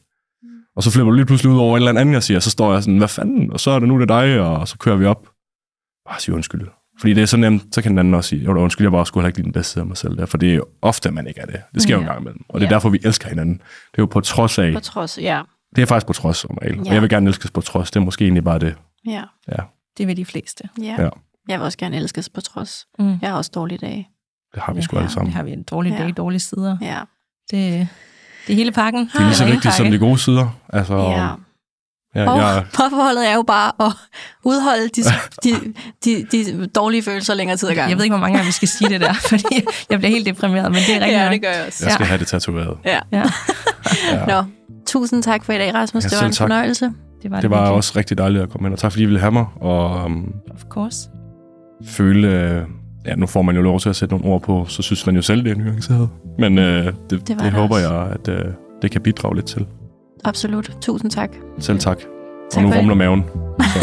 Og 0.76 0.82
så 0.82 0.91
flipper 0.91 1.11
du 1.11 1.16
lige 1.16 1.26
pludselig 1.26 1.53
ud 1.53 1.59
over 1.59 1.76
et 1.76 1.80
eller 1.80 2.01
andet, 2.01 2.12
jeg 2.14 2.22
siger, 2.22 2.41
så 2.41 2.51
står 2.51 2.72
jeg 2.72 2.82
sådan, 2.82 2.99
hvad 2.99 3.09
fanden? 3.09 3.53
Og 3.53 3.61
så 3.61 3.70
er 3.70 3.78
det 3.78 3.88
nu 3.88 4.01
det 4.01 4.09
dig, 4.09 4.41
og 4.41 4.68
så 4.68 4.78
kører 4.78 4.97
vi 4.97 5.05
op. 5.05 5.28
Bare 6.09 6.20
sige 6.20 6.34
undskyld. 6.34 6.68
Fordi 7.01 7.14
det 7.14 7.22
er 7.22 7.26
så 7.26 7.36
nemt, 7.36 7.74
så 7.74 7.82
kan 7.82 7.91
den 7.91 7.99
anden 7.99 8.14
også 8.14 8.28
sige, 8.28 8.43
jo 8.43 8.59
undskyld, 8.59 8.84
jeg 8.84 8.93
bare 8.93 9.07
skulle 9.07 9.22
have 9.22 9.28
ikke 9.28 9.38
lige 9.38 9.45
den 9.45 9.53
bedste 9.53 9.72
side 9.72 9.82
af 9.82 9.86
mig 9.86 9.97
selv 9.97 10.16
der, 10.16 10.26
for 10.26 10.38
det 10.38 10.51
er 10.51 10.55
jo 10.55 10.64
ofte, 10.82 11.11
man 11.11 11.26
ikke 11.26 11.41
er 11.41 11.47
det. 11.47 11.61
Det 11.74 11.82
sker 11.82 11.95
jo 11.95 12.01
en 12.01 12.07
Ja. 12.07 12.12
gang 12.12 12.20
imellem. 12.22 12.41
Og 12.49 12.61
det 12.61 12.66
er 12.66 12.70
Ja. 12.70 12.74
derfor, 12.74 12.88
vi 12.88 12.99
elsker 13.05 13.28
hinanden. 13.28 13.55
Det 13.55 13.62
er 13.99 14.03
jo 14.03 14.07
på 14.07 14.20
trods 14.20 14.59
af, 14.59 14.72
På 14.72 14.80
trods, 14.80 15.18
ja. 15.22 15.43
Det 15.77 15.83
er 15.83 15.87
faktisk 15.87 16.07
på 16.07 16.12
trods 16.12 16.37
som 16.37 16.59
regel. 16.62 16.75
Ja. 16.77 16.81
Og 16.89 16.95
jeg 16.95 17.03
vil 17.03 17.11
gerne 17.11 17.29
elskes 17.29 17.51
på 17.51 17.61
trods, 17.61 17.91
det 17.91 18.01
er 18.01 18.05
måske 18.05 18.25
egentlig 18.25 18.45
bare 18.45 18.59
det. 18.59 18.75
Ja. 19.07 19.23
Ja, 19.49 19.62
Det 19.99 20.07
vil 20.07 20.16
de 20.16 20.25
fleste. 20.25 20.64
ja. 20.83 20.97
Ja. 20.99 21.09
Jeg 21.49 21.59
vil 21.59 21.64
også 21.64 21.79
gerne 21.79 21.97
elskes 21.97 22.29
på 22.29 22.41
trods. 22.41 22.87
Mm. 22.99 23.18
Jeg 23.23 23.31
har 23.31 23.37
også 23.37 23.51
dårlige 23.55 23.79
dage. 23.79 24.09
det 24.55 24.62
har 24.62 24.73
vi 24.73 24.79
Ja, 24.79 24.83
sgu 24.83 24.97
alle 24.97 25.05
Det 25.07 25.12
sammen. 25.14 25.33
har 25.33 25.43
vi 25.43 25.53
en 25.53 25.62
dårlig 25.62 25.93
dag, 25.93 26.07
Ja. 26.07 26.12
dårlige 26.12 26.41
sider. 26.41 26.77
Ja. 26.83 26.99
Det, 27.51 27.89
det 28.47 28.53
er 28.53 28.57
hele 28.57 28.73
pakken. 28.73 29.07
Det 29.12 29.14
er 29.21 29.25
lige 29.25 29.35
så 29.35 29.45
vigtigt 29.45 29.75
som 29.75 29.91
de 29.91 29.99
gode 29.99 30.18
sider. 30.18 30.49
Altså, 30.68 30.97
ja. 30.97 31.29
ja, 32.14 32.31
Og 32.31 32.39
jeg, 32.39 32.66
forholdet 32.75 33.29
er 33.31 33.35
jo 33.35 33.43
bare 33.43 33.73
at 33.87 33.93
udholde 34.45 34.89
de, 34.89 35.03
de, 35.45 35.75
de, 36.05 36.27
de 36.33 36.66
dårlige 36.66 37.03
følelser 37.03 37.35
længere 37.35 37.57
tid 37.57 37.68
ad 37.68 37.75
gangen. 37.75 37.91
Jeg 37.91 37.97
ved 37.97 38.05
ikke, 38.05 38.12
hvor 38.16 38.21
mange 38.21 38.37
gange 38.39 38.47
vi 38.47 38.53
skal 38.53 38.68
sige 38.68 38.89
det 38.89 39.01
der, 39.01 39.12
fordi 39.31 39.64
jeg 39.91 39.99
bliver 39.99 40.11
helt 40.11 40.27
deprimeret, 40.27 40.73
men 40.73 40.81
det 40.81 40.91
er 40.97 41.01
rigtigt. 41.01 41.12
Ja, 41.21 41.31
det 41.31 41.43
gør 41.43 41.51
jeg 41.51 41.66
også. 41.66 41.85
jeg 41.85 41.93
skal 41.93 42.07
have 42.07 42.18
det 42.18 42.27
tatoveret. 42.27 42.79
Ja. 42.85 43.01
Ja, 43.12 43.23
Nå, 44.43 44.45
tusind 44.87 45.22
tak 45.22 45.45
for 45.45 45.53
i 45.53 45.59
dag, 45.59 45.74
Rasmus. 45.74 46.05
Ja, 46.05 46.09
det 46.09 46.18
var 46.20 46.26
en 46.26 46.33
tak. 46.33 46.45
fornøjelse. 46.45 46.85
det 47.22 47.31
var 47.31 47.37
det, 47.37 47.43
Det 47.43 47.51
var 47.51 47.57
virkelig. 47.57 47.74
også 47.76 47.93
rigtig 47.97 48.18
dejligt 48.18 48.43
at 48.43 48.51
komme 48.51 48.68
ind, 48.68 48.72
og 48.72 48.78
tak 48.78 48.93
fordi 48.93 49.03
I 49.03 49.07
ville 49.07 49.20
have 49.20 49.33
mig. 49.33 49.47
Og 49.61 50.05
um, 50.05 50.35
Of 50.55 50.62
course. 50.68 51.09
føle, 51.85 52.28
øh, 52.28 52.62
ja, 53.07 53.14
nu 53.14 53.26
får 53.26 53.43
man 53.43 53.57
jo 53.57 53.62
lov 53.62 53.81
til 53.81 53.89
at 53.89 53.97
sætte 53.97 54.14
nogle 54.14 54.28
ord 54.35 54.43
på, 54.43 54.64
så 54.68 54.83
synes 54.83 55.07
man 55.07 55.16
jo 55.16 55.22
selv, 55.22 55.45
det 55.45 55.51
er 55.53 55.57
nuanceret. 55.57 56.09
Men 56.39 56.59
øh, 56.59 56.85
det, 56.85 56.95
det, 57.11 57.28
det, 57.28 57.39
det 57.41 57.53
håber 57.53 57.74
også. 57.74 57.95
jeg, 57.95 58.12
at 58.12 58.28
øh, 58.28 58.45
det 58.83 58.91
kan 58.91 59.01
bidrage 59.01 59.35
lidt 59.35 59.47
til. 59.47 59.66
Absolut. 60.24 60.76
Tusind 60.81 61.11
tak. 61.11 61.31
Selv 61.59 61.78
tak. 61.78 61.99
Tak 62.51 62.64
og 62.64 62.70
nu 62.70 62.76
rumler 62.76 62.95
maven. 62.95 63.24
Så, 63.61 63.78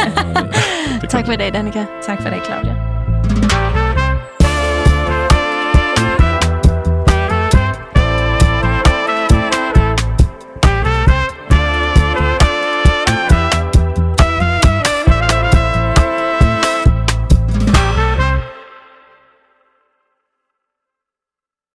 øh, 1.04 1.10
Tak 1.10 1.26
for 1.26 1.34
i 1.34 1.36
dag, 1.36 1.54
Danika. 1.54 1.86
Tak 2.04 2.22
for 2.22 2.30
det, 2.30 2.40
Claudia. 2.46 2.97